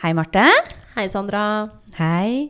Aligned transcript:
Hei, 0.00 0.14
Marte. 0.16 0.44
Hei, 0.96 1.08
Sandra. 1.12 1.42
Hei. 1.98 2.48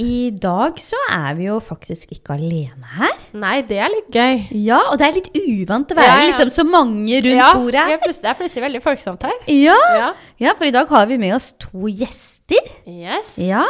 I 0.00 0.30
dag 0.34 0.78
så 0.80 0.98
er 1.12 1.34
vi 1.38 1.44
jo 1.46 1.58
faktisk 1.62 2.10
ikke 2.14 2.34
alene 2.38 2.88
her. 2.96 3.12
Nei, 3.38 3.60
det 3.68 3.78
er 3.84 3.92
litt 3.92 4.08
gøy. 4.14 4.40
Ja, 4.64 4.80
og 4.90 4.96
det 4.98 5.06
er 5.06 5.16
litt 5.18 5.28
uvant 5.36 5.92
å 5.92 5.98
være 5.98 6.08
Ja, 6.08 6.16
ja. 6.24 6.28
liksom 6.32 6.50
så 6.54 6.64
mange 6.66 7.20
rundt 7.20 7.36
Ja, 7.38 7.50
bordet 7.54 7.76
Ja, 7.92 7.98
det 8.00 8.32
er 8.32 8.38
plutselig 8.40 8.64
veldig 8.64 8.82
folksomt 8.82 9.26
her. 9.28 9.36
Ja. 9.52 9.76
Ja. 9.98 10.08
ja, 10.42 10.54
for 10.58 10.66
i 10.66 10.74
dag 10.74 10.90
har 10.90 11.06
vi 11.10 11.20
med 11.22 11.36
oss 11.36 11.52
to 11.60 11.86
gjester. 11.92 12.70
Yes. 12.88 13.36
Ja, 13.38 13.66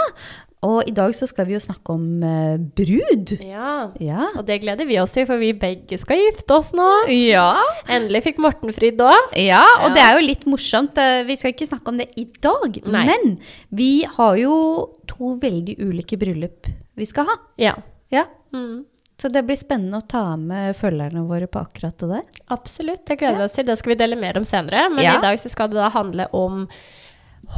og 0.63 0.85
i 0.89 0.93
dag 0.93 1.15
så 1.17 1.27
skal 1.27 1.47
vi 1.49 1.55
jo 1.55 1.61
snakke 1.65 1.95
om 1.95 2.23
eh, 2.23 2.57
brud. 2.77 3.31
Ja. 3.41 3.91
Ja. 4.01 4.27
Og 4.37 4.45
det 4.47 4.59
gleder 4.61 4.85
vi 4.87 4.99
oss 5.01 5.11
til, 5.15 5.25
for 5.27 5.41
vi 5.41 5.53
begge 5.57 5.97
skal 5.99 6.19
gifte 6.21 6.53
oss 6.59 6.73
nå. 6.77 6.89
Ja. 7.15 7.55
Endelig 7.89 8.23
fikk 8.27 8.39
Morten 8.45 8.73
fridd 8.77 9.01
òg. 9.01 9.33
Ja, 9.41 9.62
og 9.81 9.89
Ja. 9.91 9.95
det 9.95 10.03
er 10.05 10.19
jo 10.21 10.27
litt 10.27 10.45
morsomt. 10.47 10.99
eh, 10.99 11.23
Vi 11.25 11.37
skal 11.37 11.53
ikke 11.55 11.69
snakke 11.71 11.89
om 11.89 11.97
det 11.97 12.11
i 12.17 12.27
dag, 12.41 12.77
Nei. 12.87 13.07
men 13.07 13.39
vi 13.73 14.03
har 14.05 14.37
jo 14.37 14.91
to 15.09 15.37
veldig 15.41 15.79
ulike 15.81 16.19
bryllup 16.20 16.67
vi 16.97 17.05
skal 17.06 17.25
ha. 17.27 17.37
Ja. 17.56 17.75
Ja, 18.12 18.25
Mm. 18.53 18.84
så 19.17 19.31
det 19.33 19.47
blir 19.47 19.56
spennende 19.56 20.03
å 20.03 20.06
ta 20.09 20.37
med 20.37 20.75
følgerne 20.77 21.27
våre 21.27 21.47
på 21.47 21.61
akkurat 21.65 21.97
det 21.97 22.09
der. 22.09 22.23
Absolutt. 22.51 23.06
Det 23.06 23.19
gleder 23.19 23.39
vi 23.39 23.45
oss 23.45 23.53
til. 23.53 23.65
Det 23.65 23.79
skal 23.79 23.91
vi 23.95 23.97
dele 24.05 24.17
mer 24.20 24.37
om 24.37 24.45
senere. 24.45 24.91
Men 24.91 25.05
Ja. 25.05 25.19
i 25.19 25.23
dag 25.23 25.39
så 25.39 25.48
skal 25.48 25.69
det 25.69 25.75
da 25.77 25.89
handle 25.91 26.27
om 26.34 26.69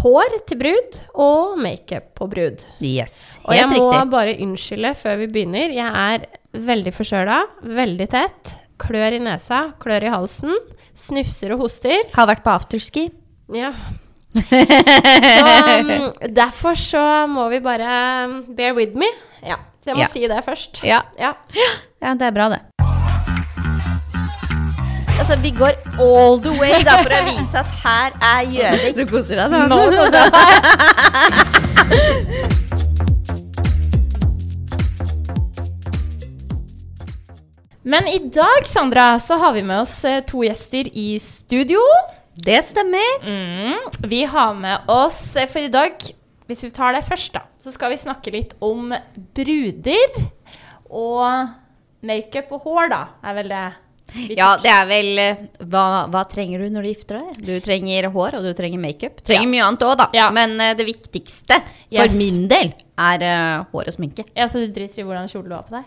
hår 0.00 0.36
til 0.48 0.58
brud 0.62 0.98
og 1.20 1.58
makeup 1.60 2.12
på 2.18 2.28
brud. 2.30 2.62
Yes, 2.80 3.36
helt 3.42 3.48
Og 3.48 3.56
jeg 3.58 3.68
må 3.72 3.90
bare 4.12 4.36
unnskylde 4.40 4.94
før 4.98 5.18
vi 5.20 5.28
begynner. 5.34 5.72
Jeg 5.74 5.90
er 5.92 6.26
veldig 6.70 6.92
forkjøla, 6.96 7.40
veldig 7.80 8.08
tett. 8.12 8.54
Klør 8.82 9.18
i 9.18 9.20
nesa, 9.22 9.66
klør 9.82 10.08
i 10.08 10.12
halsen. 10.14 10.54
Snufser 10.98 11.54
og 11.54 11.66
hoster. 11.66 12.08
Har 12.16 12.26
vært 12.30 12.42
på 12.44 12.54
afterski. 12.54 13.04
Ja. 13.54 13.72
Så 14.42 15.44
um, 15.80 15.90
derfor 16.32 16.74
så 16.78 17.02
må 17.28 17.48
vi 17.52 17.60
bare 17.64 17.92
um, 18.26 18.38
bear 18.56 18.72
with 18.76 18.96
me. 18.98 19.08
Ja. 19.44 19.58
Så 19.82 19.90
jeg 19.92 19.98
må 19.98 20.04
Ja. 20.06 20.08
si 20.12 20.26
det 20.30 20.42
først. 20.46 20.82
Ja. 20.86 21.02
Ja. 21.18 21.34
ja, 22.00 22.14
det 22.14 22.28
er 22.28 22.34
bra 22.36 22.48
det. 22.52 22.60
Altså, 25.18 25.36
vi 25.42 25.50
går 25.50 25.72
all 26.00 26.40
the 26.42 26.52
way 26.60 26.82
da, 26.86 26.96
for 27.02 27.12
å 27.12 27.22
vise 27.28 27.56
at 27.60 27.66
her 27.82 28.10
er 28.32 28.40
Gjøvik. 28.56 28.96
Du 28.96 29.04
koser 29.10 29.36
deg 29.42 29.46
Nå 29.52 29.78
koser 29.92 30.18
jeg 30.18 30.30
meg. 30.36 30.48
Men 37.82 38.06
i 38.08 38.18
dag, 38.30 38.66
Sandra, 38.66 39.18
så 39.18 39.36
har 39.42 39.52
vi 39.56 39.62
med 39.66 39.80
oss 39.82 40.04
eh, 40.06 40.20
to 40.26 40.44
gjester 40.46 40.86
i 40.94 41.18
studio. 41.22 41.80
Det 42.46 42.60
stemmer. 42.64 43.24
Mm. 43.26 43.78
Vi 44.08 44.22
har 44.24 44.54
med 44.54 44.90
oss 44.90 45.36
eh, 45.36 45.48
For 45.50 45.66
i 45.66 45.72
dag, 45.72 45.98
hvis 46.46 46.62
vi 46.64 46.70
tar 46.74 46.94
det 46.94 47.02
først, 47.08 47.34
da, 47.34 47.42
så 47.58 47.74
skal 47.74 47.90
vi 47.92 47.98
snakke 48.00 48.32
litt 48.34 48.54
om 48.62 48.94
bruder. 49.34 50.14
Og 50.88 51.50
makeup 52.06 52.54
og 52.54 52.68
hår, 52.68 52.92
da, 52.94 53.02
er 53.26 53.36
vel 53.40 53.50
det 53.50 53.64
Ja, 54.36 54.56
det 54.62 54.70
er 54.72 54.86
vel 54.90 55.18
eh, 55.22 55.38
hva, 55.72 55.84
hva 56.12 56.22
trenger 56.28 56.60
du 56.64 56.68
når 56.74 56.82
du 56.86 56.88
gifter 56.92 57.18
deg? 57.20 57.38
Du 57.46 57.52
trenger 57.64 58.08
hår, 58.12 58.36
og 58.38 58.44
du 58.44 58.52
trenger 58.58 58.80
makeup. 58.82 59.22
Trenger 59.24 59.46
Ja. 59.46 59.52
mye 59.54 59.64
annet 59.68 59.84
òg, 59.88 59.94
da. 60.02 60.08
Ja. 60.16 60.30
Men 60.34 60.54
uh, 60.60 60.72
det 60.78 60.86
viktigste 60.88 61.60
Yes. 61.92 62.10
for 62.12 62.18
min 62.18 62.46
del 62.48 62.72
er 62.98 63.24
uh, 63.26 63.64
hår 63.72 63.88
og 63.92 63.96
sminke. 63.96 64.24
Ja, 64.36 64.46
Så 64.48 64.60
du 64.64 64.72
driter 64.72 65.02
i 65.02 65.06
hvordan 65.08 65.28
kjole 65.32 65.48
du 65.50 65.54
har 65.56 65.64
på 65.68 65.76
deg? 65.78 65.84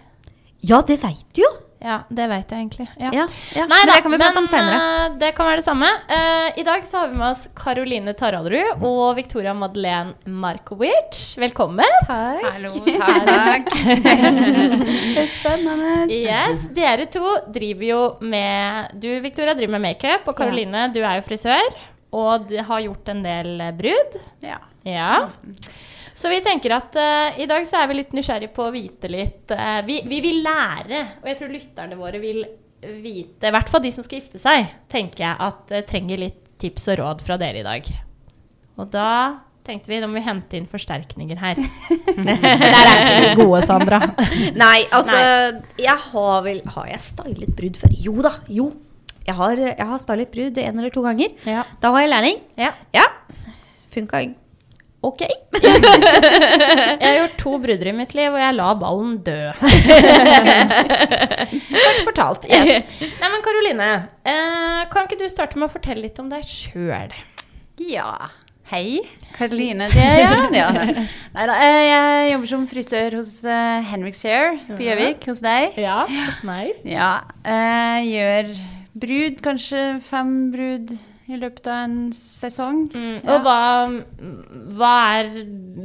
Ja, 0.66 0.82
det 0.82 1.00
veit 1.04 1.26
du 1.38 1.42
jo. 1.44 1.52
Ja, 1.84 1.98
det 2.10 2.26
veit 2.32 2.50
jeg 2.50 2.62
egentlig. 2.64 2.86
Ja. 2.98 3.10
Ja, 3.14 3.26
ja. 3.54 3.66
Nei 3.70 3.78
men 3.82 3.90
da, 3.90 3.94
det 3.94 4.04
kan 4.06 4.14
vi 4.14 4.20
prate 4.22 4.42
om 4.42 4.48
senere. 4.50 4.78
eh, 4.80 5.16
det 5.22 5.32
kan 5.38 5.46
være 5.50 5.60
det 5.60 5.66
samme. 5.68 5.90
Uh, 6.10 6.48
I 6.58 6.64
dag 6.66 6.86
så 6.88 7.02
har 7.02 7.10
vi 7.12 7.18
med 7.20 7.28
oss 7.28 7.44
Karoline 7.58 8.14
Taraldrud 8.18 8.86
og 8.88 9.16
Victoria 9.20 9.54
Madeleine 9.54 10.16
Markovic. 10.26 11.36
Velkommen. 11.42 11.98
Takk. 12.08 12.46
Hallo. 12.48 12.72
Takk. 13.30 13.70
Det 13.76 15.26
er 15.26 15.30
spennende. 15.36 15.92
yes, 16.16 16.66
dere 16.76 17.06
to 17.12 17.36
driver 17.54 17.90
jo 17.92 18.02
med 18.24 18.96
Du, 19.02 19.10
Victoria, 19.22 19.54
driver 19.58 19.76
med 19.78 19.86
makeup, 19.90 20.26
og 20.32 20.38
Karoline, 20.40 20.88
du 20.96 21.02
er 21.04 21.20
jo 21.20 21.28
frisør. 21.28 21.76
Og 22.16 22.50
har 22.70 22.86
gjort 22.86 23.10
en 23.12 23.22
del 23.26 23.60
eh, 23.62 23.74
brud. 23.76 24.20
Ja. 24.46 24.62
Ja. 24.88 25.12
Så 26.26 26.30
vi 26.32 26.40
tenker 26.42 26.74
at 26.74 26.96
uh, 26.98 27.36
i 27.38 27.46
dag 27.46 27.68
så 27.70 27.84
er 27.84 27.90
vi 27.92 28.00
litt 28.00 28.14
nysgjerrige 28.18 28.50
på 28.56 28.64
å 28.66 28.74
vite 28.74 29.12
litt 29.14 29.52
Uh, 29.54 29.84
vi, 29.86 30.00
vi 30.10 30.18
vil 30.24 30.40
lære, 30.42 31.04
og 31.22 31.28
jeg 31.30 31.38
tror 31.38 31.52
lytterne 31.54 31.98
våre 32.00 32.18
vil 32.18 32.40
vite, 32.82 33.46
i 33.46 33.54
hvert 33.54 33.70
fall 33.70 33.84
de 33.84 33.92
som 33.94 34.04
skal 34.04 34.18
gifte 34.18 34.40
seg, 34.42 34.72
tenker 34.90 35.22
jeg 35.22 35.38
at 35.46 35.74
uh, 35.76 35.84
trenger 35.86 36.24
litt 36.24 36.40
tips 36.62 36.88
og 36.90 36.98
råd 36.98 37.22
fra 37.22 37.38
dere 37.38 37.62
i 37.62 37.66
dag. 37.68 37.90
Og 38.82 38.90
da 38.90 39.10
tenkte 39.68 39.92
vi 39.92 40.00
da 40.02 40.10
må 40.10 40.18
vi 40.18 40.24
hente 40.26 40.58
inn 40.58 40.66
forsterkninger 40.72 41.40
her. 41.44 41.62
Der 42.26 42.34
er 42.42 42.96
ikke 42.96 43.20
vi 43.22 43.36
gode, 43.44 43.62
Sandra. 43.70 44.00
Nei, 44.64 44.88
altså 44.96 45.20
Jeg 45.82 45.98
har 46.10 46.46
vel 46.46 46.62
Har 46.74 46.88
jeg 46.90 47.02
stylet 47.06 47.54
brudd 47.58 47.78
før? 47.82 47.94
Jo 48.08 48.16
da, 48.26 48.34
jo. 48.50 48.72
Jeg 49.26 49.38
har, 49.38 49.62
jeg 49.62 49.90
har 49.92 50.02
stylet 50.02 50.34
brudd 50.34 50.58
en 50.64 50.82
eller 50.82 50.94
to 50.94 51.06
ganger. 51.06 51.38
Ja. 51.46 51.68
Da 51.82 51.94
var 51.94 52.06
jeg 52.06 52.14
lærling. 52.16 52.42
Ja. 52.58 52.74
Ja. 52.98 53.06
Funka 53.94 54.26
ok. 55.06 55.22
Jeg 55.66 57.06
har 57.06 57.18
gjort 57.20 57.38
to 57.42 57.58
brudder 57.64 57.90
i 57.92 57.96
mitt 57.96 58.16
liv, 58.18 58.34
og 58.34 58.42
jeg 58.42 58.56
la 58.58 58.70
ballen 58.80 59.18
dø. 59.26 59.40
Kort 61.76 62.02
fortalt. 62.10 62.48
Yes. 62.50 62.90
Nei, 63.20 63.30
men 63.32 63.44
Karoline, 63.46 63.90
eh, 64.28 64.82
kan 64.92 65.08
ikke 65.08 65.20
du 65.22 65.28
starte 65.32 65.60
med 65.60 65.70
å 65.70 65.74
fortelle 65.76 66.06
litt 66.08 66.20
om 66.22 66.30
deg 66.32 66.44
sjøl? 66.48 67.14
Ja. 67.82 68.30
Hei. 68.72 69.00
Karoline 69.36 69.88
det 69.94 70.02
er 70.02 70.22
jeg. 70.26 70.46
Ja. 70.58 70.70
Nei 71.36 71.48
da, 71.52 71.58
eh, 71.62 71.82
jeg 71.86 72.32
jobber 72.34 72.52
som 72.54 72.64
frisør 72.70 73.20
hos 73.20 73.34
uh, 73.46 73.82
Henriks 73.92 74.24
Hair 74.26 74.56
på 74.72 74.80
Gjøvik, 74.88 75.28
hos 75.30 75.44
deg. 75.46 75.78
Ja, 75.82 76.00
hos 76.10 76.40
meg. 76.48 76.80
Ja. 76.88 77.12
Jeg 77.46 78.10
gjør 78.16 78.56
brud, 79.06 79.44
kanskje 79.46 79.84
fem 80.06 80.32
brud 80.56 80.96
i 81.28 81.38
løpet 81.42 81.68
av 81.68 81.84
en 81.86 82.12
sesong. 82.14 82.84
Mm, 82.94 83.22
Ja. 83.24 83.36
Og 83.36 83.42
hva, 83.46 83.60
hva 84.78 84.92
er 85.20 85.30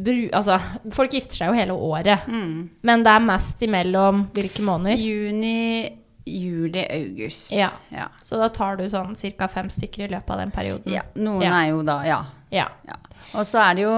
bru... 0.04 0.28
Altså, 0.36 0.58
folk 0.92 1.14
gifter 1.16 1.36
seg 1.40 1.48
jo 1.52 1.56
hele 1.58 1.72
året. 1.76 2.26
Mm. 2.28 2.68
Men 2.82 3.02
det 3.06 3.14
er 3.14 3.24
mest 3.24 3.62
imellom 3.64 4.26
hvilke 4.36 4.62
måneder? 4.66 5.00
Juni, 5.00 5.96
juli, 6.26 6.84
august. 6.92 7.52
Ja. 7.56 7.70
ja. 7.94 8.08
Så 8.22 8.36
da 8.40 8.48
tar 8.54 8.76
du 8.76 8.84
sånn 8.92 9.16
ca. 9.38 9.48
fem 9.48 9.70
stykker 9.72 10.06
i 10.06 10.12
løpet 10.12 10.30
av 10.36 10.42
den 10.44 10.50
perioden. 10.54 10.92
Ja, 10.92 11.02
Noen 11.16 11.42
Ja. 11.48 11.54
er 11.62 11.68
jo 11.72 11.82
da 11.82 12.02
Ja. 12.04 12.20
Ja. 12.52 12.66
Og 13.38 13.44
så 13.46 13.60
er 13.62 13.74
det 13.78 13.82
jo 13.84 13.92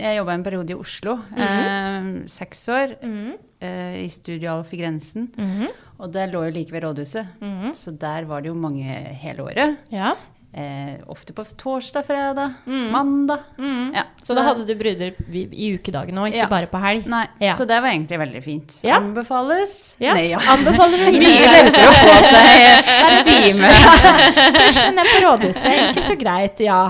Jeg 0.00 0.16
jobba 0.18 0.32
en 0.34 0.42
periode 0.44 0.70
i 0.70 0.74
Oslo. 0.74 1.20
eh, 1.36 2.26
seks 2.26 2.68
år. 2.68 2.96
Mhm. 3.02 3.34
eh, 3.60 4.04
I 4.04 4.08
Studio 4.08 4.56
Alf 4.58 4.72
i 4.74 4.76
Grensen. 4.78 5.28
Mhm. 5.36 5.68
Og 6.00 6.12
det 6.12 6.28
lå 6.32 6.44
jo 6.46 6.50
like 6.54 6.70
ved 6.72 6.82
rådhuset. 6.82 7.26
Mhm. 7.40 7.72
Så 7.74 7.96
der 7.98 8.24
var 8.24 8.40
det 8.42 8.48
jo 8.48 8.54
mange 8.54 8.82
hele 8.84 9.42
året. 9.42 9.78
ja. 9.90 10.14
Eh, 10.58 10.94
ofte 11.06 11.32
på 11.32 11.44
torsdag, 11.56 12.02
fredag, 12.06 12.52
mm. 12.66 12.90
mandag. 12.90 13.38
Mm. 13.58 13.92
Ja, 13.94 14.02
Så 14.22 14.34
da 14.34 14.42
hadde 14.42 14.64
du 14.66 14.72
bruder 14.74 15.12
i, 15.30 15.68
ukedagene 15.76 16.18
og 16.18 16.32
ikke 16.32 16.40
Ja. 16.40 16.48
bare 16.50 16.66
på 16.66 16.80
helg? 16.82 17.06
Nei, 17.06 17.26
Ja. 17.38 17.52
så 17.54 17.64
det 17.68 17.78
var 17.80 17.92
egentlig 17.92 18.18
veldig 18.18 18.42
fint. 18.42 18.74
Anbefales. 18.84 19.94
Nei, 20.00 20.30
ja. 20.32 20.40
Anbefaler 20.50 20.98
du 21.04 21.18
Mye 21.20 21.46
lettere 21.52 21.86
å 21.86 21.94
få 21.94 22.16
seg 22.26 22.90
en 22.96 23.24
time. 23.28 23.70
Først 24.58 24.82
ned 24.98 25.12
på 25.12 25.22
rådhuset. 25.28 25.70
Enkelt 25.78 26.10
og 26.16 26.18
greit, 26.24 26.60
ja. 26.66 26.80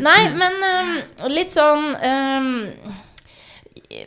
Nei, 0.00 0.20
men 0.32 0.56
um, 0.72 0.96
litt 1.36 1.52
sånn 1.52 1.92
um, 1.92 2.50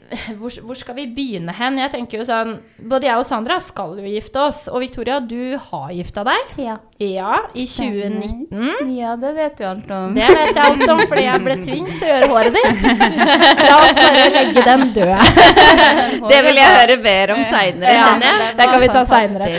hvor, 0.40 0.54
hvor 0.66 0.78
skal 0.80 0.96
vi 0.98 1.06
begynne 1.16 1.54
hen? 1.56 1.78
Jeg 1.82 1.92
tenker 1.94 2.20
jo 2.22 2.26
sånn 2.28 2.56
Både 2.90 3.08
jeg 3.08 3.20
og 3.20 3.26
Sandra 3.28 3.58
skal 3.64 3.96
jo 4.00 4.06
gifte 4.10 4.42
oss. 4.42 4.66
Og 4.72 4.82
Victoria, 4.84 5.20
du 5.22 5.56
har 5.70 5.92
gifta 5.96 6.24
deg. 6.28 6.54
Ja. 6.62 6.76
Ja, 7.02 7.34
i 7.54 7.66
2019. 7.68 8.92
ja, 8.96 9.16
det 9.20 9.32
vet 9.36 9.58
du 9.60 9.66
alt 9.68 9.90
om. 9.92 10.14
Det 10.16 10.28
vet 10.32 10.52
jeg 10.56 10.62
alt 10.64 10.86
om 10.94 11.02
fordi 11.04 11.26
jeg 11.26 11.44
ble 11.44 11.58
tvunget 11.60 11.98
til 12.00 12.08
å 12.08 12.12
gjøre 12.14 12.30
håret 12.32 12.56
ditt. 12.56 12.86
La 13.70 13.80
oss 13.82 14.00
bare 14.00 14.28
legge 14.36 14.64
den 14.70 14.86
død. 14.96 15.42
Det 16.32 16.40
vil 16.46 16.58
jeg 16.58 16.78
høre 16.80 16.96
mer 17.04 17.34
om 17.36 17.42
seinere, 17.50 17.92
Ja, 17.98 18.06
kjenner 18.08 18.40
jeg. 18.46 18.56
det 18.58 18.66
kan 18.72 18.82
vi 18.82 18.88
ta 18.94 19.04
seinere. 19.08 19.50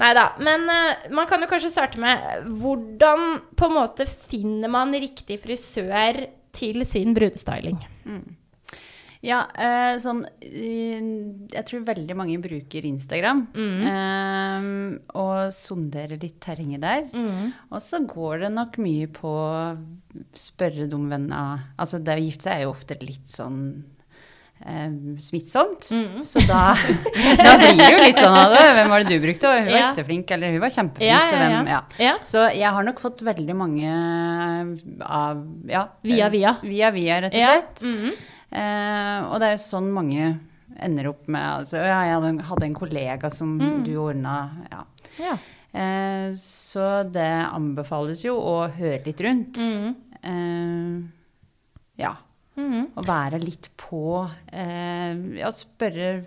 Nei. 0.00 0.12
Da. 0.16 0.24
Men 0.42 0.64
uh, 0.70 1.10
man 1.14 1.28
kan 1.30 1.42
jo 1.42 1.48
kanskje 1.50 1.72
starte 1.74 2.00
med 2.02 2.46
hvordan 2.62 3.40
på 3.58 3.68
en 3.68 3.76
måte 3.76 4.06
finner 4.30 4.70
man 4.72 4.94
riktig 4.94 5.40
frisør 5.42 6.24
til 6.54 6.86
sin 6.88 7.14
brudestyling? 7.16 7.82
Ja, 9.24 9.38
eh, 9.56 9.94
sånn 10.02 10.18
eh, 10.44 10.98
Jeg 11.54 11.64
tror 11.68 11.84
veldig 11.86 12.16
mange 12.18 12.36
bruker 12.44 12.84
Instagram. 12.84 13.46
Mm. 13.56 13.86
eh, 13.88 14.68
og 15.16 15.48
sonderer 15.54 16.20
litt 16.20 16.36
terrenget 16.44 16.82
der. 16.84 17.06
Mm. 17.14 17.52
Og 17.70 17.80
så 17.80 18.02
går 18.04 18.44
det 18.44 18.52
nok 18.52 18.76
mye 18.84 19.08
på 19.08 19.32
å 19.32 19.78
spørre 20.36 20.86
dumme 20.92 21.08
venner 21.16 21.64
Altså, 21.78 22.02
det 22.04 22.18
å 22.18 22.24
gifte 22.26 22.48
seg 22.50 22.58
er 22.58 22.66
jo 22.66 22.74
ofte 22.74 22.98
litt 23.00 23.32
sånn 23.32 23.58
eh, 24.64 24.92
smittsomt. 25.24 25.88
Mm. 25.96 26.20
Så 26.26 26.44
da, 26.48 26.74
da 27.46 27.56
blir 27.62 27.80
det 27.80 27.88
jo 27.94 28.04
litt 28.04 28.20
sånn 28.20 28.36
av 28.42 28.52
det. 28.54 28.62
Hvem 28.76 28.92
var 28.92 29.02
det 29.08 29.16
du 29.16 29.24
brukte? 29.24 29.48
Og 29.50 29.58
hun 29.62 29.70
var 29.72 29.80
Ja. 29.80 29.88
etterflink, 29.94 30.30
eller 30.36 30.52
hun 30.54 30.62
var 30.66 30.74
kjempeflink. 30.76 31.10
Ja, 31.10 31.24
så 31.30 31.34
ja, 31.40 31.40
hvem, 31.48 31.72
ja. 31.72 31.80
ja. 31.96 32.04
Ja. 32.10 32.14
Så 32.28 32.44
jeg 32.54 32.76
har 32.76 32.86
nok 32.92 33.00
fått 33.02 33.24
veldig 33.26 33.56
mange 33.56 33.96
av 35.00 35.42
Ja. 35.70 35.86
Via 36.04 36.28
via. 36.28 36.56
Via 36.62 36.90
via, 36.94 37.20
rett 37.24 37.34
og 37.34 37.40
Ja. 37.40 37.56
slett. 37.58 37.82
Mhm. 37.88 38.12
Eh, 38.14 38.30
og 38.54 39.40
det 39.40 39.48
er 39.48 39.56
jo 39.56 39.62
sånn 39.64 39.88
mange 39.94 40.28
ender 40.82 41.08
opp 41.12 41.26
med 41.30 41.42
altså, 41.42 41.78
ja, 41.82 42.00
Jeg 42.08 42.38
hadde, 42.48 42.66
en 42.68 42.74
kollega 42.74 43.30
som 43.30 43.56
Mm. 43.58 43.84
du 43.86 43.92
ordna 43.98 44.50
ja. 44.70 44.84
ja. 45.22 45.36
Eh, 45.74 46.32
så 46.38 47.02
det 47.10 47.28
anbefales 47.50 48.22
jo 48.24 48.36
å 48.38 48.68
høre 48.70 49.02
litt 49.06 49.20
rundt. 49.26 49.58
Mm. 49.58 49.94
Eh, 50.22 52.02
ja. 52.02 52.14
Mhm. 52.56 52.92
Å 52.94 53.02
være 53.02 53.40
litt 53.42 53.68
på. 53.76 54.28
Eh, 54.52 55.14
ja, 55.40 55.50
spørre 55.50 56.24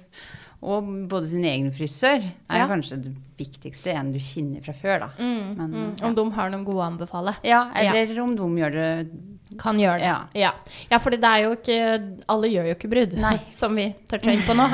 Og 0.67 0.83
både 1.07 1.27
sin 1.29 1.43
egen 1.45 1.67
frisør 1.71 2.17
er 2.49 2.57
Ja. 2.57 2.67
kanskje 2.67 2.97
det 3.03 3.11
viktigste. 3.37 3.93
En 3.93 4.11
du 4.11 4.17
kjenner 4.17 4.63
fra 4.65 4.73
før, 4.73 4.99
da. 4.99 5.09
Mm, 5.19 5.55
Men, 5.55 5.71
mm. 5.71 5.95
ja. 6.01 6.07
Om 6.07 6.15
de 6.15 6.31
har 6.31 6.49
noen 6.49 6.65
gode 6.65 6.81
å 6.81 6.87
anbefale. 6.97 7.35
Ja, 7.43 7.69
eller 7.75 8.19
om 8.23 8.35
de 8.35 8.41
gjør 8.63 8.71
det 8.73 9.07
Kan 9.59 9.79
gjøre 9.81 9.97
det. 9.99 10.05
Ja. 10.07 10.17
Ja, 10.37 10.51
ja 10.91 10.99
for 11.03 11.15
det 11.15 11.23
er 11.25 11.43
jo 11.45 11.51
ikke 11.57 11.77
Alle 12.33 12.49
gjør 12.51 12.69
jo 12.69 12.75
ikke 12.77 12.91
brudd, 12.91 13.17
som 13.59 13.75
vi 13.77 13.87
toucher 14.09 14.33
inn 14.35 14.45
på 14.47 14.55
nå. 14.57 14.67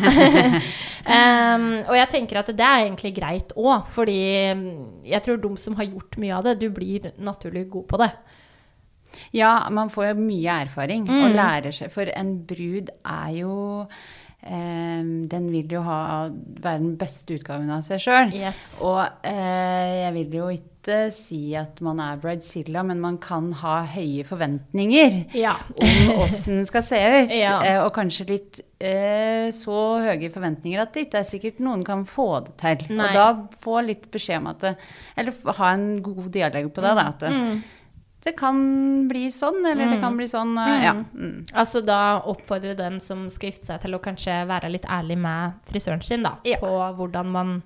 um, 1.07 1.67
og 1.89 1.95
jeg 1.99 2.09
tenker 2.13 2.41
at 2.43 2.51
det 2.53 2.67
er 2.67 2.85
egentlig 2.85 3.13
greit 3.17 3.53
òg, 3.59 3.87
fordi 3.93 4.19
um, 4.53 4.65
jeg 5.07 5.23
tror 5.25 5.41
de 5.43 5.53
som 5.61 5.77
har 5.79 5.89
gjort 5.89 6.17
mye 6.21 6.35
av 6.37 6.47
det, 6.49 6.57
du 6.63 6.69
blir 6.73 7.11
naturlig 7.23 7.67
god 7.73 7.87
på 7.93 8.01
det. 8.03 8.11
Ja, 9.37 9.53
man 9.69 9.91
får 9.93 10.07
jo 10.11 10.19
mye 10.25 10.59
erfaring 10.65 11.05
Mm. 11.05 11.19
og 11.27 11.35
lærer 11.37 11.71
seg. 11.75 11.91
For 11.93 12.09
en 12.17 12.35
brud 12.49 12.89
er 13.05 13.31
jo 13.43 13.55
Um, 14.43 15.29
Den 15.31 15.45
vil 15.53 15.69
jo 15.71 15.79
ha, 15.87 16.25
være 16.59 16.81
den 16.81 16.97
beste 16.99 17.37
utgaven 17.37 17.69
av 17.71 17.79
seg 17.85 18.01
sjøl. 18.03 18.33
Yes. 18.35 18.73
Og 18.83 18.99
uh, 18.99 19.91
jeg 20.03 20.09
vil 20.17 20.33
jo 20.35 20.49
ikke 20.51 20.72
si 21.13 21.53
at 21.55 21.79
man 21.81 21.99
er 22.03 22.17
bridezilla, 22.19 22.81
men 22.83 22.99
man 22.99 23.17
kan 23.17 23.51
ha 23.61 23.85
høye 23.85 24.23
forventninger 24.27 25.33
Ja. 25.33 25.53
om 25.79 26.17
åssen 26.23 26.57
den 26.59 26.65
skal 26.65 26.83
se 26.83 26.99
ut. 27.23 27.29
Ja. 27.43 27.61
Eh, 27.63 27.79
og 27.85 27.93
kanskje 27.95 28.25
litt 28.29 28.59
eh, 28.83 29.47
så 29.55 29.77
høye 30.03 30.29
forventninger 30.33 30.81
at 30.81 30.91
det 30.93 31.05
ikke 31.07 31.21
er 31.21 31.29
sikkert 31.29 31.59
noen 31.63 31.83
kan 31.87 32.03
få 32.05 32.27
det 32.45 32.57
til. 32.59 32.83
Nei. 32.97 33.07
Og 33.07 33.13
da 33.13 33.27
få 33.63 33.79
litt 33.85 34.09
beskjed 34.11 34.41
om 34.41 34.47
at 34.51 34.59
det, 34.65 34.73
Eller 35.15 35.33
ha 35.59 35.71
en 35.73 35.87
god 36.03 36.27
dialog 36.31 36.73
på 36.73 36.81
det. 36.83 36.95
Da, 36.99 37.07
at 37.13 37.19
det, 37.19 37.31
Mm. 37.31 37.63
det 38.23 38.35
kan 38.39 39.07
bli 39.07 39.25
sånn, 39.31 39.65
eller 39.65 39.89
det 39.95 40.01
kan 40.01 40.15
bli 40.17 40.25
sånn. 40.27 40.53
Mm. 40.55 40.83
Ja. 40.83 40.93
Mm. 40.93 41.45
Altså 41.53 41.81
da 41.85 42.19
oppfordre 42.21 42.75
den 42.75 42.99
som 42.99 43.29
skal 43.29 43.51
gifte 43.51 43.65
seg 43.71 43.81
til 43.81 43.95
å 43.95 43.99
kanskje 44.03 44.45
være 44.47 44.69
litt 44.71 44.85
ærlig 44.85 45.17
med 45.17 45.53
frisøren 45.71 46.03
sin, 46.03 46.23
da. 46.23 46.35
På 46.59 46.75
hvordan 46.99 47.25
man. 47.31 47.61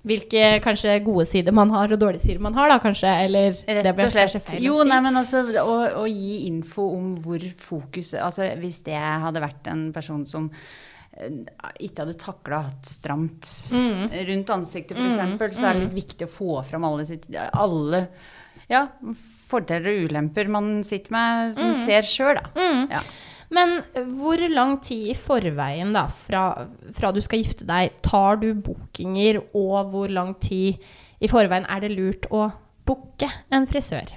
Hvilke 0.00 0.44
kanskje 0.64 0.94
gode 1.04 1.26
sider 1.28 1.52
man 1.52 1.68
har, 1.74 1.92
og 1.92 1.98
dårlige 2.00 2.22
sider 2.24 2.40
man 2.40 2.54
har, 2.56 2.70
da 2.72 2.78
kanskje. 2.80 3.10
Eller 3.26 3.50
Rett 3.52 3.90
og 3.92 4.14
slett. 4.14 4.54
Jo, 4.64 4.78
nei, 4.88 5.00
men 5.04 5.18
altså 5.20 5.42
å, 5.60 5.74
å 6.00 6.06
gi 6.08 6.46
info 6.48 6.86
om 6.96 7.10
hvor 7.20 7.42
fokus 7.60 8.14
Altså 8.16 8.46
hvis 8.62 8.80
det 8.86 8.96
hadde 8.96 9.42
vært 9.44 9.68
en 9.68 9.82
person 9.92 10.22
som 10.26 10.46
eh, 11.12 11.28
ikke 11.84 12.06
hadde 12.06 12.16
takla 12.22 12.62
hatt 12.70 12.88
stramt 12.88 13.50
Mm. 13.76 14.08
rundt 14.30 14.50
ansiktet, 14.56 14.96
f.eks., 14.96 15.12
eksempel, 15.18 15.52
så 15.54 15.66
er 15.68 15.74
det 15.76 15.84
litt 15.90 15.98
viktig 16.00 16.26
å 16.26 16.32
få 16.32 16.62
fram 16.66 16.84
alle, 16.88 17.04
sitt, 17.04 17.28
alle 17.52 18.06
ja, 18.70 18.86
fordeler 19.50 19.90
og 19.92 20.08
ulemper 20.08 20.48
man 20.48 20.78
sitter 20.86 21.12
med, 21.14 21.52
som 21.58 21.74
ser 21.76 22.08
sjøl, 22.08 22.38
da. 22.40 22.48
Mm. 22.56 22.88
Ja. 22.90 23.02
Men 23.54 23.80
hvor 24.16 24.40
lang 24.50 24.76
tid 24.84 25.10
i 25.10 25.18
forveien, 25.18 25.92
da, 25.94 26.06
fra, 26.28 26.44
fra 26.96 27.10
du 27.14 27.20
skal 27.24 27.42
gifte 27.42 27.66
deg, 27.68 27.96
tar 28.06 28.38
du 28.42 28.52
bookinger, 28.54 29.40
og 29.58 29.90
hvor 29.94 30.12
lang 30.12 30.36
tid 30.42 30.78
i 31.20 31.30
forveien 31.30 31.66
er 31.68 31.82
det 31.82 31.92
lurt 31.96 32.28
å 32.30 32.46
booke 32.86 33.28
en 33.50 33.66
frisør? 33.70 34.14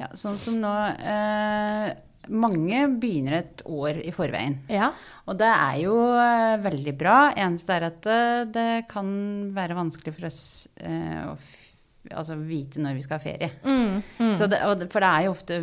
Ja, 0.00 0.08
sånn 0.16 0.38
som 0.40 0.56
nå 0.62 0.70
eh, 0.96 1.90
Mange 2.30 2.84
begynner 3.00 3.38
et 3.40 3.62
år 3.66 3.96
i 4.06 4.12
forveien. 4.14 4.58
Ja. 4.70 4.90
Og 5.26 5.38
det 5.40 5.48
er 5.50 5.78
jo 5.82 5.94
eh, 6.20 6.56
veldig 6.62 6.92
bra. 7.00 7.16
Eneste 7.32 7.74
er 7.74 7.86
at 7.88 8.00
det, 8.04 8.20
det 8.54 8.68
kan 8.90 9.08
være 9.56 9.76
vanskelig 9.78 10.14
for 10.14 10.28
oss 10.28 10.42
eh, 10.78 11.24
å 11.26 11.34
altså 12.10 12.34
vite 12.38 12.80
når 12.80 12.94
vi 12.96 13.02
skal 13.04 13.18
ha 13.18 13.22
ferie. 13.22 13.50
Mm, 13.64 14.02
mm. 14.18 14.30
Så 14.32 14.46
det, 14.48 14.62
og 14.64 14.80
for 14.90 15.00
det 15.04 15.08
er 15.10 15.24
jo 15.26 15.30
ofte 15.34 15.58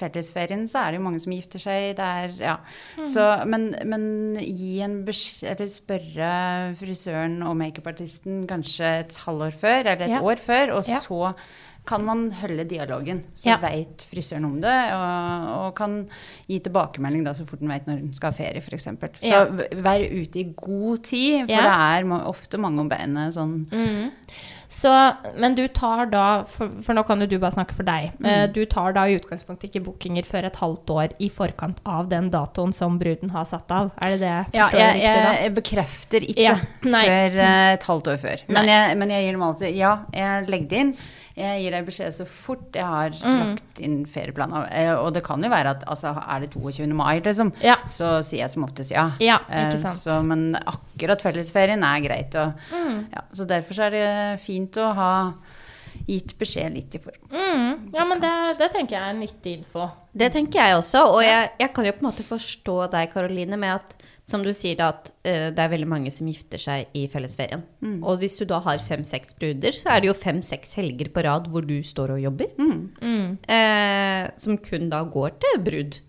Fellesferien 0.00 0.66
så 0.68 0.82
er 0.82 0.92
det 0.94 1.00
jo 1.00 1.04
mange 1.06 1.20
som 1.22 1.34
gifter 1.34 1.62
seg. 1.62 1.92
Det 1.98 2.06
er, 2.06 2.34
ja. 2.40 2.56
Mm. 2.98 3.04
så, 3.08 3.26
men, 3.48 3.68
men 3.88 4.06
gi 4.42 4.80
en 4.84 4.98
beskjed 5.06 5.54
Eller 5.56 5.70
spørre 5.72 6.32
frisøren 6.78 7.38
og 7.46 7.56
makeupartisten 7.60 8.42
kanskje 8.50 8.90
et 9.04 9.16
halvår 9.26 9.54
før, 9.56 9.80
eller 9.94 10.08
et 10.08 10.16
Ja. 10.18 10.22
år 10.24 10.36
før, 10.42 10.74
og 10.78 10.84
Ja. 10.88 10.98
så 11.00 11.32
kan 11.86 12.02
man 12.02 12.32
holde 12.34 12.64
dialogen, 12.66 13.20
så 13.32 13.46
Ja. 13.52 13.56
veit 13.62 14.02
frisøren 14.10 14.44
om 14.44 14.56
det, 14.60 14.74
og, 14.92 15.66
og 15.66 15.74
kan 15.76 16.08
gi 16.48 16.58
tilbakemelding 16.58 17.22
da, 17.24 17.30
så 17.32 17.46
fort 17.46 17.60
den 17.60 17.68
veit 17.70 17.86
når 17.86 18.00
den 18.00 18.12
skal 18.12 18.32
ha 18.32 18.36
ferie, 18.36 18.58
f.eks. 18.58 18.88
Så 18.90 19.30
Ja. 19.30 19.44
vær 19.46 20.02
ute 20.02 20.40
i 20.40 20.52
god 20.56 21.04
tid, 21.04 21.46
for 21.46 21.54
Ja. 21.54 21.62
det 21.62 22.04
er 22.10 22.26
ofte 22.26 22.58
mange 22.58 22.80
om 22.80 22.88
beinet 22.90 23.34
sånn 23.38 23.68
Mm. 23.70 24.10
Så, 24.68 24.90
men 25.38 25.54
du 25.54 25.68
tar 25.68 26.06
da, 26.10 26.42
for, 26.50 26.68
for 26.82 26.96
nå 26.98 27.04
kan 27.06 27.20
jo 27.22 27.26
du 27.30 27.36
bare 27.38 27.54
snakke 27.54 27.74
for 27.76 27.86
deg, 27.86 28.12
Mm. 28.18 28.26
eh, 28.26 28.46
du 28.50 28.64
tar 28.66 28.92
da 28.96 29.04
i 29.06 29.14
utgangspunktet 29.18 29.68
ikke 29.70 29.84
bookinger 29.86 30.24
før 30.26 30.46
et 30.48 30.56
halvt 30.56 30.90
år 30.90 31.12
i 31.22 31.28
forkant 31.30 31.78
av 31.86 32.08
den 32.10 32.30
datoen 32.30 32.72
som 32.74 32.98
bruden 32.98 33.30
har 33.30 33.44
satt 33.46 33.70
av. 33.70 33.92
Er 34.02 34.16
det 34.16 34.20
det 34.20 34.32
jeg 34.32 34.46
Ja, 34.54 34.64
forstår 34.66 34.78
jeg, 34.80 34.94
riktig 34.94 35.12
jeg, 35.12 35.38
jeg 35.42 35.54
bekrefter 35.60 36.26
ikke 36.26 36.42
Ja, 36.48 36.56
før 36.82 37.38
eh, 37.46 37.72
et 37.76 37.84
halvt 37.90 38.08
år 38.14 38.18
før. 38.26 38.42
Men 38.48 38.66
jeg, 38.72 38.96
men 38.98 39.10
jeg 39.14 39.24
gir 39.28 39.32
dem 39.38 39.42
alltid 39.50 39.76
Ja, 39.76 39.92
jeg 40.12 40.48
legger 40.50 40.68
det 40.74 40.82
inn. 40.86 40.92
Jeg 41.36 41.60
gir 41.62 41.70
deg 41.74 41.84
beskjed 41.84 42.14
så 42.16 42.24
fort 42.26 42.72
jeg 42.72 42.84
har 42.88 43.10
Mm. 43.10 43.40
lagt 43.42 43.80
inn 43.84 43.96
ferieplaner. 44.06 44.68
Eh, 44.72 44.94
Og 44.96 45.12
det 45.12 45.22
kan 45.22 45.42
jo 45.42 45.50
være 45.50 45.70
at 45.76 45.84
altså, 45.86 46.14
er 46.16 46.40
det 46.40 46.50
22. 46.54 46.94
mai, 46.94 47.20
liksom, 47.20 47.52
Ja. 47.62 47.76
så 47.84 48.22
sier 48.24 48.40
jeg 48.46 48.50
som 48.50 48.64
oftest 48.64 48.90
ja. 48.90 49.10
Ja, 49.20 49.38
Eh, 49.50 49.68
ikke 49.70 49.82
sant. 49.82 50.00
Så, 50.00 50.24
men 50.24 50.54
akkurat 50.66 51.20
fellesferien 51.20 51.82
er 51.84 52.00
greit. 52.00 52.34
Og, 52.36 52.54
Mm. 52.72 53.06
ja, 53.12 53.20
så 53.32 53.46
derfor 53.46 53.74
så 53.74 53.82
er 53.86 53.90
det 53.90 54.40
fint 54.40 54.72
å 54.76 54.94
ha 54.94 55.32
gitt 56.06 56.38
beskjed 56.38 56.72
litt 56.74 56.94
i 56.94 56.98
form. 56.98 57.20
Mm. 57.30 57.65
Ja, 57.94 58.04
men 58.08 58.20
det, 58.22 58.32
det 58.58 58.70
tenker 58.74 58.96
jeg 58.96 59.12
er 59.12 59.16
nyttig 59.18 59.52
info. 59.60 59.86
Det 60.16 60.30
tenker 60.32 60.62
jeg 60.62 60.76
også, 60.78 61.02
og 61.12 61.20
jeg, 61.24 61.50
jeg 61.60 61.70
kan 61.76 61.86
jo 61.86 61.92
på 61.94 62.02
en 62.02 62.08
måte 62.08 62.24
forstå 62.26 62.76
deg, 62.94 63.10
Karoline, 63.12 63.58
med 63.60 63.74
at 63.76 63.96
som 64.26 64.42
du 64.42 64.50
sier 64.56 64.78
da, 64.78 64.88
at 64.94 65.12
uh, 65.28 65.48
det 65.54 65.62
er 65.62 65.70
veldig 65.70 65.88
mange 65.90 66.10
som 66.10 66.26
gifter 66.26 66.58
seg 66.58 66.96
i 66.98 67.04
fellesferien. 67.12 67.62
Og 68.02 68.18
hvis 68.22 68.38
du 68.40 68.46
da 68.48 68.58
har 68.64 68.82
fem-seks 68.82 69.36
bruder, 69.38 69.76
så 69.76 69.94
er 69.94 70.02
det 70.02 70.10
jo 70.10 70.16
fem-seks 70.18 70.74
helger 70.80 71.12
på 71.14 71.22
rad 71.26 71.46
hvor 71.52 71.66
du 71.68 71.76
står 71.86 72.16
og 72.16 72.22
jobber. 72.24 72.50
Mm. 72.58 73.36
Uh, 73.46 74.22
som 74.40 74.58
kun 74.62 74.88
da 74.90 75.04
går 75.06 75.36
til 75.44 75.60
brud. 75.68 76.00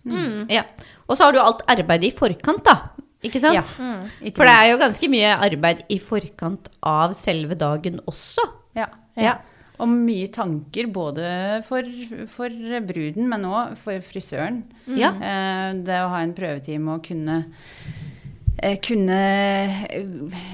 Ja. 0.50 0.64
Og 1.06 1.18
så 1.18 1.28
har 1.28 1.36
du 1.36 1.42
alt 1.42 1.62
arbeidet 1.70 2.10
i 2.10 2.16
forkant, 2.16 2.64
da. 2.66 2.98
Ikke 3.24 3.40
sant? 3.42 3.56
Ja. 3.56 3.64
Mm. 3.82 4.32
For 4.36 4.46
det 4.46 4.54
er 4.54 4.66
jo 4.70 4.80
ganske 4.82 5.10
mye 5.10 5.30
arbeid 5.48 5.86
i 5.90 5.98
forkant 6.02 6.68
av 6.86 7.14
selve 7.18 7.56
dagen 7.58 7.98
også. 8.06 8.44
Ja. 8.78 8.86
Ja. 9.18 9.38
Og 9.78 9.90
mye 9.92 10.26
tanker 10.34 10.88
både 10.90 11.28
for, 11.66 11.86
for 12.32 12.54
bruden, 12.88 13.28
men 13.30 13.46
òg 13.46 13.76
for 13.78 14.02
frisøren. 14.02 14.64
Ja. 14.98 15.12
Eh, 15.14 15.70
det 15.86 16.00
å 16.02 16.10
ha 16.12 16.22
en 16.24 16.34
prøvetime 16.36 16.96
og 16.96 17.04
kunne 17.06 17.42
eh, 18.58 18.78
kunne 18.82 19.18
eh, 19.86 20.48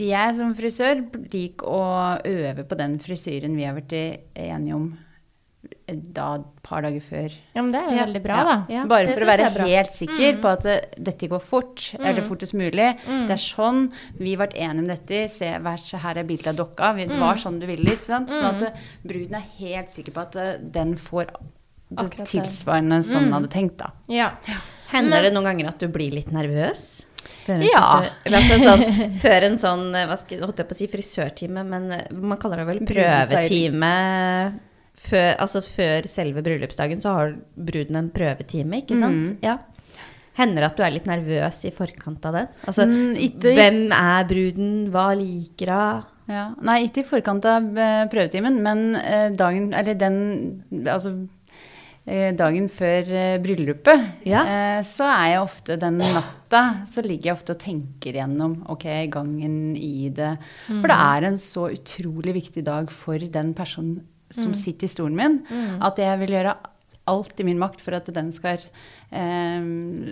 Jeg 0.00 0.36
som 0.38 0.54
frisør 0.56 1.04
liker 1.32 1.68
å 1.68 1.82
øve 2.24 2.64
på 2.64 2.78
den 2.80 2.96
frisyren 3.02 3.58
vi 3.58 3.68
har 3.68 3.76
vært 3.76 3.96
enige 3.96 4.78
om 4.78 4.88
da 5.86 6.34
et 6.36 6.46
par 6.66 6.82
dager 6.82 7.00
før. 7.00 7.32
Ja, 7.54 7.62
men 7.62 7.70
det 7.70 7.80
er 7.80 7.90
jo 7.90 7.96
Ja. 7.96 8.04
veldig 8.06 8.22
bra, 8.22 8.36
Ja. 8.36 8.44
da. 8.44 8.66
Ja, 8.68 8.84
Bare 8.86 9.06
det 9.06 9.14
for 9.18 9.24
å 9.24 9.28
være 9.36 9.66
helt 9.66 9.92
sikker 9.92 10.40
på 10.42 10.52
at 10.52 10.62
det, 10.62 10.94
dette 11.02 11.28
går 11.28 11.40
fort, 11.42 11.94
eller 12.00 12.22
fortest 12.22 12.54
mulig. 12.54 12.98
Mm. 13.06 13.26
Det 13.28 13.30
er 13.30 13.42
sånn 13.44 13.92
vi 14.18 14.34
ble 14.36 14.48
enige 14.48 14.78
om 14.78 14.86
dette. 14.88 15.28
Se, 15.30 15.44
vær 15.58 15.78
så 15.78 15.98
her 15.98 16.18
er 16.18 16.24
bildet 16.24 16.48
av 16.48 16.56
dokka. 16.56 16.96
Det 16.96 17.08
Mm. 17.10 17.20
var 17.20 17.34
sånn 17.36 17.60
du 17.60 17.66
ville. 17.66 17.84
ikke 17.92 18.00
sant? 18.00 18.28
Sånn 18.30 18.56
at 18.56 18.62
eh, 18.62 18.72
bruden 19.06 19.34
er 19.36 19.44
helt 19.58 19.88
sikker 19.90 20.12
på 20.12 20.20
at 20.22 20.36
eh, 20.36 20.56
den 20.58 20.96
får 20.96 21.26
det 21.26 21.98
Akkurat 21.98 22.26
tilsvarende 22.26 23.04
som 23.04 23.22
den 23.24 23.32
hadde 23.32 23.48
tenkt. 23.48 23.76
da. 23.76 23.90
Ja. 24.08 24.30
Hender 24.88 25.10
Men- 25.10 25.22
det 25.22 25.32
noen 25.34 25.44
ganger 25.44 25.68
at 25.68 25.78
du 25.78 25.86
blir 25.88 26.10
litt 26.12 26.32
nervøs? 26.32 27.04
Før 27.46 27.62
Ja. 27.62 28.02
altså 28.26 28.58
sånn, 28.58 29.14
før 29.22 29.42
en 29.44 29.54
sånn 29.54 29.94
eh, 29.94 30.06
hva 30.06 30.18
skal, 30.18 30.40
holdt 30.40 30.56
jeg 30.58 30.68
på 30.68 30.72
å 30.72 30.74
si 30.74 30.86
frisørtime, 30.88 31.64
men 31.64 31.92
eh, 31.92 32.06
man 32.12 32.38
kaller 32.38 32.56
det 32.56 32.66
vel 32.66 32.80
prøvetime. 32.80 34.58
Før, 34.96 35.34
altså 35.38 35.60
før 35.62 36.06
selve 36.08 36.42
bryllupsdagen 36.42 37.00
så 37.04 37.12
har 37.14 37.34
bruden 37.56 37.96
en 38.00 38.10
prøvetime, 38.10 38.80
ikke 38.82 38.96
sant? 38.98 39.32
Mm. 39.34 39.38
Ja. 39.44 39.58
Hender 40.36 40.64
det 40.64 40.70
at 40.70 40.76
du 40.76 40.82
er 40.84 40.90
litt 40.92 41.06
nervøs 41.08 41.62
i 41.64 41.70
forkant 41.72 42.24
av 42.28 42.34
det? 42.36 42.48
Altså, 42.68 42.84
Mm, 42.88 43.14
ikke- 43.16 43.54
hvem 43.56 43.92
er 43.92 44.24
bruden? 44.28 44.90
Hva 44.90 45.14
liker 45.16 45.70
hun? 45.72 46.04
Ja. 46.28 46.54
Nei, 46.60 46.82
ikke 46.88 47.04
i 47.04 47.08
forkant 47.08 47.44
av 47.46 47.78
eh, 47.78 48.06
prøvetimen, 48.10 48.60
men 48.60 48.96
eh, 48.96 49.30
dagen 49.30 49.72
Eller 49.72 49.94
den 49.94 50.64
Altså 50.84 51.28
eh, 52.06 52.32
dagen 52.34 52.68
før 52.68 53.06
eh, 53.08 53.38
bryllupet, 53.38 54.02
Ja. 54.26 54.42
så 54.82 55.04
er 55.06 55.30
jeg 55.36 55.40
ofte 55.44 55.76
den 55.78 55.98
natta 55.98 56.84
Så 56.86 57.02
ligger 57.06 57.30
jeg 57.30 57.36
ofte 57.36 57.50
og 57.54 57.58
tenker 57.62 58.12
gjennom 58.18 58.58
ok, 58.68 58.84
gangen 59.10 59.76
i 59.76 60.08
det. 60.10 60.36
For 60.66 60.88
det 60.88 60.98
er 60.98 61.24
en 61.30 61.38
så 61.38 61.70
utrolig 61.70 62.34
viktig 62.34 62.64
dag 62.64 62.90
for 62.90 63.18
den 63.18 63.54
personen 63.54 64.02
som 64.30 64.54
sitter 64.54 64.88
i 64.88 64.90
stolen 64.90 65.16
min, 65.16 65.36
at 65.82 66.00
jeg 66.02 66.18
vil 66.24 66.36
gjøre 66.38 66.56
alt 67.06 67.40
i 67.40 67.44
min 67.46 67.58
makt 67.60 67.82
for 67.84 67.94
at 67.94 68.08
den 68.10 68.32
skal, 68.34 68.58
eh, 69.14 69.66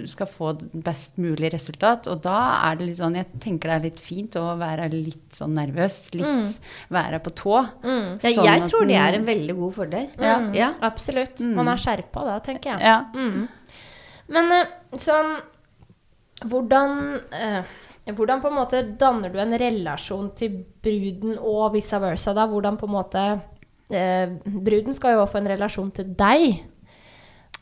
skal 0.06 0.28
få 0.30 0.52
best 0.86 1.18
mulig 1.18 1.50
resultat. 1.52 2.06
Og 2.10 2.22
da 2.22 2.38
er 2.70 2.78
det 2.78 2.86
litt 2.86 3.00
sånn 3.00 3.16
Jeg 3.18 3.40
tenker 3.42 3.72
det 3.72 3.74
er 3.74 3.86
litt 3.88 4.00
fint 4.00 4.36
å 4.38 4.56
være 4.58 4.86
litt 4.92 5.34
sånn 5.34 5.56
nervøs. 5.58 6.14
Litt 6.14 6.60
være 6.94 7.18
på 7.18 7.34
tå. 7.34 7.56
Ja, 7.82 8.30
sånn 8.30 8.46
jeg 8.46 8.62
at 8.62 8.70
tror 8.70 8.86
det 8.86 9.00
er 9.00 9.18
en 9.18 9.26
veldig 9.26 9.56
god 9.58 9.74
fordel. 9.74 10.08
Ja. 10.18 10.38
Ja. 10.54 10.72
Absolutt. 10.80 11.40
Man 11.40 11.68
er 11.68 11.82
skjerpa 11.82 12.24
da, 12.28 12.38
tenker 12.38 12.76
jeg. 12.76 12.80
Ja. 12.86 13.00
Mm. 13.14 13.48
Men 14.28 14.52
eh, 14.52 14.70
sånn 14.96 15.34
hvordan, 16.44 17.20
eh, 17.32 17.64
hvordan 18.12 18.40
på 18.42 18.50
en 18.50 18.56
måte 18.58 18.82
danner 18.98 19.32
du 19.32 19.38
en 19.40 19.56
relasjon 19.58 20.30
til 20.36 20.64
bruden 20.84 21.38
og 21.38 21.72
vice 21.74 21.98
versa? 22.00 22.34
da? 22.36 22.46
Hvordan 22.50 22.78
på 22.78 22.86
en 22.86 22.94
måte 22.94 23.24
eh, 23.94 24.34
Bruden 24.44 24.96
skal 24.96 25.16
jo 25.16 25.26
få 25.30 25.40
en 25.40 25.50
relasjon 25.54 25.90
til 25.94 26.12
deg. 26.18 26.62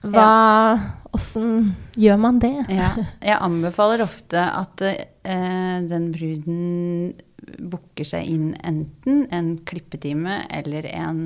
Hva 0.03 0.29
Åssen 1.13 1.75
gjør 2.01 2.17
man 2.19 2.41
det? 2.43 2.55
Ja, 2.73 2.89
jeg 3.31 3.37
anbefaler 3.37 4.03
ofte 4.05 4.41
at 4.41 4.83
eh, 4.83 5.77
den 5.85 6.09
bruden 6.15 7.13
booker 7.59 8.07
seg 8.07 8.31
inn 8.33 8.53
enten 8.65 9.27
en 9.35 9.55
klippetime 9.69 10.41
eller 10.51 10.89
en, 10.89 11.23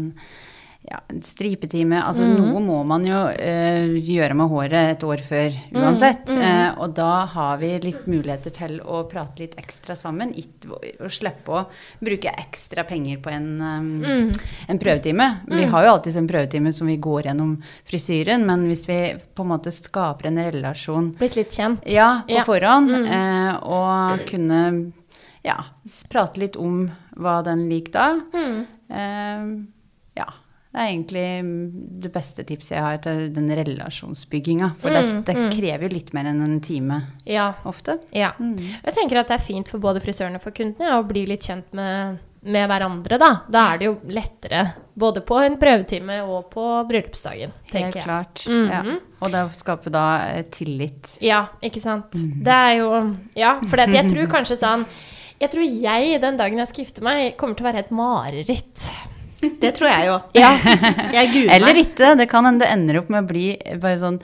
ja, 0.89 1.01
stripetime. 1.23 1.99
Altså 2.07 2.27
noe 2.31 2.61
må 2.63 2.79
man 2.87 3.05
jo 3.07 3.19
eh, 3.35 3.97
gjøre 4.07 4.37
med 4.39 4.49
håret 4.53 4.93
et 4.97 5.05
år 5.07 5.23
før 5.27 5.57
uansett. 5.75 6.31
Eh, 6.31 6.69
og 6.79 6.95
da 6.95 7.25
har 7.33 7.59
vi 7.63 7.73
litt 7.83 8.05
muligheter 8.07 8.55
til 8.55 8.77
å 8.85 9.01
prate 9.11 9.43
litt 9.43 9.57
ekstra 9.59 9.97
sammen 9.99 10.31
it- 10.39 10.67
og 10.71 11.11
slippe 11.11 11.53
å 11.53 11.65
bruke 12.03 12.31
ekstra 12.39 12.85
penger 12.87 13.19
på 13.25 13.31
en, 13.35 13.49
um, 13.61 14.33
en 14.69 14.79
prøvetime. 14.83 15.27
Vi 15.51 15.65
har 15.73 15.85
jo 15.87 15.93
alltid 15.97 16.17
en 16.23 16.29
prøvetime 16.31 16.73
som 16.73 16.87
vi 16.87 16.97
går 17.03 17.29
gjennom 17.31 17.57
frisyren, 17.89 18.47
men 18.47 18.67
hvis 18.71 18.87
vi 18.89 19.01
på 19.35 19.43
en 19.47 19.51
måte 19.55 19.73
skaper 19.75 20.31
en 20.31 20.39
relasjon 20.51 21.11
Blitt 21.19 21.37
litt 21.37 21.51
kjent? 21.57 21.83
ja, 21.87 22.23
på 22.29 22.39
Ja. 22.39 22.45
forhånd. 22.47 22.91
Eh, 23.07 23.57
og 23.63 24.27
kunne 24.31 24.93
ja, 25.45 25.61
prate 26.11 26.41
litt 26.43 26.57
om 26.57 26.85
hva 27.17 27.41
den 27.47 27.69
liker 27.71 27.93
da. 27.93 28.07
Eh, 28.91 29.47
ja. 30.17 30.27
Det 30.77 30.83
er 30.85 30.91
egentlig 30.93 31.25
mm, 31.41 31.61
det 32.05 32.11
beste 32.13 32.45
tipset 32.45 32.75
jeg 32.77 32.85
har 32.85 32.99
til 33.01 33.31
den 33.33 33.47
relasjonsbygginga. 33.49 34.75
For 34.83 34.93
det, 34.93 35.23
det 35.25 35.37
krever 35.55 35.87
jo 35.87 35.95
litt 35.95 36.11
mer 36.13 36.29
enn 36.29 36.43
en 36.45 36.59
time 36.61 36.99
Ja. 37.25 37.55
ofte. 37.65 37.95
ja. 38.13 38.35
Jeg 38.37 38.93
tenker 38.99 39.23
at 39.23 39.31
det 39.33 39.39
er 39.39 39.45
fint 39.47 39.71
for 39.73 39.81
både 39.81 40.03
frisørene 40.05 40.37
og 40.37 40.45
for 40.45 40.53
kundene 40.53 40.91
ja, 40.91 40.99
å 41.01 41.07
bli 41.09 41.23
litt 41.31 41.49
kjent 41.49 41.73
med, 41.73 42.19
med 42.45 42.69
hverandre, 42.69 43.17
da. 43.25 43.31
Da 43.49 43.65
er 43.73 43.81
det 43.81 43.89
jo 43.89 43.95
lettere 44.13 44.67
både 44.93 45.25
på 45.25 45.41
en 45.47 45.57
prøvetime 45.65 46.21
og 46.29 46.51
på 46.53 46.67
bryllupsdagen, 46.93 47.57
Helt 47.57 47.73
tenker 47.73 48.03
jeg. 48.03 48.05
klart. 48.05 48.45
-hmm. 48.45 48.71
ja. 48.71 48.99
Og 49.25 49.33
det 49.33 49.45
å 49.49 49.57
skape 49.57 49.91
da 49.91 50.29
eh, 50.29 50.45
tillit. 50.45 51.17
Ja, 51.25 51.47
ikke 51.63 51.81
sant. 51.81 52.13
Det 52.13 52.53
er 52.53 52.77
jo 52.85 53.17
Ja, 53.35 53.61
for 53.65 53.77
det, 53.77 53.95
jeg 53.97 54.11
tror 54.13 54.27
kanskje 54.37 54.61
sånn 54.61 54.85
Jeg 55.41 55.51
tror 55.51 55.65
jeg, 55.65 56.21
den 56.21 56.37
dagen 56.37 56.59
jeg 56.59 56.69
skal 56.69 56.85
gifte 56.85 57.03
meg, 57.03 57.37
kommer 57.37 57.55
til 57.57 57.65
å 57.65 57.73
være 57.73 57.79
et 57.79 57.91
mareritt. 57.91 58.91
Det 59.41 59.73
tror 59.77 59.91
jeg 59.91 60.11
jo. 60.11 60.19
Ja. 60.43 60.53
Jeg 61.13 61.33
gruer 61.35 61.55
Eller 61.59 61.81
ikke. 61.85 62.15
Det 62.19 62.29
kan 62.31 62.49
hende 62.49 62.65
du 62.65 62.71
ender 62.71 63.01
opp 63.03 63.09
med 63.13 63.25
å 63.25 63.31
bli 63.31 63.49
bare 63.81 63.99
sånn 64.01 64.21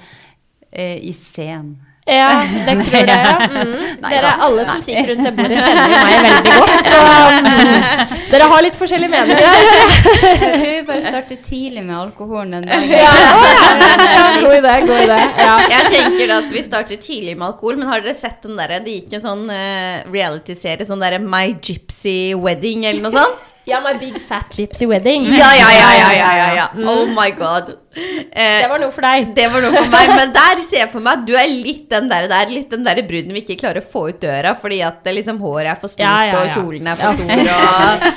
eh, 0.73 0.99
i 1.05 1.13
scen. 1.17 1.75
Ja, 2.05 2.43
det 2.67 2.73
tror 2.83 2.97
jeg. 2.99 3.07
Ja. 3.07 3.35
Mm. 3.47 3.75
Dere 4.03 4.31
er 4.33 4.41
alle 4.43 4.65
som 4.67 4.81
sitter 4.83 5.13
rundt 5.13 5.23
det 5.29 5.33
bordet, 5.37 5.59
kjenner 5.63 5.93
meg 5.93 6.25
veldig 6.27 6.55
godt. 6.57 6.73
Så 6.91 7.03
mm, 7.45 8.17
dere 8.33 8.49
har 8.51 8.65
litt 8.67 8.79
forskjellige 8.81 9.13
meninger. 9.13 9.47
Jeg 9.47 10.41
tror 10.41 10.57
vi 10.65 10.73
bare 10.89 11.05
starter 11.05 11.39
tidlig 11.47 11.85
med 11.87 11.95
alkoholen 12.01 12.57
den 12.57 12.67
dagen. 12.67 12.91
Ja, 12.91 13.13
ja, 13.23 14.25
god 14.43 14.57
idé, 14.57 14.75
god 14.89 15.05
idé. 15.05 15.21
Ja. 15.45 15.55
Jeg 15.77 15.93
tenker 15.95 16.35
at 16.41 16.51
vi 16.57 16.65
starter 16.67 17.01
tidlig 17.07 17.37
med 17.37 17.53
alkohol, 17.53 17.79
men 17.79 17.93
har 17.93 18.03
dere 18.03 18.19
sett 18.19 18.43
den 18.49 18.59
derre 18.59 18.83
Det 18.83 18.99
gikk 18.99 19.17
en 19.21 19.25
sånn 19.29 19.47
uh, 19.47 20.03
reality-serie, 20.11 20.89
sånn 20.89 21.07
derre 21.07 21.23
My 21.23 21.53
Gypsy 21.55 22.35
Wedding 22.35 22.89
eller 22.91 23.07
noe 23.07 23.15
sånt? 23.15 23.49
Ja, 23.69 23.79
My 23.85 23.93
Big 24.01 24.17
Fat 24.21 24.51
Gypsy 24.59 24.87
Wedding. 24.91 25.23
Ja, 25.37 25.51
ja, 25.55 25.69
ja, 25.71 25.91
ja, 25.99 26.09
ja, 26.19 26.31
ja, 26.37 26.47
ja. 26.57 26.67
Oh 26.91 27.05
my 27.07 27.31
god. 27.39 27.69
Eh, 27.95 28.63
Det 28.63 28.69
var 28.71 28.81
noe 28.81 28.91
for 28.95 29.05
deg. 29.05 29.29
det 29.37 29.45
var 29.53 29.61
noe 29.63 29.73
for 29.77 29.91
meg, 29.93 30.09
men 30.17 30.33
der 30.35 30.63
ser 30.65 30.79
jeg 30.83 30.91
for 30.95 31.05
meg 31.05 31.21
at 31.21 31.27
du 31.29 31.35
er 31.37 31.47
litt 31.53 31.85
den 31.93 32.09
der, 32.11 32.27
der 32.31 32.51
litt 32.51 32.71
den 32.73 32.83
der 32.87 32.99
bruden 33.07 33.35
vi 33.37 33.43
ikke 33.45 33.59
klarer 33.61 33.83
å 33.85 33.91
få 33.93 34.07
ut 34.11 34.21
døra 34.25 34.55
fordi 34.59 34.81
at 34.87 35.03
det 35.05 35.15
liksom 35.19 35.39
håret 35.45 35.75
er 35.75 35.81
for 35.83 35.93
stort 35.93 36.07
Ja, 36.09 36.25
ja, 36.31 36.41
og 36.41 36.55
kjolen 36.57 36.89
er 36.89 36.97
for 36.97 37.13
stor 37.19 37.29
og 37.29 37.37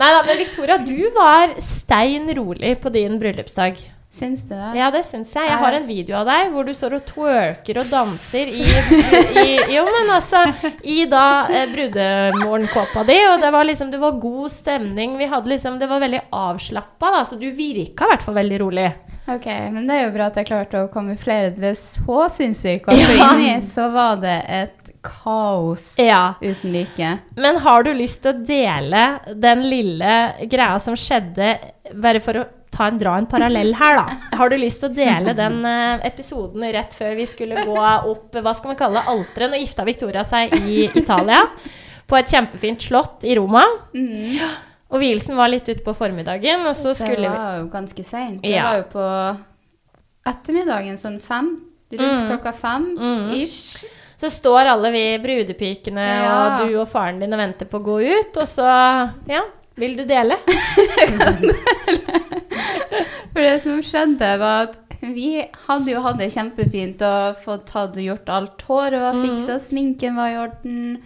Nei 0.00 0.10
da, 0.14 0.20
men 0.26 0.38
Victoria, 0.40 0.76
du 0.82 0.98
var 1.16 1.54
stein 1.62 2.28
rolig 2.36 2.76
på 2.82 2.92
din 2.94 3.18
bryllupsdag. 3.22 3.80
Syns 4.10 4.42
du 4.48 4.54
det? 4.56 4.72
Ja, 4.74 4.88
det 4.90 5.04
syns 5.06 5.30
jeg. 5.36 5.46
Jeg 5.46 5.58
har 5.60 5.74
en 5.76 5.84
video 5.86 6.16
av 6.18 6.26
deg 6.26 6.48
hvor 6.50 6.66
du 6.66 6.72
står 6.74 6.96
og 6.96 7.04
twerker 7.06 7.78
og 7.78 7.92
danser 7.92 8.48
i, 8.58 8.64
i 8.66 9.52
Jo, 9.70 9.84
men 9.86 10.10
altså 10.16 10.40
I 10.82 11.04
da 11.10 11.22
eh, 11.46 11.68
brudemorgenkåpa 11.70 13.04
di, 13.06 13.20
og 13.30 13.38
det 13.44 13.52
var 13.54 13.68
liksom 13.68 13.92
Det 13.94 14.00
var 14.02 14.18
god 14.18 14.50
stemning. 14.50 15.14
Vi 15.20 15.30
hadde 15.30 15.52
liksom 15.54 15.78
Det 15.78 15.86
var 15.92 16.02
veldig 16.02 16.24
avslappa, 16.34 17.12
da, 17.20 17.22
så 17.30 17.38
du 17.38 17.46
virka 17.54 18.08
i 18.08 18.12
hvert 18.14 18.26
fall 18.26 18.38
veldig 18.40 18.60
rolig. 18.64 18.88
Ok, 19.30 19.46
men 19.70 19.86
det 19.86 19.94
er 20.00 20.06
jo 20.08 20.12
bra 20.18 20.26
at 20.32 20.38
jeg 20.42 20.48
klarte 20.50 20.82
å 20.82 20.90
kamuflere 20.90 21.52
det 21.54 21.76
så 21.78 22.24
sinnssykt. 22.34 22.88
For 22.90 22.98
Ja. 23.20 23.30
inni 23.38 23.60
så 23.62 23.86
var 23.94 24.18
det 24.26 24.40
et 24.50 24.94
kaos 25.06 25.92
Ja. 26.02 26.32
uten 26.42 26.72
like. 26.74 27.12
Men 27.38 27.62
har 27.62 27.86
du 27.86 27.92
lyst 27.94 28.24
til 28.26 28.34
å 28.34 28.42
dele 28.48 29.04
den 29.38 29.62
lille 29.70 30.16
greia 30.50 30.80
som 30.82 30.98
skjedde, 30.98 31.54
bare 31.94 32.18
for 32.26 32.42
å 32.42 32.48
ta 32.70 32.86
en, 32.86 32.98
dra 32.98 33.16
en 33.18 33.26
parallell 33.26 33.74
her, 33.74 33.96
da? 33.96 34.36
Har 34.38 34.48
du 34.48 34.56
lyst 34.56 34.80
til 34.80 34.90
å 34.90 34.94
dele 34.94 35.34
den 35.34 35.64
eh, 35.66 36.00
episoden 36.06 36.62
rett 36.72 36.94
før 36.94 37.16
vi 37.16 37.26
skulle 37.26 37.64
gå 37.66 37.76
opp 37.76 38.32
Hva 38.40 38.54
skal 38.54 38.68
man 38.72 38.76
kalle 38.78 39.00
det? 39.00 39.08
Alteret? 39.08 39.50
Nå 39.50 39.58
gifta 39.60 39.84
Victoria 39.84 40.22
seg 40.24 40.54
i 40.60 40.84
Italia. 40.94 41.42
På 42.06 42.16
et 42.18 42.26
kjempefint 42.30 42.80
slott 42.82 43.24
i 43.24 43.34
Roma. 43.38 43.64
Og 44.90 44.98
vielsen 44.98 45.36
var 45.38 45.48
litt 45.52 45.68
utpå 45.70 45.92
formiddagen, 45.94 46.64
og 46.66 46.74
så 46.74 46.88
Det 46.94 46.96
skulle 47.02 47.28
vi 47.28 47.36
var 47.36 47.58
jo 47.60 47.68
ganske 47.70 48.04
seint. 48.04 48.40
Det 48.42 48.50
Ja. 48.50 48.64
var 48.64 48.76
jo 48.80 48.86
på 48.90 49.04
ettermiddagen, 50.26 50.96
sånn 50.98 51.20
fem. 51.22 51.52
Rundt 51.90 52.20
Mm. 52.22 52.28
klokka 52.30 52.52
fem 52.54 52.84
Mm. 52.98 53.30
ish. 53.42 53.84
Så 54.16 54.28
står 54.30 54.66
alle 54.66 54.90
vi 54.92 55.18
brudepikene 55.18 56.06
Ja. 56.22 56.58
og 56.60 56.68
du 56.68 56.76
og 56.80 56.88
faren 56.88 57.18
din 57.20 57.32
og 57.32 57.38
venter 57.38 57.66
på 57.66 57.78
å 57.80 57.84
gå 57.84 58.20
ut, 58.20 58.36
og 58.36 58.46
så 58.46 59.12
Ja, 59.26 59.42
vil 59.76 59.96
du 59.96 60.04
dele? 60.14 60.36
For 63.32 63.40
det 63.44 63.56
som 63.64 63.80
skjedde, 63.84 64.30
var 64.40 64.66
at 64.68 64.80
vi 65.00 65.40
hadde 65.68 65.92
jo 65.94 66.02
hatt 66.04 66.18
det 66.20 66.28
kjempefint 66.34 67.00
og 67.06 67.38
fått 67.44 67.68
tatt 67.70 67.96
og 67.96 68.04
gjort 68.04 68.28
alt. 68.34 68.64
Håret 68.68 69.00
var 69.00 69.16
fiksa, 69.22 69.56
sminken 69.64 70.18
var 70.18 70.32
i 70.34 70.36
orden, 70.42 70.98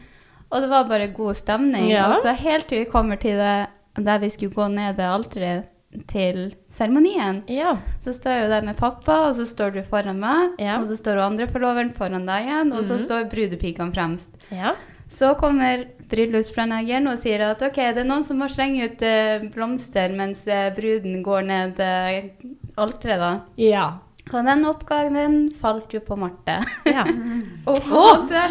og 0.50 0.64
det 0.64 0.70
var 0.72 0.88
bare 0.90 1.10
god 1.14 1.36
stemning. 1.38 1.86
Ja. 1.92 2.08
Og 2.10 2.24
så 2.24 2.34
helt 2.40 2.66
til 2.70 2.82
vi 2.82 2.88
kommer 2.90 3.20
til 3.22 3.38
det 3.38 3.54
der 4.02 4.18
vi 4.24 4.30
skulle 4.34 4.56
gå 4.56 4.66
ned 4.74 4.96
det 4.98 5.06
alteret 5.06 5.70
til 6.10 6.48
seremonien, 6.66 7.44
Ja. 7.46 7.76
så 8.02 8.10
står 8.16 8.32
jeg 8.34 8.42
jo 8.42 8.48
der 8.50 8.64
med 8.66 8.76
pappa, 8.80 9.28
og 9.28 9.36
så 9.38 9.44
står 9.46 9.70
du 9.76 9.82
foran 9.86 10.18
meg, 10.18 10.56
Ja. 10.58 10.80
og 10.80 10.88
så 10.90 10.96
står 10.98 11.20
hun 11.20 11.28
andre 11.28 11.46
forloveren 11.46 11.92
foran 11.94 12.26
deg 12.26 12.48
igjen, 12.48 12.72
og 12.74 12.82
så 12.82 12.98
står 12.98 13.28
brudepikene 13.30 13.94
fremst. 13.94 14.30
ja. 14.50 14.72
Så 15.10 15.34
kommer 15.40 15.84
bryllupsplanleggeren 16.10 17.08
og 17.10 17.20
sier 17.20 17.44
at 17.50 17.62
ok, 17.64 17.80
det 17.96 18.04
er 18.04 18.08
noen 18.08 18.24
som 18.26 18.40
må 18.40 18.48
slenge 18.52 18.88
ut 18.88 19.04
eh, 19.04 19.44
blomster 19.54 20.14
mens 20.16 20.46
eh, 20.50 20.70
bruden 20.76 21.22
går 21.24 21.46
ned 21.48 21.80
eh, 21.82 22.32
alteret, 22.80 23.20
da. 23.22 23.32
Ja. 23.60 23.86
Og 24.32 24.40
den 24.46 24.64
oppgaven 24.64 25.34
falt 25.60 25.92
jo 25.92 26.00
på 26.04 26.16
Marte. 26.16 26.56
ja. 26.88 27.04
Og 27.70 27.80
hadde 27.90 28.44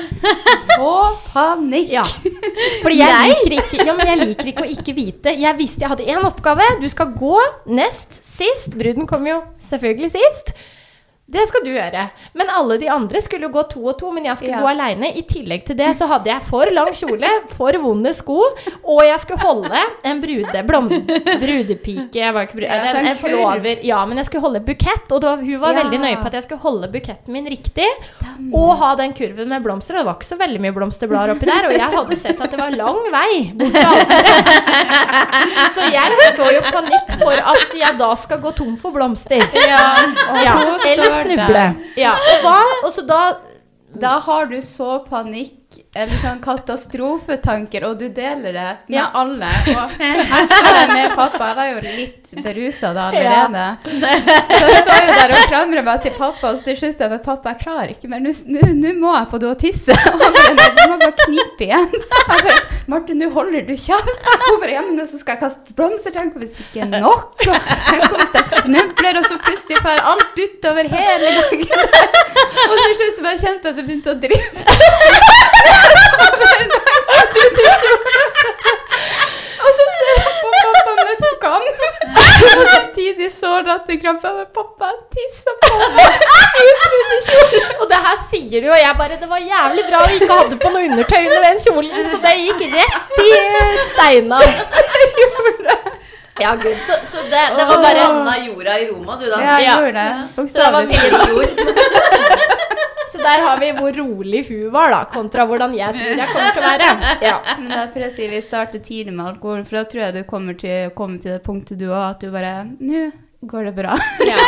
så 0.68 0.92
panikk. 1.32 1.90
Ja. 1.96 2.04
Fordi 2.84 3.00
jeg 3.00 3.32
liker, 3.32 3.56
ikke, 3.58 3.80
ja, 3.82 3.96
men 3.98 4.12
jeg 4.12 4.20
liker 4.22 4.52
ikke 4.52 4.68
å 4.68 4.70
ikke 4.70 4.96
vite. 4.98 5.34
Jeg 5.42 5.58
visste 5.58 5.82
jeg 5.86 5.94
hadde 5.96 6.06
én 6.14 6.22
oppgave. 6.28 6.68
Du 6.82 6.86
skal 6.94 7.16
gå 7.18 7.40
nest 7.74 8.22
sist. 8.22 8.78
Bruden 8.78 9.10
kom 9.10 9.26
jo 9.30 9.42
selvfølgelig 9.72 10.14
sist. 10.14 10.54
Det 11.34 11.44
skal 11.50 11.64
du 11.66 11.72
gjøre. 11.74 12.04
Men 12.38 12.50
alle 12.54 12.78
de 12.78 12.88
andre 12.94 13.22
skulle 13.26 13.48
jo 13.48 13.54
gå 13.56 13.64
to 13.72 13.82
og 13.90 13.98
to, 14.00 14.12
men 14.14 14.26
jeg 14.30 14.38
skulle 14.38 14.54
Ja. 14.54 14.62
gå 14.62 14.70
aleine. 14.70 15.10
I 15.18 15.24
tillegg 15.28 15.66
til 15.66 15.76
det 15.80 15.90
så 15.98 16.06
hadde 16.08 16.30
jeg 16.30 16.42
for 16.46 16.70
lang 16.72 16.92
kjole, 16.94 17.30
for 17.58 17.72
vonde 17.82 18.14
sko, 18.14 18.40
og 18.84 19.02
jeg 19.04 19.20
skulle 19.24 19.42
holde 19.42 19.82
en 20.06 20.22
brude, 20.22 20.64
blom, 20.68 20.90
brudepike 21.42 22.14
Jeg 22.22 22.34
var 22.36 22.46
ikke 22.48 22.58
brud, 22.60 22.68
Ja, 22.70 22.94
en, 22.94 23.08
en 23.08 23.16
forlover. 23.20 23.82
Ja, 23.84 24.04
men 24.06 24.18
jeg 24.22 24.26
skulle 24.30 24.42
holde 24.46 24.62
bukett, 24.66 25.12
og 25.12 25.22
da, 25.26 25.36
hun 25.42 25.60
var 25.62 25.74
Ja. 25.74 25.82
veldig 25.84 26.00
nøye 26.04 26.20
på 26.22 26.28
at 26.30 26.34
jeg 26.40 26.44
skulle 26.48 26.62
holde 26.62 26.88
buketten 26.94 27.34
min 27.34 27.46
riktig, 27.50 27.88
og 28.54 28.76
ha 28.78 28.94
den 29.00 29.14
kurven 29.18 29.48
med 29.50 29.64
blomster. 29.66 29.96
Og 29.98 30.04
det 30.04 30.06
var 30.12 30.16
ikke 30.20 30.30
så 30.32 30.38
veldig 30.40 30.62
mye 30.62 30.74
blomsterblader 30.78 31.34
oppi 31.36 31.46
der, 31.50 31.66
og 31.70 31.74
jeg 31.74 31.98
hadde 31.98 32.16
sett 32.20 32.42
at 32.42 32.52
det 32.52 32.60
var 32.60 32.70
lang 32.78 33.00
vei 33.14 33.52
bort 33.58 33.74
til 33.74 33.90
alteret. 33.90 34.62
Så 35.74 35.82
jeg 35.92 36.18
får 36.38 36.52
jo 36.54 36.62
panikk 36.70 37.12
for 37.22 37.34
at 37.54 37.74
jeg 37.78 37.98
da 38.00 38.10
skal 38.20 38.40
gå 38.44 38.52
tom 38.56 38.76
for 38.78 38.92
blomster. 38.96 39.42
Ja, 39.54 39.82
og 40.30 40.40
Ja, 40.44 40.54
Ellers 40.94 41.23
snuble. 41.24 41.66
Ja, 42.00 42.14
og 42.34 42.46
hva? 42.48 42.60
Og 42.84 42.92
så 42.96 43.06
da 43.08 43.24
Da 43.94 44.16
har 44.26 44.48
du 44.50 44.56
så 44.66 44.96
panikk, 45.06 45.83
eller 45.96 46.18
sånn 46.24 46.40
katastrofetanker, 46.42 47.84
og 47.86 48.00
du 48.00 48.08
deler 48.10 48.56
det 48.56 48.70
med 48.90 48.96
Ja. 48.98 49.04
alle. 49.14 49.50
Og 49.70 49.92
jeg 50.02 50.48
så 50.50 50.62
det 50.74 50.88
med 50.90 51.12
pappa, 51.16 51.50
jeg 51.52 51.58
var 51.60 51.68
jo 51.70 51.82
litt 52.00 52.32
berusa 52.44 52.94
da 52.98 53.04
allerede. 53.12 53.66
Så 53.86 54.66
jeg 54.72 54.80
står 54.88 55.04
jo 55.06 55.18
der 55.20 55.34
og 55.38 55.44
klamrer 55.52 55.86
meg 55.86 56.02
til 56.08 56.16
pappa, 56.18 56.50
og 56.50 56.58
så 56.58 56.66
til 56.72 56.80
slutt 56.82 56.98
sier 56.98 57.14
jeg 57.14 57.22
pappa, 57.28 57.54
jeg 57.54 57.62
klarer 57.62 57.94
ikke 57.94 58.10
mer, 58.10 58.24
nå 58.26 58.32
nå 58.84 58.94
må 59.04 59.14
jeg 59.20 59.30
få 59.36 59.42
do 59.44 59.52
og 59.54 59.60
tisse. 59.62 59.94
Og 59.94 60.24
han 60.24 60.34
bare, 60.34 60.72
du 60.80 60.82
må 60.90 60.98
bare 61.04 61.28
knipe 61.28 61.68
igjen. 61.68 61.90
Jeg 61.94 62.28
bare, 62.32 62.58
Martin, 62.92 63.22
nå 63.22 63.30
holder 63.38 63.62
du 63.70 63.76
kjeft. 63.78 64.26
Hun 64.48 64.58
bare, 64.64 64.74
ja, 64.74 64.82
men 64.88 65.06
så 65.08 65.20
skal 65.22 65.38
jeg 65.38 65.44
kaste 65.46 65.78
blomster, 65.78 66.12
tenk 66.16 66.34
hvis 66.42 66.58
det 66.58 66.66
ikke 66.72 66.88
er 66.88 67.04
nok. 67.06 67.38
Tenk 67.46 68.10
hvis 68.18 68.34
jeg 68.40 68.64
snubler, 68.66 69.22
og 69.22 69.30
så 69.30 69.38
plutselig 69.46 69.78
får 69.86 70.02
alt 70.14 70.42
utover 70.42 70.90
hele 70.98 71.36
gangen. 71.38 71.70
Og 72.64 72.76
til 72.80 72.98
slutt 73.00 73.24
bare 73.26 73.40
kjente 73.40 73.70
jeg 73.70 73.74
at 73.74 73.78
det 73.78 73.86
begynte 73.88 74.14
å 74.14 74.20
dryppe. 74.26 74.62
Og 79.64 79.70
så 79.78 79.84
ser 79.98 80.18
jeg 80.20 80.34
på 80.42 80.50
pappa 80.64 80.92
med 81.00 81.16
skam. 81.24 81.66
Og 82.44 82.66
samtidig 82.74 83.30
så 83.34 83.52
latterkrampe. 83.68 84.28
Jeg 84.28 84.36
bare, 84.36 84.50
Pappa, 84.58 84.90
tissa 85.14 85.52
på 85.64 85.72
meg. 85.96 86.12
Og 87.80 87.86
det 87.92 88.00
her 88.08 88.18
sier 88.30 88.60
du, 88.64 88.68
og 88.72 88.80
jeg 88.80 88.94
bare 89.00 89.16
Det 89.22 89.30
var 89.30 89.40
jævlig 89.42 89.84
bra 89.90 89.98
vi 90.10 90.14
ikke 90.20 90.34
hadde 90.40 90.58
på 90.64 90.70
noe 90.74 90.84
undertøy 90.90 91.22
under 91.30 91.42
den 91.48 91.60
kjolen, 91.66 92.06
så 92.12 92.20
det 92.26 92.34
gikk 92.42 92.62
rett 92.76 93.14
i 93.24 93.32
steina. 93.90 94.38
Ja, 96.42 96.56
gud. 96.56 96.78
Så, 96.88 96.94
så 97.12 97.18
det, 97.30 97.44
det 97.58 97.66
var 97.70 97.78
bare 97.78 98.08
Vanna 98.10 98.34
jorda 98.42 98.78
i 98.82 98.88
Roma, 98.90 99.14
du, 99.22 99.26
da. 99.30 99.38
Ja, 99.38 99.58
jeg 99.62 99.70
gjorde 99.78 99.94
det. 100.00 100.10
Var 100.10 100.28
Bokstavelig 100.36 100.98
talt. 101.14 102.63
Så 103.14 103.22
der 103.22 103.44
har 103.46 103.60
vi 103.62 103.72
hvor 103.78 103.94
rolig 103.98 104.44
hun 104.48 104.72
var, 104.74 104.90
da, 104.94 105.02
kontra 105.14 105.46
hvordan 105.50 105.76
jeg 105.78 105.98
tror 105.98 106.22
jeg 106.22 106.30
kommer 106.32 106.56
til 106.56 106.64
å 106.64 106.70
være. 106.70 106.92
Ja. 107.30 107.36
Men 107.60 107.70
derfor 107.72 108.06
jeg 108.08 108.16
sier 108.16 108.32
vi 108.34 108.40
starter 108.44 108.82
tidlig 108.84 109.14
med 109.14 109.28
alkohol, 109.34 109.62
for 109.68 109.80
da 109.80 109.84
tror 109.90 110.06
jeg 110.08 110.16
du 110.16 110.24
kommer 110.30 110.58
til, 110.60 110.90
kommer 110.98 111.22
til 111.22 111.36
det 111.36 111.44
punktet 111.46 111.80
du 111.82 111.88
òg, 111.92 112.02
at 112.08 112.24
du 112.24 112.32
bare 112.34 112.56
Nå 112.80 113.04
går 113.50 113.70
det 113.70 113.76
bra. 113.78 113.98
Ja. 114.32 114.40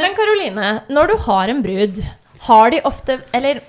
Men 0.00 0.16
Karoline, 0.18 0.72
når 0.92 1.12
du 1.14 1.16
har 1.28 1.52
en 1.52 1.62
brud, 1.64 2.02
har 2.48 2.74
de 2.74 2.82
ofte 2.84 3.20
Eller 3.32 3.62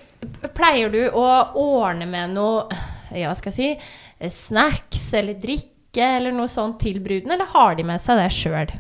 pleier 0.58 0.90
du 0.92 1.00
å 1.14 1.26
ordne 1.62 2.08
med 2.10 2.34
noe 2.36 2.66
ja, 3.14 3.30
hva 3.30 3.36
skal 3.38 3.54
jeg 3.54 3.78
si 3.78 4.32
snacks 4.34 5.06
eller 5.16 5.38
drikke 5.40 6.04
eller 6.18 6.34
noe 6.36 6.50
sånt 6.52 6.80
til 6.82 6.98
bruden, 7.04 7.32
eller 7.32 7.48
har 7.54 7.78
de 7.78 7.86
med 7.88 8.02
seg 8.02 8.18
det 8.20 8.32
sjøl? 8.34 8.74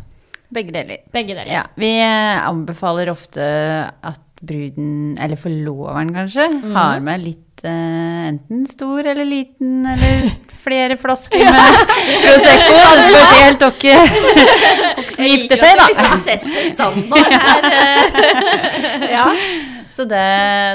Begge 0.55 0.73
deler. 0.73 1.03
Begge 1.13 1.35
deler. 1.35 1.51
Ja, 1.51 1.63
vi 1.79 1.91
eh, 2.01 2.41
anbefaler 2.47 3.11
ofte 3.13 3.45
at 3.45 4.24
bruden, 4.47 5.15
eller 5.21 5.39
forloveren 5.39 6.13
kanskje, 6.15 6.45
har 6.75 6.99
med 7.05 7.23
litt 7.25 7.63
uh, 7.65 8.27
enten 8.29 8.65
stor 8.69 9.05
eller 9.11 9.25
liten, 9.27 9.85
eller 9.85 10.25
flere 10.65 10.97
flasker 10.97 11.43
med 11.45 11.79
Prosecco. 12.25 12.75
Det 12.95 13.05
spørs 13.05 13.33
helt 13.37 13.65
dere 13.65 13.95
som 15.15 15.25
gifter 15.29 15.61
seg, 15.61 15.77
da. 15.79 15.87
Liksom 15.91 16.23
setter 16.25 16.69
standard 16.73 17.35
her. 17.35 17.69
eh. 17.71 19.09
Ja. 19.13 19.27
Så 19.95 20.03
det, 20.09 20.23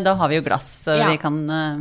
da 0.06 0.14
har 0.16 0.30
vi 0.32 0.38
jo 0.38 0.44
glass 0.46 0.68
så 0.86 0.94
Ja. 0.96 1.08
vi 1.10 1.18
kan, 1.20 1.40
eh, 1.50 1.76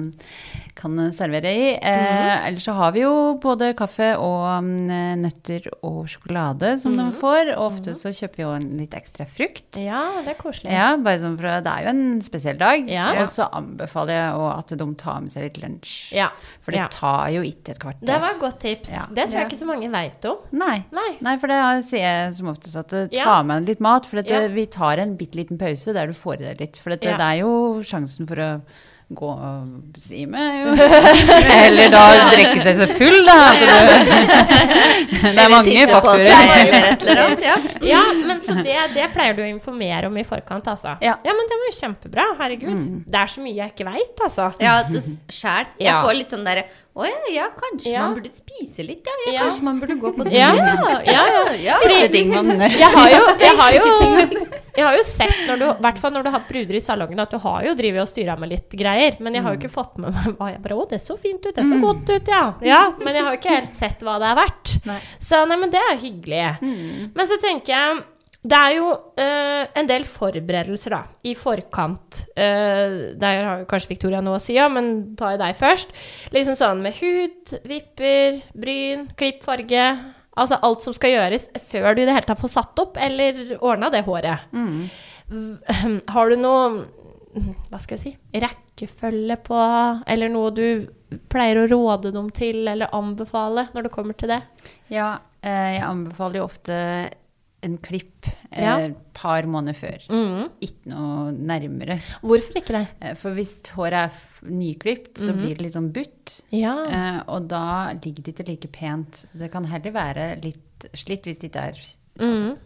kan 0.80 0.96
servere 1.16 1.52
i. 1.52 1.66
Eh, 1.76 2.48
Ellers 2.48 2.64
så 2.66 2.74
har 2.78 2.94
vi 2.96 3.04
jo 3.04 3.12
både 3.44 3.74
kaffe 3.78 4.14
og 4.18 4.64
mm, 4.64 5.20
nøtter 5.22 5.68
og 5.86 6.06
sjokolade 6.12 6.74
som 6.82 6.96
de 6.98 7.06
får. 7.20 7.52
Og 7.58 7.66
ofte 7.74 7.94
så 8.00 8.14
kjøper 8.16 8.40
vi 8.40 8.46
jo 8.46 8.54
en 8.56 8.68
litt 8.80 8.96
ekstra 8.98 9.28
frukt. 9.30 9.78
ja, 9.82 10.02
det 10.26 10.34
er 10.34 10.40
koselig. 10.40 10.72
Ja, 10.74 10.94
bare 10.98 11.20
sånn 11.22 11.36
for 11.40 11.50
det 11.50 11.74
er 11.74 11.86
jo 11.88 11.92
en 11.94 12.04
spesiell 12.26 12.58
dag. 12.62 12.88
Ja. 12.90 13.10
Og 13.22 13.28
så 13.32 13.50
anbefaler 13.60 14.16
jeg 14.16 14.48
at 14.56 14.74
de 14.82 14.90
tar 15.04 15.20
med 15.26 15.34
seg 15.36 15.48
litt 15.50 15.60
lunsj. 15.64 15.94
Ja. 16.18 16.30
For 16.64 16.76
det 16.76 16.88
tar 16.96 17.30
jo 17.36 17.44
ikke 17.46 17.76
et 17.76 17.82
kvarter. 17.84 18.06
Det 18.10 18.20
var 18.24 18.36
et 18.38 18.42
godt 18.44 18.60
tips. 18.64 18.96
Det 19.14 19.28
tror 19.30 19.40
jeg 19.42 19.50
ikke 19.52 19.62
så 19.64 19.70
mange 19.70 19.92
veit 19.94 20.30
om. 20.32 20.42
Nei. 20.56 20.78
Nei. 20.96 21.10
Nei, 21.26 21.36
for 21.42 21.52
det 21.52 21.60
sier 21.90 22.06
jeg 22.06 22.36
som 22.40 22.52
oftest 22.54 22.80
at 22.80 22.94
eh, 22.96 23.08
ta 23.20 23.40
med 23.46 23.68
litt 23.70 23.84
mat. 23.84 24.08
For 24.10 24.22
det, 24.24 24.44
vi 24.56 24.66
tar 24.72 25.02
en 25.04 25.18
bitte 25.20 25.38
liten 25.40 25.60
pause 25.62 25.94
der 25.96 26.08
du 26.12 26.16
får 26.18 26.40
i 26.42 26.48
deg 26.50 26.64
litt. 26.66 26.80
For 26.84 26.96
det, 26.96 27.04
Ja. 27.10 27.18
det 27.20 27.28
er 27.34 27.42
jo 27.44 27.52
sjansen 27.86 28.28
for 28.30 28.40
å 28.40 28.50
gå 29.10 29.30
og 29.34 29.70
besvime. 29.94 30.42
Jo. 30.60 30.74
Eller 31.66 31.90
da 31.90 32.04
drikke 32.30 32.62
seg 32.62 32.78
så 32.78 32.88
full, 32.94 33.24
da. 33.26 33.38
Det, 35.20 35.34
er 35.34 35.50
mange 35.52 35.86
faktorer. 35.90 36.30
annet, 36.30 37.42
ja. 37.44 37.56
Ja, 37.92 38.02
men 38.14 38.40
så 38.44 38.54
det, 38.62 38.76
det 38.94 39.08
pleier 39.14 39.36
du 39.36 39.42
å 39.44 39.48
informere 39.50 40.08
om 40.08 40.18
i 40.20 40.26
forkant, 40.28 40.68
altså. 40.70 40.94
Ja. 41.04 41.18
ja 41.26 41.36
men 41.36 41.50
det 41.50 41.58
var 41.60 41.72
jo 41.72 41.76
kjempebra. 41.80 42.28
Herregud. 42.40 42.86
Det 43.10 43.20
er 43.24 43.34
så 43.34 43.44
mye 43.44 43.58
jeg 43.58 43.74
ikke 43.74 43.88
veit, 43.90 44.24
altså. 44.28 44.52
Ja, 44.62 44.78
det 44.88 45.04
sjæl. 45.34 45.74
Jeg 45.82 46.06
får 46.06 46.16
litt 46.20 46.36
sånn 46.36 46.46
derre 46.46 46.68
Å 47.00 47.06
ja, 47.08 47.20
ja, 47.32 47.46
kanskje 47.56 47.94
Ja. 47.94 48.06
man 48.06 48.18
burde 48.20 48.32
spise 48.34 48.86
litt, 48.86 49.08
ja. 49.08 49.18
ja. 49.26 49.34
Ja. 49.40 49.44
Kanskje 49.48 49.66
man 49.68 49.82
burde 49.82 49.98
gå 50.00 50.14
på 50.16 50.28
det. 50.28 50.36
Ja, 50.36 50.52
ja, 50.54 50.74
ja. 51.58 51.78
Jeg 51.90 52.90
har 52.94 53.12
jo, 53.14 53.22
jeg 53.40 53.56
har 53.60 53.76
jo, 53.78 53.86
jeg 54.76 54.86
har 54.86 54.96
jo 54.98 55.04
sett, 55.08 55.38
når 55.48 55.62
du, 55.62 55.66
i 55.70 55.84
hvert 55.86 56.02
fall 56.02 56.14
når 56.16 56.26
du 56.26 56.30
har 56.30 56.38
hatt 56.40 56.50
bruder 56.50 56.78
i 56.78 56.84
salongen, 56.84 57.22
at 57.24 57.32
du 57.34 57.40
har 57.42 57.64
jo 57.68 57.76
drevet 57.80 58.04
og 58.04 58.10
styra 58.12 58.36
med 58.40 58.52
litt 58.54 58.76
greier. 58.80 58.99
Men 59.24 59.38
jeg 59.38 59.46
har 59.46 59.56
jo 59.56 59.62
ikke 59.62 59.72
fått 59.74 59.98
med 60.02 60.14
meg 60.16 60.38
hva 60.40 60.52
jeg 60.54 60.62
bare 60.64 60.78
Å, 60.78 60.86
det 60.92 61.02
så 61.04 61.18
fint 61.22 61.44
ut, 61.46 61.56
det 61.56 61.66
så 61.68 61.80
godt 61.82 62.12
ut, 62.12 62.32
ja. 62.32 62.44
ja. 62.66 62.84
Men 63.02 63.18
jeg 63.18 63.26
har 63.26 63.36
jo 63.36 63.42
ikke 63.42 63.58
helt 63.58 63.76
sett 63.78 64.06
hva 64.06 64.20
det 64.22 64.30
er 64.30 64.40
verdt. 64.40 64.78
Nei. 64.90 65.02
Så 65.24 65.44
nei, 65.50 65.60
men 65.62 65.74
det 65.74 65.82
er 65.82 66.00
hyggelig. 66.02 66.46
Men 67.16 67.30
så 67.30 67.40
tenker 67.42 67.76
jeg 67.76 68.00
det 68.40 68.56
er 68.56 68.76
jo 68.78 68.92
eh, 69.20 69.66
en 69.76 69.88
del 69.90 70.06
forberedelser 70.08 70.94
da, 70.96 71.02
i 71.28 71.34
forkant. 71.36 72.22
Uh, 72.40 73.12
der 73.20 73.42
har 73.44 73.66
kanskje 73.68 73.92
Victoria 73.92 74.22
noe 74.24 74.38
å 74.38 74.44
si, 74.44 74.54
ja, 74.56 74.70
men 74.72 75.18
tar 75.20 75.36
jeg 75.36 75.42
deg 75.42 75.58
først. 75.60 75.92
Liksom 76.32 76.56
sånn 76.56 76.80
med 76.86 76.96
hud, 77.02 77.52
vipper, 77.68 78.40
bryn, 78.56 79.10
klipp 79.20 79.44
farge. 79.44 79.90
Altså 80.40 80.60
alt 80.64 80.86
som 80.86 80.96
skal 80.96 81.18
gjøres 81.18 81.50
før 81.68 81.92
du 81.92 82.06
i 82.06 82.08
det 82.08 82.16
hele 82.16 82.30
tatt 82.30 82.40
får 82.40 82.54
satt 82.54 82.80
opp 82.80 82.96
eller 83.02 83.58
ordna 83.60 83.92
det 83.92 84.06
håret. 84.08 84.48
Mm. 84.56 84.88
Har 86.16 86.32
du 86.32 86.40
noe 86.40 86.62
hva 87.70 87.78
skal 87.80 87.98
jeg 87.98 88.02
si 88.04 88.40
rekkefølge 88.42 89.36
på 89.46 89.58
Eller 90.08 90.30
noe 90.34 90.50
du 90.52 90.66
pleier 91.30 91.62
å 91.62 91.68
råde 91.70 92.12
dem 92.14 92.30
til 92.34 92.68
eller 92.68 92.90
anbefale 92.96 93.68
når 93.74 93.84
det 93.88 93.92
kommer 93.94 94.18
til 94.18 94.30
det? 94.34 94.42
Ja, 94.90 95.20
eh, 95.42 95.76
jeg 95.78 95.84
anbefaler 95.88 96.42
jo 96.42 96.48
ofte 96.50 96.78
en 97.62 97.78
klipp 97.84 98.24
et 98.54 98.62
Ja. 98.64 98.90
par 99.14 99.44
måneder 99.44 99.76
før. 99.76 100.06
Mm. 100.10 100.50
Ikke 100.64 100.88
noe 100.94 101.32
nærmere. 101.34 101.98
Hvorfor 102.24 102.56
ikke 102.56 102.72
det? 102.78 102.88
Eh, 103.02 103.14
For 103.20 103.36
hvis 103.36 103.62
håret 103.76 103.94
er 103.94 104.50
nyklipt, 104.50 105.18
så 105.20 105.34
blir 105.36 105.58
det 105.58 105.62
litt 105.66 105.74
sånn 105.76 105.92
butt. 105.92 106.38
Ja. 106.56 106.86
Eh, 106.88 107.22
og 107.28 107.50
da 107.50 107.92
ligger 108.00 108.24
det 108.24 108.36
ikke 108.38 108.48
like 108.48 108.72
pent. 108.72 109.26
Det 109.36 109.52
kan 109.52 109.66
heller 109.66 109.92
være 109.92 110.42
litt 110.42 110.88
slitt 110.94 111.24
hvis 111.28 111.40
det 111.42 111.52
ikke 111.52 111.68
er 111.74 111.80
Mm. 112.20 112.58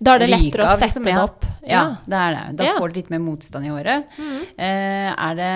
Da 0.00 0.14
er 0.14 0.18
det 0.24 0.28
lettere 0.30 0.44
lettere 0.44 0.64
å 0.64 0.72
sette 0.74 0.86
liksom, 0.88 1.04
det 1.04 1.16
opp. 1.22 1.44
Ja, 1.66 1.82
det 2.06 2.18
er 2.20 2.34
det. 2.34 2.56
Da 2.58 2.64
Ja. 2.64 2.72
får 2.78 2.88
du 2.92 2.94
litt 3.00 3.10
mer 3.10 3.18
motstand 3.24 3.64
i 3.64 3.68
håret. 3.72 4.04
Eh, 4.58 5.12
er 5.14 5.34
det 5.38 5.52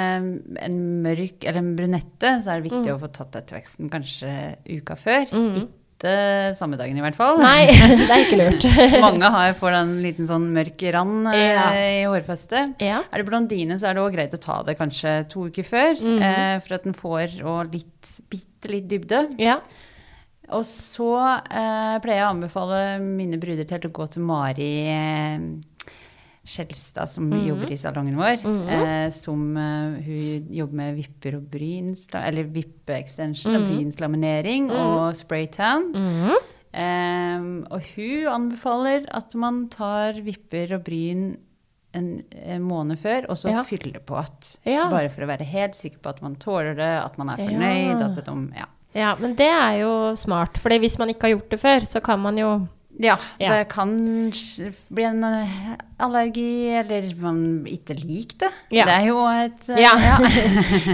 en 0.65 0.79
mørk 1.03 1.45
eller 1.45 1.59
en 1.59 1.75
brunette, 1.77 2.31
så 2.43 2.53
er 2.55 2.61
det 2.63 2.71
viktig 2.71 2.93
å 2.95 3.01
få 3.03 3.11
tatt 3.13 3.33
etterveksten 3.43 3.91
kanskje 3.91 4.57
uka 4.79 4.97
før. 4.97 5.27
Ikke 5.59 6.55
samme 6.55 6.79
dagen 6.79 6.97
i 6.97 7.03
hvert 7.03 7.17
fall. 7.19 7.41
Nei, 7.43 7.67
det 8.07 8.09
er 8.09 8.23
ikke 8.23 8.39
lurt. 8.39 8.67
Mange 9.03 9.29
har, 9.35 9.53
får 9.59 9.73
en 9.81 9.97
liten 10.05 10.29
sånn 10.31 10.47
mørk 10.55 10.81
rand 10.95 11.27
eh, 11.35 11.43
Ja. 11.57 11.67
i 11.75 12.05
hårfestet. 12.07 12.77
Ja. 12.81 13.03
Er 13.13 13.19
det 13.19 13.27
blondine, 13.29 13.75
så 13.81 13.91
er 13.91 13.99
det 13.99 14.05
òg 14.07 14.15
greit 14.15 14.33
å 14.39 14.41
ta 14.41 14.63
det 14.63 14.79
kanskje 14.79 15.29
to 15.29 15.49
uker 15.51 15.67
før. 15.67 15.99
Mhm. 15.99 16.23
eh, 16.23 16.59
for 16.63 16.75
at 16.79 16.85
den 16.87 16.95
får 16.95 17.41
og 17.45 17.75
litt, 17.75 18.15
bitte 18.31 18.71
litt 18.71 18.89
dybde. 18.89 19.25
Ja. 19.43 19.59
Og 20.57 20.65
så 20.65 21.11
eh, 21.51 21.97
pleier 22.01 22.23
jeg 22.23 22.27
å 22.27 22.33
anbefale 22.33 22.79
mine 23.05 23.37
bruder 23.41 23.65
til 23.69 23.89
å 23.89 23.93
gå 23.93 24.07
til 24.15 24.23
Mari 24.23 24.71
eh, 24.89 25.41
Skjelstad, 26.49 27.09
som 27.09 27.27
-hmm. 27.33 27.47
jobber 27.49 27.73
i 27.73 27.77
salongen 27.77 28.17
vår. 28.17 28.39
eh, 28.69 29.11
som 29.11 29.57
eh, 29.57 30.03
hun 30.05 30.47
jobber 30.51 30.75
med 30.75 30.95
vipper 30.97 31.37
og 31.37 31.43
bryns, 31.51 32.07
Eller 32.15 32.45
vippeextension 32.45 33.55
og 33.57 33.69
brynslaminering 33.69 34.71
og 34.71 35.15
spraytan. 35.17 35.93
Mhm. 35.93 36.37
Eh, 36.73 37.41
og 37.71 37.83
hun 37.97 38.27
anbefaler 38.29 39.07
at 39.11 39.35
man 39.35 39.69
tar 39.69 40.13
vipper 40.23 40.75
og 40.75 40.85
bryn 40.85 41.37
en, 41.95 42.23
en 42.33 42.63
måned 42.63 42.99
før, 42.99 43.27
og 43.29 43.37
så 43.37 43.51
Ja. 43.51 43.63
fylle 43.63 44.01
på 44.01 44.17
at. 44.19 44.57
Ja. 44.65 44.89
Bare 44.91 45.09
for 45.09 45.23
å 45.23 45.27
være 45.27 45.45
helt 45.45 45.75
sikker 45.75 45.99
på 45.99 46.09
at 46.11 46.23
man 46.23 46.37
tåler 46.37 46.75
det, 46.77 47.05
at 47.05 47.19
man 47.19 47.31
er 47.31 47.39
Ja. 47.39 47.47
fornøyd. 47.47 48.03
At 48.19 48.25
de, 48.25 48.53
ja. 48.57 48.67
Ja, 48.97 49.15
men 49.21 49.35
det 49.39 49.47
er 49.53 49.81
jo 49.83 49.93
smart. 50.17 50.57
For 50.59 50.71
hvis 50.81 50.99
man 50.99 51.09
ikke 51.13 51.29
har 51.29 51.37
gjort 51.37 51.51
det 51.53 51.61
før, 51.61 51.85
så 51.87 52.01
kan 52.05 52.21
man 52.21 52.39
jo 52.41 52.51
ja, 52.99 53.15
Ja. 53.39 53.53
det 53.53 53.69
kan 53.71 53.93
bli 54.91 55.05
en 55.07 55.23
eh, 55.23 55.77
allergi, 56.03 56.71
eller 56.81 57.05
man 57.21 57.65
ikke 57.71 57.95
liker 57.95 58.39
det. 58.49 58.51
Ja. 58.75 58.85
Det 58.89 58.95
er 58.97 59.07
jo 59.07 59.21
et 59.29 59.69
eh, 59.71 59.83
Ja. 59.85 59.93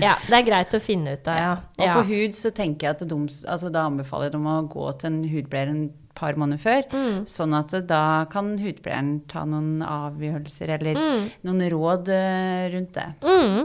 ja. 0.03 0.17
Det 0.29 0.37
er 0.37 0.45
greit 0.45 0.75
å 0.77 0.81
finne 0.85 1.15
ut 1.17 1.29
av, 1.33 1.37
ja. 1.39 1.53
Og 1.79 1.95
på 2.01 2.07
hud 2.11 2.37
så 2.37 2.51
tenker 2.53 2.89
jeg 2.91 2.97
at 2.99 3.07
de, 3.09 3.21
altså 3.49 3.71
da 3.73 3.87
anbefaler 3.89 4.35
de 4.35 4.39
å 4.43 4.57
gå 4.69 4.91
til 5.01 5.13
en 5.15 5.23
hudpleier 5.33 5.71
en 5.73 5.87
par 6.15 6.37
måneder 6.39 6.61
før. 6.63 6.85
Mm. 6.93 7.23
Sånn 7.27 7.57
at 7.59 7.73
da 7.89 8.03
kan 8.31 8.53
hudpleieren 8.61 9.23
ta 9.31 9.47
noen 9.49 9.81
avgjørelser 9.83 10.75
eller 10.77 10.95
Mm. 11.01 11.25
noen 11.49 11.65
råd 11.73 12.09
eh, 12.15 12.69
rundt 12.75 12.93
det. 12.95 13.09
Mm. 13.25 13.65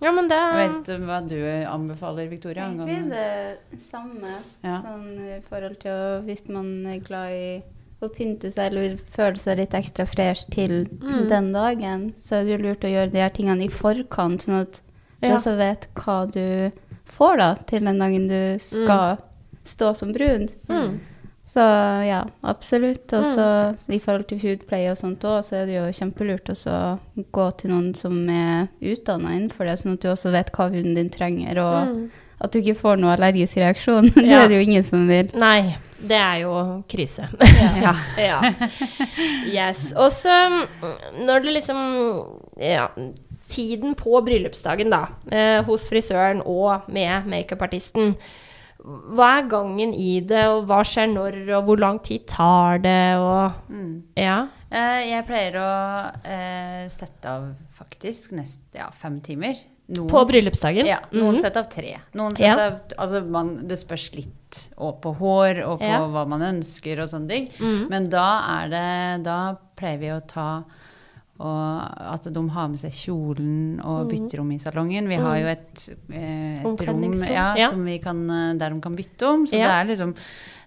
Ja, 0.00 0.12
men 0.12 0.28
det 0.28 0.36
Jeg 0.38 0.70
vet 0.70 0.86
du 0.86 1.04
hva 1.04 1.18
du 1.28 1.36
anbefaler, 1.68 2.28
Victoria? 2.30 2.64
Egentlig 2.70 2.96
angående- 2.96 3.56
det 3.70 3.80
samme. 3.80 4.32
Ja. 4.64 4.78
Sånn 4.80 5.18
i 5.36 5.40
forhold 5.48 5.78
til 5.82 5.90
å, 5.92 6.22
hvis 6.24 6.48
man 6.48 6.86
er 6.86 6.98
glad 7.04 7.30
i 7.32 7.62
å 8.02 8.08
pynte 8.08 8.48
seg 8.52 8.70
eller 8.72 8.80
vil 8.88 8.96
føle 9.12 9.36
seg 9.36 9.58
litt 9.58 9.74
ekstra 9.76 10.06
fresh 10.08 10.46
til 10.50 10.86
Mm. 10.86 11.28
den 11.28 11.52
dagen, 11.52 12.14
så 12.18 12.36
er 12.40 12.44
det 12.44 12.58
jo 12.58 12.64
lurt 12.68 12.80
å 12.80 12.88
gjøre 12.94 13.12
de 13.12 13.18
her 13.20 13.28
tingene 13.30 13.64
i 13.64 13.68
forkant, 13.68 14.40
sånn 14.46 14.60
at 14.62 14.80
du 15.20 15.28
Ja. 15.28 15.34
også 15.36 15.56
vet 15.58 15.86
hva 15.94 16.30
du 16.32 16.72
får 17.04 17.36
da 17.36 17.54
til 17.66 17.80
den 17.84 17.98
dagen 17.98 18.26
du 18.28 18.58
skal 18.58 19.18
stå 19.66 19.94
som 19.94 20.12
brud. 20.14 20.48
Mm. 20.68 20.98
Så 21.44 21.60
ja, 22.06 22.20
absolutt. 22.46 23.12
Og 23.18 23.24
så 23.26 23.44
i 23.90 23.98
forhold 23.98 24.28
til 24.30 24.38
hudpleie 24.38 24.90
og 24.92 24.98
sånt 25.00 25.24
òg, 25.26 25.40
så 25.42 25.56
er 25.62 25.66
det 25.66 25.74
jo 25.80 25.86
kjempelurt 25.98 26.50
å 26.52 26.80
gå 27.34 27.46
til 27.58 27.70
noen 27.72 27.94
som 27.98 28.18
er 28.30 28.68
utdanna 28.80 29.32
innenfor 29.34 29.66
det, 29.66 29.78
sånn 29.80 29.96
at 29.96 30.04
du 30.04 30.08
også 30.12 30.30
vet 30.30 30.52
hva 30.54 30.68
huden 30.70 30.94
din 30.94 31.10
trenger, 31.10 31.58
og 31.58 31.88
Mm. 31.88 32.10
at 32.40 32.52
du 32.52 32.58
ikke 32.60 32.76
får 32.78 33.00
noe 33.00 33.16
allergisk 33.16 33.56
reaksjon. 33.56 34.12
det 34.14 34.26
Ja. 34.30 34.44
er 34.44 34.48
det 34.48 34.60
jo 34.60 34.66
ingen 34.68 34.82
som 34.86 35.08
vil. 35.08 35.30
Nei, 35.34 35.76
det 35.98 36.16
er 36.20 36.36
jo 36.44 36.84
krise. 36.88 37.26
Ja. 37.82 37.94
ja. 38.30 38.40
Yes. 39.50 39.92
Og 39.96 40.10
så 40.12 40.30
mm, 40.48 41.24
når 41.26 41.42
du 41.42 41.50
liksom 41.50 41.80
Ja, 42.60 42.86
tiden 43.50 43.96
på 43.98 44.20
bryllupsdagen, 44.24 44.90
da, 44.90 45.06
eh, 45.32 45.62
hos 45.66 45.88
frisøren 45.90 46.42
og 46.46 46.86
med 46.88 47.26
makeupartisten. 47.26 48.14
Hva 48.84 49.26
er 49.38 49.48
gangen 49.50 49.92
i 49.94 50.20
det, 50.24 50.46
og 50.48 50.64
hva 50.66 50.80
skjer 50.86 51.10
når, 51.12 51.34
og 51.58 51.66
hvor 51.66 51.80
lang 51.82 51.98
tid 52.02 52.26
tar 52.26 52.78
det, 52.78 53.16
og 53.20 53.52
Mm. 53.70 54.02
Ja. 54.16 54.46
Eh, 54.70 55.10
Jeg 55.10 55.26
pleier 55.26 55.52
å 55.60 56.12
eh, 56.24 56.88
sette 56.88 57.24
av 57.28 57.54
faktisk 57.76 58.32
nest, 58.32 58.60
ja, 58.74 58.88
fem 58.90 59.20
timer. 59.20 59.54
Noen 59.90 60.08
På 60.08 60.22
bryllupsdagen? 60.24 60.86
Ja, 60.86 61.00
noen 61.12 61.34
Mhm. 61.34 61.40
setter 61.40 61.60
av 61.60 61.68
tre. 61.68 61.96
Noen 62.14 62.38
Ja. 62.38 62.54
av, 62.68 62.80
altså 62.96 63.24
man, 63.28 63.66
det 63.66 63.76
spørs 63.76 64.14
litt 64.14 64.68
og 64.78 65.00
på 65.02 65.16
hår 65.18 65.64
og 65.66 65.80
på 65.80 65.84
Ja. 65.88 65.98
hva 66.06 66.26
man 66.28 66.40
ønsker 66.40 67.00
og 67.02 67.08
sånne 67.08 67.28
ting. 67.28 67.48
Mhm. 67.58 67.88
Men 67.90 68.08
da 68.08 68.62
er 68.62 68.68
det 68.68 69.24
Da 69.24 69.56
pleier 69.76 69.98
vi 69.98 70.06
å 70.06 70.20
ta 70.26 70.62
og 71.40 72.14
at 72.14 72.28
de 72.34 72.42
har 72.54 72.68
med 72.68 72.80
seg 72.82 72.92
kjolen 72.94 73.80
og 73.80 74.10
bytterom 74.10 74.52
i 74.52 74.60
salongen. 74.60 75.08
Vi 75.08 75.18
har 75.20 75.40
jo 75.40 75.50
et, 75.54 75.88
eh, 76.12 76.60
et 76.60 76.86
rom 76.88 77.04
ja, 77.24 77.50
ja. 77.56 77.68
som 77.72 77.84
vi 77.88 77.98
kan, 78.02 78.22
eh, 78.30 78.54
der 78.60 78.74
de 78.74 78.80
kan 78.84 78.96
bytte 78.96 79.26
om. 79.26 79.46
Så 79.46 79.56
Ja. 79.56 79.66
det 79.66 79.76
er 79.80 79.90
liksom 79.94 80.14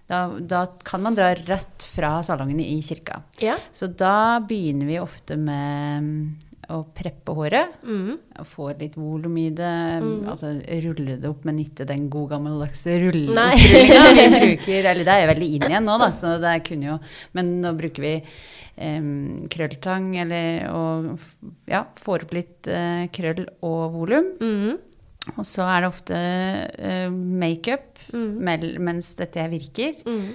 da, 0.06 0.26
da 0.38 0.66
kan 0.84 1.00
man 1.00 1.14
dra 1.16 1.30
rett 1.34 1.86
fra 1.88 2.18
salongen 2.22 2.60
i 2.60 2.76
kirka. 2.84 3.22
Ja. 3.40 3.56
Så 3.72 3.86
da 3.88 4.40
begynner 4.44 4.86
vi 4.86 4.98
ofte 5.00 5.38
med 5.40 6.02
mm, 6.02 6.43
å 6.72 6.78
preppe 6.96 7.34
håret. 7.36 7.74
Mm. 7.84 8.18
Få 8.48 8.70
litt 8.78 8.94
volum 8.96 9.36
i 9.40 9.48
det. 9.50 9.72
Mm. 10.04 10.28
Altså 10.30 10.52
rulle 10.84 11.16
det 11.20 11.28
opp, 11.28 11.44
men 11.48 11.58
ikke 11.62 11.86
den 11.88 12.08
gode 12.12 12.34
gammeldagse 12.36 12.96
rulle 13.02 13.34
Nei. 13.36 13.54
Vi 13.60 14.28
bruker, 14.38 14.88
eller 14.92 15.04
det 15.04 15.12
er 15.14 15.22
jeg 15.24 15.30
veldig 15.34 15.50
inn 15.58 15.66
igjen 15.70 15.88
nå, 15.90 15.98
da, 16.00 16.10
så 16.16 16.36
det 16.42 16.54
kunne 16.68 16.88
jo 16.92 16.98
Men 17.36 17.52
nå 17.64 17.74
bruker 17.78 18.06
vi 18.06 18.14
eh, 18.20 19.10
krølltang, 19.54 20.08
eller 20.24 20.64
og 20.72 21.12
ja, 21.70 21.84
får 22.00 22.26
opp 22.28 22.34
litt 22.38 22.70
eh, 22.72 23.04
krøll 23.14 23.44
og 23.66 23.84
volum. 23.98 24.32
Mm. 24.40 24.74
Og 25.38 25.44
så 25.48 25.64
er 25.64 25.80
det 25.84 25.88
ofte 25.92 26.18
eh, 26.20 27.08
makeup 27.10 27.90
Mhm. 28.14 28.82
mens 28.84 29.14
dette 29.16 29.40
virker. 29.48 29.94
Mhm. 30.04 30.34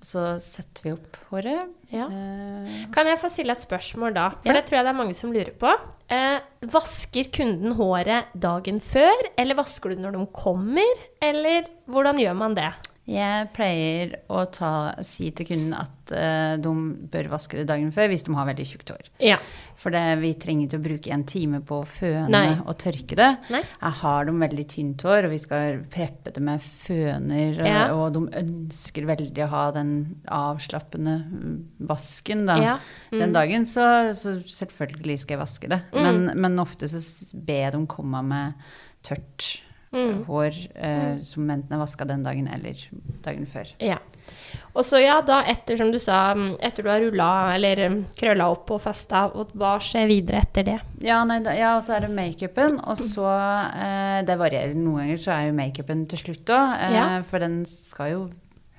Og 0.00 0.06
så 0.08 0.22
setter 0.40 0.86
vi 0.86 0.92
opp 0.94 1.16
håret. 1.30 1.72
Ja. 1.92 2.06
Eh, 2.08 2.84
Kan 2.94 3.06
jeg 3.10 3.18
få 3.20 3.28
stille 3.28 3.52
et 3.52 3.60
spørsmål 3.60 4.14
da? 4.16 4.30
For 4.30 4.48
Ja. 4.48 4.54
det 4.56 4.64
tror 4.66 4.78
jeg 4.78 4.84
det 4.86 4.92
er 4.94 4.96
mange 5.02 5.14
som 5.14 5.32
lurer 5.32 5.52
på. 5.60 5.72
Eh, 6.08 6.40
vasker 6.72 7.28
kunden 7.30 7.72
håret 7.76 8.24
dagen 8.38 8.80
før, 8.80 9.12
eller 9.36 9.54
vasker 9.58 9.90
du 9.94 10.00
når 10.00 10.12
de 10.16 10.26
kommer? 10.32 11.04
Eller 11.20 11.68
hvordan 11.86 12.16
gjør 12.18 12.34
man 12.36 12.54
det? 12.56 12.72
Jeg 13.10 13.48
pleier 13.56 14.12
å 14.30 14.44
ta, 14.54 14.92
si 15.02 15.30
til 15.34 15.48
kunden 15.48 15.72
at 15.74 16.12
uh, 16.14 16.54
de 16.62 16.72
bør 17.10 17.30
vaske 17.32 17.58
det 17.58 17.64
dagen 17.66 17.90
før 17.94 18.10
hvis 18.12 18.22
de 18.26 18.34
har 18.36 18.46
veldig 18.46 18.66
tjukt 18.68 18.92
hår. 18.94 19.08
Ja. 19.24 19.38
For 19.80 19.90
det, 19.94 20.02
vi 20.20 20.30
trenger 20.38 20.68
ikke 20.68 20.78
å 20.78 20.84
bruke 20.84 21.12
en 21.14 21.24
time 21.26 21.58
på 21.66 21.80
å 21.82 21.88
føne 21.88 22.28
Nei. 22.30 22.52
og 22.62 22.76
tørke 22.78 23.16
det. 23.18 23.30
Nei. 23.50 23.62
Jeg 23.64 23.96
har 24.02 24.28
de 24.28 24.34
veldig 24.42 24.66
tynt 24.74 25.04
hår, 25.06 25.26
og 25.26 25.34
vi 25.34 25.40
skal 25.42 25.80
preppe 25.90 26.34
det 26.36 26.42
med 26.44 26.62
føner. 26.62 27.60
og- 27.60 27.70
Ja. 27.70 27.82
Og 27.96 28.12
de 28.14 28.22
ønsker 28.42 29.08
veldig 29.08 29.44
å 29.46 29.48
ha 29.54 29.64
den 29.74 29.92
avslappende 30.28 31.16
mm, 31.24 31.56
vasken 31.88 32.46
da. 32.46 32.58
Ja. 32.62 32.76
Mm. 33.10 33.18
Den 33.24 33.32
dagen, 33.32 33.64
så, 33.66 33.88
så 34.14 34.36
selvfølgelig 34.44 35.18
skal 35.24 35.36
jeg 35.38 35.42
vaske 35.42 35.68
det. 35.72 35.80
Men, 35.96 36.30
men 36.36 36.58
ofte 36.62 36.86
så 36.88 37.00
ber 37.34 37.72
dem 37.74 37.88
komme 37.90 38.22
med 38.22 38.54
tørt 39.02 39.62
Mm. 39.92 40.20
hår 40.28 40.54
eh, 40.78 41.16
som 41.26 41.48
enten 41.50 41.72
er 41.74 41.80
vaska 41.80 42.04
den 42.06 42.22
dagen 42.22 42.46
eller 42.46 42.78
dagen 43.24 43.46
før. 43.50 43.72
Ja. 43.82 43.96
Og 44.78 44.84
så 44.86 45.00
ja, 45.02 45.16
da 45.26 45.40
etter 45.50 45.76
som 45.80 45.90
du 45.90 45.98
sa, 45.98 46.30
mm, 46.36 46.52
etter 46.62 46.86
du 46.86 46.90
har 46.92 47.00
rulla 47.02 47.30
eller 47.56 47.80
mm, 47.90 47.96
krølla 48.20 48.46
opp 48.52 48.70
og 48.76 48.84
festa, 48.84 49.24
og 49.34 49.50
hva 49.58 49.72
skjer 49.82 50.06
videre 50.06 50.44
etter 50.44 50.68
det? 50.68 50.76
Ja, 51.02 51.24
nei, 51.26 51.40
da, 51.42 51.56
ja, 51.58 51.72
og 51.76 51.82
så 51.82 51.96
er 51.96 52.06
det 52.06 52.12
makeupen, 52.14 52.78
og 52.86 53.00
så 53.02 53.26
eh, 53.26 54.20
Det 54.28 54.38
varierer. 54.38 54.76
Noen 54.78 55.02
ganger 55.08 55.18
så 55.24 55.34
er 55.34 55.48
jo 55.48 55.56
makeupen 55.58 56.06
til 56.06 56.22
slutt 56.22 56.54
òg, 56.54 56.76
eh, 56.86 56.94
Ja. 56.94 57.08
for 57.26 57.42
den 57.42 57.64
skal 57.66 58.12
jo 58.12 58.22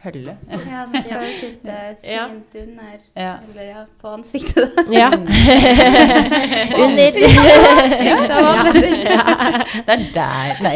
holde. 0.03 0.33
Ja, 0.49 0.81
det 0.91 1.01
skal 1.05 1.21
jo 1.21 1.31
sitte 1.39 1.75
Ja. 2.07 2.23
fint 2.27 2.55
under, 2.63 2.97
Ja. 3.15 3.33
eller 3.49 3.63
ja, 3.69 3.83
på 4.01 4.07
ansiktet. 4.15 4.69
Ja. 4.91 5.09
Under 6.83 7.11
ja, 8.05 8.15
det 8.27 8.37
var 8.41 8.63
veldig 8.73 9.01
Det 9.87 9.93
er 9.95 10.01
der 10.13 10.75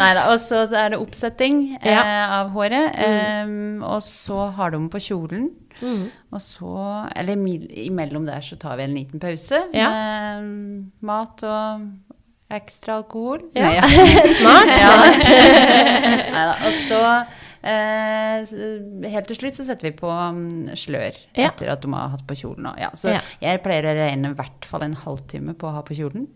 Nei 0.00 0.10
da. 0.16 0.26
Og 0.32 0.38
så 0.42 0.64
er 0.76 0.92
det 0.94 1.00
oppsetting 1.00 1.60
eh, 1.80 2.32
av 2.40 2.50
håret. 2.54 2.90
eh, 2.98 3.46
og 3.86 4.02
så 4.06 4.48
har 4.56 4.70
de 4.74 4.82
på 4.92 4.98
kjolen. 5.10 5.50
Mm. 5.80 6.10
Og 6.32 6.40
så 6.44 7.06
Eller 7.16 7.36
imellom 7.86 8.26
der 8.26 8.40
så 8.44 8.56
tar 8.60 8.76
vi 8.76 8.82
en 8.84 8.94
liten 8.94 9.20
pause 9.20 9.62
Ja. 9.74 9.88
med 9.90 10.90
mat 11.00 11.42
og 11.42 11.80
ekstra 12.50 12.96
alkohol. 13.00 13.44
Ja. 13.54 13.62
Nei, 13.62 13.74
ja. 13.78 13.84
Smart. 14.38 14.72
smart. 14.80 15.30
Neida. 16.34 16.56
Og 16.66 16.78
så 16.86 17.02
eh, 17.62 19.10
Helt 19.12 19.28
til 19.30 19.38
slutt 19.38 19.58
så 19.58 19.66
setter 19.68 19.90
vi 19.90 19.94
på 20.00 20.10
mm, 20.10 20.72
slør 20.80 21.14
Ja. 21.36 21.50
etter 21.50 21.70
at 21.74 21.82
de 21.84 21.92
har 21.94 22.12
hatt 22.16 22.26
på 22.28 22.36
kjolen. 22.42 22.70
Ja. 22.80 22.90
Så 22.98 23.12
Ja. 23.14 23.20
jeg 23.42 23.62
pleier 23.64 23.90
å 23.90 23.96
regne 24.00 24.32
i 24.32 24.38
hvert 24.38 24.64
fall 24.68 24.82
en 24.86 24.96
halvtime 25.04 25.54
på 25.54 25.68
å 25.70 25.74
ha 25.78 25.82
på 25.86 25.96
kjolen. 25.98 26.28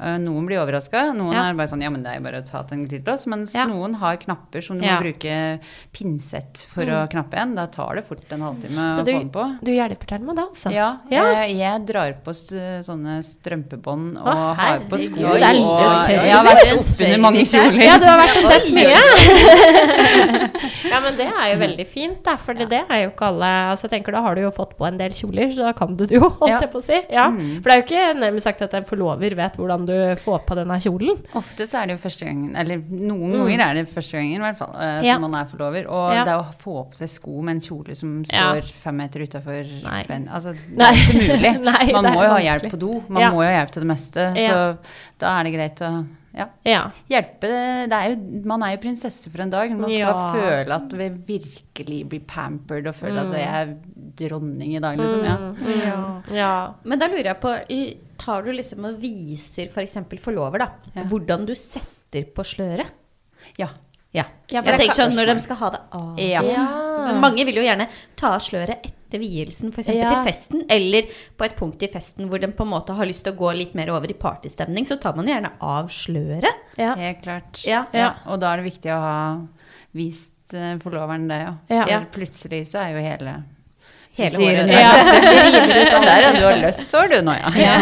Eh, 0.00 0.14
Noen 0.22 0.46
blir 0.46 0.60
overraska. 0.62 1.12
Noen 1.12 1.32
Ja. 1.34 1.48
er 1.50 1.54
bare 1.58 1.66
sånn 1.66 1.82
ja, 1.82 1.90
men 1.90 2.04
det 2.04 2.12
er 2.14 2.20
bare 2.22 2.40
å 2.40 2.46
ta 2.46 2.62
til 2.62 2.78
en 2.78 2.86
glidelås. 2.86 3.26
Mens 3.26 3.52
Ja. 3.54 3.64
noen 3.66 3.94
har 3.98 4.16
knapper 4.16 4.62
som 4.62 4.78
du 4.78 4.84
Ja. 4.84 4.98
Mm. 4.98 5.02
må 5.02 5.02
bruke 5.12 5.60
pinsett 5.92 6.64
for 6.68 6.82
å 6.84 7.08
knappe 7.10 7.34
igjen. 7.34 7.54
Da 7.56 7.66
tar 7.66 7.96
det 7.96 8.04
fort 8.06 8.22
en 8.30 8.40
halvtime 8.42 8.92
Så 8.94 9.00
å 9.02 9.04
du, 9.04 9.12
få 9.12 9.18
den 9.18 9.30
på. 9.30 9.58
du 9.64 9.70
hjelper 9.72 10.06
til 10.06 10.20
med 10.20 10.36
det, 10.36 10.44
altså? 10.44 10.70
Ja, 10.72 10.98
Ja. 11.10 11.24
Jeg, 11.42 11.56
jeg 11.58 11.86
drar 11.86 12.12
på 12.22 12.30
sånne 12.30 13.18
strømpebånd 13.24 14.18
og 14.18 14.26
Å, 14.26 14.54
har 14.54 14.78
på 14.88 14.98
sko. 15.02 15.18
er 15.18 15.34
og 15.34 16.08
jeg 16.08 16.30
har 16.30 16.44
vært 16.44 16.78
oppunder 16.78 17.18
mange 17.20 17.42
kjoler. 17.42 17.82
Ja, 17.82 17.98
du 17.98 18.06
har 18.06 18.18
vært 18.18 18.36
og 18.38 18.44
sett 18.44 18.72
mye. 18.72 18.94
ja, 20.88 21.00
men 21.02 21.16
det 21.18 21.26
er 21.26 21.46
jo 21.52 21.58
veldig 21.60 21.86
fint, 21.90 22.22
da. 22.26 22.36
For 22.40 22.54
det 22.54 22.72
er 22.88 23.02
jo 23.04 23.10
ikke 23.10 23.26
alle 23.32 23.48
Altså, 23.72 23.88
jeg 23.88 23.92
tenker 23.98 24.12
Da 24.16 24.22
har 24.24 24.34
du 24.38 24.42
jo 24.42 24.50
fått 24.54 24.76
på 24.78 24.86
en 24.88 24.96
del 25.00 25.10
kjoler, 25.16 25.50
så 25.54 25.66
da 25.68 25.72
kan 25.76 25.94
du 25.96 26.04
det 26.06 26.18
jo, 26.20 26.28
holdt 26.40 26.60
jeg 26.62 26.70
på 26.72 26.78
å 26.80 26.84
si. 26.84 27.00
Ja. 27.10 27.28
Mm. 27.30 27.60
For 27.62 27.70
det 27.70 27.74
er 27.74 27.82
jo 27.82 27.86
ikke 27.88 28.20
nærmest 28.22 28.48
sagt 28.48 28.62
at 28.62 28.74
en 28.78 28.84
forlover 28.88 29.34
vet 29.38 29.58
hvordan 29.58 29.86
du 29.88 29.94
får 30.22 30.42
på 30.48 30.56
denne 30.58 30.76
kjolen. 30.84 31.18
Ofte 31.40 31.66
så 31.68 31.80
er 31.82 31.86
det 31.90 31.96
jo 31.96 32.02
første 32.04 32.28
gangen, 32.28 32.52
eller 32.60 32.82
noen 32.88 33.32
ganger 33.38 33.64
er 33.64 33.74
det 33.80 33.86
første 33.90 34.18
gangen 34.20 34.36
i 34.38 34.44
hvert 34.44 34.58
fall, 34.60 34.74
Mm. 34.78 35.04
Ja. 35.08 35.14
som 35.16 35.24
man 35.26 35.34
er 35.40 35.48
forlover. 35.50 35.88
Og 35.88 36.12
Ja. 36.14 36.24
det 36.28 36.36
å 36.38 36.46
få 36.62 36.76
på 36.90 36.94
seg 37.00 37.08
sko 37.10 37.40
med 37.42 37.56
en 37.56 37.60
kjole 37.64 37.96
som 37.96 38.22
Ja. 38.30 38.52
står 38.52 38.68
fem 38.68 38.96
meter 38.96 39.20
utafor. 39.26 39.64
Altså, 39.88 40.54
det 40.76 40.86
er 40.86 40.92
ikke 40.92 41.18
mulig. 41.24 41.52
Nei, 41.72 41.92
man 41.92 42.06
er 42.06 42.12
må 42.14 42.22
jo 42.22 42.30
ha 42.36 42.38
hjelp 42.38 42.70
på 42.70 42.78
do. 42.78 43.02
Man 43.08 43.22
Ja. 43.22 43.30
må 43.30 43.42
jo 43.42 43.48
ha 43.50 43.56
hjelp 43.64 43.70
til 43.72 43.82
det 43.82 43.88
meste. 43.96 44.28
Ja. 44.36 44.48
Så 44.48 44.78
da 45.18 45.38
er 45.40 45.44
det 45.44 45.52
greit 45.54 45.80
å 45.80 46.06
ja, 46.38 46.46
Ja. 46.64 46.90
hjelpe. 47.10 47.48
Det 47.88 47.92
er 47.92 48.10
jo, 48.12 48.42
man 48.46 48.62
er 48.62 48.76
jo 48.76 48.82
prinsesse 48.82 49.28
for 49.32 49.40
en 49.42 49.50
dag. 49.50 49.70
Man 49.72 49.88
skal 49.90 49.98
Ja. 49.98 50.32
føle 50.32 50.70
at 50.76 50.92
vi 50.92 51.08
virkelig 51.08 52.08
blir 52.08 52.20
pampered 52.20 52.86
og 52.86 52.94
føle 52.94 53.24
Mm. 53.24 53.32
at 53.32 53.38
jeg 53.40 53.76
dronning 54.28 54.76
i 54.76 54.78
dag, 54.78 54.98
liksom. 54.98 55.24
Ja. 55.24 55.36
Mm. 55.36 55.80
Ja. 55.82 56.22
ja. 56.36 56.72
Men 56.84 56.98
da 56.98 57.06
lurer 57.08 57.24
jeg 57.24 57.40
på, 57.40 57.54
i- 57.70 57.96
tar 58.28 58.44
du 58.46 58.52
liksom 58.54 58.84
og 58.92 59.00
viser 59.02 59.72
f.eks. 59.72 59.98
For 60.04 60.24
forlover, 60.30 60.66
da, 60.66 60.70
Ja. 60.94 61.08
hvordan 61.08 61.46
du 61.48 61.54
setter 61.58 62.28
på 62.36 62.44
sløret? 62.46 62.92
ja. 63.58 63.72
Ja. 64.16 64.22
Ja, 64.48 64.62
jeg 64.64 64.78
tenker 64.80 64.96
sånn 64.96 65.12
når 65.12 65.26
de 65.28 65.40
skal 65.44 65.56
ha 65.60 65.68
det 65.74 65.78
av. 65.92 66.14
Ja. 66.18 66.52
Mange 67.20 67.44
vil 67.44 67.58
jo 67.60 67.64
gjerne 67.66 67.84
ta 68.16 68.30
av 68.38 68.40
sløret 68.40 68.80
etter 68.88 69.20
vielsen, 69.20 69.68
f.eks. 69.68 69.90
Ja. 69.92 70.08
til 70.08 70.22
festen, 70.24 70.62
eller 70.72 71.10
på 71.36 71.44
et 71.44 71.54
punkt 71.58 71.84
i 71.84 71.90
festen 71.92 72.26
hvor 72.30 72.40
de 72.40 72.48
på 72.56 72.64
en 72.64 72.70
måte 72.72 72.96
har 72.96 73.04
lyst 73.06 73.26
til 73.28 73.34
å 73.34 73.38
gå 73.38 73.50
litt 73.58 73.74
mer 73.76 73.92
over 73.92 74.08
i 74.08 74.16
partystemning, 74.16 74.88
så 74.88 74.96
tar 75.00 75.12
man 75.14 75.28
jo 75.28 75.34
gjerne 75.36 75.52
av 75.60 75.92
sløret. 75.92 76.64
Ja. 76.80 76.94
Helt 76.96 77.20
klart. 77.22 77.60
Ja. 77.68 77.84
Ja, 77.92 78.14
og 78.32 78.40
da 78.40 78.54
er 78.54 78.62
det 78.62 78.70
viktig 78.72 78.94
å 78.96 78.98
ha 79.04 79.18
vist 80.00 80.56
eh, 80.56 80.78
forloveren 80.80 81.28
det, 81.28 81.38
ja. 81.44 81.52
Ja. 81.68 81.82
For 81.84 81.92
Ja. 81.92 82.00
Plutselig 82.16 82.62
så 82.72 82.80
er 82.86 82.96
jo 82.96 83.04
hele 83.04 83.36
Hele 84.18 84.30
frisyren 84.34 84.70
håret. 84.70 84.82
Ja. 84.82 84.92
det 85.22 85.42
river 85.46 85.80
ut 85.82 85.92
sånn. 85.92 86.06
Der, 86.08 86.22
ja. 86.24 86.32
Du 86.34 86.44
har 86.44 86.60
løst 86.66 86.96
hår, 86.98 87.12
du 87.12 87.18
nå, 87.26 87.36
ja. 87.38 87.74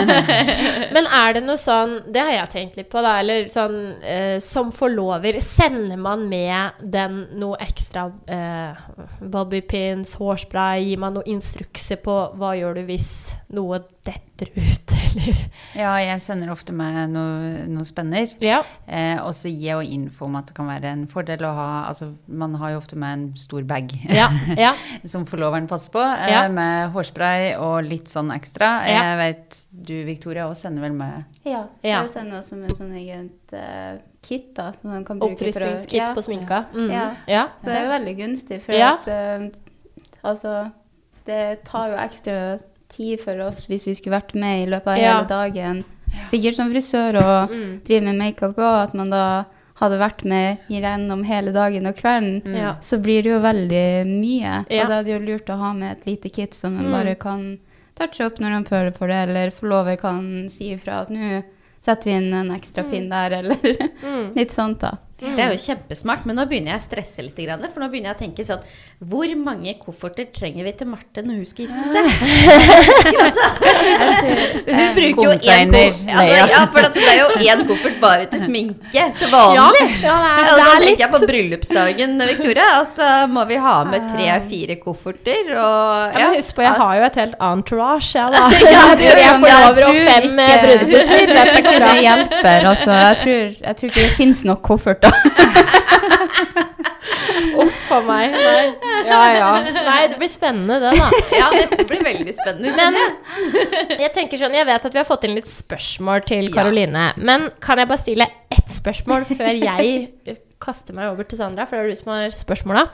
Men 0.96 1.09
er 1.20 1.37
det 1.37 1.42
noe 1.46 1.59
sånn 1.61 1.96
Det 2.12 2.22
har 2.22 2.33
jeg 2.35 2.53
tenkt 2.53 2.79
litt 2.81 2.90
på, 2.92 3.03
da. 3.05 3.16
Eller 3.22 3.49
sånn 3.53 3.79
eh, 4.05 4.37
Som 4.44 4.72
forlover, 4.77 5.40
sender 5.44 6.01
man 6.01 6.27
med 6.31 6.83
den 6.96 7.22
noe 7.40 7.59
ekstra 7.64 8.09
eh, 8.31 8.87
bobbypins, 9.20 10.16
hårspray? 10.20 10.87
Gir 10.90 11.03
man 11.03 11.16
noen 11.18 11.37
instrukser 11.37 12.01
på 12.05 12.16
hva 12.37 12.55
gjør 12.59 12.81
du 12.81 12.87
hvis 12.90 13.11
noe 13.57 13.81
detter 14.07 14.51
ut, 14.57 14.95
eller 15.16 15.38
Ja, 15.83 15.92
jeg 16.00 16.20
sender 16.24 16.50
ofte 16.52 16.74
med 16.76 17.12
noe, 17.12 17.64
noe 17.70 17.87
spenner. 17.88 18.31
Ja. 18.42 18.62
Eh, 18.87 19.18
og 19.22 19.33
så 19.37 19.50
gir 19.50 19.70
jeg 19.70 19.76
jo 19.76 19.96
info 19.98 20.26
om 20.29 20.37
at 20.38 20.50
det 20.50 20.57
kan 20.57 20.68
være 20.68 20.92
en 20.92 21.07
fordel 21.11 21.44
å 21.48 21.52
ha 21.57 21.68
Altså, 21.87 22.11
man 22.26 22.55
har 22.61 22.74
jo 22.74 22.81
ofte 22.81 22.98
med 23.00 23.16
en 23.16 23.24
stor 23.38 23.66
bag 23.68 23.92
Ja. 24.05 24.29
ja. 24.66 24.72
som 25.09 25.26
forloveren 25.29 25.68
passer 25.70 25.92
på, 25.94 26.02
eh, 26.02 26.31
Ja. 26.33 26.46
med 26.52 26.92
hårspray 26.94 27.55
og 27.61 27.87
litt 27.87 28.12
sånn 28.12 28.33
ekstra. 28.35 28.70
Ja. 28.88 29.02
Jeg 29.11 29.18
vet 29.22 29.61
du, 29.70 29.94
Victoria, 30.09 30.48
også 30.50 30.68
sender 30.68 30.87
vel 30.88 30.96
med 30.98 31.24
Ja. 31.44 31.66
Ja. 31.83 32.02
Jeg 32.05 32.12
sender 32.14 32.40
også 32.40 32.59
med 32.61 32.76
sånn 32.76 32.94
eget 32.98 33.57
uh, 33.57 33.98
kit, 34.26 34.52
da, 34.57 34.70
som 34.74 34.90
man 34.90 35.05
kan 35.07 35.20
bruke 35.22 35.52
for 35.52 35.62
å 35.62 35.74
ja. 35.94 36.11
på 36.16 36.24
sminka. 36.26 36.64
Mm. 36.74 36.90
Ja. 36.90 37.07
ja. 37.31 37.44
Så 37.61 37.70
det 37.70 37.76
er 37.79 37.87
jo 37.87 37.92
veldig 37.94 38.16
gunstig, 38.22 38.62
for 38.64 38.74
Ja. 38.74 38.96
at 38.96 39.09
uh, 39.09 39.46
altså 40.26 40.57
Det 41.26 41.64
tar 41.66 41.90
jo 41.90 41.98
ekstra 41.98 42.35
tid 42.88 43.20
for 43.20 43.38
oss 43.40 43.66
hvis 43.66 43.87
vi 43.87 43.94
skulle 43.94 44.16
vært 44.20 44.35
med 44.35 44.62
i 44.66 44.70
løpet 44.70 44.87
av 44.87 44.99
Ja. 44.99 45.16
hele 45.18 45.29
dagen. 45.29 45.85
Sikkert 46.31 46.55
som 46.57 46.70
frisør 46.72 47.16
og 47.20 47.51
Mm. 47.51 47.81
driver 47.85 48.03
med 48.05 48.16
makeup 48.16 48.57
òg, 48.57 48.83
at 48.85 48.94
man 48.94 49.11
da 49.11 49.44
hadde 49.81 49.99
vært 49.99 50.25
med 50.25 50.59
gjennom 50.70 51.25
hele 51.25 51.53
dagen 51.53 51.87
og 51.87 51.94
kvelden. 51.96 52.42
mm. 52.44 52.77
Så 52.83 52.99
blir 53.03 53.22
det 53.22 53.31
jo 53.31 53.40
veldig 53.40 54.07
mye. 54.07 54.64
Ja. 54.70 54.83
Og 54.85 54.88
da 54.88 54.99
er 55.01 55.03
det 55.05 55.12
jo 55.12 55.27
lurt 55.27 55.46
å 55.53 55.59
ha 55.59 55.72
med 55.75 55.92
et 55.99 56.07
lite 56.07 56.31
kit 56.33 56.55
som 56.55 56.75
man 56.77 56.87
Mm. 56.87 56.92
bare 56.92 57.14
kan 57.16 57.59
touche 57.94 58.25
opp 58.25 58.38
når 58.38 58.64
de 58.64 58.70
føler 58.70 58.94
for 58.96 59.07
det, 59.09 59.29
eller 59.29 59.51
forlover 59.51 59.99
kan 59.99 60.49
si 60.49 60.75
ifra 60.75 61.03
at 61.03 61.11
nå 61.11 61.42
setter 61.83 62.05
vi 62.05 62.11
inn 62.16 62.33
en 62.33 62.51
ekstra 62.51 62.83
pin 62.90 63.09
der, 63.11 63.31
eller 63.33 63.57
Mm. 64.03 64.35
litt 64.37 64.51
sånt, 64.51 64.79
da. 64.81 64.96
Det 65.16 65.40
er 65.40 65.52
jo 65.55 65.61
kjempesmart, 65.62 66.26
men 66.29 66.37
nå 66.37 66.44
begynner 66.44 66.74
jeg 66.74 66.83
å 66.83 66.85
stresse 66.85 67.22
litt. 67.24 67.38
For 67.72 67.81
nå 67.81 67.87
begynner 67.88 68.11
jeg 68.11 68.16
å 68.16 68.20
tenke 68.20 68.44
sånn 68.44 68.64
Hvor 69.00 69.31
mange 69.40 69.72
kofferter 69.81 70.29
trenger 70.33 70.66
vi 70.66 70.72
til 70.76 70.88
Marte 70.90 71.22
når 71.24 71.38
hun 71.40 71.46
skal 71.48 71.64
gifte 71.64 71.87
seg? 71.92 72.05
altså, 73.24 73.46
hun 74.66 74.92
bruker 74.96 75.22
jo 75.24 75.33
én 75.33 75.72
koffert 75.72 76.02
altså, 76.11 76.50
Ja, 76.52 76.61
for 76.72 76.88
det 76.96 77.07
er 77.07 77.16
jo 77.20 77.29
én 77.46 77.64
koffert 77.70 77.96
bare 78.02 78.26
til 78.33 78.42
sminke 78.44 79.07
til 79.20 79.33
vanlig. 79.33 79.87
ja, 80.05 80.16
Og 80.16 80.61
da 80.61 80.66
er 80.66 80.85
tenker 80.85 81.05
jeg 81.07 81.12
på 81.14 81.22
bryllupsdagen, 81.31 82.16
Victoria. 82.33 82.68
Og 82.83 82.92
så 82.92 83.11
må 83.33 83.46
vi 83.48 83.61
ha 83.64 83.76
med 83.88 84.09
tre-fire 84.12 84.79
kofferter. 84.83 85.52
Og, 85.57 86.16
ja, 86.16 86.29
men 86.29 86.37
husk 86.37 86.57
på, 86.59 86.66
jeg 86.66 86.76
har 86.83 87.00
jo 87.00 87.09
et 87.09 87.18
helt 87.22 87.37
entourage, 87.50 88.12
jeg, 88.16 88.37
da. 88.37 88.44
Ja, 88.76 88.85
Jeg 88.92 88.98
du 89.00 89.05
tror 89.07 89.22
jeg 89.22 89.40
får 89.40 89.57
over 89.62 89.83
og 89.87 89.94
fem 90.11 90.38
eh, 90.44 90.57
ikke 91.62 91.76
det 91.87 91.96
hjelper. 92.05 92.70
Altså, 92.72 92.90
jeg, 92.92 93.16
tror, 93.24 93.42
jeg 93.64 93.76
tror 93.81 93.88
ikke 93.92 94.00
det 94.02 94.14
fins 94.20 94.44
nok 94.48 94.64
kofferter. 94.66 95.06
Uff 97.57 97.90
a 97.92 98.01
meg. 98.05 98.35
Nei. 98.35 98.64
Ja, 99.07 99.21
ja. 99.35 99.49
Nei, 99.62 100.01
det 100.11 100.19
blir 100.21 100.31
spennende, 100.31 100.79
det, 100.83 100.92
da. 100.99 101.09
ja, 101.40 101.49
dette 101.55 101.87
blir 101.88 102.03
veldig 102.05 102.35
spennende. 102.37 102.73
Men 102.77 102.99
jeg. 104.03 104.11
tenker 104.16 104.40
sånn, 104.40 104.57
jeg 104.57 104.66
vet 104.69 104.88
at 104.88 104.97
vi 104.97 105.01
har 105.01 105.09
fått 105.09 105.27
inn 105.29 105.37
litt 105.38 105.51
spørsmål 105.51 106.25
til 106.29 106.49
Ja. 106.51 106.55
Karoline. 106.59 107.07
Men 107.16 107.49
kan 107.64 107.81
jeg 107.83 107.90
bare 107.90 108.03
stille 108.03 108.27
ett 108.53 108.73
spørsmål 108.73 109.27
før 109.31 109.53
jeg 109.61 110.38
kaster 110.62 110.97
meg 110.97 111.12
over 111.12 111.29
til 111.29 111.38
Sandra? 111.40 111.66
For 111.69 111.77
det 111.79 111.85
er 111.85 111.95
du 111.95 112.01
som 112.01 112.12
har 112.14 112.33
spørsmåla. 112.35 112.87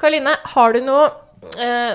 Karoline, 0.00 0.36
har 0.54 0.76
du 0.76 0.80
noe 0.84 1.08
eh, 1.60 1.92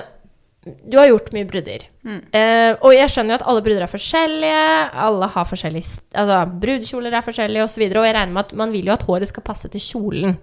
Du 0.66 0.96
har 0.98 1.06
gjort 1.06 1.28
mye 1.34 1.46
bruder. 1.46 1.84
Eh, 2.06 2.72
og 2.80 2.90
jeg 2.94 3.10
skjønner 3.12 3.36
jo 3.36 3.38
at 3.38 3.44
alle 3.50 3.62
bruder 3.62 3.84
er 3.84 3.90
forskjellige. 3.90 4.62
Alle 5.06 5.28
har 5.30 5.46
forskjellige 5.46 6.00
Altså, 6.18 6.38
brudekjoler 6.62 7.14
er 7.14 7.26
forskjellige 7.26 7.66
osv. 7.66 7.84
Og, 7.86 7.92
så 7.92 8.00
og 8.00 8.08
jeg 8.08 8.16
regner 8.16 8.34
med 8.34 8.42
at 8.48 8.56
man 8.58 8.74
vil 8.74 8.90
jo 8.90 8.94
at 8.96 9.06
håret 9.06 9.30
skal 9.30 9.46
passe 9.46 9.70
til 9.70 9.84
kjolen. 9.84 10.34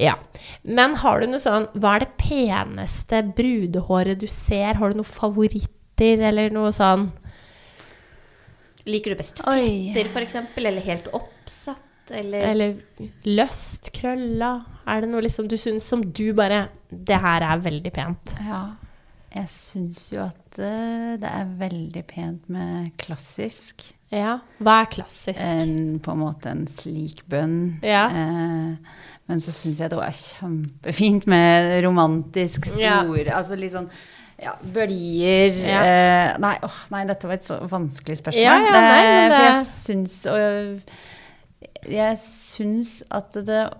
Ja. 0.00 0.16
Men 0.64 0.96
har 1.02 1.20
du 1.20 1.28
noe 1.28 1.42
sånn 1.42 1.66
Hva 1.76 1.96
er 1.96 2.06
det 2.06 2.14
peneste 2.20 3.20
brudehåret 3.36 4.20
du 4.20 4.26
ser? 4.32 4.78
Har 4.80 4.92
du 4.92 5.00
noen 5.00 5.08
favoritter, 5.08 6.24
eller 6.30 6.52
noe 6.54 6.72
sånn 6.74 7.10
Liker 8.88 9.12
du 9.12 9.20
best 9.20 9.42
fletter, 9.44 10.08
f.eks.? 10.08 10.36
Eller 10.56 10.84
helt 10.86 11.10
oppsatt? 11.16 12.12
Eller, 12.16 12.46
Eller 12.48 13.10
løst, 13.28 13.92
krølla? 13.94 14.54
Er 14.88 15.04
det 15.04 15.10
noe 15.12 15.22
liksom 15.22 15.50
du 15.50 15.58
syns 15.60 15.86
som 15.86 16.02
du 16.02 16.32
bare 16.34 16.64
Det 16.90 17.20
her 17.22 17.44
er 17.46 17.60
veldig 17.62 17.92
pent. 17.94 18.32
Ja. 18.48 18.62
Jeg 19.30 19.46
syns 19.48 20.08
jo 20.12 20.24
at 20.24 20.58
eh, 20.58 21.16
det 21.22 21.28
er 21.30 21.50
veldig 21.60 22.02
pent 22.10 22.48
med 22.50 22.90
klassisk. 22.98 23.84
Ja. 24.10 24.38
Hva 24.58 24.80
er 24.82 24.88
klassisk? 24.90 25.38
En, 25.38 26.00
på 26.02 26.10
en 26.16 26.18
måte 26.24 26.50
en 26.50 26.64
slik 26.66 27.20
bønn. 27.30 27.76
Ja. 27.86 28.08
Eh, 28.10 28.96
men 29.30 29.38
så 29.44 29.52
syns 29.54 29.78
jeg 29.78 29.92
det 29.92 30.00
er 30.02 30.16
kjempefint 30.18 31.28
med 31.30 31.76
romantisk 31.86 32.66
Ja. 32.80 33.04
stor 33.04 33.30
Altså 33.36 33.54
litt 33.60 33.70
sånn 33.76 33.86
ja, 34.40 34.54
bølger 34.74 35.60
Ja. 35.62 35.80
eh, 35.84 36.38
nei, 36.42 36.56
åh, 36.66 36.78
nei, 36.90 37.04
dette 37.06 37.28
var 37.28 37.36
et 37.38 37.44
så 37.46 37.60
vanskelig 37.70 38.18
spørsmål. 38.18 38.42
Ja, 38.42 38.56
ja, 38.58 38.72
nei, 38.72 38.80
men 38.80 39.06
Eh, 39.06 39.28
For 39.28 39.36
det- 39.36 39.52
jeg 39.52 39.64
syns 39.70 40.26
og 40.26 40.82
Jeg 41.92 42.18
syns 42.18 43.02
at 43.10 43.32
det 43.46 43.70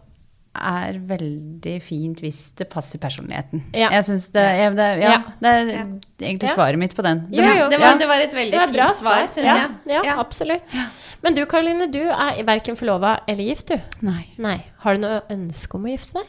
er 0.50 0.96
veldig 1.06 1.76
fint 1.86 2.20
hvis 2.24 2.40
det 2.58 2.66
passer 2.72 2.98
personligheten. 2.98 3.62
Ja. 3.76 3.90
Jeg 3.94 4.08
syns 4.08 4.26
det, 4.34 4.42
ja, 4.58 4.70
det, 4.74 4.88
ja, 4.98 5.12
Ja. 5.14 5.20
det 5.40 5.50
er 5.50 5.70
Ja. 5.70 5.84
egentlig 6.26 6.50
svaret 6.50 6.78
mitt 6.78 6.94
på 6.96 7.02
den. 7.06 7.28
Jo, 7.30 7.44
jo. 7.44 7.68
det, 7.70 7.78
var, 7.80 7.98
det 7.98 8.08
var 8.10 8.18
et 8.24 8.34
veldig 8.34 8.58
var 8.58 8.66
fint 8.66 8.76
bra 8.76 8.90
svar, 8.92 9.22
syns 9.30 9.46
ja, 9.46 9.54
jeg. 9.54 9.70
Ja, 9.94 10.02
Ja. 10.04 10.18
absolutt. 10.18 10.74
Men 11.22 11.34
du 11.34 11.44
Karoline, 11.46 11.86
du 11.92 12.02
er 12.02 12.42
verken 12.44 12.76
forlova 12.76 13.20
eller 13.28 13.44
gift, 13.44 13.68
du. 13.68 13.78
Nei. 14.02 14.26
Nei. 14.38 14.58
Har 14.78 14.94
du 14.94 15.00
noe 15.06 15.22
ønske 15.30 15.74
om 15.78 15.84
å 15.86 15.92
gifte 15.94 16.18
deg? 16.18 16.26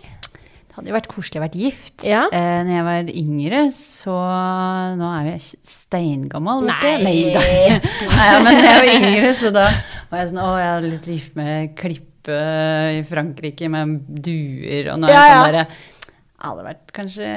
Det 0.71 0.77
hadde 0.77 0.87
jo 0.87 0.95
vært 0.95 1.07
koselig 1.11 1.41
å 1.41 1.43
vært 1.43 1.55
gift. 1.59 2.05
Ja. 2.07 2.21
Eh, 2.31 2.61
når 2.63 2.71
jeg 2.77 2.83
var 2.85 3.09
yngre, 3.11 3.71
så 3.75 4.15
Nå 4.95 5.09
er 5.19 5.25
jeg 5.33 5.41
steingammal. 5.67 6.63
Nei. 6.63 6.93
Nei. 7.03 7.33
da. 7.33 7.41
Nei, 8.15 8.29
men 8.45 8.61
da 8.61 8.69
jeg 8.69 8.85
var 8.85 8.93
yngre, 9.01 9.33
så 9.35 9.51
da 9.51 9.65
var 10.11 10.21
jeg 10.23 10.29
sånn 10.31 10.39
Å, 10.45 10.53
jeg 10.61 10.71
hadde 10.77 10.93
lyst 10.93 11.03
til 11.09 11.13
å 11.13 11.17
gifte 11.17 11.35
meg 11.41 11.51
med 11.51 11.75
klippe 12.21 12.99
i 12.99 13.03
Frankrike 13.07 13.69
med 13.69 13.99
duer, 14.07 14.93
og 14.93 15.01
nå 15.01 15.07
er 15.07 15.13
Ja, 15.13 15.25
ja. 15.25 15.33
sånn 15.33 15.51
derre 15.51 15.65
Det 15.71 16.45
hadde 16.47 16.63
vært 16.65 16.91
kanskje 16.93 17.27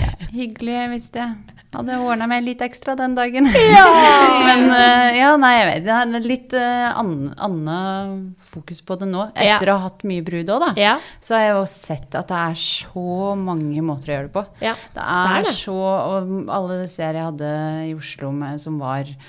ja, 0.00 0.10
hyggelig 0.32 0.88
hvis 0.92 1.10
jeg 1.12 1.34
hadde 1.74 1.96
ordna 2.00 2.26
meg 2.30 2.44
litt 2.46 2.62
ekstra 2.64 2.94
den 2.96 3.14
dagen. 3.16 3.44
Men 4.46 4.70
eh, 4.72 5.18
ja, 5.18 5.34
nei, 5.36 5.50
jeg 5.58 5.66
vet 5.68 5.84
det 5.84 5.96
er 5.96 6.24
litt 6.24 6.54
uh, 6.56 6.96
annet 6.96 8.38
fokus 8.52 8.80
på 8.86 8.96
det 8.96 9.08
nå. 9.10 9.26
Ja. 9.34 9.58
Etter 9.58 9.72
å 9.74 9.76
ha 9.76 9.90
hatt 9.90 10.06
mye 10.08 10.24
brud 10.24 10.48
òg, 10.54 10.62
da. 10.62 10.70
Ja. 10.80 10.94
Så 11.20 11.36
har 11.36 11.42
jeg 11.44 11.56
jo 11.58 11.66
sett 11.68 12.16
at 12.16 12.30
det 12.30 12.38
er 12.46 12.62
så 12.62 13.34
mange 13.36 13.84
måter 13.84 14.12
å 14.12 14.16
gjøre 14.16 14.30
det 14.30 14.34
på. 14.38 14.46
Ja. 14.64 14.72
Det 14.94 15.04
er, 15.04 15.26
Det 15.26 15.34
er 15.42 15.50
det. 15.50 15.56
så 15.58 15.76
Og 15.76 16.32
alle 16.56 16.80
serier 16.88 17.20
jeg 17.20 17.28
hadde 17.32 17.52
i 17.90 17.92
Oslo 17.98 18.32
med, 18.32 18.62
som 18.62 18.80
var 18.80 19.04
eh, 19.04 19.20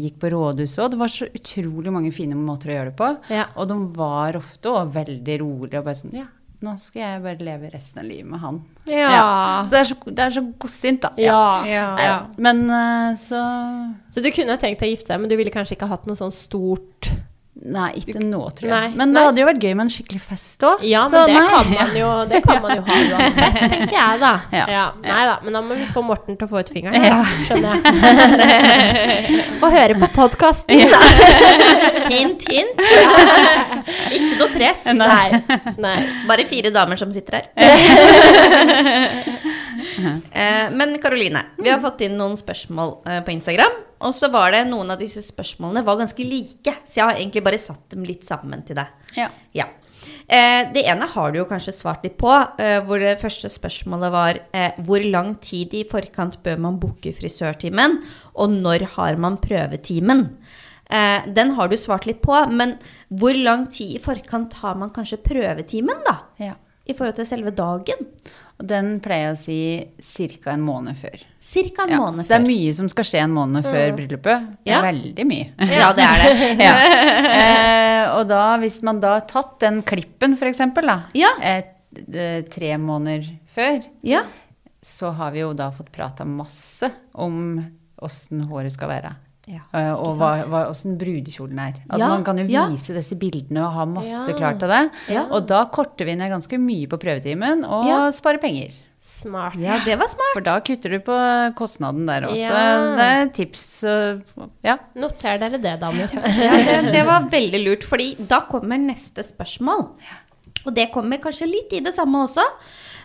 gikk 0.00 0.18
på 0.22 0.30
rådhuset 0.34 0.82
Og 0.84 0.90
Det 0.92 0.98
var 1.00 1.12
så 1.12 1.28
utrolig 1.30 1.92
mange 1.94 2.12
fine 2.14 2.36
måter 2.38 2.70
å 2.70 2.76
gjøre 2.76 2.90
det 2.92 2.98
på. 3.00 3.08
Ja. 3.32 3.46
Og 3.56 3.70
de 3.70 3.78
var 3.96 4.38
ofte 4.40 4.72
også 4.72 4.92
veldig 4.98 5.40
rolige 5.42 5.80
og 5.80 5.88
bare 5.88 6.00
sånn 6.00 6.14
Ja, 6.18 6.26
nå 6.60 6.74
skal 6.80 7.02
jeg 7.02 7.22
bare 7.24 7.46
leve 7.46 7.70
resten 7.72 8.02
av 8.02 8.08
livet 8.10 8.28
med 8.28 8.42
han. 8.42 8.60
Ja. 8.90 9.62
Så 9.64 9.72
det 9.72 9.80
er 9.80 9.88
så, 9.88 9.96
det 10.10 10.24
er 10.26 10.34
så 10.36 10.42
godsint, 10.60 11.00
da. 11.06 11.10
Ja. 11.20 11.40
Ja. 11.64 12.14
Men 12.36 12.66
eh, 12.68 13.14
så 13.20 13.40
Så 14.12 14.20
du 14.24 14.28
kunne 14.34 14.58
tenkt 14.60 14.82
deg 14.82 14.90
å 14.90 14.94
gifte 14.94 15.14
deg, 15.14 15.22
men 15.22 15.32
du 15.32 15.38
ville 15.40 15.54
kanskje 15.54 15.78
ikke 15.78 15.88
hatt 15.88 16.04
noe 16.10 16.18
sånn 16.20 16.34
stort 16.34 17.12
Nei, 17.60 17.90
ikke 18.00 18.16
nå, 18.24 18.38
tror 18.56 18.70
jeg. 18.70 18.72
Nei, 18.72 18.96
men 18.96 19.10
det 19.12 19.18
nei. 19.18 19.22
hadde 19.26 19.40
jo 19.42 19.46
vært 19.50 19.64
gøy 19.66 19.74
med 19.76 19.82
en 19.84 19.90
skikkelig 19.92 20.20
fest 20.24 20.62
òg. 20.64 20.80
Ja, 20.88 21.02
men 21.12 21.28
det 21.28 21.42
kan, 21.50 21.66
man 21.74 21.90
jo, 21.98 22.08
det 22.30 22.38
kan 22.46 22.62
man 22.64 22.72
jo 22.78 22.84
ha 22.86 22.94
uansett, 23.18 23.58
tenker 23.74 23.96
jeg 23.98 24.20
da. 24.22 24.30
Ja. 24.56 24.86
Nei 25.04 25.18
da, 25.28 25.34
men 25.44 25.58
da 25.58 25.60
må 25.66 25.76
vi 25.76 25.84
få 25.92 26.00
Morten 26.06 26.38
til 26.40 26.48
å 26.48 26.50
få 26.54 26.62
ut 26.64 26.70
fingeren, 26.72 27.04
Ja. 27.04 27.18
skjønner 27.44 27.76
jeg. 27.76 29.44
Få 29.60 29.68
høre 29.74 29.98
på 30.00 30.08
podkasten. 30.14 30.80
Hint, 32.14 32.46
hint. 32.48 32.80
Ikke 32.80 34.38
noe 34.40 34.48
press. 34.54 34.86
Nei. 34.96 35.42
Nei. 35.84 35.98
Bare 36.30 36.46
fire 36.48 36.72
damer 36.74 36.96
som 36.98 37.12
sitter 37.12 37.42
her. 37.42 37.52
eh, 40.32 40.70
men 40.72 40.96
Karoline, 41.02 41.44
vi 41.60 41.68
har 41.70 41.80
fått 41.84 42.00
inn 42.08 42.16
noen 42.18 42.36
spørsmål 42.40 42.96
eh, 43.06 43.20
på 43.26 43.36
Instagram. 43.36 43.78
Og 44.06 44.14
så 44.16 44.30
var 44.32 44.54
det 44.54 44.64
noen 44.70 44.94
av 44.94 45.00
disse 45.00 45.22
spørsmålene 45.24 45.84
var 45.84 46.00
ganske 46.00 46.24
like, 46.24 46.74
så 46.88 47.00
jeg 47.00 47.04
har 47.04 47.18
egentlig 47.18 47.44
bare 47.44 47.60
satt 47.60 47.84
dem 47.92 48.06
litt 48.08 48.24
sammen 48.28 48.64
til 48.66 48.80
deg. 48.80 48.94
Ja. 49.18 49.28
Ja. 49.56 49.68
Eh, 50.24 50.70
det 50.72 50.86
ene 50.88 51.08
har 51.12 51.32
du 51.32 51.40
jo 51.42 51.48
kanskje 51.48 51.74
svart 51.76 52.06
litt 52.06 52.16
på, 52.20 52.32
eh, 52.62 52.78
hvor 52.86 53.02
det 53.02 53.18
første 53.20 53.50
spørsmålet 53.52 54.14
var 54.14 54.40
eh, 54.56 54.78
hvor 54.86 55.04
lang 55.04 55.34
tid 55.44 55.74
i 55.76 55.84
forkant 55.88 56.38
bør 56.44 56.62
man 56.64 56.80
booke 56.80 57.12
frisørtimen, 57.16 58.00
og 58.40 58.56
når 58.56 58.86
har 58.96 59.20
man 59.20 59.36
prøvetimen? 59.42 60.24
Eh, 60.90 61.28
den 61.36 61.54
har 61.58 61.68
du 61.68 61.76
svart 61.78 62.08
litt 62.08 62.22
på, 62.24 62.34
men 62.50 62.78
hvor 63.12 63.36
lang 63.36 63.68
tid 63.70 63.98
i 63.98 64.02
forkant 64.02 64.56
har 64.62 64.78
man 64.80 64.94
kanskje 64.94 65.20
prøvetimen, 65.26 66.04
da? 66.08 66.16
ja. 66.40 66.56
I 66.88 66.94
forhold 66.96 67.20
til 67.20 67.28
selve 67.28 67.52
dagen? 67.54 68.08
Og 68.60 68.66
den 68.68 68.98
pleier 69.00 69.30
jeg 69.30 69.32
å 69.32 70.04
si 70.04 70.28
ca. 70.44 70.52
en 70.52 70.60
måned 70.66 70.98
før. 71.00 71.22
Cirka 71.40 71.86
en 71.86 71.94
Ja, 71.94 72.00
måned 72.02 72.26
så 72.26 72.28
det 72.28 72.36
er 72.36 72.44
mye 72.44 72.74
som 72.76 72.90
skal 72.92 73.06
skje 73.08 73.22
en 73.24 73.32
måned 73.32 73.64
før 73.64 73.94
bryllupet. 73.96 74.50
Ja. 74.68 74.82
Veldig 74.84 75.24
mye. 75.30 75.46
Ja, 75.70 75.88
det 75.96 76.04
er 76.04 76.20
det. 76.20 76.50
ja. 76.66 76.74
eh, 77.30 78.02
og 78.18 78.26
da, 78.28 78.42
hvis 78.60 78.82
man 78.84 79.00
da 79.00 79.14
har 79.16 79.24
tatt 79.30 79.56
den 79.64 79.80
klippen, 79.86 80.36
f.eks., 80.36 80.60
da, 80.76 80.98
Ja. 81.16 81.32
eh, 81.40 82.42
tre 82.52 82.74
måneder 82.78 83.30
før, 83.48 83.80
Ja. 84.04 84.26
så 84.84 85.14
har 85.16 85.32
vi 85.32 85.40
jo 85.40 85.54
da 85.56 85.70
fått 85.72 85.88
prata 85.92 86.24
masse 86.28 86.92
om 87.14 87.64
åssen 88.00 88.44
håret 88.52 88.72
skal 88.76 88.92
være. 88.92 89.14
Ja, 89.48 89.60
Eh, 89.74 89.92
og 89.94 90.18
hva, 90.18 90.34
hva, 90.46 90.66
åssen 90.70 90.98
brudekjolen 91.00 91.58
er. 91.58 91.78
Altså 91.88 91.98
Ja, 92.04 92.08
Man 92.08 92.24
kan 92.24 92.38
jo 92.38 92.44
ja. 92.46 92.66
vise 92.68 92.92
disse 92.94 93.16
bildene 93.18 93.64
og 93.66 93.72
ha 93.72 93.84
masse 93.86 94.28
Ja. 94.30 94.36
klart 94.36 94.62
av 94.62 94.68
det. 94.68 94.90
Ja. 95.14 95.24
Og 95.30 95.46
da 95.46 95.64
korter 95.72 96.04
vi 96.04 96.14
ned 96.14 96.30
ganske 96.30 96.58
mye 96.60 96.86
på 96.86 96.98
prøvetimen 97.00 97.64
og 97.64 97.86
Ja. 97.88 98.10
sparer 98.10 98.38
penger. 98.40 98.70
Smart. 99.02 99.54
ja, 99.56 99.78
det 99.82 99.96
var 99.98 100.06
smart. 100.08 100.34
For 100.34 100.40
da 100.42 100.60
kutter 100.60 100.90
du 100.90 100.98
på 101.00 101.16
kostnaden 101.56 102.04
der 102.06 102.26
også. 102.28 102.36
Ja. 102.36 102.96
Det 102.96 103.06
er 103.06 103.26
tips. 103.32 103.82
øh, 103.84 104.20
Ja. 104.62 104.76
Noter 104.94 105.38
dere 105.38 105.58
det, 105.58 105.80
damer. 105.80 106.10
Ja, 106.12 106.82
det, 106.82 106.92
det 106.92 107.06
var 107.06 107.22
veldig 107.32 107.64
lurt, 107.64 107.82
fordi 107.82 108.14
da 108.28 108.40
kommer 108.42 108.76
neste 108.78 109.24
spørsmål. 109.24 109.88
Og 110.66 110.74
det 110.74 110.90
kommer 110.92 111.16
kanskje 111.18 111.48
litt 111.48 111.72
i 111.72 111.80
det 111.80 111.94
samme 111.94 112.26
også. 112.28 112.44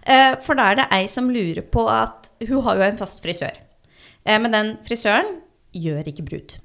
Eh, 0.06 0.36
For 0.44 0.54
da 0.54 0.72
er 0.72 0.76
det 0.76 0.88
ei 0.92 1.08
som 1.08 1.30
lurer 1.30 1.62
på 1.64 1.88
at 1.90 2.30
hun 2.46 2.62
har 2.64 2.76
jo 2.76 2.82
en 2.82 2.98
fast 2.98 3.24
frisør. 3.24 3.56
Eh, 4.26 4.38
Men 4.38 4.52
den 4.52 4.78
frisøren 4.86 5.40
gjør 5.76 6.12
ikke 6.12 6.26
brud. 6.28 6.56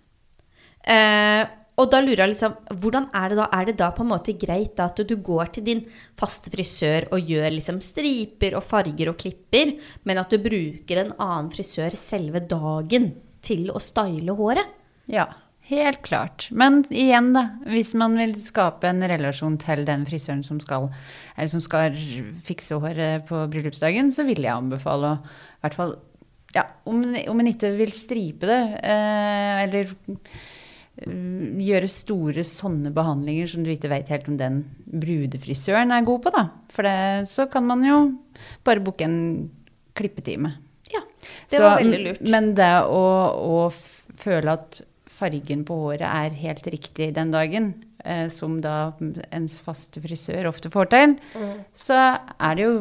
Eh, 0.86 1.46
Og 1.80 1.86
da 1.88 2.00
lurer 2.04 2.20
jeg 2.26 2.32
liksom, 2.34 2.56
hvordan 2.82 3.06
er 3.16 3.30
det 3.32 3.36
da? 3.38 3.44
Er 3.56 3.64
det 3.64 3.76
da 3.80 3.86
på 3.96 4.02
en 4.04 4.10
måte 4.10 4.34
greit 4.36 4.74
da 4.76 4.90
at 4.90 4.98
du 5.00 5.14
går 5.16 5.52
til 5.54 5.64
din 5.64 5.78
faste 6.20 6.50
frisør 6.52 7.06
og 7.14 7.30
gjør 7.30 7.46
liksom 7.54 7.78
striper 7.80 8.56
og 8.58 8.66
farger 8.68 9.08
og 9.08 9.16
klipper, 9.22 9.78
men 10.04 10.20
at 10.20 10.28
du 10.28 10.36
bruker 10.44 11.00
en 11.00 11.14
annen 11.16 11.48
frisør 11.54 11.96
selve 11.96 12.42
dagen 12.44 13.14
til 13.40 13.70
å 13.72 13.80
style 13.80 14.36
håret? 14.36 14.66
ja. 15.08 15.30
Helt 15.70 16.00
klart. 16.02 16.48
Men 16.50 16.80
igjen, 16.90 17.28
da. 17.36 17.44
Hvis 17.68 17.92
man 17.94 18.16
vil 18.18 18.32
skape 18.42 18.88
en 18.88 19.04
relasjon 19.06 19.54
til 19.60 19.84
den 19.86 20.02
frisøren 20.08 20.40
som 20.42 20.58
skal, 20.58 20.88
som 21.46 21.62
skal 21.62 21.94
fikse 22.42 22.74
håret 22.82 23.28
på 23.28 23.44
bryllupsdagen, 23.52 24.10
så 24.10 24.24
vil 24.26 24.42
jeg 24.42 24.50
anbefale 24.50 25.12
å 25.12 25.20
i 25.20 25.60
hvert 25.62 25.76
fall 25.78 25.92
ja, 26.54 26.64
om, 26.88 27.02
om 27.30 27.42
en 27.42 27.50
ikke 27.50 27.72
vil 27.78 27.92
stripe 27.94 28.48
det, 28.48 28.60
eh, 28.82 29.60
eller 29.64 29.92
mm, 31.06 31.60
gjøre 31.62 31.90
store 31.90 32.44
sånne 32.46 32.92
behandlinger 32.94 33.52
som 33.52 33.64
du 33.66 33.70
ikke 33.72 33.92
vet 33.92 34.10
helt 34.12 34.28
om 34.30 34.38
den 34.40 34.64
brudefrisøren 34.84 35.94
er 35.94 36.06
god 36.08 36.24
på, 36.26 36.34
da. 36.34 36.46
For 36.74 36.88
det, 36.88 37.28
så 37.30 37.46
kan 37.52 37.68
man 37.70 37.86
jo 37.86 38.00
bare 38.66 38.82
booke 38.84 39.06
en 39.06 39.20
klippetime. 39.98 40.56
Ja, 40.90 41.04
det 41.50 41.60
Så, 41.60 41.64
var 41.64 41.78
veldig 41.78 42.04
lurt. 42.08 42.22
Men 42.34 42.54
det 42.58 42.72
å, 42.90 43.04
å 43.30 43.58
føle 44.20 44.58
at 44.58 44.82
fargen 45.20 45.66
på 45.68 45.76
håret 45.84 46.06
er 46.08 46.38
helt 46.40 46.66
riktig 46.72 47.12
den 47.14 47.32
dagen, 47.34 47.74
eh, 48.02 48.26
som 48.32 48.58
da 48.64 48.92
ens 49.30 49.60
faste 49.62 50.02
frisør 50.02 50.48
ofte 50.50 50.72
får 50.72 50.90
til, 50.94 51.18
så 51.76 52.00
er 52.16 52.56
det 52.58 52.66
jo 52.66 52.80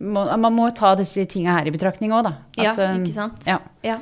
må, 0.00 0.24
Man 0.40 0.54
må 0.56 0.68
ta 0.76 0.94
disse 0.98 1.24
tinga 1.28 1.58
her 1.58 1.68
i 1.68 1.74
betraktning 1.74 2.12
òg, 2.16 2.24
da. 2.28 2.32
Ja, 2.56 2.72
eh, 2.72 2.96
ikke 3.00 3.16
sant? 3.16 3.44
Ja. 3.48 3.58
Ja. 3.84 3.98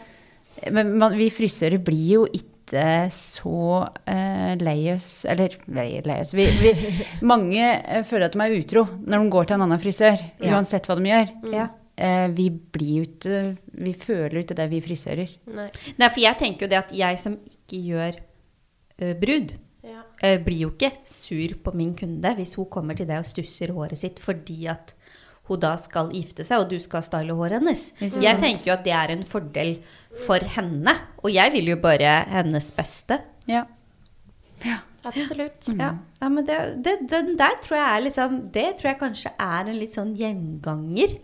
Men 0.75 0.97
man, 0.99 1.15
vi 1.19 1.29
frisører 1.31 1.79
blir 1.83 2.07
jo 2.19 2.23
ikke 2.33 3.09
så 3.15 3.87
uh, 3.89 4.55
lei 4.61 4.91
oss 4.93 5.25
Eller 5.25 5.55
lei, 5.73 6.03
oss 6.21 6.35
vi, 6.37 6.45
vi, 6.61 6.73
Mange 7.31 7.63
eh, 7.81 8.03
føler 8.05 8.27
at 8.29 8.35
de 8.37 8.43
er 8.45 8.57
utro 8.59 8.83
når 9.01 9.23
de 9.23 9.31
går 9.33 9.49
til 9.49 9.57
en 9.57 9.65
annen 9.69 9.81
frisør, 9.81 10.25
Ja. 10.43 10.51
uansett 10.53 10.85
hva 10.89 10.99
de 10.99 11.09
gjør. 11.09 11.31
Ja. 11.55 11.69
Eh, 11.97 12.27
vi 12.37 12.51
blir 12.51 12.91
jo 12.99 13.07
ikke 13.07 13.39
Vi 13.87 13.95
føler 13.99 14.37
jo 14.37 14.43
ikke 14.45 14.59
det, 14.59 14.69
vi 14.75 14.83
frisører. 14.85 15.33
Nei. 15.55 15.71
Nei, 15.99 16.11
for 16.11 16.21
jeg 16.23 16.39
tenker 16.43 16.67
jo 16.67 16.73
det 16.75 16.83
at 16.83 16.93
jeg 16.95 17.23
som 17.23 17.39
ikke 17.49 17.81
gjør 17.93 18.21
uh, 18.21 19.15
brud, 19.23 19.57
Ja. 19.89 20.03
blir 20.45 20.59
jo 20.67 20.69
ikke 20.75 20.91
sur 21.09 21.55
på 21.65 21.73
min 21.79 21.95
kunde 21.97 22.35
hvis 22.37 22.57
hun 22.59 22.67
kommer 22.69 22.99
til 22.99 23.07
deg 23.09 23.23
og 23.23 23.29
stusser 23.31 23.71
håret 23.73 23.97
sitt 23.97 24.19
fordi 24.21 24.67
at 24.69 24.93
hun 25.49 25.61
da 25.63 25.75
skal 25.81 26.11
gifte 26.15 26.45
seg, 26.47 26.61
og 26.65 26.69
du 26.73 26.79
skal 26.83 27.03
style 27.07 27.35
håret 27.39 27.59
hennes. 27.61 27.87
Jeg 28.01 28.39
tenker 28.43 28.67
jo 28.71 28.75
at 28.77 28.85
det 28.87 28.95
er 28.97 29.15
en 29.17 29.25
fordel 29.29 29.79
for 30.27 30.43
henne, 30.57 30.95
og 31.23 31.33
jeg 31.33 31.53
vil 31.57 31.73
jo 31.75 31.79
bare 31.83 32.19
hennes 32.33 32.71
beste. 32.77 33.21
Ja. 33.49 33.65
ja. 34.65 34.83
Absolutt. 35.09 35.69
Ja, 35.79 35.93
ja 36.21 36.29
men 36.29 36.45
det, 36.45 36.57
det, 36.85 36.97
den 37.09 37.31
der 37.39 37.55
tror 37.63 37.77
jeg 37.79 37.87
er 37.87 38.03
liksom 38.03 38.33
Det 38.53 38.65
tror 38.77 38.89
jeg 38.91 38.99
kanskje 39.01 39.31
er 39.41 39.71
en 39.71 39.79
litt 39.79 39.95
sånn 39.95 40.11
gjenganger 40.19 41.15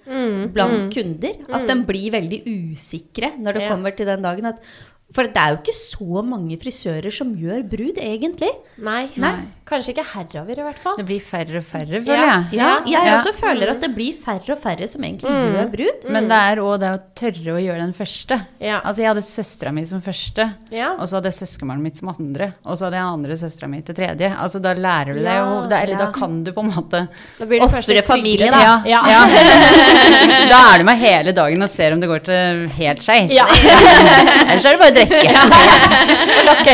blant 0.55 0.87
kunder. 0.95 1.41
At 1.53 1.67
de 1.69 1.77
blir 1.85 2.15
veldig 2.15 2.41
usikre 2.49 3.35
når 3.37 3.59
det 3.59 3.65
Ja. 3.67 3.73
kommer 3.75 3.97
til 3.99 4.09
den 4.09 4.25
dagen. 4.25 4.47
At, 4.55 4.63
for 5.13 5.23
det 5.29 5.37
er 5.37 5.51
jo 5.53 5.59
ikke 5.61 5.75
så 5.77 6.23
mange 6.27 6.57
frisører 6.59 7.13
som 7.13 7.35
gjør 7.39 7.63
brud, 7.71 7.99
egentlig. 8.03 8.49
Nei. 8.83 9.09
Nei. 9.21 9.35
Kanskje 9.65 9.93
ikke 9.95 10.05
herover, 10.11 10.59
i 10.59 10.65
hvert 10.67 10.79
fall. 10.83 10.97
Det 10.99 11.05
blir 11.09 11.21
færre 11.25 11.57
og 11.61 11.65
færre, 11.65 12.01
føler 12.05 12.19
Ja. 12.21 12.33
jeg. 12.51 12.59
Ja, 12.59 12.71
jeg 12.85 13.07
Ja. 13.07 13.15
også 13.19 13.33
føler 13.33 13.71
at 13.71 13.81
det 13.81 13.95
blir 13.95 14.13
færre 14.13 14.51
og 14.53 14.59
færre 14.61 14.89
som 14.89 15.03
egentlig 15.03 15.31
gjør 15.31 15.71
brud. 15.73 16.11
Men 16.11 16.29
det 16.29 16.37
er 16.37 16.57
òg 16.61 16.81
det 16.81 16.91
å 16.91 16.99
tørre 17.15 17.55
å 17.55 17.63
gjøre 17.63 17.79
den 17.81 17.93
første. 17.95 18.41
Ja. 18.61 18.81
Altså, 18.85 18.97
jeg 19.03 19.09
hadde 19.09 19.23
søstera 19.23 19.73
mi 19.73 19.85
som 19.87 20.01
første, 20.03 20.51
Ja. 20.73 20.91
og 20.99 21.07
så 21.09 21.17
hadde 21.21 21.31
jeg 21.31 21.39
søskenbarnet 21.49 21.81
mitt 21.83 21.97
som 21.97 22.09
andre, 22.09 22.55
og 22.67 22.77
så 22.77 22.85
hadde 22.91 22.99
jeg 22.99 23.07
andre 23.15 23.33
søstera 23.37 23.69
mi 23.71 23.81
til 23.83 23.95
tredje. 23.95 24.37
Altså, 24.37 24.61
da 24.61 24.75
lærer 24.75 25.15
du 25.15 25.21
det 25.23 25.37
jo 25.39 25.69
da, 25.69 25.77
Eller 25.81 25.95
ja. 25.95 25.99
da 25.99 26.11
kan 26.13 26.43
du 26.45 26.53
på 26.53 26.61
en 26.65 26.71
måte 26.73 27.09
Da 27.39 27.47
blir 27.47 27.61
litt 27.61 28.05
familien, 28.05 28.53
tryggere, 28.53 28.83
da. 28.83 28.83
Ja. 28.85 29.01
Ja. 29.07 29.25
da 30.51 30.75
er 30.75 30.79
du 30.79 30.85
med 30.85 30.99
hele 30.99 31.33
dagen 31.33 31.63
og 31.63 31.71
ser 31.71 31.93
om 31.93 32.01
det 32.01 32.09
går 32.11 32.25
til 32.25 32.69
helt 32.77 33.01
skeis. 33.05 33.31
Ja. 33.35 33.47
Ellers 34.51 34.65
er 34.65 34.77
det 34.77 34.81
bare 34.81 34.94
å 34.95 34.99
drikke. 35.01 35.33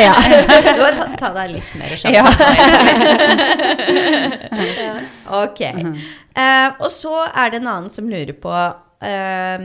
Ja. 0.00 0.14
Du 0.76 0.82
må 0.82 0.90
ta, 0.96 1.06
ta 1.18 1.30
deg 1.34 1.56
litt 1.56 1.70
mer 1.78 1.92
kjapt. 1.98 2.40
Ok. 5.40 5.60
Uh, 5.60 6.68
og 6.80 6.90
så 6.94 7.14
er 7.28 7.50
det 7.52 7.60
en 7.60 7.70
annen 7.70 7.90
som 7.92 8.08
lurer 8.10 8.34
på 8.38 8.50
uh, 8.50 9.58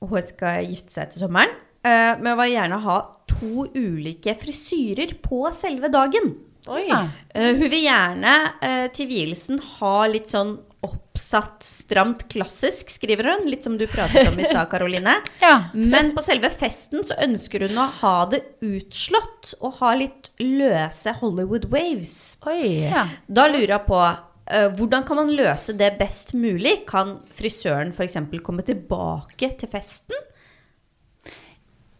Hun 0.00 0.26
skal 0.26 0.66
gifte 0.66 0.94
seg 0.94 1.10
til 1.12 1.24
sommeren, 1.24 1.52
uh, 1.86 2.14
men 2.22 2.38
vil 2.40 2.54
gjerne 2.54 2.78
ha 2.86 2.98
to 3.30 3.66
ulike 3.74 4.34
frisyrer 4.38 5.16
på 5.22 5.46
selve 5.54 5.90
dagen. 5.92 6.32
Oi. 6.68 6.84
Ja. 6.88 7.04
Eh, 7.34 7.54
hun 7.56 7.70
vil 7.70 7.86
gjerne 7.86 8.34
eh, 8.60 8.86
til 8.94 9.08
vielsen 9.10 9.60
ha 9.78 9.94
litt 10.10 10.28
sånn 10.30 10.58
oppsatt, 10.86 11.62
stramt 11.66 12.22
klassisk, 12.32 12.88
skriver 12.94 13.24
hun. 13.30 13.48
Litt 13.52 13.66
som 13.66 13.76
du 13.78 13.84
pratet 13.90 14.30
om 14.30 14.38
i 14.40 14.46
stad, 14.48 14.64
Karoline. 14.72 15.12
Ja. 15.42 15.56
Men 15.74 16.14
på 16.16 16.22
selve 16.24 16.48
festen 16.50 17.04
så 17.04 17.18
ønsker 17.24 17.66
hun 17.68 17.76
å 17.82 17.90
ha 18.00 18.14
det 18.32 18.40
utslått 18.64 19.54
og 19.60 19.76
ha 19.82 19.92
litt 20.00 20.30
løse 20.40 21.12
Hollywood 21.20 21.68
waves. 21.72 22.38
Oi. 22.48 22.86
ja. 22.88 23.04
Da 23.28 23.44
lurer 23.52 23.74
jeg 23.76 23.86
på 23.90 24.00
eh, 24.00 24.70
hvordan 24.78 25.04
kan 25.08 25.20
man 25.20 25.34
løse 25.36 25.76
det 25.76 25.92
best 26.00 26.32
mulig? 26.38 26.78
Kan 26.88 27.18
frisøren 27.36 27.92
f.eks. 27.92 28.16
komme 28.46 28.64
tilbake 28.66 29.52
til 29.60 29.68
festen? 29.72 30.16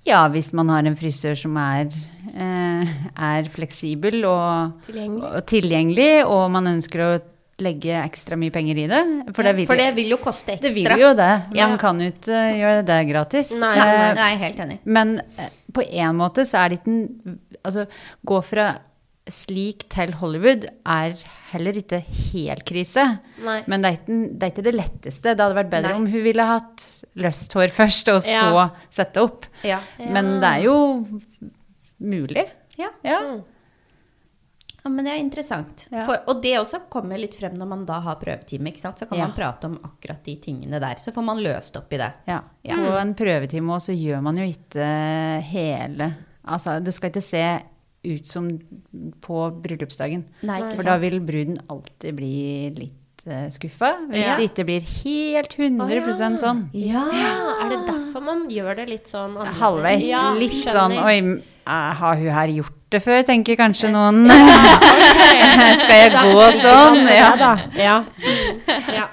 Ja, 0.09 0.23
hvis 0.33 0.49
man 0.57 0.71
har 0.73 0.87
en 0.89 0.97
frisør 0.97 1.37
som 1.37 1.59
er, 1.61 1.91
eh, 2.33 2.95
er 3.21 3.51
fleksibel 3.53 4.25
og 4.25 4.81
Tilgjengelig. 4.87 5.27
og 5.37 5.45
tilgjengelig, 5.53 6.13
og 6.25 6.47
man 6.57 6.71
ønsker 6.73 7.03
å 7.05 7.11
legge 7.61 7.95
ekstra 8.05 8.37
mye 8.41 8.51
penger 8.55 8.79
i 8.79 8.87
det. 8.91 9.01
For 9.37 9.43
det 9.47 9.55
vil, 9.57 9.67
For 9.67 9.77
det 9.77 9.95
vil 9.97 10.11
jo 10.11 10.17
koste 10.19 10.53
ekstra. 10.55 10.69
det 10.69 10.75
vil 10.75 10.99
jo 11.05 11.15
det. 11.15 11.31
Man 11.49 11.57
Ja. 11.57 11.77
kan 11.77 12.01
jo 12.01 12.11
ikke 12.11 12.43
gjøre 12.61 12.85
det 12.87 13.01
gratis. 13.13 13.51
Nei, 13.61 13.75
Nei, 13.77 13.89
Eh, 13.89 14.15
nei, 14.15 14.29
jeg 14.31 14.35
er 14.41 14.45
helt 14.45 14.61
enig. 14.67 14.79
Men 14.85 15.21
eh, 15.39 15.49
på 15.73 15.83
en 15.89 16.17
måte 16.17 16.47
så 16.47 16.65
er 16.65 16.69
det 16.71 16.81
ikke 16.81 16.89
en 16.97 17.39
Altså, 17.63 17.87
gå 18.25 18.43
fra 18.43 18.79
slik 19.29 19.83
til 19.93 20.13
Hollywood 20.17 20.65
er 20.87 21.13
heller 21.53 21.73
ikke 21.77 21.99
helt 22.33 22.65
krise. 22.65 23.19
Nei. 23.45 23.63
Men 23.69 23.83
det 23.83 23.91
er, 23.91 23.99
ikke, 23.99 24.39
det 24.39 24.43
er 24.43 24.51
ikke 24.55 24.65
det 24.65 24.75
letteste. 24.75 25.35
Det 25.37 25.45
hadde 25.45 25.59
vært 25.59 25.71
bedre 25.71 25.91
Nei. 25.93 25.97
om 26.01 26.07
hun 26.07 26.23
ville 26.25 26.43
hatt 26.49 26.87
løst 27.17 27.53
hår 27.53 27.69
først, 27.69 28.09
og 28.09 28.23
så 28.23 28.41
Ja. 28.55 28.71
sette 28.91 29.21
opp. 29.23 29.45
Ja. 29.63 29.79
Men 29.99 30.41
det 30.41 30.49
er 30.49 30.63
jo 30.65 31.21
mulig. 32.01 32.47
Ja. 32.79 32.89
Ja. 33.05 33.21
Ja, 34.85 34.91
men 34.91 35.05
det 35.05 35.13
er 35.13 35.19
interessant. 35.21 35.87
Ja. 35.93 36.07
For, 36.09 36.23
og 36.33 36.43
det 36.43 36.55
også 36.59 36.81
kommer 36.89 37.19
litt 37.21 37.35
frem 37.37 37.55
når 37.59 37.69
man 37.69 37.85
da 37.89 37.99
har 38.01 38.17
prøvetime. 38.17 38.71
ikke 38.73 38.81
sant? 38.81 38.99
Så 38.99 39.07
kan 39.09 39.19
Ja. 39.19 39.27
man 39.27 39.35
prate 39.37 39.65
om 39.69 39.79
akkurat 39.85 40.23
de 40.25 40.37
tingene 40.37 40.81
der. 40.81 40.95
Så 40.97 41.13
får 41.13 41.23
man 41.25 41.39
løst 41.43 41.77
opp 41.77 41.93
i 41.93 41.99
det. 41.99 42.13
Ja. 42.27 42.41
Ja. 42.65 42.77
På 42.77 42.97
en 43.01 43.15
prøvetime 43.15 43.75
òg 43.77 43.81
så 43.85 43.93
gjør 43.97 44.23
man 44.23 44.37
jo 44.37 44.45
ikke 44.45 45.43
hele 45.51 46.15
Altså, 46.49 46.83
det 46.83 46.95
skal 46.95 47.11
ikke 47.11 47.23
se 47.23 47.63
ut 48.03 48.27
som 48.27 48.47
på 49.21 49.41
bryllupsdagen. 49.63 50.25
Nei, 50.43 50.57
ikke 50.63 50.77
For 50.79 50.83
sant? 50.83 50.87
da 50.87 50.97
vil 50.99 51.21
bruden 51.21 51.59
alltid 51.69 52.17
bli 52.17 52.71
litt 52.75 53.00
skuffa. 53.25 53.91
Hvis 54.11 54.25
Ja. 54.25 54.37
det 54.37 54.51
ikke 54.51 54.65
blir 54.65 54.81
helt 54.81 55.55
100 55.59 56.39
sånn. 56.39 56.71
Ja. 56.73 57.05
Ja, 57.13 57.65
er 57.65 57.69
det 57.69 57.87
derfor 57.87 58.23
man 58.23 58.49
gjør 58.49 58.77
det 58.77 58.89
litt 58.89 59.07
sånn 59.07 59.37
annerledes? 59.37 59.59
Halvveis. 59.61 60.05
Ja, 60.09 60.33
litt 60.35 60.53
skjønner. 60.53 60.73
sånn 60.73 61.05
Oi, 61.05 61.43
eh, 61.67 61.95
har 61.95 62.15
hun 62.17 62.31
her 62.31 62.49
gjort 62.49 62.73
det 62.91 63.03
før? 63.03 63.23
Tenker 63.23 63.57
kanskje 63.57 63.91
noen. 63.93 64.27
Skal 65.81 65.97
jeg 65.97 66.13
gå 66.13 66.51
sånn? 66.61 67.07
Ja 67.09 67.37
da. 67.37 67.53
Ja. 67.77 68.05
ja. 68.89 69.09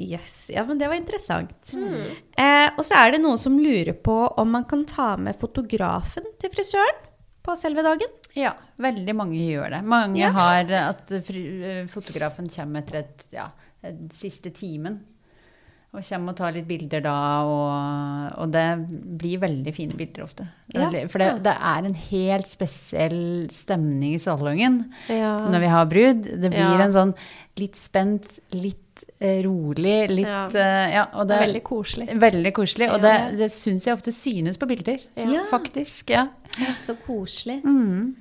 Yes. 0.00 0.46
Ja, 0.48 0.64
men 0.64 0.78
det 0.78 0.88
var 0.88 0.96
interessant. 0.96 1.52
Eh, 1.74 2.68
og 2.76 2.84
så 2.86 2.96
er 2.96 3.12
det 3.12 3.20
noen 3.22 3.38
som 3.38 3.58
lurer 3.60 3.92
på 3.92 4.14
om 4.40 4.50
man 4.50 4.64
kan 4.64 4.84
ta 4.88 5.16
med 5.20 5.36
fotografen 5.40 6.24
til 6.40 6.50
frisøren 6.54 6.96
på 7.44 7.56
selve 7.56 7.82
dagen. 7.84 8.08
Ja, 8.38 8.52
veldig 8.78 9.14
mange 9.18 9.38
gjør 9.42 9.70
det. 9.74 9.82
Mange 9.84 10.20
Ja. 10.20 10.30
har 10.36 10.70
eh, 10.70 10.88
at 10.88 11.10
eh, 11.12 11.86
fotografen 11.90 12.48
kommer 12.48 12.82
etter 12.84 13.00
et, 13.02 13.26
ja, 13.34 13.48
et 13.82 14.08
siste 14.14 14.50
timen. 14.54 15.00
Og 15.90 16.04
kommer 16.06 16.30
og 16.30 16.36
tar 16.38 16.52
litt 16.54 16.68
bilder 16.68 17.00
da, 17.02 17.14
og, 17.42 18.36
og 18.44 18.52
det 18.54 18.62
blir 19.18 19.40
veldig 19.42 19.72
fine 19.74 19.96
bilder 19.98 20.22
ofte. 20.22 20.44
Ja. 20.70 20.86
For 21.10 21.18
det, 21.18 21.42
det 21.42 21.54
er 21.58 21.88
en 21.88 21.96
helt 21.98 22.46
spesiell 22.46 23.48
stemning 23.50 24.14
i 24.14 24.20
salongen 24.22 24.84
Ja. 25.10 25.32
når 25.50 25.58
vi 25.64 25.66
har 25.72 25.86
brud. 25.90 26.22
Det 26.44 26.50
blir 26.52 26.84
en 26.84 26.94
sånn 26.94 27.14
litt 27.58 27.74
spent, 27.74 28.38
litt 28.54 28.78
eh, 29.20 29.42
rolig, 29.44 30.10
litt 30.10 30.26
Ja. 30.26 30.46
eh, 30.54 30.92
ja, 30.94 31.04
og 31.14 31.26
Det 31.26 31.28
det 31.28 31.36
er 31.36 31.46
veldig 31.46 31.62
koselig. 31.64 32.08
Veldig 32.20 32.52
koselig, 32.54 32.88
og 32.92 33.02
Ja. 33.02 33.28
det, 33.30 33.38
det 33.38 33.50
syns 33.52 33.84
jeg 33.86 33.94
ofte 33.96 34.12
synes 34.12 34.56
på 34.58 34.66
bilder. 34.68 34.98
Ja. 35.16 35.44
Faktisk. 35.50 36.10
ja. 36.10 36.26
Så 36.78 36.96
koselig. 37.06 37.62
Mm. 37.64 38.16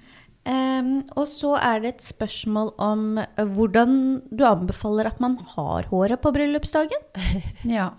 Um, 0.50 1.04
og 1.16 1.28
så 1.28 1.58
er 1.62 1.80
det 1.84 1.90
et 1.96 2.02
spørsmål 2.02 2.72
om 2.80 3.18
eh, 3.20 3.46
hvordan 3.46 4.22
du 4.34 4.44
anbefaler 4.48 5.06
at 5.08 5.20
man 5.20 5.36
har 5.56 5.84
håret 5.92 6.22
på 6.22 6.32
bryllupsdagen. 6.34 7.04
Ja. 7.66 7.90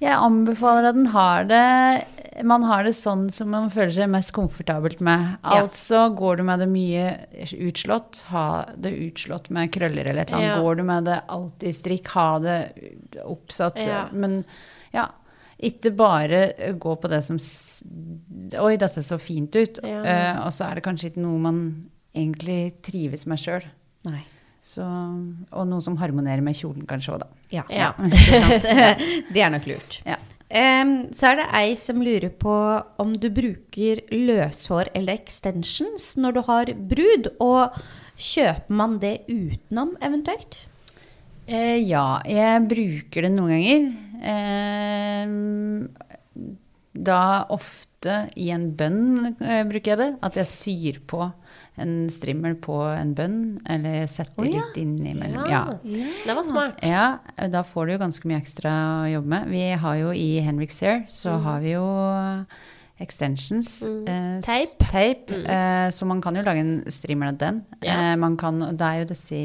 Jeg 0.00 0.16
anbefaler 0.16 0.88
at 0.88 0.94
den 0.96 1.06
har 1.12 1.44
det 1.44 2.04
man 2.46 2.64
har 2.68 2.84
det 2.86 2.92
sånn 2.96 3.28
som 3.32 3.50
man 3.52 3.70
føler 3.72 3.92
seg 3.94 4.10
mest 4.12 4.32
komfortabelt 4.36 5.00
med. 5.04 5.36
Ja. 5.42 5.62
Altså 5.62 6.06
går 6.16 6.40
du 6.40 6.44
med 6.48 6.62
det 6.62 6.68
mye 6.70 7.04
utslått, 7.68 8.24
ha 8.30 8.64
det 8.76 8.92
utslått 9.08 9.50
med 9.54 9.72
krøller 9.74 10.10
eller 10.10 10.24
et 10.24 10.32
eller 10.32 10.40
annet. 10.40 10.52
Ja. 10.56 10.60
Går 10.64 10.80
du 10.80 10.84
med 10.90 11.08
det 11.10 11.20
alltid 11.36 11.68
i 11.72 11.76
strikk, 11.76 12.12
ha 12.16 12.28
det 12.42 12.58
oppsatt. 13.24 13.80
Ja. 13.82 14.04
Men 14.12 14.42
ja, 14.94 15.06
ikke 15.60 15.92
bare 15.96 16.72
gå 16.80 16.96
på 16.96 17.10
det 17.12 17.22
som 17.26 17.40
«Oi, 17.40 18.58
Oi, 18.60 18.74
dette 18.80 19.02
så 19.04 19.18
fint 19.20 19.54
ut. 19.56 19.80
Ja. 19.84 20.00
Eh, 20.04 20.42
og 20.46 20.52
så 20.56 20.70
er 20.70 20.78
det 20.78 20.84
kanskje 20.86 21.10
ikke 21.12 21.24
noe 21.24 21.40
man 21.42 21.62
egentlig 22.16 22.80
trives 22.86 23.26
med 23.30 23.40
sjøl. 23.40 23.66
Så, 24.60 24.84
og 24.84 25.68
noe 25.70 25.80
som 25.80 25.96
harmonerer 26.00 26.42
med 26.44 26.56
kjolen 26.58 26.84
kanskje 26.88 27.14
òg, 27.14 27.22
da. 27.22 27.28
Ja. 27.54 27.64
Ja. 27.72 27.92
Det 29.32 29.40
er 29.40 29.52
nok 29.54 29.68
lurt. 29.70 30.00
Ja. 30.04 30.18
Em, 30.50 31.12
så 31.14 31.28
er 31.30 31.36
det 31.38 31.50
ei 31.54 31.74
som 31.78 32.00
lurer 32.02 32.32
på 32.34 32.52
om 32.98 33.12
du 33.22 33.28
bruker 33.30 34.00
løshår 34.10 34.90
eller 34.98 35.20
extensions 35.20 36.16
når 36.18 36.34
du 36.34 36.40
har 36.48 36.72
brud, 36.90 37.28
og 37.38 37.76
kjøper 38.18 38.74
man 38.80 38.98
det 39.02 39.20
utenom 39.30 39.94
eventuelt? 40.02 40.58
Uh, 41.46 41.78
ja, 41.78 42.18
jeg 42.26 42.66
bruker 42.70 43.26
det 43.26 43.32
noen 43.34 43.52
ganger. 43.54 43.86
Uh, 44.26 45.28
da 46.98 47.46
ofte 47.54 48.26
i 48.34 48.50
en 48.50 48.72
bønn 48.74 49.36
uh, 49.38 49.62
bruker 49.70 49.94
jeg 49.94 50.02
det. 50.02 50.10
At 50.26 50.34
jeg 50.40 50.50
syr 50.50 51.00
på 51.06 51.30
en 51.80 51.94
strimmel 52.12 52.56
på 52.62 52.76
en 52.92 53.14
bønn, 53.16 53.38
eller 53.68 54.04
setter 54.10 54.44
oh, 54.44 54.48
ja. 54.48 54.64
litt 54.64 54.80
innimellom. 54.82 55.46
Ja. 55.50 55.62
Det 55.82 56.36
var 56.36 56.46
smart. 56.46 56.82
Ja, 56.86 57.06
da 57.52 57.64
får 57.66 57.88
du 57.88 57.94
jo 57.96 58.02
ganske 58.04 58.30
mye 58.30 58.40
ekstra 58.40 58.74
å 59.04 59.08
jobbe 59.14 59.32
med. 59.34 59.52
Vi 59.52 59.64
har 59.84 60.00
jo 60.00 60.12
i 60.16 60.28
Henriks 60.44 60.82
Hair, 60.84 61.06
så 61.10 61.38
har 61.44 61.64
vi 61.64 61.74
jo 61.74 61.86
extensions. 63.00 63.82
eh, 63.82 64.40
Teip. 64.44 64.76
Teip. 64.90 65.30
mm. 65.30 65.46
eh, 65.46 65.90
så 65.90 66.06
man 66.06 66.20
kan 66.20 66.36
jo 66.36 66.42
lage 66.44 66.60
en 66.60 66.90
strimmel 66.90 67.32
av 67.32 67.38
den. 67.40 67.62
Ja. 67.82 68.12
Eh, 68.12 68.16
man 68.20 68.36
kan, 68.36 68.62
og 68.62 68.76
det 68.78 68.86
er 68.86 69.00
jo 69.00 69.08
disse 69.14 69.40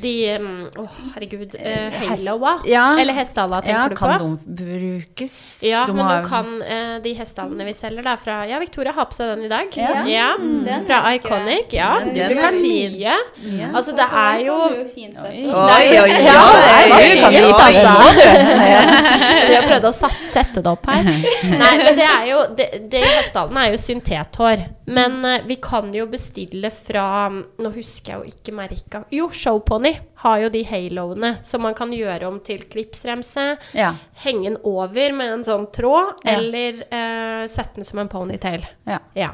De 0.00 0.12
Å, 0.38 0.82
oh, 0.84 0.98
herregud. 1.14 1.54
Uh, 1.60 1.96
Helloa? 2.08 2.52
Ja. 2.68 2.84
Eller 3.00 3.16
hestehalla, 3.16 3.60
tenker 3.62 3.76
Ja, 3.80 3.88
du 3.88 3.94
på? 3.96 4.06
kan 4.06 4.18
de 4.18 4.54
brukes? 4.64 5.36
Ja, 5.66 5.84
De 5.86 5.92
men 5.94 6.04
har- 6.06 6.22
du 6.22 6.28
kan 6.28 6.48
uh, 6.62 6.98
de 7.04 7.14
hestehallene 7.18 7.64
vi 7.68 7.74
selger, 7.76 8.02
da 8.06 8.16
fra 8.16 8.38
Ja, 8.48 8.58
Victoria 8.62 8.92
har 8.96 9.04
på 9.10 9.14
seg 9.18 9.34
den 9.34 9.44
i 9.44 9.50
dag. 9.52 9.68
Ja. 10.08 10.30
Den 10.40 10.86
Fra 10.88 11.00
jeg. 11.10 11.20
Iconic. 11.20 11.72
Ja, 11.76 11.90
Den- 11.98 12.14
du 12.14 12.20
den 12.20 12.32
bruker 12.36 12.48
er 12.48 12.60
mye. 12.60 13.16
Ja. 13.60 13.68
Altså, 13.74 13.94
det 13.96 14.06
er 14.24 14.40
jo 14.46 14.58
du 14.70 14.84
Oi. 15.20 15.44
Oi, 15.50 15.86
oi! 16.00 16.10
Ja, 16.24 16.40
er 16.70 16.88
kan 17.20 17.32
den 17.32 17.50
Vi 19.50 19.54
har 19.56 19.66
prøvd 19.68 19.86
å 19.88 19.92
sette 19.94 20.62
det 20.62 20.70
opp 20.70 20.86
her. 20.90 21.02
Nei, 21.62 21.72
men 21.84 21.96
det 21.98 22.06
er 22.06 22.26
jo 22.30 22.40
Det, 22.56 22.68
det 22.92 23.02
hestehallene 23.04 23.66
er 23.68 23.74
jo 23.76 23.80
syntethår. 23.82 24.64
Men 24.90 25.18
uh, 25.24 25.46
vi 25.46 25.56
kan 25.62 25.92
jo 25.94 26.06
bestille 26.10 26.70
fra 26.74 27.04
Nå 27.30 27.72
husker 27.74 28.12
jeg 28.12 28.20
jo 28.20 28.32
ikke 28.34 28.54
merka 28.56 29.02
Jo, 29.14 29.28
Showpony 29.30 29.92
har 30.24 30.40
jo 30.44 30.48
de 30.52 30.64
haloene 30.68 31.34
som 31.46 31.62
man 31.64 31.76
kan 31.78 31.92
gjøre 31.94 32.26
om 32.28 32.40
til 32.44 32.66
klipsremse. 32.68 33.54
Ja. 33.76 33.94
Henge 34.24 34.50
den 34.50 34.58
over 34.68 35.14
med 35.16 35.38
en 35.38 35.46
sånn 35.46 35.68
tråd, 35.72 36.20
Ja. 36.26 36.34
eller 36.36 36.82
uh, 36.90 37.46
sette 37.48 37.80
den 37.80 37.88
som 37.88 38.02
en 38.02 38.10
ponytail. 38.12 38.66
ja. 38.86 38.98
Ja. 39.16 39.30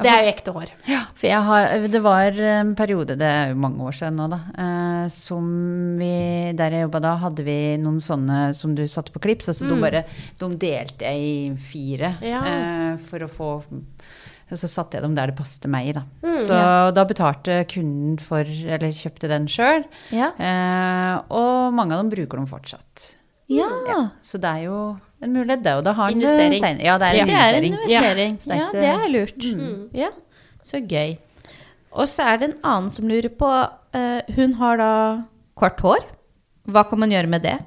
Det 0.00 0.08
er 0.08 0.22
jo 0.24 0.30
ekte 0.30 0.52
hår. 0.54 0.70
Ja, 0.88 1.00
for 1.18 1.42
har, 1.48 1.74
det 1.92 2.00
var 2.04 2.36
en 2.40 2.74
periode, 2.78 3.16
det 3.20 3.26
er 3.26 3.50
jo 3.52 3.58
mange 3.60 3.84
år 3.84 3.96
siden 3.96 4.16
nå 4.20 4.28
da, 4.32 4.38
eh, 4.64 5.08
som 5.12 5.44
vi, 6.00 6.12
der 6.56 6.76
jeg 6.76 6.86
jobbet 6.86 7.04
da, 7.04 7.14
hadde 7.20 7.44
vi 7.44 7.56
noen 7.82 7.98
sånne 8.04 8.38
som 8.56 8.74
du 8.76 8.84
satte 8.88 9.12
på 9.12 9.22
klips, 9.24 9.50
Altså 9.50 9.66
mm. 9.66 9.72
de 9.74 9.80
bare, 9.82 10.02
de 10.40 10.50
delte 10.62 11.10
jeg 11.10 11.20
i 11.20 11.56
fire 11.60 12.14
Ja. 12.24 12.40
eh, 12.52 12.94
for 13.10 13.26
å 13.26 13.30
få, 13.30 13.50
og 14.50 14.58
så 14.58 14.68
satte 14.68 14.96
jeg 14.98 15.02
dem 15.04 15.14
der 15.14 15.30
det 15.30 15.36
passet 15.38 15.66
meg 15.70 15.92
da. 15.94 16.02
Mm, 16.24 16.36
så 16.46 16.58
da 16.94 17.04
betalte 17.08 17.60
kunden 17.70 18.18
for, 18.22 18.40
eller 18.44 18.90
kjøpte 18.96 19.28
den 19.30 19.46
selv, 19.48 19.84
Ja. 20.10 20.32
eh, 20.38 21.20
og 21.30 21.72
mange 21.74 21.94
av 21.94 22.02
dem 22.02 22.10
bruker 22.10 22.36
dem 22.40 22.46
fortsatt. 22.50 23.14
ja. 23.88 24.10
Så 24.22 24.38
det 24.40 24.50
er 24.50 24.64
jo 24.68 24.98
en 25.22 25.32
mulighet 25.34 25.62
det, 25.62 25.72
og 25.76 25.84
da 25.84 25.92
har 25.92 26.10
Investering. 26.10 26.60
det. 26.62 26.84
Ja, 26.86 26.98
det 26.98 27.06
er 27.08 27.20
en 27.20 27.26
Det 27.26 27.34
er 27.36 27.54
en 27.56 27.64
investering. 27.64 28.38
det 28.38 28.56
Ja, 28.56 28.68
det 28.72 28.84
er 28.84 29.08
lurt. 29.08 29.94
Ja, 29.94 30.10
så 30.62 30.80
gøy. 30.86 31.18
Og 31.92 32.06
så 32.06 32.22
er 32.22 32.36
det 32.38 32.48
en 32.50 32.60
annen 32.62 32.90
som 32.90 33.08
lurer 33.08 33.28
på 33.28 33.48
uh, 33.94 34.20
Hun 34.36 34.52
har 34.54 34.76
da 34.76 34.90
kort 35.56 35.80
hår. 35.80 36.04
Hva 36.70 36.84
kan 36.88 36.98
man 37.00 37.10
gjøre 37.10 37.26
med 37.26 37.42
det? 37.42 37.58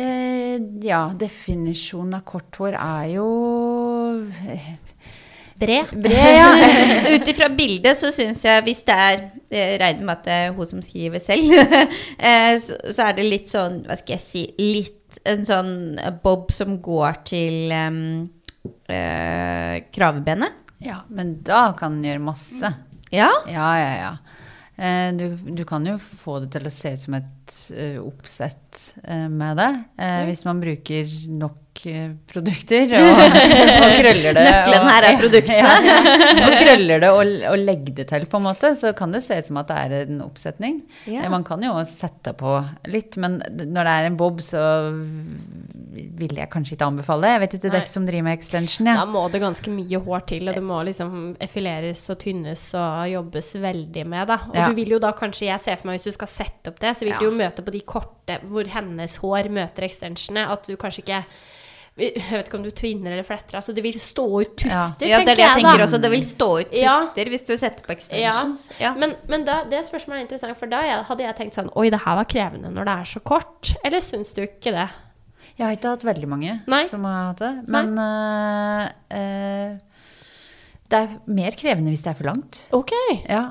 Eh, 0.00 0.56
ja, 0.86 1.02
definisjonen 1.18 2.16
av 2.20 2.24
kort 2.28 2.56
hår 2.60 2.76
er 2.78 3.08
jo 3.16 3.26
Bred. 5.60 5.90
bred, 5.92 6.36
ja. 6.40 6.50
Ut 7.14 7.28
ifra 7.28 7.50
bildet 7.52 7.98
så 8.00 8.08
syns 8.14 8.40
jeg, 8.46 8.62
hvis 8.64 8.80
det 8.88 8.96
er 8.96 9.26
Jeg 9.52 9.80
regner 9.82 10.06
med 10.06 10.14
at 10.14 10.24
det 10.24 10.36
er 10.46 10.54
hun 10.56 10.68
som 10.70 10.80
skriver 10.84 11.20
selv, 11.20 11.52
eh, 12.30 12.54
så, 12.62 12.78
så 12.94 13.10
er 13.10 13.18
det 13.18 13.26
litt 13.28 13.50
sånn, 13.50 13.82
hva 13.84 13.98
skal 13.98 14.16
jeg 14.16 14.24
si 14.24 14.44
Litt 14.56 15.20
en 15.26 15.42
sånn 15.44 15.72
bob 16.22 16.52
som 16.54 16.76
går 16.80 17.16
til 17.26 17.72
um, 17.74 18.28
eh, 18.86 19.82
kravebenet. 19.90 20.60
ja, 20.86 21.00
men 21.10 21.40
da 21.42 21.72
kan 21.76 21.96
den 21.98 22.06
gjøre 22.06 22.22
masse. 22.30 22.70
Ja? 23.10 23.26
Ja, 23.50 23.72
ja, 23.74 23.90
ja. 23.98 24.12
Eh, 24.78 25.08
du, 25.18 25.34
du 25.58 25.64
kan 25.68 25.84
jo 25.84 25.98
få 25.98 26.38
det 26.44 26.52
til 26.54 26.70
å 26.70 26.72
se 26.72 26.94
ut 26.94 27.02
som 27.02 27.18
et 27.18 27.26
eh, 27.74 27.96
oppsett 28.02 28.94
eh, 29.04 29.26
med 29.28 29.56
det, 29.60 29.70
eh, 29.98 30.22
hvis 30.28 30.44
man 30.48 30.60
bruker 30.62 31.10
nok 31.40 31.56
produkter 32.28 32.90
og, 32.98 33.20
og 33.22 33.92
krøller 34.00 34.34
det. 34.36 34.42
Nøkkelen 34.44 34.88
her 34.90 35.04
er 35.06 35.20
produktene. 35.22 35.58
Ja, 35.70 35.76
ja, 35.88 36.48
og 36.48 36.56
krøller 36.60 37.00
det 37.00 37.10
og, 37.14 37.30
og 37.52 37.56
legger 37.62 37.94
det 38.00 38.06
til, 38.10 38.26
på 38.28 38.40
en 38.40 38.44
måte, 38.48 38.72
så 38.76 38.90
kan 38.98 39.14
det 39.14 39.22
se 39.24 39.38
ut 39.38 39.46
som 39.46 39.60
at 39.62 39.70
det 39.70 39.76
er 39.78 39.94
en 40.10 40.18
oppsetning. 40.26 40.80
Ja. 41.08 41.28
Man 41.32 41.44
kan 41.46 41.62
jo 41.64 41.72
sette 41.88 42.34
på 42.36 42.56
litt, 42.90 43.16
men 43.22 43.38
når 43.46 43.86
det 43.86 43.94
er 43.94 44.08
en 44.10 44.18
bob, 44.20 44.42
så 44.44 44.60
vil 46.20 46.36
jeg 46.38 46.50
kanskje 46.52 46.76
ikke 46.76 46.88
anbefale 46.90 47.24
det. 47.26 47.32
Jeg 47.32 47.42
vet 47.44 47.54
ikke, 47.56 47.70
er 47.70 47.84
ikke 47.84 47.92
som 47.94 48.06
driver 48.08 48.26
med 48.28 48.38
extension, 48.38 48.90
Ja. 48.90 48.98
Da 49.00 49.06
må 49.08 49.22
det 49.32 49.40
ganske 49.42 49.72
mye 49.72 50.02
hår 50.04 50.26
til, 50.34 50.50
og 50.50 50.58
det 50.58 50.64
må 50.66 50.82
liksom 50.90 51.14
effileres 51.42 52.02
og 52.12 52.18
tynnes 52.22 52.66
og 52.78 53.08
jobbes 53.14 53.52
veldig 53.62 54.04
med, 54.10 54.26
da. 54.30 54.38
Og 54.50 54.56
Ja. 54.58 54.68
du 54.68 54.74
vil 54.78 54.94
jo 54.96 55.00
da 55.02 55.12
kanskje, 55.16 55.48
jeg 55.48 55.60
ser 55.64 55.76
for 55.80 55.90
meg 55.90 55.98
hvis 56.00 56.10
du 56.10 56.18
skal 56.18 56.28
sette 56.28 56.68
opp 56.74 56.80
det, 56.82 56.92
så 56.96 57.06
vil 57.06 57.14
Ja. 57.14 57.18
du 57.18 57.24
jo 57.30 57.32
møte 57.40 57.64
på 57.66 57.72
de 57.74 57.80
korte 57.86 58.36
hvor 58.48 58.68
hennes 58.74 59.16
hår 59.22 59.48
møter 59.52 59.88
extensionene, 59.88 60.46
at 60.52 60.68
du 60.68 60.76
kanskje 60.80 61.02
ikke 61.04 61.24
Jeg 62.00 62.22
vet 62.30 62.46
ikke 62.46 62.56
om 62.56 62.62
du 62.64 62.70
tvinner 62.72 63.12
eller 63.12 63.26
fletter. 63.26 63.58
Altså, 63.58 63.74
det 63.76 63.82
vil 63.84 63.96
stå 64.00 64.24
ut 64.40 64.52
tuster, 64.56 64.70
Ja, 64.70 64.84
det 64.96 65.10
er 65.10 65.24
det 65.26 65.34
jeg 65.34 65.42
jeg 65.42 65.58
tenker 65.58 65.82
også. 65.84 65.98
Det 66.00 66.10
vil 66.12 66.22
stå 66.24 66.48
ut 66.62 66.72
Ja. 66.78 66.94
tuster 67.02 67.30
hvis 67.34 67.44
du 67.44 67.52
setter 67.60 67.84
på 67.84 67.92
extensions. 67.92 68.62
Ja. 68.80 68.94
Men, 68.96 69.16
men 69.28 69.44
da, 69.44 69.58
det 69.68 69.82
spørsmålet 69.88 70.22
er 70.22 70.24
interessant, 70.28 70.56
for 70.56 70.70
da 70.70 70.80
hadde 71.08 71.26
jeg 71.26 71.36
tenkt 71.36 71.58
sånn 71.58 71.68
Oi, 71.76 71.90
det 71.92 72.00
her 72.06 72.16
var 72.22 72.28
krevende 72.30 72.70
når 72.72 72.88
det 72.88 72.94
er 72.94 73.10
så 73.10 73.20
kort. 73.32 73.74
Eller 73.84 74.00
syns 74.04 74.32
du 74.36 74.40
ikke 74.46 74.72
det? 74.78 74.88
Jeg 75.58 75.66
har 75.66 75.76
ikke 75.76 75.92
hatt 75.92 76.06
veldig 76.08 76.28
mange 76.30 76.54
Nei. 76.72 76.84
som 76.88 77.04
har 77.04 77.34
hatt 77.34 77.42
det. 77.42 77.52
Men 77.68 77.92
uh, 78.00 78.86
uh, 79.12 79.76
det 80.90 81.02
er 81.04 81.18
mer 81.28 81.58
krevende 81.58 81.92
hvis 81.92 82.06
det 82.06 82.14
er 82.14 82.18
for 82.22 82.30
langt. 82.30 82.62
Ok. 82.72 82.94
Ja. 83.28 83.50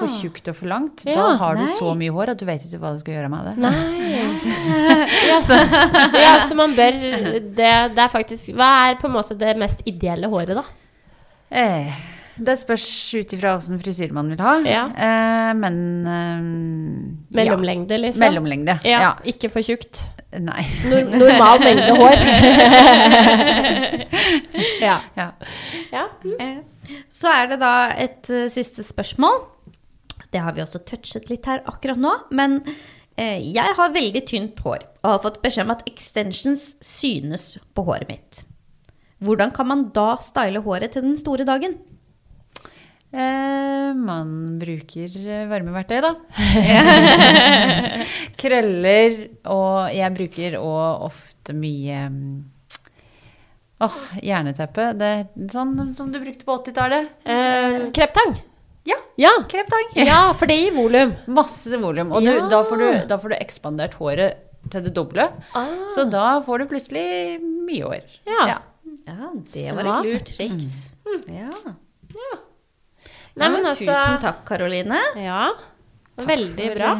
For 0.00 0.08
tjukt 0.20 0.44
og 0.52 0.56
for 0.58 0.66
langt. 0.72 0.96
Ja, 1.06 1.12
da 1.16 1.24
har 1.40 1.52
du 1.60 1.64
så 1.78 1.88
mye 1.98 2.12
hår 2.14 2.26
at 2.34 2.40
du 2.40 2.44
vet 2.48 2.62
ikke 2.66 2.80
hva 2.82 2.90
du 2.96 3.00
skal 3.02 3.12
gjøre 3.18 3.30
med 3.32 3.40
det. 3.50 3.54
Nei 3.60 3.74
ja, 5.30 5.36
så, 5.44 5.54
ja, 6.16 6.32
så 6.48 6.52
man 6.58 6.70
bør 6.78 6.92
det, 7.00 7.10
det 7.56 7.66
er 8.04 8.10
faktisk 8.12 8.42
Hva 8.56 8.68
er 8.88 8.92
på 9.00 9.06
en 9.10 9.14
måte 9.16 9.34
det 9.38 9.52
mest 9.60 9.80
ideelle 9.90 10.26
håret, 10.32 10.54
da? 10.56 10.64
Eh, 11.50 11.90
det 12.40 12.54
spørs 12.60 12.84
ut 13.18 13.32
ifra 13.36 13.48
åssen 13.58 13.80
frisyre 13.82 14.14
man 14.16 14.30
vil 14.32 14.40
ha. 14.40 14.52
Ja. 14.64 14.84
Eh, 14.94 15.50
men 15.58 15.76
eh, 16.08 16.40
Mellomlengde, 17.36 17.96
liksom? 18.00 18.22
Mellomlengde. 18.24 18.74
Ja, 18.86 18.98
Ja. 19.02 19.10
Ikke 19.28 19.48
for 19.52 19.60
tjukt. 19.66 19.94
Nei. 20.30 20.62
Nor 20.86 21.02
normal 21.18 21.58
mengde 21.64 21.90
hår. 21.98 22.16
ja. 24.88 24.96
Ja. 25.16 25.28
ja. 25.90 26.04
Eh, 26.38 26.58
Så 27.10 27.30
er 27.34 27.46
det 27.50 27.58
da 27.62 27.72
et 27.98 28.30
uh, 28.30 28.46
siste 28.52 28.84
spørsmål. 28.86 29.40
Det 30.30 30.42
har 30.44 30.54
vi 30.56 30.62
også 30.64 30.82
touchet 30.86 31.30
litt 31.30 31.48
her 31.50 31.64
akkurat 31.70 32.00
nå. 32.00 32.14
Men 32.34 32.60
eh, 33.16 33.40
jeg 33.42 33.76
har 33.78 33.96
veldig 33.96 34.24
tynt 34.30 34.62
hår 34.64 34.86
og 35.02 35.12
har 35.14 35.22
fått 35.26 35.40
beskjed 35.44 35.68
om 35.68 35.74
at 35.76 35.86
extensions 35.90 36.74
synes 36.84 37.54
på 37.74 37.86
håret 37.88 38.10
mitt. 38.10 38.44
Hvordan 39.20 39.52
kan 39.52 39.68
man 39.68 39.88
da 39.94 40.14
style 40.22 40.62
håret 40.64 40.94
til 40.94 41.04
den 41.04 41.18
store 41.20 41.44
dagen? 41.48 41.76
Eh, 43.10 43.90
man 43.98 44.58
bruker 44.60 45.16
eh, 45.18 45.48
varmeverktøy, 45.50 45.98
da. 46.04 46.12
Krøller, 48.40 49.16
og 49.50 49.90
jeg 49.96 50.14
bruker 50.14 50.56
og 50.60 51.10
ofte 51.10 51.56
mye 51.58 52.06
Åh, 53.80 53.88
oh, 53.88 54.00
jerneteppe. 54.20 54.90
Det 55.00 55.10
sånn 55.48 55.94
som 55.96 56.10
du 56.12 56.18
brukte 56.20 56.44
på 56.44 56.58
80-tallet. 56.60 57.14
Eh, 57.24 57.76
kreptang. 57.96 58.34
Ja. 58.88 58.96
Ja. 59.20 59.32
Kreptang. 59.50 59.90
ja, 60.08 60.20
for 60.36 60.48
det 60.50 60.56
gir 60.60 60.76
volum. 60.76 61.12
Masse 61.28 61.76
volum. 61.80 62.12
Og 62.16 62.24
du, 62.24 62.30
Ja. 62.32 62.46
da, 62.48 62.62
får 62.64 62.80
du, 62.80 62.88
da 63.10 63.18
får 63.20 63.34
du 63.34 63.36
ekspandert 63.40 63.98
håret 64.00 64.46
til 64.70 64.84
det 64.86 64.94
doble. 64.96 65.26
Ah. 65.56 65.70
Så 65.92 66.06
da 66.10 66.40
får 66.44 66.62
du 66.64 66.70
plutselig 66.72 67.06
mye 67.40 67.84
hår. 67.84 68.18
Ja. 68.28 68.60
Ja, 69.06 69.30
det 69.54 69.70
var 69.74 69.84
var 69.84 70.00
et 70.00 70.10
lurt 70.10 70.30
triks. 70.36 70.74
Ja. 71.30 71.50
Nei, 73.40 73.48
men 73.48 73.64
altså 73.64 73.86
Tusen 73.88 74.20
takk, 74.22 74.42
Karoline. 74.48 74.98
Ja. 75.16 75.50
Veldig 76.20 76.66
for, 76.66 76.76
bra. 76.76 76.90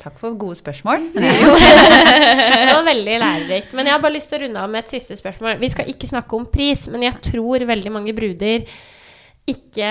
Takk 0.00 0.18
for 0.20 0.36
gode 0.38 0.56
spørsmål. 0.58 1.08
Det 1.16 2.72
var 2.72 2.84
veldig 2.86 3.16
lærerikt. 3.20 3.72
Men 3.76 3.88
jeg 3.88 3.96
har 3.96 4.02
bare 4.04 4.14
lyst 4.16 4.30
til 4.30 4.38
å 4.40 4.44
runde 4.44 4.62
av 4.62 4.70
med 4.72 4.84
et 4.84 4.94
siste 4.96 5.16
spørsmål. 5.18 5.58
Vi 5.60 5.70
skal 5.72 5.90
ikke 5.92 6.08
snakke 6.08 6.38
om 6.38 6.46
pris, 6.52 6.86
men 6.92 7.04
jeg 7.06 7.18
tror 7.24 7.64
veldig 7.68 7.92
mange 7.92 8.14
bruder 8.16 8.64
ikke 9.50 9.90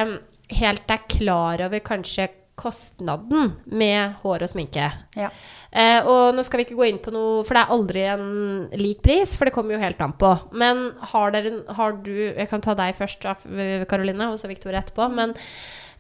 helt 0.50 0.92
er 0.92 1.06
klar 1.10 1.62
over 1.68 1.80
kanskje 1.86 2.30
kostnaden 2.56 3.50
med 3.68 4.14
hår 4.22 4.46
og 4.46 4.52
sminke. 4.52 4.86
Ja. 5.20 5.28
Eh, 5.76 6.06
og 6.08 6.36
nå 6.38 6.44
skal 6.48 6.62
vi 6.62 6.66
ikke 6.70 6.78
gå 6.80 6.86
inn 6.88 7.02
på 7.04 7.12
noe, 7.12 7.42
for 7.44 7.58
det 7.58 7.64
er 7.66 7.74
aldri 7.76 8.04
en 8.14 8.30
lik 8.80 9.02
pris, 9.04 9.34
for 9.36 9.50
det 9.50 9.54
kommer 9.58 9.76
jo 9.76 9.82
helt 9.82 10.00
an 10.06 10.14
på. 10.16 10.30
Men 10.56 10.86
har 11.12 11.34
dere 11.36 11.58
har 11.76 11.98
du 12.06 12.14
Jeg 12.16 12.48
kan 12.52 12.64
ta 12.64 12.74
deg 12.80 12.96
først, 12.96 13.28
Karoline, 13.92 14.30
og 14.32 14.40
så 14.40 14.48
Victoria 14.48 14.80
etterpå. 14.80 15.10
Men 15.12 15.36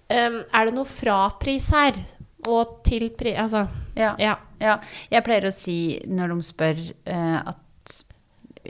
eh, 0.07 0.39
er 0.47 0.69
det 0.69 0.77
noe 0.77 0.87
frapris 0.87 1.67
her? 1.75 1.99
Og 2.47 2.83
til 2.85 3.09
pris 3.17 3.37
Altså, 3.41 3.67
Ja. 3.97 4.15
ja. 4.19 4.37
Ja, 4.61 4.77
jeg 5.11 5.23
pleier 5.25 5.49
å 5.49 5.51
si 5.51 5.99
når 6.07 6.31
de 6.31 6.43
spør 6.45 6.77
eh, 6.79 7.39
at 7.43 7.57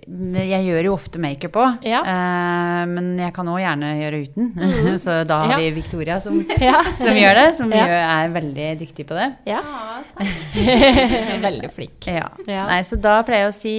jeg 0.03 0.65
gjør 0.67 0.87
jo 0.89 0.93
ofte 0.95 1.19
makeup 1.23 1.55
òg, 1.61 1.83
Ja. 1.87 2.01
eh, 2.05 2.85
men 2.91 3.17
jeg 3.19 3.33
kan 3.33 3.47
òg 3.51 3.59
gjerne 3.63 3.91
gjøre 4.01 4.19
uten. 4.25 4.51
Så 5.03 5.23
da 5.27 5.39
har 5.43 5.55
Ja. 5.55 5.57
vi 5.57 5.71
Victoria 5.79 6.19
som, 6.21 6.39
ja. 6.61 6.81
som 6.97 7.15
gjør 7.15 7.35
det, 7.41 7.47
som 7.55 7.71
gjør, 7.71 7.95
er 8.01 8.29
veldig 8.35 8.69
dyktig 8.83 9.07
på 9.09 9.15
det. 9.17 9.29
Ja. 9.49 9.61
Veldig 11.45 11.71
flink. 11.73 12.05
Nei, 12.47 12.81
så 12.87 12.97
da 13.01 13.17
pleier 13.27 13.45
jeg 13.47 13.51
å 13.51 13.55
si 13.55 13.75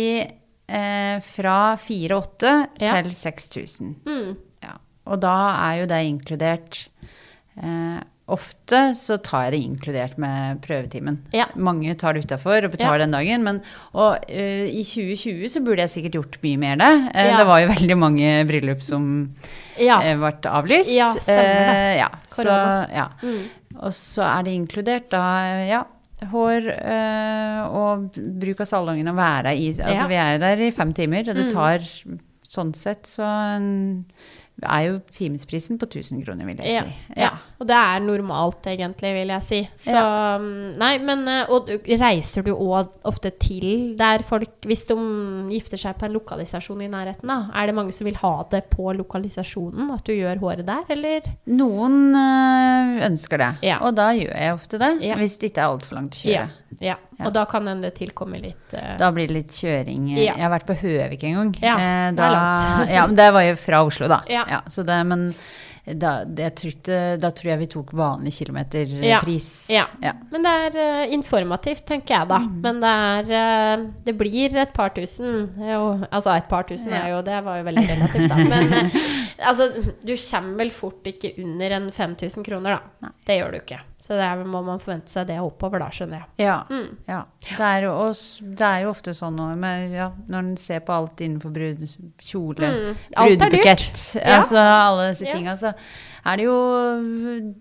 eh, 0.69 1.21
fra 1.25 1.77
4000 1.81 2.67
Ja. 2.83 2.99
til 3.03 3.13
6000. 3.15 3.95
Mm. 4.07 4.37
Ja. 4.65 4.77
Og 5.07 5.21
da 5.23 5.37
er 5.71 5.81
jo 5.83 5.87
det 5.91 6.03
inkludert 6.11 6.83
eh, 7.63 8.01
Ofte 8.29 8.79
så 8.99 9.21
tar 9.23 9.45
jeg 9.47 9.53
det 9.55 9.59
inkludert 9.63 10.17
med 10.19 10.59
prøvetimen. 10.65 11.21
Ja. 11.33 11.45
Mange 11.55 11.93
tar 11.95 12.17
det 12.17 12.25
utafor 12.27 12.65
og 12.67 12.73
betaler 12.73 12.99
Ja. 12.99 13.05
den 13.05 13.13
dagen. 13.15 13.45
Men 13.47 13.61
og, 13.95 14.19
uh, 14.29 14.67
i 14.67 14.83
2020 14.83 15.47
så 15.53 15.63
burde 15.63 15.85
jeg 15.85 15.91
sikkert 15.95 16.17
gjort 16.19 16.39
mye 16.43 16.59
mer 16.59 16.77
det. 16.77 16.91
Uh, 17.15 17.23
Ja. 17.23 17.37
Det 17.39 17.47
var 17.47 17.61
jo 17.61 17.69
veldig 17.75 17.99
mange 17.99 18.33
bryllup 18.49 18.83
som 18.83 19.35
Ja. 19.79 19.99
uh, 20.03 20.17
ble 20.19 20.51
avlyst. 20.51 20.91
Ja, 20.97 21.07
stemmer 21.15 21.55
det. 21.55 22.01
Eh. 22.03 22.09
Så, 22.27 22.51
ja. 22.93 23.09
Mm. 23.23 23.45
Og 23.79 23.93
så 23.93 24.23
er 24.27 24.43
det 24.43 24.55
inkludert 24.59 25.09
da, 25.11 25.23
ja, 25.69 25.85
hår 26.33 26.67
eh, 26.73 27.63
og 27.69 28.11
bruk 28.17 28.61
av 28.65 28.67
salongen 28.67 29.07
og 29.13 29.17
være 29.19 29.53
i 29.55 29.67
Altså 29.77 30.07
vi 30.09 30.15
er 30.17 30.39
der 30.41 30.57
i 30.65 30.71
fem 30.73 30.95
timer, 30.97 31.29
og 31.29 31.35
det 31.37 31.45
Mm. 31.45 31.53
tar 31.53 31.79
sånn 32.49 32.75
sett 32.75 33.03
så 33.05 33.23
en, 33.57 34.07
er 34.65 34.83
jo 34.87 35.01
timesprisen 35.13 35.77
på 35.79 35.85
1000 35.85 36.23
kroner, 36.25 36.47
vil 36.49 36.57
jeg 36.63 36.71
Ja, 36.73 36.83
si. 36.83 37.13
ja. 37.21 37.31
Og 37.61 37.67
det 37.69 37.77
er 37.77 38.01
normalt, 38.01 38.63
egentlig, 38.67 39.11
vil 39.13 39.29
jeg 39.29 39.43
si. 39.45 39.59
Så 39.77 39.93
ja. 39.93 40.39
Nei, 40.81 40.99
men 41.05 41.27
eh, 41.29 41.47
Og 41.53 41.69
reiser 42.01 42.43
du 42.43 42.55
òg 42.55 42.89
ofte 43.05 43.31
til 43.41 43.97
der 43.99 44.23
folk 44.25 44.49
Hvis 44.65 44.87
de 44.89 44.97
gifter 45.53 45.77
seg 45.81 45.97
på 46.01 46.07
en 46.09 46.13
lokalisasjon 46.17 46.81
i 46.83 46.89
nærheten, 46.89 47.29
da? 47.29 47.51
Er 47.55 47.67
det 47.67 47.75
mange 47.77 47.93
som 47.93 48.07
vil 48.09 48.17
ha 48.17 48.33
det 48.51 48.65
på 48.73 48.93
lokalisasjonen? 48.97 49.91
At 49.93 50.05
du 50.09 50.13
gjør 50.17 50.41
håret 50.41 50.65
der, 50.67 50.85
eller? 50.97 51.21
Noen 51.47 52.15
eh, 52.17 53.07
ønsker 53.11 53.39
det, 53.45 53.51
Ja. 53.69 53.79
og 53.85 53.95
da 53.97 54.11
gjør 54.17 54.33
jeg 54.37 54.55
ofte 54.57 54.79
det. 54.81 54.93
Ja. 55.05 55.17
Hvis 55.21 55.37
det 55.39 55.53
ikke 55.53 55.65
er 55.67 55.75
altfor 55.77 56.01
langt 56.01 56.17
å 56.17 56.23
kjøre. 56.25 56.49
ja. 56.81 56.97
Ja. 57.17 57.29
Og 57.29 57.33
da 57.33 57.47
kan 57.49 57.65
hende 57.69 57.89
det 57.89 57.97
tilkomme 57.97 58.41
litt 58.43 58.75
uh... 58.77 58.97
Da 59.01 59.09
blir 59.15 59.31
det 59.31 59.39
litt 59.39 59.55
kjøring. 59.57 60.11
Ja. 60.13 60.35
Jeg 60.35 60.43
har 60.43 60.53
vært 60.53 60.67
på 60.69 60.77
Høvik 60.83 61.25
en 61.25 61.39
gang. 61.41 61.53
Ja, 61.65 61.77
Eh, 61.77 62.11
det 62.13 62.17
da, 62.17 62.41
er 62.83 62.91
ja, 62.95 63.07
men 63.07 63.17
det 63.19 63.31
var 63.35 63.47
jo 63.47 63.55
fra 63.61 63.85
Oslo, 63.87 64.09
da. 64.11 64.23
Ja. 64.31 64.63
så 64.71 64.85
det, 64.87 64.99
men 65.09 65.31
da, 65.87 66.25
det, 66.25 66.49
tror 66.59 66.73
da 67.23 67.29
tror 67.31 67.51
jeg 67.53 67.61
vi 67.61 67.69
tok 67.71 67.93
vanlig 67.95 68.33
kilometerpris. 68.41 69.51
Ja. 69.71 69.85
Ja. 70.03 70.17
Men 70.33 70.43
det 70.43 70.55
er 70.65 70.79
uh, 70.81 71.13
informativt, 71.15 71.85
tenker 71.87 72.17
jeg 72.17 72.31
da. 72.33 72.41
Mm. 72.43 72.57
Men 72.65 72.81
det 72.83 72.95
er 73.05 73.31
uh, 73.31 73.85
Det 74.09 74.17
blir 74.19 74.57
et 74.65 74.73
par 74.75 74.91
tusen. 74.97 75.45
Jo, 75.63 75.83
altså 76.11 76.35
et 76.35 76.49
par 76.51 76.67
tusen 76.67 76.91
er 76.91 77.13
jo 77.15 77.23
Det 77.27 77.39
var 77.47 77.61
jo 77.61 77.69
veldig 77.69 77.87
relativt, 77.93 78.27
da. 78.33 78.41
Men 78.51 78.75
uh, 78.75 78.99
altså, 79.53 79.71
du 80.03 80.17
kommer 80.17 80.59
vel 80.65 80.75
fort 80.75 81.07
ikke 81.07 81.37
under 81.45 81.79
en 81.79 81.93
5000 81.95 82.49
kroner, 82.51 82.81
da. 82.81 83.15
Det 83.27 83.39
gjør 83.39 83.55
du 83.55 83.61
ikke. 83.63 83.81
Så 83.99 84.13
det 84.13 84.25
er, 84.27 84.43
må 84.45 84.61
man 84.63 84.79
forvente 84.79 85.09
seg 85.09 85.25
det 85.31 85.39
oppover, 85.41 85.81
da, 85.81 85.87
skjønner 85.89 86.19
jeg. 86.21 86.45
Ja. 86.45 86.57
Mm. 86.69 86.99
ja. 87.09 87.23
Det, 87.47 87.61
er 87.65 87.87
jo, 87.87 87.93
også, 88.11 88.45
det 88.59 88.67
er 88.69 88.83
jo 88.85 88.91
ofte 88.91 89.15
sånn 89.17 89.39
men 89.59 89.91
ja, 89.95 90.11
når 90.29 90.39
en 90.45 90.57
ser 90.61 90.83
på 90.85 90.93
alt 90.93 91.23
innenfor 91.25 91.51
brud, 91.55 91.87
kjole, 92.21 92.69
Mm. 92.69 92.99
Brudebukett, 93.17 94.03
Ja. 94.21 94.37
altså 94.37 94.59
alle 94.61 95.09
disse 95.15 95.25
Ja. 95.25 95.35
tinga, 95.35 95.57
så 95.57 95.73
er 96.27 96.37
det 96.37 96.45
jo 96.45 96.57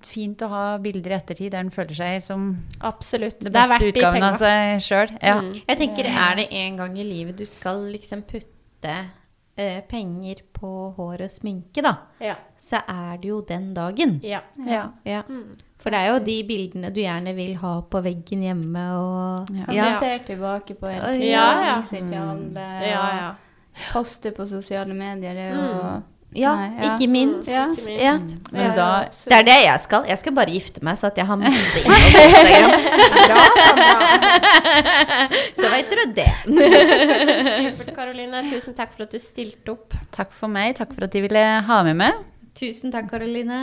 fint 0.03 0.43
å 0.43 0.49
ha 0.51 0.63
bilder 0.83 1.11
i 1.15 1.17
ettertid 1.19 1.51
der 1.55 1.63
en 1.63 1.71
føler 1.73 1.95
seg 1.95 2.21
som 2.25 2.47
Absolutt. 2.81 3.39
det 3.39 3.53
beste 3.55 3.79
det 3.79 3.93
utgaven 3.95 4.23
av 4.27 4.35
seg 4.39 4.81
sjøl. 4.83 5.13
Ja. 5.21 5.39
Mm. 5.41 5.53
Jeg 5.67 5.77
tenker, 5.77 6.05
er 6.11 6.35
det 6.41 6.47
en 6.51 6.75
gang 6.81 6.97
i 6.99 7.03
livet 7.07 7.37
du 7.37 7.45
skal 7.45 7.79
liksom 7.93 8.23
putte 8.27 8.95
eh, 9.57 9.79
penger 9.87 10.41
på 10.53 10.93
hår 10.97 11.21
og 11.23 11.31
sminke, 11.31 11.81
da, 11.81 11.95
Ja. 12.19 12.35
så 12.57 12.81
er 12.87 13.17
det 13.21 13.29
jo 13.29 13.39
den 13.41 13.73
dagen. 13.73 14.19
ja. 14.23 14.41
Ja. 14.65 14.89
Ja. 15.05 15.23
For 15.85 15.93
det 15.93 15.99
er 16.01 16.07
jo 16.09 16.19
de 16.25 16.35
bildene 16.49 16.89
du 16.89 16.97
gjerne 17.03 17.35
vil 17.37 17.51
ha 17.61 17.75
på 17.93 17.99
veggen 18.01 18.41
hjemme 18.41 18.85
og 18.97 19.51
Ja. 19.53 19.65
Som 19.67 19.75
Ja. 19.75 19.85
du 19.85 20.05
ser 20.05 20.23
tilbake 20.25 20.73
på 20.79 20.89
en 20.89 20.97
Ja, 20.97 21.11
tid, 21.13 21.23
ja. 21.29 21.45
Mm. 21.45 21.81
viser 21.83 22.07
til 22.09 22.17
alle, 22.17 22.65
ja, 22.89 22.99
og 23.05 23.15
ja. 23.21 23.29
poster 23.93 24.31
på 24.33 24.47
sosiale 24.49 24.93
medier. 24.97 25.33
Det 25.37 25.45
er 25.45 25.55
jo 25.55 26.01
Ja, 26.35 26.51
Nei, 26.57 26.71
ja. 26.83 26.95
ikke 26.97 27.07
minst. 27.07 27.47
Ja. 27.47 27.67
Ikke 27.71 27.85
minst. 27.85 28.01
Ja. 28.01 28.17
Men 28.51 28.73
da 28.75 29.05
Det 29.13 29.31
er 29.37 29.43
det 29.47 29.53
jeg 29.63 29.79
skal. 29.79 30.03
Jeg 30.09 30.17
skal 30.19 30.33
bare 30.35 30.51
gifte 30.51 30.83
meg, 30.83 30.97
så 30.97 31.07
at 31.07 31.15
jeg 31.17 31.25
har 31.29 31.35
masse 31.37 31.79
innhold 31.85 32.11
på 32.11 32.19
Instagram. 32.27 32.71
Så 35.55 35.69
vet 35.71 35.89
dere 35.93 36.05
det. 36.17 36.31
Supert, 37.55 37.95
Karoline. 37.95 38.41
Tusen 38.49 38.75
takk 38.75 38.91
for 38.97 39.05
at 39.07 39.11
du 39.15 39.19
stilte 39.21 39.71
opp. 39.77 39.95
Takk 40.15 40.33
for 40.35 40.51
meg. 40.51 40.75
Takk 40.75 40.91
for 40.97 41.07
at 41.07 41.11
de 41.15 41.21
ville 41.23 41.43
ha 41.69 41.83
med 41.87 41.95
meg. 42.03 42.13
Tusen 42.55 42.91
takk, 42.93 43.09
Karoline. 43.11 43.57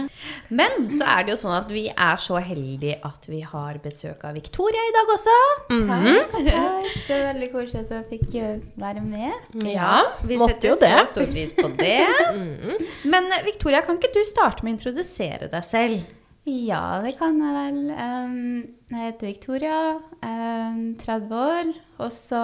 Men 0.52 0.86
så 0.92 1.06
er 1.08 1.24
det 1.24 1.32
jo 1.32 1.38
sånn 1.40 1.54
at 1.56 1.70
vi 1.72 1.86
er 1.90 2.18
så 2.20 2.36
heldige 2.44 2.98
at 3.08 3.24
vi 3.30 3.40
har 3.40 3.78
besøk 3.84 4.24
av 4.28 4.36
Victoria 4.36 4.82
i 4.84 4.94
dag 4.98 5.12
også. 5.14 5.36
Takk, 5.72 6.34
takk. 6.34 6.90
Det 7.08 7.16
er 7.16 7.24
veldig 7.30 7.48
koselig 7.54 7.84
at 7.86 7.94
jeg 7.96 8.08
fikk 8.10 8.34
eh, 8.42 8.58
være 8.82 9.04
med. 9.06 9.60
Ja, 9.64 9.94
Vi 10.28 10.36
måtte 10.40 10.58
setter 10.58 10.74
jo 10.74 10.80
det. 10.82 10.92
så 10.98 11.06
stor 11.14 11.30
pris 11.32 11.54
på 11.56 11.70
det. 11.80 12.00
Men 13.14 13.30
eh, 13.32 13.46
Victoria, 13.48 13.80
kan 13.86 13.96
ikke 13.96 14.12
du 14.12 14.20
starte 14.28 14.60
med 14.66 14.74
å 14.74 14.76
introdusere 14.76 15.48
deg 15.52 15.64
selv? 15.64 16.02
Ja, 16.44 16.98
det 17.04 17.14
kan 17.20 17.36
jeg 17.38 17.52
vel. 17.54 17.82
Jeg 18.90 18.98
heter 18.98 19.28
Victoria, 19.30 19.76
um, 20.26 20.80
30 20.98 21.36
år. 21.38 21.70
Og 22.02 22.10
så 22.10 22.40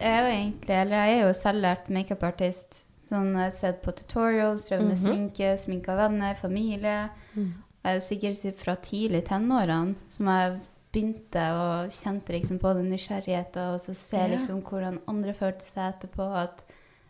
er 0.00 0.10
jeg 0.10 0.24
jo 0.24 0.32
egentlig, 0.32 0.74
eller 0.82 1.04
jeg 1.06 1.20
er 1.20 1.22
jo 1.28 1.36
selvlært 1.38 1.86
makeupartist. 1.94 2.82
Sånn, 3.06 3.34
jeg 3.36 3.42
har 3.44 3.52
sett 3.54 3.82
på 3.84 3.94
tutorials, 3.94 4.66
drevet 4.66 4.88
med 4.90 4.98
sminke, 4.98 5.52
sminka 5.62 5.94
venner, 5.98 6.34
familie. 6.38 7.08
Mm. 7.36 7.52
er 7.86 8.00
sikkert 8.02 8.58
fra 8.58 8.74
tidlig 8.82 9.22
tenårene 9.28 9.94
som 10.10 10.26
jeg 10.32 10.56
begynte 10.96 11.44
og 11.54 11.92
kjente 11.94 12.34
liksom 12.34 12.58
på 12.58 12.72
den 12.78 12.88
nysgjerrigheten, 12.90 13.76
og 13.76 13.84
så 13.84 13.94
se 13.94 14.24
liksom 14.32 14.62
hvordan 14.66 14.98
andre 15.06 15.34
følte 15.36 15.64
seg 15.66 15.92
etterpå. 15.92 16.26
At 16.40 16.64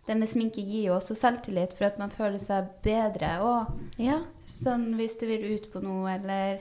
det 0.06 0.18
med 0.18 0.30
sminke 0.30 0.60
gir 0.60 0.90
jo 0.90 0.98
også 0.98 1.16
selvtillit, 1.18 1.72
for 1.78 1.88
at 1.88 1.96
man 1.98 2.12
føler 2.14 2.38
seg 2.42 2.68
bedre 2.84 3.32
òg. 3.42 3.72
Ja. 4.02 4.20
Sånn 4.52 4.92
hvis 4.98 5.16
du 5.20 5.26
vil 5.30 5.48
ut 5.54 5.70
på 5.72 5.82
noe, 5.84 6.12
eller 6.18 6.60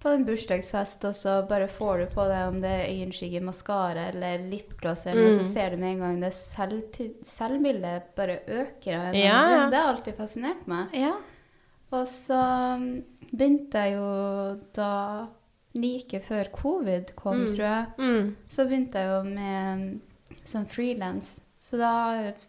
på 0.00 0.08
en 0.08 0.24
bursdagsfest, 0.24 1.04
og 1.04 1.14
så 1.14 1.46
bare 1.48 1.66
får 1.68 1.98
du 1.98 2.06
på 2.14 2.24
deg 2.30 2.48
om 2.48 2.60
det 2.62 2.70
er 2.70 2.86
øyenskygge, 2.88 3.42
maskara 3.44 4.06
eller 4.08 4.38
lipgloss, 4.50 5.06
eller 5.06 5.26
noe, 5.26 5.34
så 5.36 5.42
Mm. 5.44 5.52
ser 5.52 5.70
du 5.70 5.76
med 5.76 5.90
en 5.92 5.98
gang 6.00 6.20
det 6.22 6.32
selv, 6.32 6.82
selvbildet 7.24 8.14
bare 8.16 8.38
øker. 8.48 8.96
Og 9.10 9.14
Ja, 9.14 9.40
ja. 9.50 9.70
Det 9.70 9.76
har 9.78 9.94
alltid 9.94 10.14
fascinert 10.16 10.66
meg. 10.66 10.88
ja. 10.94 11.12
Og 11.92 12.06
så 12.06 12.38
um, 12.76 13.02
begynte 13.34 13.74
jeg 13.74 13.94
jo 13.96 14.60
da 14.72 15.26
like 15.74 16.20
før 16.22 16.44
covid 16.52 17.14
kom, 17.16 17.36
Mm. 17.46 17.54
tror 17.54 17.64
jeg. 17.66 17.86
Mm. 17.98 18.36
Så 18.48 18.64
begynte 18.68 18.94
jeg 18.94 19.08
jo 19.08 19.22
med 19.34 19.74
um, 19.74 20.00
som 20.44 20.66
frilans. 20.66 21.40
Så 21.70 21.78
da 21.78 21.90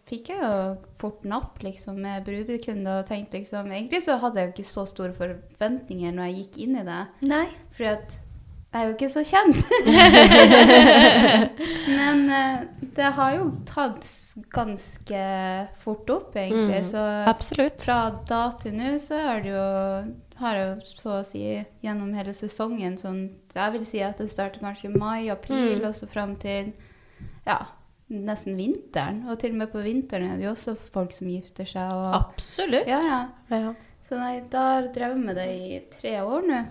fikk 0.09 0.31
jeg 0.33 0.39
jo 0.41 0.53
fort 0.97 1.25
napp 1.29 1.59
liksom, 1.61 1.99
med 2.01 2.23
brudekunder 2.25 3.03
og 3.03 3.07
tenkte 3.11 3.37
liksom 3.37 3.67
Egentlig 3.69 3.99
så 4.01 4.15
hadde 4.17 4.39
jeg 4.41 4.47
jo 4.49 4.53
ikke 4.55 4.65
så 4.71 4.85
store 4.89 5.13
forventninger 5.13 6.15
når 6.17 6.31
jeg 6.31 6.37
gikk 6.39 6.57
inn 6.65 6.79
i 6.81 6.85
det. 6.87 7.01
Nei. 7.29 7.43
Fordi 7.77 7.91
at 7.91 8.15
jeg 8.71 8.79
er 8.81 8.87
jo 8.87 8.95
ikke 8.95 9.11
så 9.11 9.21
kjent. 9.27 9.61
Men 11.97 12.21
eh, 12.31 12.61
det 12.95 13.09
har 13.17 13.35
jo 13.35 13.45
tatt 13.67 14.07
ganske 14.55 15.23
fort 15.83 16.09
opp, 16.13 16.35
egentlig. 16.39 16.81
Mm, 16.81 16.87
Så 16.91 17.03
Absolutt. 17.31 17.83
fra 17.85 17.99
da 18.29 18.41
til 18.61 18.75
nå 18.77 18.93
så 19.03 19.19
er 19.35 19.43
det 19.45 19.53
jo 19.53 19.65
har 20.41 20.57
jeg 20.57 20.69
jo 20.71 20.95
så 21.03 21.11
å 21.19 21.25
si 21.27 21.43
gjennom 21.85 22.15
hele 22.17 22.33
sesongen 22.33 22.95
sånn 22.97 23.19
Jeg 23.53 23.73
vil 23.75 23.83
si 23.85 23.99
at 24.01 24.17
det 24.17 24.31
starter 24.31 24.63
kanskje 24.63 24.89
i 24.89 24.97
mai-april, 24.97 25.77
Mm. 25.77 25.85
og 25.85 25.93
så 25.95 26.07
fram 26.09 26.35
til 26.41 26.71
ja, 27.45 27.59
nesten 28.11 28.57
vinteren. 28.59 29.23
Og 29.31 29.39
til 29.41 29.53
og 29.55 29.61
med 29.63 29.71
på 29.73 29.83
vinteren 29.85 30.31
er 30.33 30.37
det 30.41 30.45
jo 30.49 30.51
også 30.55 30.75
folk 30.93 31.13
som 31.15 31.29
gifter 31.31 31.65
seg. 31.69 31.91
Og, 31.95 32.15
Absolutt. 32.19 32.87
ja, 32.89 32.99
ja. 33.01 33.21
Ja. 33.55 33.73
Så 34.03 34.17
nei, 34.19 34.41
da 34.51 34.59
har 34.67 34.81
jeg 34.81 34.93
drevet 34.95 35.23
med 35.23 35.35
det 35.39 35.47
i 35.55 35.79
tre 35.93 36.17
år 36.25 36.45
nå. 36.49 36.61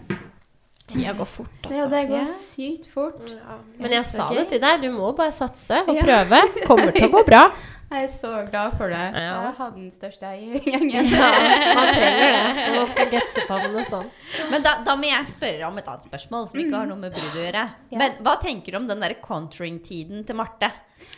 Tida 0.90 1.12
går 1.14 1.28
fort, 1.30 1.66
Ja, 1.70 1.84
altså. 1.84 1.90
det 1.92 2.08
går 2.10 2.18
Ja. 2.18 2.26
sykt 2.26 2.86
fort. 2.90 3.34
Men 3.78 3.92
jeg 3.92 4.04
sa 4.04 4.26
gøy. 4.28 4.34
det 4.40 4.48
til 4.48 4.60
deg, 4.60 4.80
du 4.82 4.90
må 4.90 5.12
bare 5.16 5.30
satse 5.32 5.84
og 5.86 5.94
Ja. 5.94 6.02
prøve. 6.02 6.40
Kommer 6.66 6.90
til 6.92 7.08
å 7.08 7.12
gå 7.12 7.24
bra. 7.26 7.44
Jeg 7.90 8.04
er 8.04 8.08
så 8.08 8.30
glad 8.50 8.76
for 8.78 8.86
det. 8.88 8.98
Ja. 9.18 9.42
Jeg 9.50 9.54
har 9.56 9.70
den 9.74 9.90
største 9.90 10.22
eiergjengen. 10.22 11.08
Ja, 11.10 11.30
man 11.74 11.88
trenger 11.92 12.54
det 12.54 12.74
man 12.76 12.86
skal 12.86 13.06
på 13.48 13.56
og 13.80 13.84
sånn. 13.88 14.10
Men 14.48 14.62
da, 14.62 14.76
da 14.86 14.94
må 14.94 15.08
jeg 15.10 15.26
spørre 15.26 15.66
om 15.66 15.76
et 15.78 15.88
annet 15.90 16.06
spørsmål 16.06 16.48
som 16.52 16.60
ikke 16.60 16.76
har 16.76 16.86
noe 16.86 16.96
med 17.02 17.12
brud 17.12 17.34
å 17.34 17.42
gjøre. 17.42 17.64
Ja. 17.90 17.98
Men 17.98 18.12
hva 18.22 18.36
tenker 18.40 18.70
du 18.70 18.76
om 18.78 18.86
den 18.86 19.00
der 19.02 19.14
contouring-tiden 19.20 20.24
til 20.24 20.36
Marte? 20.38 20.70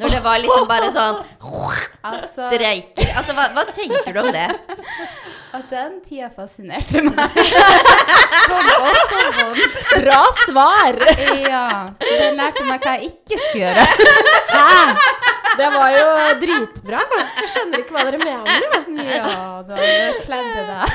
Når 0.03 0.17
det 0.17 0.23
var 0.25 0.43
liksom 0.43 0.67
bare 0.71 0.91
sånn 0.95 1.21
Altså, 2.13 2.49
streiker. 2.51 3.13
Altså, 3.15 3.37
hva, 3.37 3.49
hva 3.55 3.67
tenker 3.71 4.13
du 4.13 4.21
om 4.25 4.33
det? 4.35 4.49
at 5.53 5.69
den 5.69 5.99
tida 6.07 6.31
fascinerte 6.33 7.03
meg. 7.05 7.35
på 8.49 8.61
godt 8.69 9.15
og 9.19 9.35
vondt. 9.37 9.81
Bra 9.93 10.21
svar! 10.47 10.99
Ja. 11.45 11.67
Den 12.01 12.39
lærte 12.39 12.65
meg 12.65 12.81
hva 12.87 12.95
jeg 12.97 13.11
ikke 13.13 13.37
skulle 13.37 13.67
gjøre. 13.67 13.85
Hæ? 14.57 14.95
Det 15.61 15.69
var 15.75 15.93
jo 15.93 16.07
dritbra. 16.41 17.03
Jeg 17.43 17.51
skjønner 17.53 17.83
ikke 17.83 17.97
hva 17.99 18.07
dere 18.09 18.23
mener. 18.23 19.13
Ja, 19.13 19.35
da 19.69 19.77
det 19.77 20.23
kledde 20.25 20.65
deg. 20.71 20.87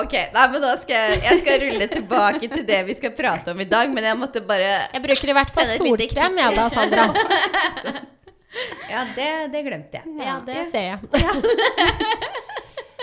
Ja, 0.00 0.06
ok. 0.06 0.32
Nei, 0.32 0.46
men 0.52 0.62
da 0.64 0.70
skal 0.80 0.96
jeg, 0.96 1.20
jeg 1.24 1.40
skal 1.42 1.60
rulle 1.64 1.88
tilbake 1.90 2.48
til 2.48 2.64
det 2.68 2.80
vi 2.88 2.96
skal 2.96 3.12
prate 3.16 3.52
om 3.52 3.60
i 3.60 3.66
dag. 3.68 3.90
Men 3.92 4.06
jeg 4.08 4.18
måtte 4.20 4.42
bare 4.46 4.70
Jeg 4.92 5.04
bruker 5.04 5.32
i 5.32 5.36
hvert 5.36 5.52
fall 5.52 5.74
solkrem, 5.76 6.40
jeg 6.40 6.56
da, 6.56 6.68
Sandra. 6.72 7.10
Ja, 8.90 9.04
det, 9.14 9.26
det 9.52 9.60
glemte 9.62 10.00
jeg. 10.00 10.14
Ja, 10.18 10.40
det 10.42 10.64
ser 10.72 10.88
jeg. 10.88 10.98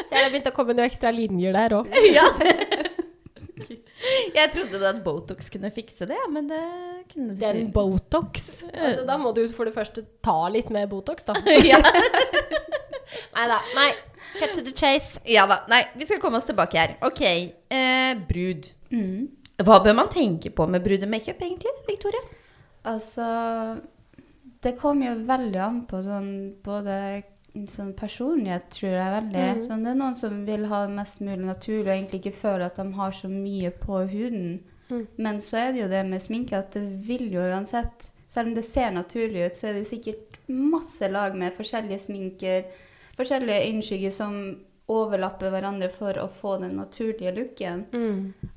Ser 0.10 0.18
det 0.26 0.32
begynte 0.34 0.52
å 0.52 0.56
komme 0.58 0.76
noen 0.76 0.90
ekstra 0.90 1.14
linjer 1.16 1.56
der 1.56 1.78
òg. 1.78 1.94
Ja. 2.18 2.26
Jeg 4.36 4.52
trodde 4.54 4.82
at 4.90 5.00
Botox 5.06 5.48
kunne 5.52 5.72
fikse 5.74 6.06
det, 6.08 6.20
men 6.32 6.50
det 6.52 6.60
kunne 7.14 7.32
det 7.32 7.40
Den 7.56 7.72
Botox. 7.74 8.66
Altså, 8.74 9.08
da 9.08 9.16
må 9.20 9.32
du 9.36 9.46
for 9.56 9.68
det 9.68 9.74
første 9.76 10.04
ta 10.24 10.36
litt 10.52 10.68
mer 10.76 10.86
Botox, 10.92 11.24
da. 11.28 11.34
ja. 11.64 11.80
Nei 13.34 13.48
da. 13.48 13.64
Nei. 13.72 13.90
Cut 14.40 14.54
to 14.56 14.64
the 14.66 14.74
chase. 14.76 15.20
ja 15.26 15.48
da. 15.50 15.64
Nei, 15.72 15.84
vi 15.98 16.06
skal 16.06 16.22
komme 16.22 16.38
oss 16.38 16.46
tilbake 16.46 16.80
her. 16.80 16.98
Ok. 17.02 17.22
Eh, 17.22 18.14
brud. 18.30 18.70
Mm. 18.92 19.28
Hva 19.58 19.80
bør 19.84 19.96
man 19.98 20.10
tenke 20.14 20.52
på 20.54 20.68
med 20.70 20.84
brudemakeup, 20.86 21.42
egentlig, 21.42 21.74
Victoria? 21.88 22.22
Altså 22.88 23.26
Det 24.62 24.78
kommer 24.78 25.12
jo 25.12 25.26
veldig 25.28 25.60
an 25.62 25.82
på 25.90 26.00
sånn 26.06 26.30
både 26.64 27.24
sånn 27.66 27.94
personlighet, 27.98 28.68
tror 28.74 28.94
jeg 28.94 29.14
veldig. 29.16 29.46
Sånn, 29.66 29.84
det 29.86 29.94
er 29.94 29.98
noen 29.98 30.18
som 30.18 30.42
vil 30.46 30.68
ha 30.70 30.84
det 30.86 30.94
mest 30.98 31.22
mulig 31.26 31.46
naturlig 31.48 31.88
og 31.88 31.94
egentlig 31.96 32.20
ikke 32.22 32.40
føler 32.42 32.66
at 32.68 32.78
de 32.78 32.86
har 32.98 33.16
så 33.18 33.30
mye 33.32 33.72
på 33.74 34.04
huden. 34.12 34.60
Men 35.18 35.42
så 35.44 35.58
er 35.62 35.74
det 35.74 35.82
jo 35.82 35.90
det 35.92 36.04
med 36.08 36.24
sminke 36.24 36.60
at 36.60 36.78
det 36.78 36.86
vil 37.08 37.26
jo 37.34 37.42
uansett 37.44 38.06
Selv 38.32 38.52
om 38.52 38.56
det 38.56 38.64
ser 38.68 38.92
naturlig 38.92 39.46
ut, 39.48 39.56
så 39.56 39.70
er 39.70 39.74
det 39.74 39.82
jo 39.86 39.88
sikkert 39.88 40.36
masse 40.52 41.08
lag 41.10 41.36
med 41.40 41.56
forskjellige 41.56 42.04
sminker, 42.04 42.66
forskjellige 43.18 43.72
øyenskygger 43.72 44.14
som 44.16 44.36
overlapper 44.88 45.52
hverandre 45.52 45.90
for 45.92 46.16
å 46.22 46.30
få 46.32 46.58
den 46.62 46.78
naturlige 46.80 47.34
looken. 47.36 47.88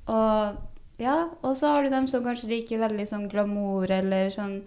Og 0.07 0.61
ja, 1.01 1.17
og 1.43 1.57
så 1.57 1.73
har 1.73 1.83
du 1.83 1.91
dem 1.91 2.07
som 2.07 2.23
kanskje 2.25 2.51
liker 2.53 2.83
veldig 2.83 3.07
sånn 3.09 3.29
glamour 3.33 3.91
eller 3.91 4.31
sånn 4.35 4.61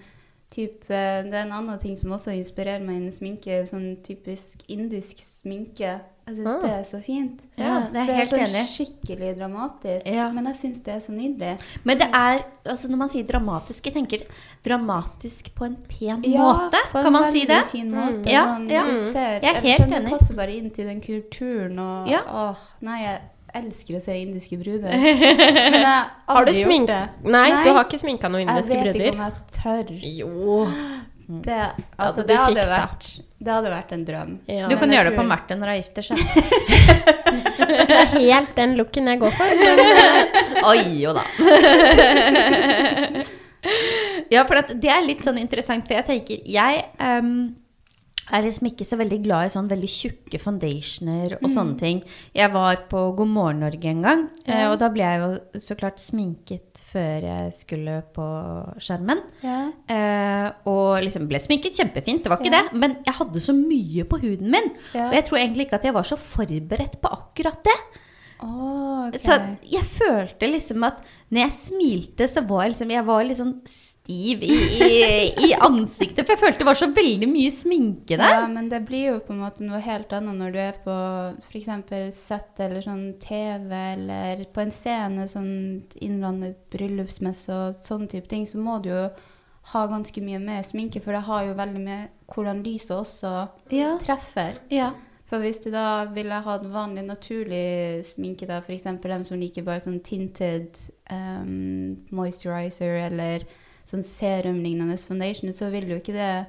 type 0.54 0.90
Det 0.90 1.34
er 1.34 1.48
en 1.48 1.54
annen 1.56 1.80
ting 1.82 1.96
som 1.98 2.12
også 2.14 2.34
inspirerer 2.38 2.84
meg 2.86 3.00
innen 3.00 3.14
sminke, 3.16 3.64
sånn 3.66 3.96
typisk 4.06 4.62
indisk 4.70 5.18
sminke. 5.26 5.96
Jeg 6.26 6.36
syns 6.38 6.48
Ah. 6.48 6.60
det 6.62 6.70
er 6.72 6.84
så 6.88 7.00
fint. 7.04 7.40
Ja, 7.60 7.80
det 7.92 8.00
er 8.00 8.06
For 8.06 8.14
helt 8.16 8.30
sånn 8.32 8.40
enig. 8.46 8.62
skikkelig 8.72 9.32
dramatisk. 9.38 10.06
Ja. 10.08 10.30
Men 10.32 10.46
jeg 10.46 10.56
syns 10.56 10.80
det 10.86 10.94
er 10.94 11.02
så 11.04 11.12
nydelig. 11.12 11.58
Men 11.84 11.98
det 12.00 12.08
er, 12.16 12.46
altså 12.66 12.88
når 12.90 12.98
man 13.02 13.10
sier 13.12 13.24
dramatisk, 13.28 13.86
jeg 13.90 13.94
tenker 13.98 14.24
dramatisk 14.64 15.50
på 15.56 15.66
en 15.68 15.76
pen 15.90 16.24
Ja, 16.24 16.46
måte. 16.48 16.80
på 16.94 16.98
en 16.98 17.04
Kan 17.04 17.14
man 17.14 17.32
si 17.32 17.44
det? 17.46 17.60
Fin 17.66 17.92
måte, 17.92 18.24
mm. 18.24 18.32
sånn, 18.32 18.70
ja. 18.72 18.84
Du 18.88 18.96
ser, 19.12 19.40
Jeg 19.44 19.52
er 19.56 19.62
helt 19.62 19.82
skjønner 19.82 20.00
enig. 20.00 20.10
Det 20.12 20.20
passer 20.20 20.34
bare 20.40 20.56
inn 20.58 20.70
til 20.72 20.86
den 20.88 21.02
kulturen 21.02 21.80
og 21.80 22.08
Ja. 22.10 22.22
åh, 22.28 22.58
Nei, 22.82 23.02
jeg 23.04 23.22
elsker 23.54 23.96
å 24.00 24.02
se 24.02 24.16
indiske 24.18 24.58
bruder. 24.64 24.90
Men 24.98 25.74
jeg 25.74 25.84
har 25.86 26.08
du 26.08 26.34
aldri 26.40 26.54
gjort 26.56 26.66
smink... 26.72 26.88
det. 26.88 27.10
Nei, 27.24 27.50
Nei. 27.50 27.64
du 27.68 27.74
har 27.74 27.84
ikke 27.84 28.00
sminka 28.00 28.30
noen 28.32 28.48
indiske 28.48 28.80
bruder. 28.80 28.94
Jeg 28.94 29.14
vet 29.14 29.14
ikke 29.14 29.20
om 29.20 29.26
jeg 29.28 29.34
tør. 29.60 29.88
Jo. 30.02 30.68
Det, 31.28 31.60
altså, 31.96 32.22
ja, 32.22 32.28
det, 32.28 32.38
hadde 32.38 32.66
vært, 32.68 33.10
det 33.40 33.54
hadde 33.54 33.72
vært 33.72 33.94
en 33.96 34.06
drøm. 34.08 34.34
Ja. 34.52 34.68
Du 34.72 34.76
kan 34.82 34.92
gjøre 34.92 35.12
det 35.12 35.18
på 35.18 35.26
Marte 35.28 35.56
når 35.60 35.74
hun 35.74 35.80
gifter 35.80 36.10
seg. 36.12 36.20
Det 37.90 37.98
er 37.98 38.12
helt 38.18 38.54
den 38.58 38.76
looken 38.80 39.10
jeg 39.10 39.22
går 39.22 39.34
for. 39.38 39.56
Men 39.60 39.82
Oi, 40.72 40.84
jo 41.02 41.14
da. 41.16 41.24
ja, 44.34 44.44
for 44.44 44.60
at 44.60 44.74
det 44.76 44.92
er 44.92 45.04
litt 45.06 45.24
sånn 45.26 45.40
interessant, 45.42 45.86
for 45.88 45.96
jeg 45.96 46.08
tenker 46.10 46.42
Jeg 46.50 46.84
ehm, 47.00 47.36
er 48.32 48.44
liksom 48.46 48.68
ikke 48.70 48.86
så 48.88 48.98
veldig 48.98 49.18
glad 49.26 49.46
i 49.46 49.52
sånn 49.54 49.68
veldig 49.68 49.90
tjukke 49.92 50.40
foundationer 50.40 51.36
og 51.42 51.50
sånne 51.52 51.76
ting. 51.80 52.02
Jeg 52.36 52.52
var 52.54 52.78
på 52.92 53.02
God 53.18 53.28
morgen 53.34 53.60
Norge 53.66 53.90
en 53.90 54.02
gang, 54.06 54.24
eh, 54.46 54.64
og 54.70 54.78
da 54.80 54.90
ble 54.94 55.04
jeg 55.04 55.20
jo 55.24 55.60
så 55.60 55.76
klart 55.80 56.00
sminket 56.00 56.80
før 56.94 57.28
jeg 57.28 57.54
skulle 57.58 57.98
på 58.16 58.28
skjermen. 58.80 59.24
Ja. 59.44 59.58
Eh, 59.92 60.48
og 60.72 61.02
liksom 61.04 61.28
ble 61.28 61.42
sminket 61.44 61.76
kjempefint, 61.76 62.24
det 62.24 62.32
var 62.32 62.40
ikke 62.40 62.52
Ja. 62.54 62.64
det. 62.64 62.74
Men 62.80 62.98
jeg 63.06 63.14
hadde 63.20 63.40
så 63.44 63.54
mye 63.54 64.04
på 64.06 64.22
huden 64.22 64.50
min. 64.52 64.72
Ja. 64.94 65.10
Og 65.10 65.14
jeg 65.14 65.26
tror 65.26 65.38
egentlig 65.40 65.68
ikke 65.68 65.76
at 65.82 65.84
jeg 65.84 65.94
var 65.94 66.04
så 66.04 66.18
forberedt 66.18 67.02
på 67.02 67.12
akkurat 67.12 67.64
det. 67.64 67.80
Oh, 68.44 69.08
okay. 69.08 69.20
Så 69.20 69.38
jeg 69.72 69.84
følte 69.88 70.50
liksom 70.52 70.84
at 70.84 71.00
når 71.32 71.46
jeg 71.46 71.52
smilte, 71.52 72.28
så 72.28 72.42
var 72.46 72.64
jeg 72.64 72.72
liksom 72.74 72.90
Jeg 72.92 73.06
var 73.06 73.24
liksom 73.24 73.54
sånn 73.64 73.93
stiv 74.04 74.44
i, 74.44 75.34
i, 75.48 75.54
ansiktet. 75.64 76.26
For 76.26 76.34
jeg 76.36 76.40
følte 76.42 76.60
det 76.60 76.68
var 76.68 76.76
så 76.80 76.90
veldig 76.92 77.28
mye 77.32 77.52
sminke 77.54 78.18
der. 78.20 78.34
Ja, 78.36 78.48
men 78.52 78.70
det 78.70 78.82
blir 78.88 79.14
jo 79.14 79.20
på 79.24 79.34
en 79.34 79.44
måte 79.44 79.64
noe 79.64 79.80
helt 79.84 80.12
annet 80.14 80.36
når 80.40 80.52
du 80.52 80.60
er 80.60 80.80
på 80.84 80.96
f.eks. 81.40 81.70
sett 82.18 82.60
eller 82.60 82.84
sånn 82.84 83.14
TV 83.24 83.72
eller 83.94 84.44
på 84.54 84.64
en 84.66 84.74
scene, 84.76 85.28
sånn 85.32 85.54
innlandet 86.04 86.60
bryllupsmesse 86.74 87.54
og 87.54 87.80
sånne 87.84 88.12
type 88.12 88.28
ting, 88.28 88.46
så 88.46 88.60
må 88.60 88.80
du 88.84 88.92
jo 88.92 89.06
ha 89.72 89.86
ganske 89.88 90.20
mye 90.20 90.42
mer 90.44 90.66
sminke, 90.68 91.00
for 91.00 91.16
det 91.16 91.24
har 91.24 91.46
jo 91.48 91.56
veldig 91.56 91.80
med 91.86 92.12
hvordan 92.34 92.60
lyset 92.66 92.98
også 92.98 93.34
Ja. 93.72 93.96
treffer. 94.04 94.60
Ja. 94.70 94.92
For 95.26 95.40
hvis 95.40 95.64
du 95.64 95.72
da 95.72 96.04
ville 96.12 96.44
hatt 96.46 96.66
vanlig, 96.68 97.06
naturlig 97.08 98.04
sminke, 98.06 98.46
da, 98.46 98.60
f.eks. 98.60 98.84
dem 99.02 99.24
som 99.24 99.40
liker 99.40 99.64
bare 99.64 99.80
sånn 99.80 100.02
tinted 100.04 100.76
um, 101.10 101.96
moisturizer 102.12 103.00
eller 103.08 103.48
sånn 103.86 104.04
serumlignende 104.04 104.98
foundation, 104.98 105.52
så 105.54 105.70
vil 105.72 105.90
jo 105.90 106.00
ikke 106.00 106.14
det 106.16 106.46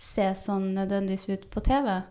se 0.00 0.30
sånn 0.34 0.72
nødvendigvis 0.74 1.28
ut 1.28 1.50
på 1.50 1.60
TV. 1.62 2.02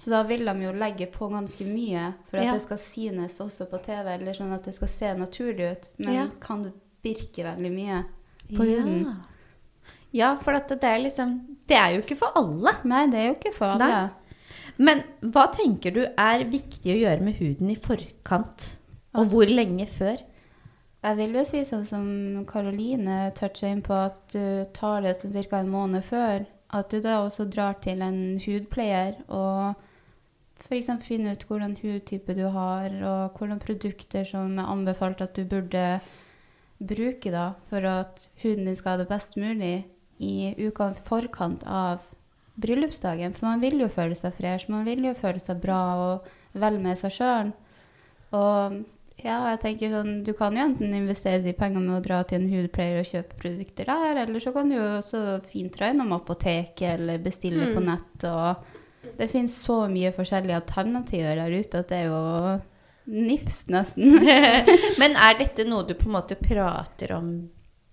Så 0.00 0.08
da 0.10 0.22
vil 0.24 0.44
de 0.48 0.54
jo 0.64 0.72
legge 0.72 1.06
på 1.12 1.28
ganske 1.30 1.64
mye 1.68 2.14
for 2.30 2.38
at 2.38 2.44
Ja. 2.46 2.52
det 2.54 2.62
skal 2.62 2.78
synes 2.78 3.38
også 3.40 3.68
på 3.70 3.82
TV, 3.84 4.08
eller 4.14 4.32
sånn 4.32 4.52
at 4.54 4.64
det 4.64 4.74
skal 4.74 4.88
se 4.88 5.14
naturlig 5.14 5.70
ut. 5.72 5.90
Men 5.98 6.14
Ja. 6.14 6.28
kan 6.40 6.62
det 6.62 6.72
virke 7.04 7.44
veldig 7.44 7.72
mye 7.72 8.04
på 8.56 8.64
huden? 8.64 9.16
Ja, 10.12 10.34
for 10.36 10.52
at 10.54 10.68
det 10.68 10.82
er 10.82 10.98
liksom 10.98 11.56
Det 11.66 11.76
er 11.76 11.94
jo 11.94 12.02
ikke 12.02 12.16
for 12.16 12.32
alle. 12.34 12.72
Nei, 12.84 13.06
det 13.06 13.14
er 13.14 13.28
jo 13.28 13.34
ikke 13.36 13.54
for 13.54 13.66
alle. 13.66 13.78
Nei. 13.78 14.10
Men 14.78 15.04
hva 15.22 15.52
tenker 15.54 15.92
du 15.94 16.00
er 16.18 16.42
viktig 16.50 16.90
å 16.90 16.98
gjøre 17.00 17.20
med 17.22 17.34
huden 17.36 17.70
i 17.70 17.76
forkant? 17.76 18.76
Og 19.14 19.24
Altså- 19.26 19.30
hvor 19.36 19.46
lenge 19.46 19.86
før? 19.86 20.18
Jeg 21.00 21.16
vil 21.16 21.36
jo 21.38 21.42
si 21.48 21.62
sånn 21.64 21.84
som 21.88 22.08
Karoline 22.48 23.30
toucha 23.36 23.70
inn 23.72 23.80
på, 23.84 23.94
at 23.96 24.34
du 24.34 24.66
tar 24.76 25.00
det 25.06 25.14
sånn 25.16 25.32
ca. 25.32 25.60
en 25.62 25.72
måned 25.72 26.04
før. 26.04 26.44
At 26.76 26.92
du 26.92 27.00
da 27.00 27.22
også 27.24 27.46
drar 27.50 27.78
til 27.80 28.02
en 28.04 28.36
hudpleier 28.44 29.16
og 29.26 29.80
f.eks. 30.60 30.90
finner 31.02 31.34
ut 31.34 31.46
hvordan 31.48 31.78
hudtype 31.80 32.36
du 32.36 32.44
har, 32.52 32.92
og 33.00 33.38
hvordan 33.38 33.62
produkter 33.62 34.28
som 34.28 34.58
er 34.58 34.68
anbefalt 34.68 35.24
at 35.24 35.34
du 35.34 35.48
burde 35.48 36.00
bruke 36.78 37.32
da, 37.32 37.54
for 37.72 37.84
at 37.88 38.28
huden 38.44 38.68
din 38.68 38.76
skal 38.76 38.94
ha 38.98 39.00
det 39.00 39.08
best 39.08 39.40
mulig 39.40 39.86
i 40.20 40.52
uka 40.60 40.92
forkant 41.08 41.64
av 41.64 42.04
bryllupsdagen. 42.60 43.32
For 43.32 43.48
man 43.48 43.64
vil 43.64 43.80
jo 43.80 43.88
føle 43.88 44.14
seg 44.14 44.36
fresh, 44.36 44.68
man 44.68 44.84
vil 44.84 45.04
jo 45.08 45.16
føle 45.16 45.40
seg 45.40 45.64
bra 45.64 45.80
og 46.04 46.30
vel 46.52 46.76
med 46.82 47.00
seg 47.00 47.16
sjøl. 47.16 47.52
Og 48.36 48.82
ja, 49.24 49.36
jeg 49.52 49.60
tenker 49.62 49.92
sånn, 49.94 50.12
du 50.26 50.32
kan 50.36 50.56
jo 50.56 50.64
enten 50.64 50.94
investere 50.96 51.42
de 51.44 51.54
pengene 51.56 51.86
med 51.86 51.98
å 51.98 52.04
dra 52.04 52.20
til 52.28 52.40
en 52.40 52.50
hudpleier 52.50 53.02
og 53.02 53.08
kjøpe 53.08 53.38
produkter 53.42 53.88
der, 53.90 54.22
eller 54.24 54.42
så 54.42 54.52
kan 54.54 54.70
du 54.70 54.76
jo 54.76 54.86
også 54.98 55.22
fint 55.50 55.74
dra 55.76 55.90
innom 55.92 56.14
apoteket 56.16 56.96
eller 56.96 57.22
bestille 57.22 57.70
på 57.74 57.82
nett. 57.84 58.26
Og 58.28 59.14
det 59.18 59.30
finnes 59.32 59.54
så 59.56 59.82
mye 59.92 60.12
forskjellige 60.16 60.60
alternativer 60.62 61.40
der 61.40 61.56
ute 61.56 61.82
at 61.82 61.92
det 61.92 62.02
er 62.02 62.10
jo 62.10 62.20
nifst, 63.10 63.70
nesten. 63.72 64.18
Men 65.00 65.16
er 65.16 65.40
dette 65.40 65.66
noe 65.68 65.86
du 65.88 65.96
på 65.98 66.08
en 66.08 66.16
måte 66.18 66.38
prater 66.40 67.16
om 67.16 67.32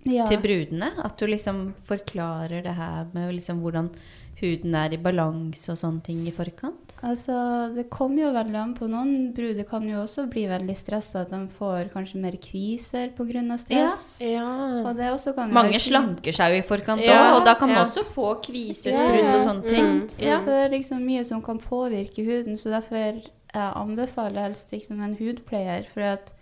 ja. 0.07 0.27
til 0.29 0.41
brudene? 0.43 0.93
At 1.03 1.17
du 1.19 1.27
liksom 1.29 1.71
forklarer 1.87 2.63
det 2.65 2.77
her 2.77 3.09
med 3.13 3.35
liksom 3.39 3.63
hvordan 3.63 3.91
huden 4.37 4.75
er 4.77 4.93
i 4.93 4.99
balanse 5.01 5.71
og 5.73 5.77
sånne 5.79 6.03
ting 6.05 6.19
i 6.29 6.33
forkant? 6.35 6.93
Altså, 7.05 7.33
det 7.73 7.87
kommer 7.89 8.21
jo 8.27 8.31
veldig 8.35 8.59
an 8.61 8.73
på. 8.77 8.89
Noen 8.91 9.31
bruder 9.33 9.65
kan 9.69 9.87
jo 9.89 10.03
også 10.03 10.27
bli 10.29 10.43
veldig 10.49 10.75
stressa, 10.77 11.23
at 11.25 11.31
de 11.33 11.39
får 11.57 11.89
kanskje 11.93 12.21
mer 12.21 12.37
kviser 12.41 13.09
pga. 13.17 13.57
stress. 13.57 14.05
Ja. 14.21 14.83
Og 14.83 14.91
det 14.97 15.09
også 15.11 15.33
kan 15.35 15.53
Mange 15.53 15.73
være 15.77 15.85
slanker 15.87 16.37
seg 16.37 16.53
jo 16.53 16.59
i 16.61 16.67
forkant 16.67 17.01
òg, 17.01 17.07
Ja, 17.09 17.33
og 17.35 17.45
da 17.45 17.55
kan 17.57 17.69
man 17.73 17.81
ja. 17.81 17.87
også 17.87 18.05
få 18.13 18.35
kviseutbrudd 18.45 19.23
Ja, 19.23 19.25
ja. 19.25 19.33
og 19.35 19.47
sånne 19.47 19.63
ting. 19.73 19.89
Mm. 20.05 20.21
Ja. 20.21 20.37
Så 20.37 20.45
det 20.53 20.61
er 20.67 20.75
liksom 20.77 21.01
mye 21.05 21.25
som 21.25 21.41
kan 21.41 21.57
påvirke 21.59 22.25
huden, 22.25 22.57
så 22.57 22.69
derfor 22.77 22.95
jeg 22.97 23.73
anbefaler 23.73 24.41
helst 24.49 24.71
liksom 24.71 25.01
en 25.01 25.17
hudpleier. 25.17 25.85
For 25.89 26.01
at 26.01 26.33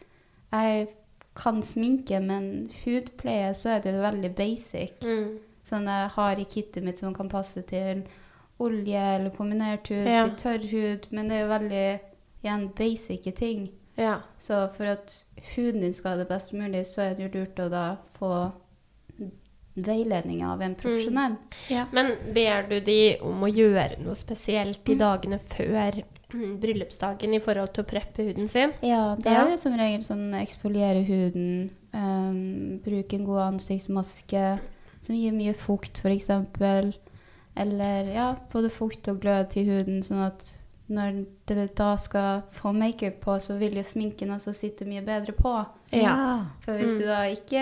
jeg 0.51 0.87
kan 1.35 1.61
sminke, 1.63 2.19
men 2.19 2.69
hudpleie 2.83 3.53
så 3.53 3.75
er 3.75 3.79
det 3.83 3.95
jo 3.95 4.01
veldig 4.03 4.35
basic. 4.35 4.99
Mm. 5.03 5.37
Sånn 5.65 5.87
jeg 5.89 6.09
har 6.13 6.37
i 6.39 6.45
kittet 6.45 6.83
mitt 6.85 6.99
som 7.01 7.13
kan 7.13 7.29
passe 7.29 7.63
til 7.65 8.03
olje 8.61 8.99
eller 9.15 9.31
kombinert 9.35 9.87
hud, 9.89 10.05
Ja. 10.07 10.27
til 10.27 10.35
tørr 10.43 10.67
hud, 10.71 11.07
men 11.11 11.27
det 11.27 11.35
er 11.39 11.41
jo 11.47 11.53
veldig 11.53 11.99
igjen 12.45 12.67
basice 12.77 13.31
ting. 13.35 13.69
ja. 13.97 14.19
Så 14.37 14.69
for 14.75 14.85
at 14.85 15.25
huden 15.55 15.81
din 15.81 15.93
skal 15.93 16.11
ha 16.11 16.17
det 16.23 16.29
best 16.29 16.53
mulig, 16.53 16.85
så 16.85 17.01
er 17.09 17.15
det 17.15 17.25
jo 17.33 17.39
lurt 17.39 17.55
å 17.59 17.69
da 17.69 17.97
få 18.19 18.51
veiledning 19.75 20.43
av 20.45 20.61
en 20.61 20.75
profesjonell. 20.75 21.35
Men 21.91 22.13
ber 22.33 22.67
du 22.69 22.79
de 22.79 23.17
om 23.21 23.41
å 23.43 23.49
gjøre 23.51 23.97
noe 24.03 24.15
spesielt 24.15 24.87
i 24.87 24.95
dagene 24.95 25.39
før 25.39 25.97
mm, 26.31 26.53
bryllupsdagen 26.63 27.33
i 27.35 27.41
forhold 27.43 27.73
til 27.75 27.83
å 27.83 27.89
preppe 27.89 28.23
huden 28.29 28.47
sin? 28.51 28.71
Ja, 28.81 29.15
det 29.19 29.25
Ja. 29.33 29.41
er 29.43 29.49
det 29.51 29.59
som 29.59 29.73
regel 29.75 30.03
sånn 30.03 30.31
eksfoliere 30.39 31.03
huden, 31.05 31.71
um, 31.93 32.79
bruke 32.85 33.13
en 33.19 33.25
god 33.25 33.41
ansiktsmaske 33.59 34.59
som 35.05 35.17
gir 35.17 35.35
mye 35.35 35.53
fukt, 35.57 36.01
f.eks. 36.01 36.29
Eller 37.55 38.11
ja, 38.11 38.29
både 38.51 38.71
fukt 38.73 39.07
og 39.11 39.21
glød 39.23 39.51
til 39.53 39.69
huden, 39.69 40.01
sånn 40.03 40.25
at 40.25 40.43
når 40.87 41.23
det 41.49 41.71
da 41.79 41.95
skal 41.97 42.43
få 42.53 42.69
makeup 42.77 43.15
på, 43.23 43.39
så 43.41 43.55
vil 43.57 43.73
jo 43.79 43.83
sminken 43.83 44.29
også 44.35 44.51
sitte 44.53 44.85
mye 44.85 45.01
bedre 45.01 45.33
på. 45.33 45.53
Ja. 45.95 46.45
For 46.61 46.77
hvis 46.77 46.93
du 46.97 47.05
da 47.07 47.23
ikke 47.31 47.61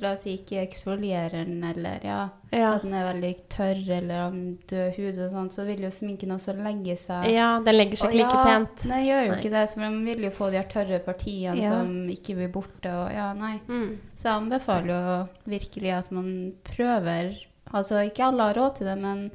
la 0.00 0.12
oss 0.14 0.22
si 0.24 0.36
ikke 0.38 0.60
eksfolierer 0.62 1.44
den, 1.44 1.58
eller 1.64 2.00
ja, 2.06 2.20
Ja. 2.52 2.70
at 2.76 2.82
den 2.84 2.94
er 2.94 3.06
veldig 3.12 3.32
tørr 3.52 3.82
eller 3.96 4.22
har 4.22 4.32
død 4.70 4.96
hud 4.96 5.18
og 5.24 5.30
sånn, 5.32 5.50
så 5.52 5.66
vil 5.66 5.82
jo 5.84 5.90
sminken 5.90 6.32
også 6.36 6.54
legge 6.56 6.96
seg. 7.00 7.28
ja, 7.32 7.50
den 7.64 7.76
legger 7.76 7.96
seg 7.96 8.12
ikke 8.14 8.22
like 8.22 8.42
pent. 8.48 8.84
Nei, 8.88 9.02
gjør 9.08 9.22
jo 9.26 9.30
Nei. 9.32 9.38
ikke 9.40 9.52
det. 9.56 9.64
Så 9.70 9.80
man 9.84 10.00
vil 10.04 10.24
jo 10.28 10.30
få 10.30 10.50
de 10.52 10.64
tørre 10.72 10.98
partiene 11.04 11.68
som 11.68 11.92
ikke 12.08 12.36
blir 12.40 12.52
borte. 12.52 12.88
Og 12.92 13.12
ja, 13.12 13.32
nei. 13.36 13.54
Mm. 13.68 13.98
Så 14.14 14.28
jeg 14.28 14.36
anbefaler 14.36 14.92
jo 15.10 15.16
virkelig 15.58 15.92
at 15.98 16.10
man 16.12 16.32
prøver. 16.64 17.34
Altså, 17.72 18.00
ikke 18.04 18.24
alle 18.28 18.42
har 18.50 18.54
råd 18.60 18.74
til 18.76 18.86
det, 18.86 18.98
men 19.00 19.30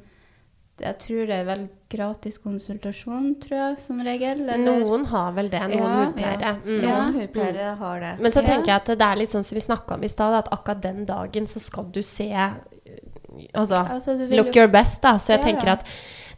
jeg 0.80 0.98
tror 0.98 1.26
det 1.26 1.36
er 1.40 1.44
vel 1.44 1.68
gratis 1.90 2.38
konsultasjon, 2.38 3.34
tror 3.40 3.56
jeg, 3.58 3.78
som 3.86 4.00
regel. 4.04 4.40
Eller, 4.48 4.58
Noen 4.58 5.04
har 5.06 5.32
vel 5.32 5.48
det, 5.48 5.60
noen 5.60 5.78
Ja, 5.78 6.04
hudpleiere. 6.04 6.52
Mm. 6.64 6.82
Ja. 6.82 6.88
Noen 7.02 7.14
hudpleiere 7.20 7.76
har 7.78 8.00
det. 8.00 8.12
Men 8.20 8.32
så 8.32 8.42
Ja. 8.42 8.46
tenker 8.48 8.66
jeg 8.66 8.76
at 8.76 8.84
det 8.98 9.00
er 9.02 9.16
litt 9.16 9.30
sånn 9.30 9.44
som 9.44 9.56
vi 9.56 9.60
snakka 9.60 9.94
om 9.94 10.04
i 10.04 10.08
stad, 10.08 10.34
at 10.34 10.48
akkurat 10.52 10.80
den 10.82 11.04
dagen 11.06 11.46
så 11.46 11.60
skal 11.60 11.84
du 11.90 12.02
se 12.02 12.28
Altså, 13.54 13.76
Altså, 13.88 14.16
du 14.18 14.34
look 14.36 14.46
jo- 14.54 14.62
your 14.62 14.68
best, 14.68 15.00
da. 15.02 15.12
Så 15.18 15.28
jeg 15.34 15.40
Ja, 15.40 15.46
tenker 15.46 15.66
ja. 15.66 15.72
at 15.72 15.84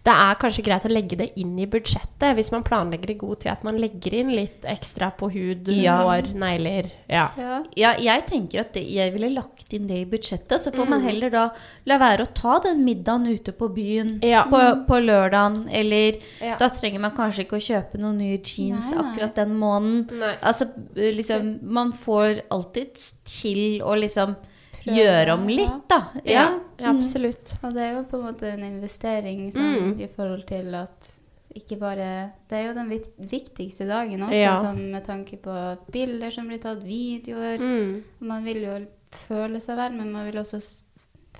det 0.02 0.12
er 0.16 0.34
kanskje 0.40 0.62
greit 0.64 0.84
å 0.86 0.88
legge 0.90 1.16
det 1.20 1.26
inn 1.36 1.58
i 1.60 1.66
budsjettet, 1.66 2.34
hvis 2.34 2.50
man 2.52 2.62
planlegger 2.64 3.10
i 3.10 3.14
god 3.20 3.40
tid, 3.42 3.50
at 3.52 3.64
man 3.64 3.76
legger 3.76 4.14
inn 4.14 4.30
litt 4.32 4.62
ekstra 4.64 5.10
på 5.16 5.28
hud, 5.30 5.68
Ja. 5.68 5.98
hår, 6.02 6.30
negler. 6.34 6.88
Ja. 7.06 7.26
Ja. 7.36 7.58
Ja, 7.76 7.90
jeg 8.00 8.24
tenker 8.26 8.60
at 8.60 8.72
det, 8.72 8.86
jeg 8.88 9.12
ville 9.12 9.28
lagt 9.34 9.74
inn 9.76 9.86
det 9.86 9.98
i 10.00 10.04
budsjettet. 10.06 10.56
Så 10.58 10.72
får 10.72 10.86
Mm. 10.86 10.90
man 10.90 11.02
heller 11.02 11.30
da 11.30 11.50
la 11.84 11.98
være 11.98 12.20
å 12.26 12.32
ta 12.34 12.58
den 12.60 12.82
middagen 12.84 13.26
ute 13.28 13.52
på 13.52 13.68
byen 13.74 14.20
Ja. 14.22 14.44
på, 14.44 14.86
på 14.86 14.96
lørdagen. 15.04 15.68
Eller 15.70 16.16
Ja. 16.40 16.56
da 16.56 16.68
trenger 16.68 16.98
man 17.00 17.12
kanskje 17.12 17.44
ikke 17.44 17.58
å 17.60 17.68
kjøpe 17.68 17.98
noen 18.00 18.16
nye 18.18 18.38
jeans 18.38 18.90
Nei, 18.90 19.02
nei. 19.02 19.04
akkurat 19.12 19.34
den 19.34 19.54
måneden. 19.58 20.18
Nei. 20.18 20.34
Altså, 20.42 20.70
liksom, 20.96 21.58
man 21.62 21.92
får 21.92 22.40
alltid 22.50 22.94
til 23.26 23.80
å 23.82 23.94
liksom 24.00 24.34
Prøve, 24.80 24.96
gjøre 24.96 25.32
om 25.34 25.46
litt, 25.48 25.88
da. 25.88 25.98
Ja, 26.24 26.44
ja, 26.78 26.90
absolutt. 26.90 27.54
Og 27.62 27.74
det 27.74 27.82
er 27.82 27.92
jo 27.98 28.04
på 28.04 28.16
en 28.20 28.26
måte 28.32 28.52
en 28.54 28.64
investering 28.64 29.50
sånn, 29.52 29.94
Mm. 29.94 30.00
i 30.00 30.06
forhold 30.08 30.46
til 30.46 30.74
at 30.74 31.16
ikke 31.54 31.78
bare 31.80 32.30
Det 32.48 32.56
er 32.58 32.66
jo 32.68 32.74
den 32.74 32.90
viktigste 33.18 33.86
dagen 33.88 34.20
også, 34.22 34.34
Ja. 34.40 34.54
sånn 34.56 34.90
med 34.92 35.04
tanke 35.04 35.36
på 35.42 35.78
bilder 35.90 36.30
som 36.30 36.46
blir 36.48 36.58
tatt, 36.62 36.82
videoer. 36.82 37.58
Mm. 37.58 38.02
Man 38.20 38.44
vil 38.44 38.62
jo 38.62 38.86
føle 39.28 39.60
seg 39.60 39.76
vel, 39.76 39.92
men 39.98 40.12
man 40.12 40.24
vil 40.30 40.40
også 40.40 40.56
s- 40.56 40.84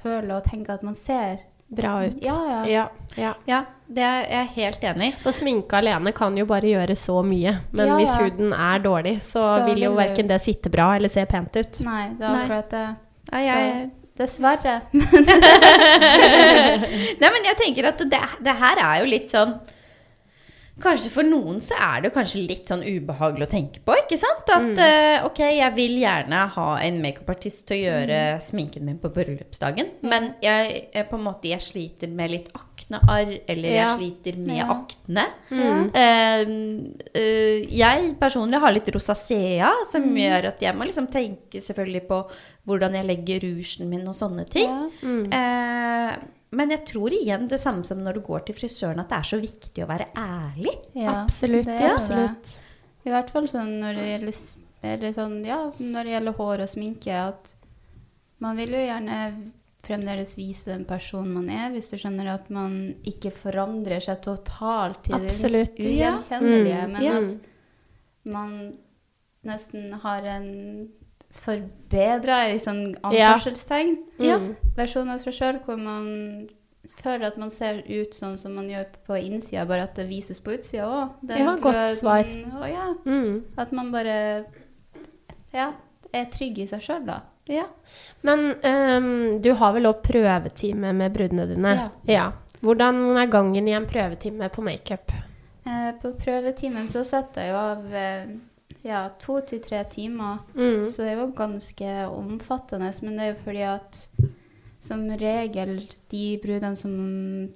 føle 0.03 0.33
og 0.37 0.45
tenke 0.45 0.71
at 0.71 0.83
man 0.83 0.95
ser. 0.95 1.39
Bra 1.73 2.01
ut. 2.05 2.17
Ja, 2.21 2.35
ja. 2.49 2.65
Ja, 2.67 2.89
ja. 3.17 3.35
Ja, 3.47 3.65
det 3.89 4.03
er 4.03 4.25
jeg 4.29 4.49
helt 4.57 4.81
enig 4.83 5.09
i. 5.09 5.13
For 5.23 5.31
sminke 5.31 5.71
alene 5.79 6.13
kan 6.13 6.37
jo 6.37 6.45
bare 6.45 6.63
gjøre 6.67 6.97
så 6.99 7.23
mye. 7.25 7.61
Men 7.73 7.87
Ja, 7.87 7.97
hvis 7.97 8.17
huden 8.17 8.53
er 8.53 8.81
dårlig, 8.81 9.19
så, 9.23 9.41
Så 9.45 9.67
vil 9.67 9.85
jo 9.85 9.93
verken 9.95 10.27
det 10.27 10.41
sitte 10.41 10.69
bra 10.69 10.97
eller 10.97 11.09
se 11.09 11.25
pent 11.27 11.55
ut. 11.57 11.81
Nei, 11.81 12.09
det 12.19 12.23
er 12.27 12.35
akkurat 12.35 12.71
det. 12.71 12.97
Ja, 13.31 13.41
jeg, 13.47 13.91
Dessverre. 14.21 14.81
Nei, 17.21 17.31
men 17.31 17.47
jeg 17.47 17.57
tenker 17.61 17.85
at 17.93 18.01
det, 18.03 18.25
det 18.45 18.55
her 18.63 18.77
er 18.85 18.95
jo 19.03 19.07
litt 19.11 19.31
sånn 19.31 19.53
Kanskje 20.81 21.11
for 21.13 21.25
noen 21.29 21.59
så 21.61 21.77
er 21.77 22.01
det 22.01 22.09
jo 22.09 22.15
kanskje 22.15 22.41
litt 22.49 22.71
sånn 22.71 22.81
ubehagelig 22.81 23.45
å 23.45 23.51
tenke 23.53 23.83
på, 23.85 23.93
ikke 24.01 24.17
sant? 24.17 24.49
At 24.49 24.79
eh, 24.81 25.21
ok, 25.27 25.43
jeg 25.59 25.75
vil 25.77 25.99
gjerne 26.01 26.39
ha 26.55 26.69
en 26.81 27.03
makeupartist 27.03 27.67
til 27.69 27.77
å 27.77 27.91
gjøre 27.91 28.21
sminken 28.45 28.87
min 28.89 28.97
på 29.03 29.11
bryllupsdagen, 29.13 29.91
men 30.09 30.31
jeg, 30.41 30.87
jeg 30.95 31.05
på 31.11 31.17
en 31.21 31.27
måte 31.27 31.53
jeg 31.53 31.61
sliter 31.67 32.09
med 32.09 32.33
litt 32.33 32.49
akne 32.57 32.70
arr, 32.99 33.31
eller 33.49 33.71
Ja. 33.71 33.85
jeg 33.87 33.99
sliter 33.99 34.37
med 34.39 34.57
Ja. 34.57 34.67
akne. 34.75 35.25
Mm. 35.51 35.85
Uh, 35.95 36.91
uh, 37.15 37.69
jeg 37.71 38.17
personlig 38.19 38.59
har 38.61 38.73
litt 38.73 38.89
rosacea, 38.95 39.71
som 39.91 40.03
gjør 40.17 40.49
at 40.49 40.61
jeg 40.61 40.75
må 40.75 40.85
liksom 40.89 41.07
tenke 41.11 41.61
selvfølgelig 41.61 42.03
på 42.09 42.19
hvordan 42.67 42.95
jeg 42.95 43.07
legger 43.07 43.41
rougen 43.47 43.89
min 43.89 44.09
og 44.09 44.15
sånne 44.15 44.45
ting. 44.51 44.69
Ja. 44.69 44.89
Mm. 45.03 45.25
Uh, 45.33 46.17
men 46.53 46.71
jeg 46.75 46.85
tror 46.85 47.11
igjen 47.15 47.47
det 47.49 47.61
samme 47.61 47.85
som 47.87 47.99
når 48.03 48.15
du 48.15 48.21
går 48.27 48.45
til 48.47 48.55
frisøren, 48.57 48.99
at 48.99 49.09
det 49.09 49.19
er 49.19 49.23
så 49.23 49.39
viktig 49.41 49.85
å 49.85 49.87
være 49.87 50.09
ærlig. 50.17 50.75
Ja, 50.99 51.23
Absolutt. 51.23 51.67
det 51.67 51.93
absolutt. 51.93 52.57
I 53.07 53.11
hvert 53.11 53.31
fall 53.31 53.47
sånn 53.49 53.79
når 53.81 53.95
det 53.95 54.09
gjelder, 54.11 54.41
eller 54.83 55.13
sånn, 55.13 55.45
ja, 55.47 55.61
når 55.79 56.05
det 56.05 56.13
gjelder 56.17 56.33
hår 56.41 56.61
og 56.65 56.69
sminke, 56.69 57.15
at 57.15 57.55
man 58.41 58.57
vil 58.57 58.71
jo 58.75 58.83
gjerne 58.83 59.21
fremdeles 59.83 60.37
vise 60.39 60.71
den 60.75 60.85
personen 60.85 61.33
man 61.35 61.49
er, 61.49 61.71
hvis 61.73 61.89
du 61.91 61.97
skjønner 61.97 62.29
at 62.35 62.51
man 62.53 62.95
ikke 63.09 63.31
forandrer 63.33 64.01
seg 64.05 64.21
totalt 64.27 65.03
til 65.07 65.15
Absolutt. 65.17 65.77
det 65.77 65.87
ugjenkjennelige, 65.89 66.87
Mm, 66.87 66.93
men 66.93 67.03
ja. 67.03 67.17
at 67.17 67.39
man 68.25 68.57
nesten 69.45 69.93
har 70.03 70.23
en 70.29 70.89
forbedra 71.31 72.43
i 72.51 72.59
anførselstegn 72.59 73.97
Ja. 74.19 74.37
Mm. 74.39 74.57
versjon 74.77 75.09
av 75.09 75.21
seg 75.23 75.33
sjøl 75.33 75.61
hvor 75.65 75.79
man 75.79 76.49
føler 77.01 77.27
at 77.31 77.39
man 77.39 77.51
ser 77.51 77.79
ut 77.89 78.13
sånn 78.13 78.37
som 78.39 78.53
man 78.55 78.69
gjør 78.69 78.85
på 79.07 79.17
innsida, 79.17 79.65
bare 79.67 79.83
at 79.87 79.95
det 79.97 80.09
vises 80.11 80.41
på 80.41 80.53
utsida 80.59 80.85
òg. 80.85 81.31
Ja, 81.39 81.55
godt 81.57 81.97
svar. 81.97 82.25
Å 82.61 82.69
ja. 82.69 82.95
Mm. 83.07 83.45
At 83.57 83.73
man 83.73 83.91
bare 83.93 84.45
ja, 85.55 85.73
er 86.13 86.25
trygg 86.31 86.59
i 86.59 86.67
seg 86.67 86.81
sjøl, 86.85 87.07
da. 87.07 87.21
Ja. 87.51 87.67
Men 88.23 88.45
um, 88.63 89.41
du 89.43 89.51
har 89.59 89.73
vel 89.75 89.89
òg 89.91 90.03
prøvetime 90.07 90.93
med 90.95 91.13
brudene 91.17 91.47
dine? 91.51 91.91
Ja. 92.07 92.29
Hvordan 92.61 93.17
er 93.17 93.31
gangen 93.33 93.67
i 93.69 93.73
en 93.75 93.87
prøvetime 93.89 94.51
på 94.53 94.63
makeup? 94.63 95.11
Eh, 95.67 95.93
på 96.03 96.13
prøvetimen 96.21 96.87
så 96.89 97.03
setter 97.09 97.47
jeg 97.47 97.53
jo 97.55 97.57
av 97.61 97.95
eh, 97.95 98.27
ja, 98.85 99.01
to 99.21 99.41
til 99.49 99.61
tre 99.65 99.83
timer, 99.93 100.39
Mm. 100.55 100.87
så 100.89 101.03
det 101.05 101.15
er 101.15 101.19
jo 101.21 101.33
ganske 101.37 101.95
omfattende. 102.09 102.93
Men 103.03 103.17
det 103.17 103.25
er 103.27 103.33
jo 103.35 103.41
fordi 103.45 103.65
at 103.69 104.07
som 104.81 105.03
regel 105.21 105.75
de 106.09 106.39
brudene 106.43 106.77
som 106.77 106.95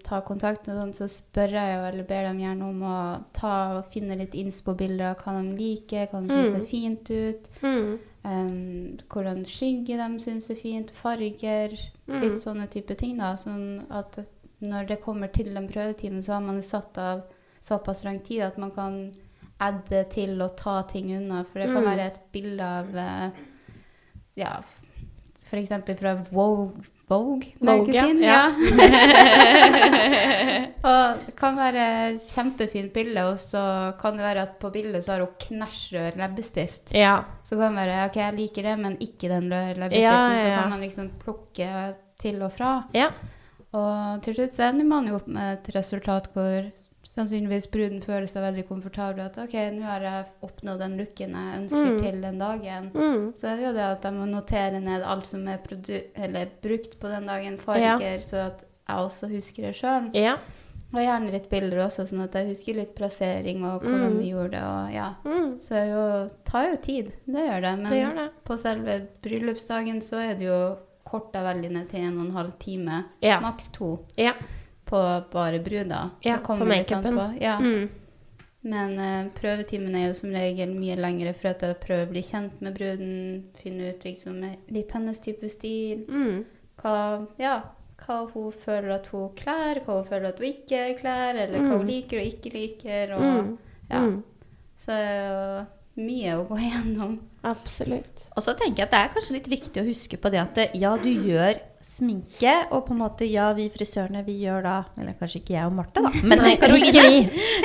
tar 0.04 0.20
kontakt, 0.28 0.66
med 0.68 0.76
sånn, 0.76 0.92
så 0.92 1.08
spør 1.08 1.54
jeg 1.56 1.76
jo, 1.76 1.84
eller 1.88 2.04
ber 2.04 2.26
dem 2.28 2.40
gjerne 2.42 2.68
om 2.68 2.82
å 2.84 2.96
ta 3.32 3.52
og 3.78 3.86
finne 3.92 4.18
litt 4.20 4.34
innspo-bilder 4.36 5.14
av 5.14 5.22
hva 5.24 5.38
de 5.40 5.54
liker, 5.56 6.08
hva 6.12 6.20
de 6.20 6.28
syns 6.34 6.50
Mm. 6.52 6.56
ser 6.58 6.66
fint 6.68 7.10
ut, 7.10 7.48
Mm. 7.62 7.98
Um, 8.24 8.96
hvordan 9.08 9.44
skygge 9.44 9.96
de 10.00 10.18
syns 10.22 10.50
er 10.50 10.56
fint, 10.60 10.90
farger, 10.90 11.76
Mm. 12.06 12.20
litt 12.20 12.36
sånne 12.38 12.66
type 12.68 12.94
ting. 13.00 13.16
da, 13.18 13.34
Sånn 13.36 13.86
at 13.90 14.18
når 14.60 14.86
det 14.88 15.00
kommer 15.00 15.28
til 15.32 15.54
den 15.54 15.68
prøvetimen, 15.68 16.20
så 16.22 16.34
har 16.34 16.40
man 16.40 16.56
jo 16.56 16.62
satt 16.62 16.98
av 16.98 17.22
såpass 17.60 18.04
lang 18.04 18.18
tid 18.20 18.42
at 18.42 18.58
man 18.58 18.70
kan 18.70 19.12
adde 19.60 20.04
til 20.10 20.40
og 20.42 20.56
ta 20.56 20.82
ting 20.82 21.12
unna. 21.16 21.44
For 21.44 21.60
det 21.60 21.68
kan 21.72 21.82
Mm. 21.82 21.88
være 21.96 22.06
et 22.06 22.18
bilde 22.32 22.60
av 22.62 22.94
eh, 22.96 23.30
ja, 24.36 24.60
f.eks. 25.44 25.68
fra 25.98 26.14
Vogue, 27.08 27.52
Vogue 27.60 27.84
Vogue, 27.84 27.94
ja. 27.94 28.06
Ja. 28.16 28.48
og 30.88 31.18
det 31.26 31.34
kan 31.36 31.56
være 31.58 32.16
kjempefint 32.16 32.92
bilde, 32.94 33.24
og 33.28 33.36
så 33.42 33.92
kan 34.00 34.16
det 34.16 34.24
være 34.24 34.42
at 34.48 34.54
på 34.62 34.70
bildet 34.72 35.04
så 35.04 35.12
har 35.12 35.20
hun 35.26 35.34
knæsjrød 35.46 36.16
leppestift. 36.20 36.84
Ja. 36.96 37.16
Så 37.44 37.52
kan 37.60 37.76
det 37.76 37.84
være 37.84 38.06
ok, 38.08 38.16
jeg 38.22 38.34
liker 38.38 38.62
det, 38.70 38.76
men 38.80 38.92
ikke 39.04 39.28
den 39.32 39.44
røde 39.52 39.74
leppestiften. 39.82 40.38
Så 40.40 40.48
kan 40.56 40.70
man 40.72 40.84
liksom 40.86 41.06
plukke 41.20 41.68
til 42.24 42.36
og 42.42 42.52
fra. 42.56 42.70
ja. 42.96 43.08
Og 43.74 44.20
til 44.22 44.36
slutt 44.36 44.54
så 44.54 44.68
ender 44.68 44.86
man 44.86 45.08
jo 45.10 45.16
opp 45.18 45.26
med 45.34 45.46
et 45.56 45.66
resultat 45.74 46.28
hvor 46.30 46.62
sannsynligvis 47.14 47.68
bruden 47.70 48.00
føler 48.02 48.26
seg 48.26 48.42
veldig 48.42 48.64
komfortabel. 48.68 49.20
At 49.28 49.38
ok, 49.38 49.54
nå 49.76 49.82
har 49.86 50.00
jeg 50.02 50.26
oppnådd 50.42 50.78
den 50.82 50.96
looken 50.98 51.36
jeg 51.38 51.58
ønsker 51.60 51.90
Mm. 51.92 51.98
til 52.02 52.20
den 52.22 52.38
dagen. 52.42 52.90
Mm. 52.94 53.32
Så 53.38 53.46
er 53.52 53.56
det 53.56 53.66
jo 53.68 53.72
det 53.76 53.84
at 53.86 54.02
jeg 54.08 54.12
må 54.18 54.26
notere 54.26 54.80
ned 54.82 55.02
alt 55.02 55.26
som 55.26 55.46
er 55.48 55.58
brukt 56.62 56.98
på 57.00 57.08
den 57.08 57.26
dagen, 57.26 57.58
farger, 57.58 58.18
så 58.20 58.36
at 58.46 58.64
jeg 58.88 58.96
også 58.96 59.28
husker 59.30 59.62
det 59.68 59.74
sjøl. 59.78 60.10
Ja. 60.14 60.36
Og 60.94 61.00
gjerne 61.02 61.30
litt 61.32 61.48
bilder 61.50 61.80
også, 61.88 62.04
sånn 62.06 62.22
at 62.22 62.34
jeg 62.38 62.48
husker 62.52 62.74
litt 62.78 62.94
plassering 62.94 63.64
og 63.64 63.82
hvordan 63.82 64.12
Mm. 64.12 64.18
vi 64.18 64.30
gjorde 64.30 64.50
det. 64.50 64.62
Og 64.62 64.92
ja. 64.94 65.14
Mm. 65.24 65.58
Så 65.60 65.68
det 65.74 65.88
jo, 65.90 66.30
tar 66.44 66.68
jo 66.70 66.76
tid, 66.76 67.12
det 67.26 67.46
gjør 67.48 67.60
det. 67.62 67.78
Men 67.78 67.90
Det 67.90 67.98
gjør 68.02 68.14
det. 68.14 68.30
på 68.44 68.58
selve 68.58 69.08
bryllupsdagen 69.22 70.00
så 70.02 70.16
er 70.30 70.34
det 70.34 70.46
jo 70.46 70.76
korta 71.04 71.42
veldig 71.42 71.70
ned 71.72 71.88
til 71.88 72.00
en 72.00 72.18
og 72.20 72.26
en 72.26 72.32
halv 72.36 72.52
time, 72.58 73.04
Ja. 73.22 73.40
maks 73.40 73.68
to, 73.72 73.98
Ja. 74.16 74.32
På 74.84 75.00
bare 75.32 75.60
bruda. 75.64 76.10
Ja, 76.22 76.36
på 76.44 76.56
makeupen. 76.64 77.38
Ja. 77.40 77.58
Mm. 77.58 77.88
Men 78.64 78.94
uh, 78.98 79.30
prøvetimen 79.36 79.94
er 79.94 80.06
jo 80.08 80.14
som 80.16 80.30
regel 80.32 80.70
mye 80.72 80.96
lengre 80.96 81.34
for 81.36 81.50
at 81.50 81.60
jeg 81.66 81.76
prøver 81.82 82.06
å 82.06 82.10
bli 82.14 82.22
kjent 82.24 82.62
med 82.64 82.74
bruden, 82.78 83.10
finne 83.60 83.90
ut 83.92 84.04
liksom 84.08 84.38
litt 84.72 84.92
hennes 84.96 85.20
type 85.20 85.48
stil, 85.52 86.06
Mm. 86.08 86.44
hva, 86.80 87.26
ja, 87.38 87.58
hva 88.06 88.22
hun 88.32 88.52
føler 88.52 88.94
at 88.94 89.06
hun 89.12 89.28
kler, 89.36 89.82
hva 89.84 89.98
hun 90.00 90.08
føler 90.08 90.28
at 90.32 90.38
hun 90.40 90.48
ikke 90.48 90.98
kler, 90.98 91.34
eller 91.44 91.58
hva 91.60 91.76
hun 91.76 91.84
Mm. 91.84 91.90
liker 91.92 92.18
og 92.22 92.24
ikke 92.32 92.52
liker. 92.54 93.12
Og, 93.18 93.20
Mm. 93.22 93.58
ja. 93.90 94.00
Mm. 94.00 94.22
Så 94.78 94.86
det 94.86 95.12
er 95.12 95.28
jo 95.28 95.66
mye 96.08 96.32
å 96.38 96.48
gå 96.48 96.56
igjennom. 96.64 97.18
Absolutt. 97.44 98.24
Og 98.36 98.42
så 98.42 98.56
tenker 98.56 98.82
jeg 98.82 98.88
at 98.88 98.90
det 98.90 99.00
er 99.04 99.14
kanskje 99.14 99.36
litt 99.36 99.48
viktig 99.48 99.82
å 99.82 99.86
huske 99.86 100.16
på 100.16 100.30
det 100.32 100.40
at 100.40 100.74
ja, 100.74 100.96
du 100.96 101.08
gjør 101.12 101.60
sminke, 101.84 102.52
og 102.72 102.86
på 102.86 102.94
en 102.94 103.00
måte 103.02 103.26
ja, 103.28 103.50
vi 103.56 103.66
frisørene, 103.72 104.22
vi 104.24 104.38
gjør 104.40 104.62
da 104.64 104.74
Eller 104.96 105.16
kanskje 105.18 105.42
ikke 105.42 105.52
jeg 105.52 105.68
og 105.68 105.74
Marte, 105.76 106.00
da, 106.04 106.12
men 106.30 106.42
Karoline 106.62 107.04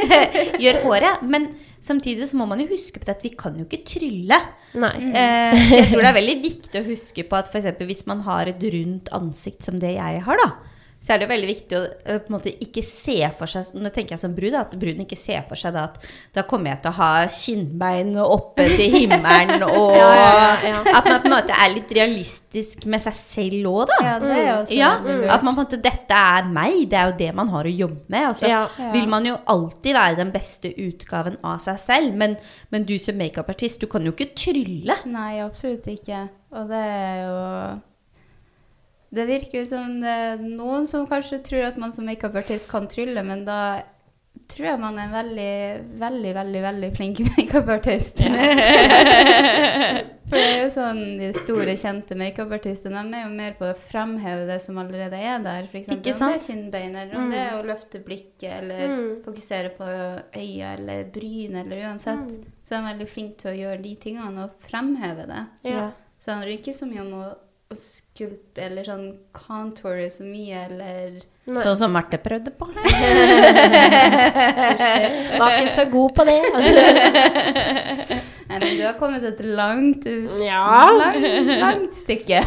gjør 0.63 0.81
håret. 0.83 1.23
Men 1.23 1.47
samtidig 1.81 2.27
så 2.29 2.39
må 2.39 2.49
man 2.49 2.59
jo 2.63 2.67
huske 2.73 2.99
på 2.99 3.07
det 3.07 3.15
at 3.15 3.23
vi 3.25 3.31
kan 3.39 3.55
jo 3.59 3.67
ikke 3.67 3.85
trylle. 3.87 4.41
Nei. 4.79 4.95
Eh, 5.07 5.55
så 5.55 5.79
jeg 5.79 5.91
tror 5.93 6.03
det 6.03 6.11
er 6.11 6.19
veldig 6.19 6.37
viktig 6.43 6.81
å 6.81 6.89
huske 6.89 7.25
på 7.29 7.39
at 7.39 7.53
eksempel 7.61 7.89
hvis 7.89 8.05
man 8.11 8.25
har 8.27 8.51
et 8.51 8.67
rundt 8.75 9.09
ansikt 9.15 9.65
som 9.69 9.79
det 9.79 9.95
jeg 9.95 10.25
har, 10.27 10.43
da, 10.43 10.51
så 10.99 11.13
er 11.13 11.19
det 11.21 11.27
jo 11.27 11.31
veldig 11.31 11.47
viktig 11.47 11.77
å 11.79 11.81
på 12.05 12.27
en 12.27 12.33
måte 12.35 12.51
ikke 12.65 12.81
se 12.83 13.15
for 13.37 13.47
seg 13.47 13.69
Nå 13.79 13.87
tenker 13.95 14.17
jeg 14.17 14.19
som 14.19 14.33
brud, 14.35 14.53
at 14.59 14.73
bruden 14.75 15.05
ikke 15.05 15.15
ser 15.15 15.45
for 15.47 15.55
seg 15.59 15.71
da 15.77 15.85
at 15.87 15.95
da 16.35 16.43
kommer 16.43 16.73
jeg 16.73 16.81
til 16.83 16.91
å 16.91 16.97
ha 16.97 17.11
kinnbein 17.31 18.11
oppe 18.19 18.65
til 18.75 18.91
himmelen, 18.97 19.63
og 19.69 19.95
Ja, 19.95 20.09
ja, 20.19 20.41
ja, 20.67 20.81
at 20.99 21.07
man 21.07 21.21
på 21.23 21.29
en 21.29 21.35
måte 21.37 21.55
er 21.55 21.71
litt 21.73 21.93
realistisk 21.95 22.83
med 22.91 22.99
seg 23.03 23.15
selv 23.15 23.69
òg, 23.71 23.85
da. 23.93 23.99
Ja, 24.05 24.17
det 24.23 24.35
er 24.35 24.51
også 24.57 24.75
Ja, 24.79 24.91
lurt. 25.05 25.25
At 25.37 25.43
man 25.47 25.55
på 25.55 25.63
en 25.63 25.67
måte 25.69 25.81
Dette 25.87 26.19
er 26.35 26.51
meg, 26.51 26.81
det 26.91 26.99
er 26.99 27.11
jo 27.13 27.17
det 27.23 27.31
man 27.37 27.49
har 27.53 27.67
å 27.69 27.73
jobbe 27.73 28.03
med. 28.11 28.27
Og 28.29 28.39
så 28.41 28.49
Ja. 28.51 28.61
Ja. 28.77 28.91
vil 28.93 29.07
man 29.11 29.25
jo 29.25 29.37
alltid 29.49 29.93
være 29.95 30.19
den 30.19 30.31
beste 30.35 30.71
utgaven 30.75 31.37
av 31.43 31.59
seg 31.63 31.79
selv. 31.79 32.15
Men, 32.19 32.35
men 32.71 32.83
du 32.89 32.97
som 32.99 33.17
makeupartist, 33.19 33.79
du 33.81 33.87
kan 33.87 34.03
jo 34.05 34.11
ikke 34.15 34.33
trylle. 34.35 34.99
Nei, 35.09 35.39
absolutt 35.45 35.87
ikke. 35.87 36.25
Og 36.51 36.67
det 36.71 36.81
er 36.83 37.21
jo 37.23 37.35
Det 39.11 39.25
virker 39.25 39.59
jo 39.63 39.65
som 39.65 39.95
det 40.03 40.09
er 40.09 40.37
noen 40.43 40.85
som 40.87 41.07
kanskje 41.09 41.39
tror 41.43 41.63
at 41.71 41.77
man 41.81 41.91
som 41.91 42.05
makeupartist 42.05 42.69
kan 42.69 42.85
trylle, 42.91 43.23
men 43.25 43.45
da 43.47 43.81
tror 44.49 44.65
jeg 44.67 44.79
man 44.81 44.97
er 44.97 45.07
en 45.07 45.13
veldig, 45.13 45.53
veldig, 45.99 46.33
veldig 46.37 46.61
veldig 46.61 46.89
flink 46.97 47.19
makeupartist. 47.37 48.21
For 50.29 50.37
det 50.37 50.45
er 50.45 50.59
jo 50.61 50.69
sånn, 50.69 50.99
De 51.17 51.29
store, 51.33 51.73
kjente 51.79 52.13
makeupartistene 52.17 53.01
de 53.09 53.17
er 53.17 53.23
jo 53.25 53.31
mer 53.33 53.55
på 53.57 53.65
å 53.65 53.73
fremheve 53.77 54.43
det 54.45 54.59
som 54.61 54.77
allerede 54.77 55.17
er 55.17 55.39
der. 55.41 55.65
For 55.71 55.79
eksempel, 55.79 56.13
om 56.13 56.19
det 56.21 56.35
er 56.37 56.43
kinnbein, 56.43 56.97
eller 57.01 57.17
om 57.17 57.31
det 57.33 57.39
er 57.47 57.55
å 57.57 57.63
løfte 57.65 58.01
blikket, 58.05 58.51
eller 58.59 58.83
Mm. 58.89 59.09
fokusere 59.25 59.69
på 59.77 59.87
øya 60.37 60.75
eller 60.77 61.03
bryn, 61.13 61.55
eller 61.63 61.81
uansett. 61.89 62.37
Så 62.63 62.75
er 62.75 62.81
de 62.83 62.91
veldig 62.93 63.07
flinke 63.09 63.37
til 63.41 63.51
å 63.51 63.57
gjøre 63.57 63.81
de 63.81 63.95
tingene 64.05 64.43
og 64.45 64.53
fremheve 64.61 65.25
det. 65.29 65.43
Ja. 65.71 65.87
Så 66.19 66.25
det 66.29 66.35
handler 66.35 66.53
ikke 66.59 66.73
så 66.77 66.85
mye 66.89 67.01
om 67.07 67.13
å, 67.17 67.25
å 67.69 67.75
skulpe 67.77 68.63
eller 68.65 68.87
sånn 68.87 69.09
contoure 69.37 70.07
så 70.13 70.25
mye, 70.25 70.63
eller 70.69 71.19
Nei. 71.49 71.63
Sånn 71.65 71.77
som 71.81 71.91
Marte 71.95 72.17
prøvde 72.21 72.51
på. 72.53 72.67
Var 75.39 75.55
ikke 75.59 75.71
så 75.75 75.85
god 75.91 76.11
på 76.17 76.25
det. 76.27 76.39
Nei, 78.49 78.57
men 78.63 78.77
du 78.79 78.81
har 78.81 78.95
kommet 78.97 79.23
et 79.29 79.39
langt, 79.45 80.05
Ja. 80.41 80.87
langt, 80.97 81.49
langt 81.61 81.93
stykke. 81.95 82.39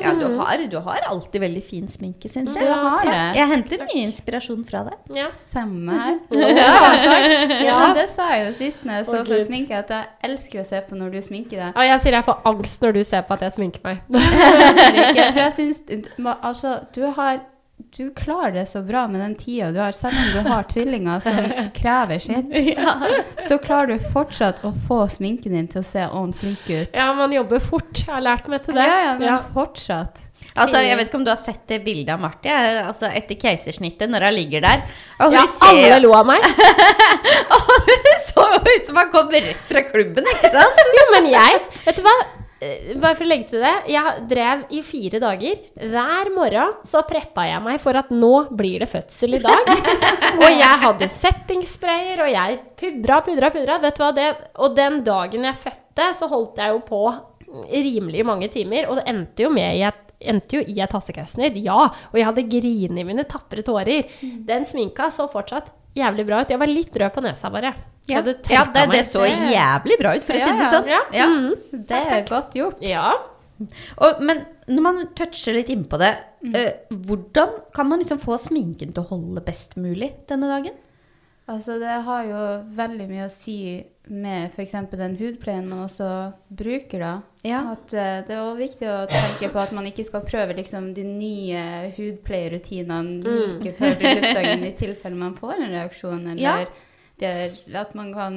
Ja, 0.00 0.14
du 0.16 0.24
har, 0.38 0.56
du 0.70 0.78
har 0.80 1.00
alltid 1.10 1.40
veldig 1.44 1.62
fin 1.64 1.88
sminke, 1.92 2.28
syns 2.32 2.54
Du 2.56 2.60
jeg. 2.64 2.72
har 2.72 3.04
det. 3.04 3.18
Jeg 3.36 3.48
henter 3.50 3.84
mye 3.84 4.02
inspirasjon 4.06 4.64
fra 4.68 4.80
deg. 4.88 4.96
Ja. 5.16 5.28
Samme 5.52 5.92
her. 6.00 6.18
Ja. 6.62 6.72
Ja. 7.62 7.76
Men 7.82 7.94
det 7.96 8.08
sa 8.12 8.30
jeg 8.34 8.46
jo 8.48 8.52
sist 8.58 8.84
når 8.84 8.94
jeg 9.00 9.06
så 9.06 9.20
på 9.28 9.38
sminke, 9.46 9.76
at 9.78 9.90
jeg 9.92 10.04
elsker 10.30 10.60
å 10.62 10.64
se 10.66 10.80
på 10.88 10.96
når 10.98 11.12
du 11.14 11.20
sminker 11.24 11.56
deg. 11.66 11.70
Og 11.76 11.84
jeg 11.86 12.00
sier 12.04 12.16
jeg 12.18 12.26
får 12.26 12.40
angst 12.52 12.82
når 12.84 12.92
du 12.96 13.02
ser 13.06 13.22
på 13.28 13.36
at 13.36 13.42
jeg 13.46 13.52
sminker 13.56 13.80
meg. 13.84 13.96
For 14.12 15.40
jeg 15.40 15.52
synes, 15.56 15.82
altså, 16.42 16.78
du 16.96 17.04
har 17.16 17.40
du 17.92 18.08
klarer 18.16 18.52
det 18.52 18.66
så 18.70 18.80
bra 18.82 19.02
med 19.08 19.20
den 19.20 19.34
tida 19.36 19.68
du 19.72 19.78
har, 19.80 19.92
selv 19.92 20.16
om 20.16 20.30
du 20.32 20.48
har 20.48 20.62
tvillinger 20.70 21.20
som 21.20 21.44
krever 21.80 22.22
sitt. 22.24 22.54
Så 23.44 23.58
klarer 23.60 23.92
du 23.92 24.06
fortsatt 24.14 24.62
å 24.64 24.72
få 24.86 25.02
sminken 25.12 25.52
din 25.52 25.68
til 25.68 25.82
å 25.82 25.84
se 25.84 26.06
on 26.08 26.32
fleak 26.32 26.64
ut. 26.70 26.96
Ja, 26.96 27.10
man 27.12 27.34
jobber 27.36 27.60
fort. 27.60 27.92
Jeg 28.00 28.08
har 28.14 28.24
lært 28.24 28.48
meg 28.48 28.64
til 28.64 28.78
det. 28.80 28.88
Ja, 28.88 28.98
ja, 29.10 29.14
men 29.20 29.52
fortsatt. 29.52 30.24
Altså, 30.56 30.80
jeg 30.84 30.96
vet 30.98 31.08
ikke 31.08 31.20
om 31.20 31.24
du 31.24 31.30
har 31.32 31.40
sett 31.40 31.62
det 31.70 31.78
bildet 31.84 32.10
av 32.16 32.20
Marti 32.20 32.50
altså, 32.50 33.08
etter 33.12 33.38
keisersnittet, 33.40 34.10
når 34.10 34.26
hun 34.26 34.34
ligger 34.40 34.64
der. 34.64 34.82
Og 35.20 35.30
hun 35.30 35.38
Ja, 35.38 35.46
ser 35.52 35.76
alle 35.76 36.00
lo 36.02 36.12
av 36.16 36.28
meg. 36.28 36.44
og 37.56 37.72
Hun 37.92 38.12
så 38.24 38.46
ut 38.56 38.88
som 38.88 38.98
hun 39.00 39.12
kom 39.12 39.32
rett 39.32 39.68
fra 39.68 39.84
klubben, 39.88 40.28
ikke 40.34 40.52
sant? 40.52 40.82
Jo, 40.98 41.10
men 41.14 41.28
jeg 41.32 41.60
Vet 41.86 42.00
du 42.00 42.08
hva? 42.08 42.16
Eh, 42.62 42.92
Bare 43.00 43.16
for 43.18 43.26
å 43.26 43.30
legge 43.30 43.48
til 43.50 43.62
det. 43.64 43.72
Jeg 43.90 44.22
drev 44.30 44.62
i 44.70 44.82
fire 44.86 45.20
dager. 45.22 45.62
Hver 45.74 46.30
morgen 46.34 46.76
så 46.88 47.02
preppa 47.08 47.48
jeg 47.48 47.64
meg 47.64 47.80
for 47.82 47.98
at 47.98 48.12
nå 48.14 48.32
blir 48.54 48.84
det 48.84 48.90
fødsel 48.92 49.38
i 49.38 49.42
dag. 49.42 49.72
og 50.42 50.46
jeg 50.46 50.80
hadde 50.84 51.10
settingsprayer, 51.10 52.22
og 52.22 52.30
jeg 52.30 52.60
pudra, 52.78 53.18
pudra, 53.26 53.50
pudra. 53.54 53.80
Vet 53.82 53.98
du 53.98 54.04
hva? 54.04 54.12
Det, 54.16 54.28
og 54.62 54.78
den 54.78 55.02
dagen 55.06 55.48
jeg 55.50 55.62
fødte, 55.64 56.08
så 56.18 56.30
holdt 56.30 56.62
jeg 56.62 56.76
jo 56.76 56.80
på 56.86 57.02
rimelig 57.72 58.24
mange 58.28 58.48
timer. 58.52 58.86
Og 58.88 59.00
det 59.00 59.08
endte 59.10 59.46
jo 59.48 59.52
med 59.52 59.80
i 59.80 59.84
et 59.90 59.98
endte 60.22 60.54
jo 60.54 60.62
i 60.70 60.76
et 60.78 60.92
hastekeisersnitt, 60.94 61.56
ja. 61.64 61.88
Og 62.12 62.14
jeg 62.14 62.28
hadde 62.28 62.44
grinet 62.46 63.00
i 63.02 63.06
mine 63.08 63.24
tapre 63.26 63.64
tårer. 63.66 64.06
Den 64.46 64.62
sminka 64.70 65.08
så 65.10 65.26
fortsatt 65.26 65.72
jævlig 65.96 66.26
bra 66.26 66.40
ut. 66.42 66.50
Jeg 66.54 66.58
var 66.62 66.70
litt 66.70 66.96
rød 66.96 67.12
på 67.14 67.22
nesa, 67.24 67.50
bare. 67.50 67.74
Ja, 68.08 68.16
Ja, 68.16 68.22
det, 68.22 68.88
det 68.90 69.04
så 69.06 69.22
jævlig 69.28 69.98
bra 70.00 70.16
ut, 70.16 70.24
for 70.26 70.34
å 70.34 70.40
si 70.40 70.48
det 70.48 70.56
Ja, 70.56 70.62
ja. 70.64 70.70
sånn. 70.72 70.88
Ja. 70.90 71.02
Ja. 71.14 71.26
Mm. 71.26 71.84
Det 71.86 72.00
er 72.16 72.24
godt 72.26 72.56
gjort. 72.58 72.80
Ja. 72.82 73.12
Og, 74.02 74.22
men 74.26 74.44
når 74.66 74.82
man 74.82 75.02
toucher 75.14 75.54
litt 75.54 75.68
innpå 75.70 75.98
det, 76.02 76.14
Mm. 76.42 76.56
uh, 76.58 76.96
hvordan 77.06 77.52
kan 77.72 77.86
man 77.86 78.00
liksom 78.00 78.18
få 78.18 78.34
sminken 78.34 78.90
til 78.92 79.04
å 79.04 79.06
holde 79.12 79.44
best 79.46 79.76
mulig 79.78 80.08
denne 80.26 80.48
dagen? 80.50 80.74
Altså, 81.46 81.76
det 81.78 82.00
har 82.02 82.24
jo 82.26 82.40
veldig 82.74 83.06
mye 83.06 83.28
å 83.28 83.30
si 83.30 83.84
med 84.10 84.50
f.eks. 84.50 84.72
den 84.90 85.14
hudpleien 85.20 85.68
man 85.68 85.84
også 85.84 86.32
bruker, 86.50 86.98
da. 86.98 87.12
Ja. 87.42 87.60
At 87.72 87.90
uh, 87.90 88.20
det 88.26 88.30
er 88.30 88.38
også 88.38 88.58
viktig 88.60 88.86
å 88.86 89.00
tenke 89.10 89.48
på 89.50 89.58
at 89.58 89.72
man 89.74 89.88
ikke 89.90 90.04
skal 90.06 90.22
prøve 90.28 90.54
liksom, 90.54 90.92
de 90.94 91.02
nye 91.08 91.64
hudpleierutinene 91.96 93.22
like 93.26 93.72
før 93.78 93.96
bryllupsdagen 93.98 94.62
i 94.68 94.72
tilfelle 94.78 95.18
man 95.18 95.34
får 95.38 95.58
en 95.58 95.74
reaksjon, 95.74 96.26
eller 96.36 96.42
Ja. 96.42 96.56
at 97.80 97.92
man 97.94 98.12
kan 98.14 98.36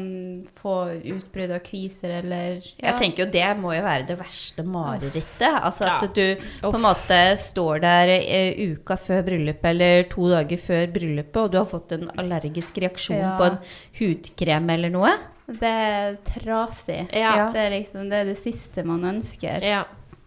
få 0.59 0.73
utbrudd 1.09 1.51
av 1.55 1.61
kviser, 1.65 2.19
eller 2.19 2.59
Jeg 2.61 2.97
tenker 2.99 3.25
jo 3.25 3.31
det 3.31 3.45
må 3.57 3.73
jo 3.75 3.81
være 3.85 4.05
det 4.09 4.17
verste 4.19 4.63
marerittet. 4.65 5.53
Altså 5.61 5.85
at 5.89 6.01
Ja. 6.03 6.07
du 6.07 6.35
på 6.61 6.73
en 6.75 6.81
måte 6.81 7.19
står 7.37 7.81
der 7.81 8.13
uh, 8.19 8.73
uka 8.73 8.97
før 8.97 9.23
bryllupet 9.29 9.65
eller 9.69 10.03
to 10.09 10.29
dager 10.29 10.57
før 10.57 10.87
bryllupet, 10.97 11.41
og 11.45 11.51
du 11.51 11.57
har 11.57 11.65
fått 11.65 11.91
en 11.93 12.09
allergisk 12.17 12.77
reaksjon 12.81 13.17
Ja. 13.21 13.37
på 13.37 13.51
en 13.51 13.57
hudkrem 14.01 14.69
eller 14.69 14.89
noe. 14.89 15.13
Det 15.47 15.69
er 15.69 16.15
trasig. 16.25 17.03
Ja. 17.13 17.51
Det, 17.53 17.61
er 17.67 17.69
liksom, 17.77 18.09
det 18.09 18.23
er 18.23 18.25
det 18.31 18.37
siste 18.39 18.83
man 18.87 19.03
ønsker. 19.15 19.61
ja. 19.63 19.83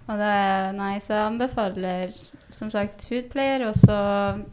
Og 0.09 0.17
det, 0.17 0.29
nei, 0.79 0.95
så 1.05 1.13
jeg 1.13 1.25
anbefaler 1.27 2.13
som 2.49 2.71
sagt 2.73 3.03
hudpleier, 3.11 3.67
og 3.69 3.75
så 3.77 3.97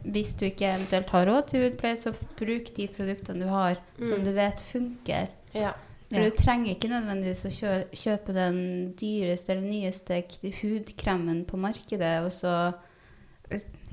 hvis 0.04 0.34
du 0.36 0.42
ikke 0.50 0.68
eventuelt 0.68 1.08
har 1.14 1.24
råd 1.30 1.46
til 1.48 1.62
hudpleier, 1.64 1.96
så 1.96 2.12
bruk 2.36 2.68
de 2.76 2.84
produktene 2.92 3.46
du 3.46 3.48
har 3.48 3.78
som 4.04 4.20
du 4.26 4.34
vet 4.36 4.60
funker. 4.60 5.30
ja. 5.56 5.72
For 6.10 6.20
Ja. 6.20 6.28
du 6.28 6.36
trenger 6.38 6.74
ikke 6.76 6.90
nødvendigvis 6.92 7.46
å 7.48 7.54
kjø 7.56 7.70
kjøpe 7.98 8.34
den 8.36 8.58
dyreste 9.00 9.50
eller 9.56 9.64
nyeste 9.66 10.20
hudkremen 10.60 11.40
på 11.48 11.56
markedet, 11.58 12.12
og 12.22 12.30
så 12.36 12.74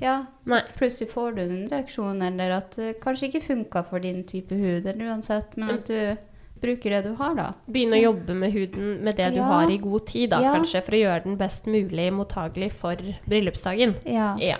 ja, 0.02 0.24
Nei. 0.44 0.60
plutselig 0.76 1.08
får 1.10 1.32
du 1.36 1.42
en 1.46 1.66
reaksjon, 1.70 2.22
eller 2.28 2.54
at 2.58 2.76
det 2.78 2.92
kanskje 3.02 3.28
ikke 3.30 3.42
funka 3.48 3.82
for 3.88 4.02
din 4.04 4.22
type 4.28 4.54
hud, 4.54 4.84
eller 4.86 5.10
uansett, 5.14 5.56
men 5.56 5.70
at 5.78 5.86
du 5.90 6.16
bruker 6.64 6.96
det 6.96 7.02
du 7.06 7.12
har, 7.20 7.34
da. 7.38 7.46
Begynne 7.70 7.98
å 8.00 8.02
jobbe 8.02 8.34
med 8.40 8.52
huden 8.56 9.02
med 9.04 9.16
det 9.20 9.30
du 9.34 9.40
Ja. 9.42 9.46
har 9.52 9.70
i 9.70 9.78
god 9.78 10.06
tid, 10.10 10.30
da, 10.32 10.40
Ja. 10.42 10.54
kanskje, 10.56 10.82
for 10.82 10.96
å 10.96 11.02
gjøre 11.04 11.24
den 11.24 11.36
best 11.40 11.66
mulig 11.70 12.08
mottagelig 12.12 12.72
for 12.72 12.96
bryllupsdagen. 13.28 13.94
Ja. 14.08 14.34
Ja. 14.40 14.56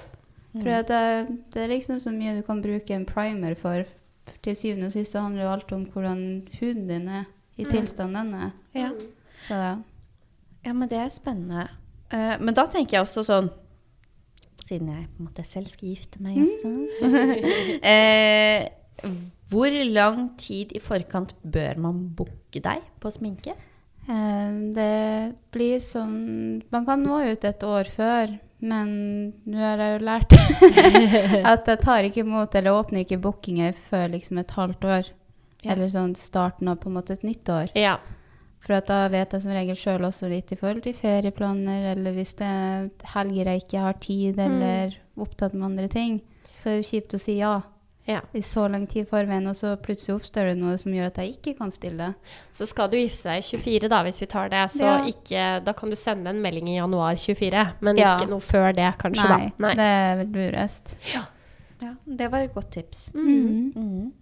For 0.54 0.68
at 0.70 0.86
det, 0.86 1.38
det 1.50 1.62
er 1.64 1.68
liksom 1.72 1.98
så 1.98 2.12
mye 2.14 2.36
du 2.36 2.42
kan 2.46 2.60
bruke 2.62 2.94
en 2.94 3.06
primer 3.08 3.56
for. 3.58 3.84
For 4.24 4.38
Til 4.46 4.54
syvende 4.56 4.86
og 4.86 4.92
sist 4.94 5.12
så 5.12 5.20
handler 5.20 5.42
jo 5.44 5.50
alt 5.52 5.72
om 5.72 5.82
hvordan 5.86 6.20
huden 6.60 6.86
din 6.88 7.08
er, 7.08 7.24
i 7.58 7.64
tilstand 7.64 8.14
den 8.14 8.34
er. 8.34 8.52
Ja. 8.74 8.90
Så 9.40 9.54
ja. 9.58 9.74
Ja, 10.64 10.72
men 10.72 10.88
det 10.88 10.96
er 10.98 11.10
spennende. 11.12 11.66
Uh, 12.12 12.36
men 12.40 12.54
da 12.54 12.64
tenker 12.66 12.98
jeg 12.98 13.06
også 13.06 13.24
sånn 13.26 13.50
Siden 14.64 14.88
jeg 14.88 15.08
på 15.12 15.20
en 15.20 15.26
måte 15.26 15.44
selv 15.44 15.68
skal 15.68 15.88
gifte 15.90 16.20
meg 16.24 16.38
også 16.40 16.70
eh, 17.92 18.68
Hvor 19.54 19.76
lang 19.94 20.32
tid 20.40 20.72
i 20.74 20.80
forkant 20.82 21.34
bør 21.42 21.78
man 21.86 22.00
booke 22.18 22.60
deg 22.64 22.82
på 23.00 23.12
sminke? 23.14 23.54
Eh, 24.08 24.56
Det 24.76 25.34
blir 25.54 25.78
sånn 25.80 26.62
Man 26.74 26.84
kan 26.88 27.02
nå 27.06 27.20
ut 27.30 27.44
et 27.48 27.62
år 27.64 27.88
før, 27.88 28.34
men 28.64 28.88
nå 29.46 29.60
har 29.60 29.78
jeg 29.80 29.94
jo 29.98 30.04
lært 30.08 30.34
at 31.52 31.68
jeg 31.70 31.80
tar 31.84 32.08
ikke 32.08 32.24
imot 32.24 32.54
eller 32.58 32.76
åpner 32.80 33.04
ikke 33.04 33.20
bookinger 33.20 33.72
før 33.76 34.10
liksom 34.16 34.40
et 34.42 34.50
halvt 34.56 34.84
år. 34.88 35.08
Ja. 35.64 35.72
Eller 35.72 35.88
sånn 35.92 36.12
starten 36.18 36.68
av 36.68 36.80
på 36.82 36.90
en 36.90 36.98
måte 36.98 37.14
et 37.16 37.24
nytt 37.24 37.48
år. 37.48 37.72
ja. 37.78 37.96
For 38.64 38.80
da 38.80 39.02
vet 39.12 39.34
jeg 39.36 39.42
som 39.44 39.52
regel 39.52 39.76
sjøl 39.76 40.06
også 40.08 40.24
litt 40.30 40.48
i 40.54 40.56
forhold 40.56 40.86
til 40.86 40.94
ferieplaner, 40.96 41.82
eller 41.90 42.14
hvis 42.16 42.30
det 42.38 42.46
er 42.48 42.86
helger 43.12 43.50
jeg 43.50 43.60
ikke 43.60 43.82
har 43.84 43.98
tid, 44.00 44.38
eller 44.40 44.94
opptatt 45.20 45.52
med 45.52 45.66
andre 45.66 45.88
ting, 45.92 46.14
så 46.56 46.70
er 46.70 46.78
det 46.78 46.78
jo 46.80 46.86
kjipt 46.94 47.12
å 47.12 47.20
si 47.20 47.34
ja 47.42 47.50
ja. 48.06 48.20
i 48.32 48.42
så 48.42 48.66
lang 48.68 48.86
tid 48.86 49.02
i 49.06 49.08
forveien, 49.10 49.46
og 49.48 49.56
så 49.56 49.74
plutselig 49.80 50.16
oppstår 50.18 50.50
det 50.50 50.56
noe 50.60 50.76
som 50.78 50.92
gjør 50.92 51.06
at 51.10 51.16
jeg 51.22 51.36
ikke 51.36 51.54
kan 51.58 51.70
stille. 51.74 52.14
Så 52.52 52.66
skal 52.68 52.90
du 52.92 52.96
gifte 52.98 53.30
deg 53.30 53.38
i 53.42 53.46
24, 53.58 53.88
da, 53.88 54.02
hvis 54.04 54.20
vi 54.20 54.26
tar 54.26 54.48
det. 54.52 54.64
Så 54.70 54.84
Ja. 54.84 54.98
ikke, 55.08 55.64
da 55.64 55.72
kan 55.72 55.90
du 55.90 55.96
sende 55.96 56.30
en 56.30 56.42
melding 56.42 56.68
i 56.68 56.76
januar 56.76 57.16
24, 57.16 57.74
men 57.80 57.96
Ja. 57.96 58.16
ikke 58.16 58.28
noe 58.30 58.40
før 58.40 58.74
det, 58.74 58.90
kanskje, 58.98 59.28
Nei, 59.28 59.52
da. 59.56 59.66
Nei. 59.66 59.74
det 59.74 59.88
er 59.88 60.16
vel 60.16 60.32
lurest. 60.36 60.96
Ja, 61.14 61.24
det 62.06 62.30
var 62.30 62.38
et 62.40 62.54
godt 62.54 62.70
tips. 62.70 63.12
Mm. 63.14 63.72
Mm. 63.74 64.12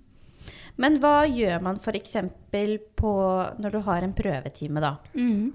Men 0.78 0.98
hva 1.00 1.26
gjør 1.28 1.60
man 1.62 1.76
f.eks. 1.78 2.14
når 2.52 3.70
du 3.72 3.80
har 3.80 4.02
en 4.02 4.14
prøvetime, 4.14 4.80
da? 4.80 4.96
Mm. 5.14 5.52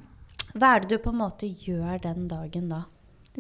Hva 0.55 0.75
er 0.75 0.79
det 0.79 0.89
du 0.89 0.97
på 1.03 1.09
en 1.09 1.19
måte 1.19 1.47
gjør 1.65 2.01
den 2.01 2.27
dagen 2.27 2.69
da? 2.69 2.83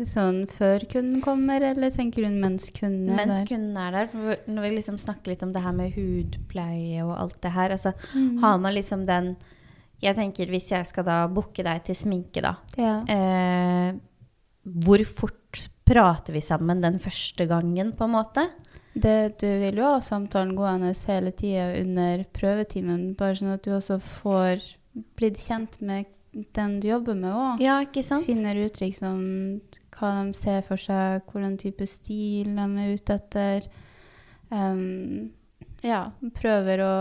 Sånn 0.05 0.43
før 0.51 0.83
kunden 0.91 1.21
kommer, 1.25 1.61
eller 1.71 1.89
tenker 1.89 2.23
hun 2.27 2.35
mens 2.39 2.69
kunden 2.69 3.09
er 3.09 3.25
Mens 3.25 3.39
der? 3.39 3.47
kunden 3.49 3.77
er 3.81 3.91
der. 3.95 4.37
Når 4.47 4.61
vi 4.67 4.69
liksom 4.75 4.97
snakker 5.01 5.31
litt 5.33 5.41
om 5.43 5.51
det 5.55 5.63
her 5.63 5.71
med 5.73 5.95
hudpleie 5.95 7.01
og 7.03 7.15
alt 7.17 7.39
det 7.41 7.51
her, 7.55 7.69
altså 7.73 7.93
Mm. 8.13 8.37
har 8.43 8.57
man 8.59 8.73
liksom 8.73 9.05
den 9.07 9.35
Jeg 9.99 10.15
tenker 10.15 10.45
hvis 10.45 10.69
jeg 10.69 10.85
skal 10.85 11.03
da 11.03 11.27
booke 11.27 11.63
deg 11.63 11.83
til 11.83 11.95
sminke, 11.95 12.39
da. 12.39 12.55
Ja. 12.77 12.99
Eh, 13.09 13.95
hvor 14.63 15.03
fort 15.05 15.69
prater 15.83 16.33
vi 16.33 16.39
sammen 16.39 16.81
den 16.83 16.99
første 16.99 17.47
gangen, 17.47 17.93
på 17.97 18.03
en 18.05 18.11
måte? 18.11 18.43
Det, 18.93 19.39
du 19.39 19.47
vil 19.47 19.75
jo 19.75 19.83
ha 19.83 19.99
samtalen 19.99 20.55
gående 20.55 20.93
hele 21.07 21.31
tida 21.31 21.71
under 21.81 22.23
prøvetimen, 22.31 23.15
bare 23.17 23.33
sånn 23.35 23.53
at 23.55 23.63
du 23.63 23.71
også 23.71 23.99
får 23.99 24.61
blitt 25.17 25.37
kjent 25.37 25.81
med 25.81 26.05
den 26.53 26.79
du 26.79 26.89
jobber 26.89 27.15
med 27.15 27.33
òg. 27.33 27.59
Ja, 27.59 27.79
ikke 27.81 28.03
sant? 28.03 28.25
Finner 28.27 28.53
ut 28.55 28.77
liksom 28.79 29.61
hva 29.97 30.13
de 30.21 30.37
ser 30.37 30.63
for 30.67 30.79
seg, 30.81 31.25
hvilken 31.31 31.57
type 31.61 31.87
stil 31.89 32.53
de 32.57 32.67
er 32.83 32.93
ute 32.95 33.17
etter. 33.17 33.67
Um, 34.51 35.31
ja, 35.85 36.07
prøver 36.37 36.83
å 36.85 36.95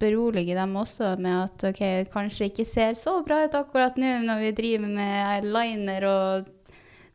berolige 0.00 0.56
dem 0.56 0.78
også 0.80 1.12
med 1.20 1.36
at 1.44 1.66
ok, 1.70 1.82
kanskje 2.12 2.48
ikke 2.48 2.64
ser 2.64 2.96
så 2.96 3.18
bra 3.24 3.42
ut 3.44 3.56
akkurat 3.56 3.98
nå 4.00 4.14
når 4.24 4.46
vi 4.46 4.54
driver 4.56 4.88
med 4.88 5.12
eyeliner 5.34 6.06
og 6.08 6.48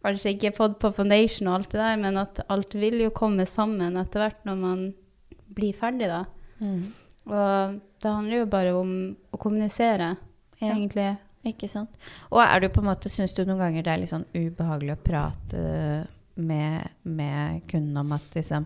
kanskje 0.05 0.35
ikke 0.35 0.53
fått 0.53 0.77
på 0.83 0.91
foundation 0.93 1.49
og 1.49 1.57
alt 1.57 1.71
det 1.73 1.81
der, 1.81 1.97
men 2.03 2.21
at 2.21 2.43
alt 2.53 2.77
vil 2.77 2.99
jo 3.01 3.13
komme 3.15 3.47
sammen 3.49 3.97
etter 3.97 4.21
hvert 4.21 4.45
når 4.45 4.61
man 4.61 4.85
blir 5.57 5.73
ferdig, 5.73 6.11
da. 6.11 6.21
Mm. 6.61 6.83
Og 7.25 7.79
det 8.03 8.11
handler 8.11 8.43
jo 8.43 8.49
bare 8.53 8.75
om 8.77 8.95
å 9.33 9.41
kommunisere, 9.41 10.15
Ja. 10.61 11.15
Ikke 11.45 11.67
sant? 11.69 11.95
Og 12.31 12.41
er 12.41 12.59
du 12.63 12.69
på 12.73 12.81
en 12.81 12.89
måte, 12.89 13.09
syns 13.13 13.33
du 13.37 13.43
noen 13.45 13.59
ganger 13.61 13.85
det 13.85 13.91
er 13.93 14.01
litt 14.01 14.11
sånn 14.13 14.25
ubehagelig 14.33 14.95
å 14.95 15.01
prate 15.05 15.63
med, 16.35 16.87
med 17.03 17.61
kunden 17.71 17.97
om 18.01 18.11
at 18.17 18.33
liksom 18.35 18.65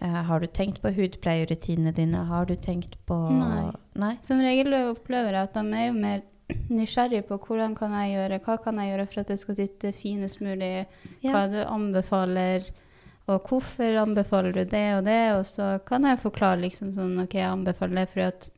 eh, 0.00 0.18
Har 0.28 0.40
du 0.40 0.46
tenkt 0.46 0.82
på 0.84 0.92
hudpleierutinene 0.94 1.94
dine? 1.96 2.26
Har 2.28 2.46
du 2.46 2.54
tenkt 2.56 2.98
på 3.08 3.16
Nei. 3.38 3.70
Nei? 3.98 4.12
Som 4.22 4.42
regel 4.44 4.74
opplever 4.90 5.32
jeg 5.34 5.48
at 5.50 5.56
de 5.58 5.64
er 5.80 5.88
jo 5.88 5.96
mer 5.98 6.22
nysgjerrige 6.68 7.24
på 7.30 7.38
hvordan 7.46 7.74
kan 7.78 7.92
jeg 7.96 8.12
gjøre, 8.12 8.38
hva 8.44 8.56
kan 8.60 8.78
jeg 8.82 8.90
gjøre 8.92 9.06
for 9.08 9.20
at 9.22 9.30
det 9.32 9.38
skal 9.40 9.56
sitte 9.56 9.92
finest 9.96 10.40
mulig, 10.44 10.72
hva 11.24 11.46
Ja. 11.46 11.46
du 11.48 11.58
anbefaler, 11.64 12.66
og 13.30 13.46
hvorfor 13.48 13.96
anbefaler 14.02 14.52
du 14.52 14.64
det 14.68 14.86
og 14.98 15.04
det, 15.06 15.20
og 15.38 15.46
så 15.48 15.78
kan 15.88 16.04
jeg 16.04 16.20
forklare 16.20 16.60
liksom 16.60 16.92
sånn, 16.96 17.14
ok, 17.24 17.38
jeg 17.38 17.48
anbefaler 17.48 18.02
det 18.02 18.08
for 18.12 18.20
at 18.26 18.50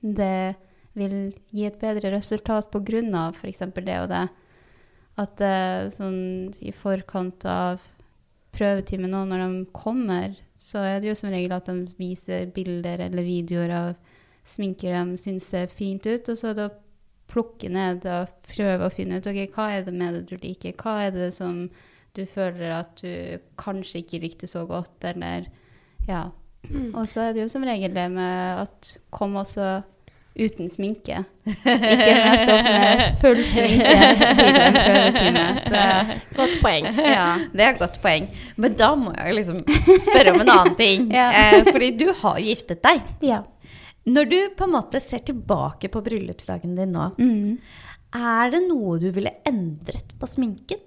det 0.00 0.56
vil 0.96 1.16
gi 1.52 1.66
et 1.68 1.78
bedre 1.80 2.14
resultat 2.16 2.70
på 2.72 2.82
grunn 2.86 3.14
av 3.16 3.36
for 3.38 3.50
eksempel 3.50 3.86
det 3.86 4.00
og 4.02 4.10
det. 4.12 4.24
At 5.20 5.40
eh, 5.44 5.88
sånn 5.92 6.18
i 6.60 6.72
forkant 6.76 7.46
av 7.48 7.84
prøvetimen 8.56 9.12
nå, 9.12 9.22
når 9.28 9.44
de 9.44 9.64
kommer, 9.76 10.36
så 10.56 10.82
er 10.84 11.00
det 11.00 11.10
jo 11.10 11.18
som 11.18 11.32
regel 11.32 11.52
at 11.56 11.68
de 11.68 11.84
viser 12.00 12.48
bilder 12.56 13.04
eller 13.08 13.26
videoer 13.26 13.74
av 13.76 14.14
sminker 14.46 14.94
de 14.94 15.18
syns 15.20 15.48
ser 15.52 15.68
fint 15.72 16.06
ut, 16.06 16.30
og 16.30 16.38
så 16.38 16.54
da 16.56 16.70
plukke 17.26 17.68
ned 17.72 18.06
og 18.06 18.30
prøve 18.46 18.86
å 18.86 18.94
finne 18.94 19.18
ut 19.18 19.26
ok, 19.26 19.40
hva 19.56 19.68
er 19.74 19.86
det 19.86 19.94
med 19.96 20.14
det 20.14 20.24
du 20.30 20.36
liker, 20.40 20.76
hva 20.78 21.08
er 21.08 21.14
det 21.14 21.32
som 21.34 21.66
du 22.16 22.22
føler 22.30 22.72
at 22.78 23.02
du 23.02 23.42
kanskje 23.60 24.04
ikke 24.04 24.22
likte 24.22 24.48
så 24.48 24.64
godt, 24.68 24.94
eller 25.04 25.48
ja. 26.06 26.28
Og 26.94 27.04
så 27.10 27.26
er 27.26 27.34
det 27.34 27.44
jo 27.44 27.50
som 27.50 27.66
regel 27.66 27.92
det 27.94 28.06
med 28.14 28.62
at 28.62 28.96
kom 29.14 29.36
også 29.38 29.82
uten 30.36 30.68
sminke. 30.72 31.22
Ikke 31.46 31.74
nettopp 31.74 32.52
opp 32.54 32.68
med 32.68 33.02
full 33.22 33.40
sminke 33.48 33.96
til 34.38 34.50
en 34.60 34.76
prøvetime. 34.76 35.44
Det, 35.72 36.16
Godt 36.36 36.56
poeng. 36.62 36.88
ja. 37.00 37.26
Det 37.52 37.64
er 37.66 37.72
et 37.74 37.80
godt 37.82 37.98
poeng. 38.04 38.28
Men 38.60 38.76
da 38.78 38.90
må 38.98 39.12
jeg 39.16 39.36
liksom 39.40 39.60
spørre 40.06 40.34
om 40.34 40.40
en 40.44 40.52
annen 40.56 40.76
ting. 40.78 41.08
Ja. 41.16 41.28
eh, 41.32 41.64
fordi 41.72 41.90
du 42.02 42.06
har 42.22 42.40
giftet 42.44 42.82
deg. 42.86 43.02
ja. 43.26 43.42
Når 44.06 44.28
du 44.30 44.36
på 44.54 44.68
en 44.68 44.70
måte 44.76 45.00
ser 45.02 45.18
tilbake 45.26 45.88
på 45.90 45.98
bryllupsdagen 46.06 46.76
din 46.78 46.92
nå, 46.94 47.08
Mm. 47.18 47.56
er 48.14 48.50
det 48.52 48.60
noe 48.68 49.00
du 49.02 49.08
ville 49.10 49.32
endret 49.48 50.12
på 50.20 50.28
sminken? 50.30 50.78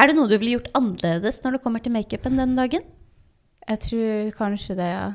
Er 0.00 0.08
det 0.08 0.16
noe 0.16 0.28
du 0.28 0.38
ville 0.38 0.54
gjort 0.56 0.70
annerledes 0.76 1.42
når 1.44 1.58
det 1.58 1.62
kommer 1.66 1.82
til 1.84 1.92
makeupen 1.92 2.36
den 2.40 2.54
dagen? 2.56 2.86
Jeg 3.68 3.80
tror 3.84 4.30
kanskje 4.38 4.76
det, 4.78 4.88
ja. 4.94 5.06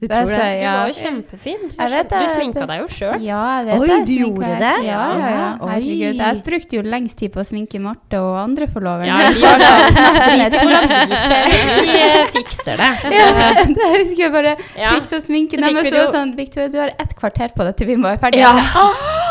Du 0.00 0.06
Det 0.08 0.16
tror 0.16 0.30
det? 0.30 0.36
så- 0.36 0.56
Du 0.56 0.62
ja. 0.64 0.72
var 0.80 0.86
jo 0.88 0.92
kjempefin. 0.96 1.60
Jeg 1.78 1.90
vet 1.90 2.08
Du 2.08 2.16
det. 2.16 2.28
sminka 2.30 2.66
deg 2.66 2.78
jo 2.80 2.86
sjøl. 2.88 3.20
Ja, 3.20 3.40
jeg 3.60 3.66
vet 3.66 3.80
Oi, 3.80 3.86
det. 3.88 4.06
du 4.06 4.12
gjorde 4.16 4.48
jeg. 4.48 4.58
det? 4.60 4.84
Ja, 4.86 5.00
ja, 5.12 5.28
ja. 5.28 5.66
Herregud. 5.68 6.16
Jeg 6.16 6.42
brukte 6.46 6.72
jo 6.78 6.82
lengst 6.82 7.18
tid 7.18 7.32
på 7.34 7.40
å 7.40 7.44
sminke 7.44 7.80
Marte 7.80 8.16
og 8.18 8.38
andre 8.40 8.66
forlovere. 8.66 9.06
Ja, 9.06 9.16
vi 9.28 9.42
har 9.44 9.58
Drit 9.60 10.56
hvordan 10.56 10.88
vi 11.10 11.16
ser. 11.20 11.44
Vi 11.84 12.00
eh, 12.00 12.26
fikser 12.32 12.76
det. 12.80 12.90
Ja, 13.20 13.64
det 13.68 13.90
husker 14.00 14.22
jeg 14.24 14.32
bare 14.32 14.56
Ja. 14.78 14.90
fiksa 14.96 15.20
sminken. 15.20 15.60
Så 15.60 15.68
fikk 15.68 15.82
vi 15.82 15.90
det 15.90 16.00
jo- 16.06 16.12
sånn 16.16 16.34
Victoria, 16.36 16.68
du 16.68 16.78
har 16.80 16.88
ett 16.98 17.14
kvarter 17.14 17.52
på 17.54 17.62
deg 17.68 17.76
til 17.76 17.86
vi 17.86 17.96
må 17.96 18.08
være 18.08 18.20
ferdige. 18.20 18.40
Ja. 18.48 19.26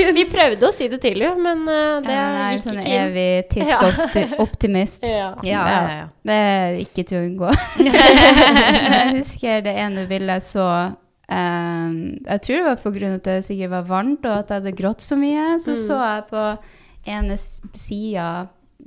Vi 0.18 0.24
prøvde 0.30 0.68
å 0.68 0.72
si 0.74 0.88
det 0.92 1.00
til 1.02 1.22
henne, 1.24 1.40
men 1.44 1.62
uh, 1.68 2.00
det 2.04 2.14
Ja, 2.14 2.24
jeg 2.50 2.58
gikk 2.58 2.64
sånn 2.68 2.80
ikke 2.80 2.90
inn. 2.90 3.04
evig 3.04 3.48
tidsoptimist. 3.54 5.04
Ja. 5.20 5.30
Ja, 5.46 5.62
ja, 5.68 5.80
ja. 6.00 6.06
Det 6.26 6.36
er 6.46 6.78
ikke 6.84 7.04
til 7.08 7.18
å 7.20 7.24
unngå. 7.28 7.52
jeg 7.86 9.14
husker 9.18 9.62
det 9.66 9.74
ene 9.84 10.06
bildet 10.10 10.44
så 10.46 10.66
um, 11.30 11.96
Jeg 12.26 12.42
tror 12.46 12.56
det 12.56 12.66
var 12.68 12.78
av 12.86 13.14
at 13.14 13.28
det 13.28 13.36
sikkert 13.46 13.70
var 13.74 13.88
varmt, 13.90 14.24
og 14.26 14.36
at 14.38 14.50
jeg 14.54 14.60
hadde 14.62 14.76
grått 14.78 15.04
så 15.04 15.18
mye. 15.20 15.46
Så 15.62 15.74
Mm. 15.74 15.82
så 15.86 16.00
jeg 16.04 16.24
på 16.30 16.46
ene 17.10 17.36
sida 17.80 18.26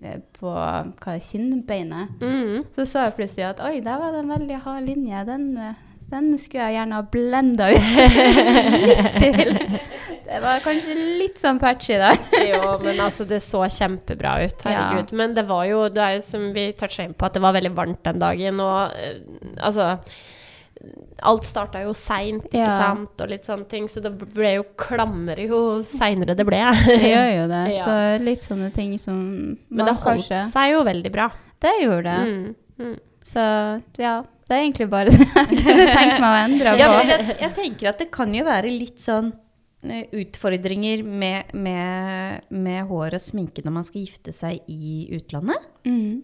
eh, 0.03 0.19
på 0.39 0.51
hva 0.53 1.13
kinnbeinet. 1.21 2.19
Mm. 2.21 2.63
Så 2.75 2.85
så 2.85 3.03
jeg 3.07 3.15
plutselig 3.17 3.47
at 3.49 3.61
oi, 3.65 3.79
der 3.81 3.97
var 4.01 4.11
det 4.13 4.19
en 4.23 4.33
veldig 4.35 4.59
hard 4.65 4.85
linje. 4.89 5.25
Den, 5.25 5.57
eh, 5.57 5.73
den 6.13 6.37
skulle 6.41 6.69
jeg 6.69 6.77
gjerne 6.77 6.99
ha 6.99 7.05
blenda 7.13 7.69
ut 7.73 7.87
litt 9.23 9.37
til. 9.39 9.53
Det 10.23 10.39
var 10.41 10.61
kanskje 10.63 10.93
litt 11.19 11.37
sånn 11.41 11.59
patchy 11.61 11.97
der. 11.99 12.17
Jo, 12.53 12.75
men 12.81 12.99
altså, 13.03 13.25
det 13.29 13.41
så 13.45 13.63
kjempebra 13.69 14.37
ut. 14.45 14.63
Herregud. 14.65 15.11
Men 15.19 15.33
det 15.37 15.43
var 15.49 15.65
jo, 15.69 15.83
det 15.93 16.01
er 16.05 16.15
jo 16.17 16.23
som 16.25 16.47
vi 16.55 16.69
toucha 16.79 17.03
inn 17.05 17.13
på, 17.17 17.27
at 17.27 17.35
det 17.37 17.43
var 17.43 17.53
veldig 17.57 17.73
varmt 17.77 18.01
den 18.07 18.21
dagen, 18.23 18.61
og 18.63 18.95
eh, 18.97 19.19
altså 19.63 19.91
Alt 21.23 21.45
starta 21.47 21.79
jo 21.85 21.93
seint, 21.95 22.47
ikke 22.49 22.59
Ja. 22.59 22.73
sant, 22.81 23.13
og 23.23 23.29
litt 23.31 23.45
sånne 23.47 23.67
ting, 23.71 23.85
så 23.87 24.01
det 24.03 24.09
ble 24.19 24.49
jo 24.57 24.63
klammere 24.75 25.45
jo 25.47 25.59
seinere 25.87 26.33
det 26.35 26.43
ble. 26.49 26.59
Det 26.89 26.97
gjør 27.07 27.29
jo 27.37 27.45
det. 27.53 27.61
Ja. 27.77 27.85
Så 27.85 28.23
litt 28.25 28.43
sånne 28.43 28.67
ting 28.75 28.97
som 28.99 29.15
man 29.21 29.55
Men 29.69 29.85
det 29.87 29.93
holdt 30.01 30.07
kanskje 30.09 30.41
seg 30.51 30.73
jo 30.73 30.81
veldig 30.83 31.11
bra. 31.13 31.29
Det 31.63 31.71
gjorde 31.85 32.03
det. 32.09 32.17
Mm. 32.27 32.55
Mm. 32.83 32.97
Så 33.23 33.45
ja, 34.03 34.17
det 34.49 34.55
er 34.57 34.65
egentlig 34.65 34.89
bare 34.91 35.13
det 35.13 35.27
jeg 35.27 35.47
kunne 35.61 35.87
tenkt 35.93 36.19
meg 36.19 36.27
å 36.27 36.41
endre 36.43 36.75
Ja, 36.79 36.89
på. 36.91 36.99
for 36.99 37.13
jeg, 37.13 37.37
jeg 37.45 37.53
tenker 37.59 37.89
at 37.93 38.03
det 38.03 38.09
kan 38.13 38.35
jo 38.35 38.43
være 38.47 38.73
litt 38.73 38.99
sånn 39.03 39.31
eh, 39.87 40.03
utfordringer 40.23 41.03
med, 41.07 41.53
med, 41.55 42.43
med 42.51 42.85
hår 42.91 43.17
og 43.19 43.23
sminke 43.23 43.63
når 43.65 43.75
man 43.79 43.87
skal 43.87 44.03
gifte 44.03 44.35
seg 44.35 44.61
i 44.71 45.07
utlandet. 45.15 45.65
Mm. 45.87 46.21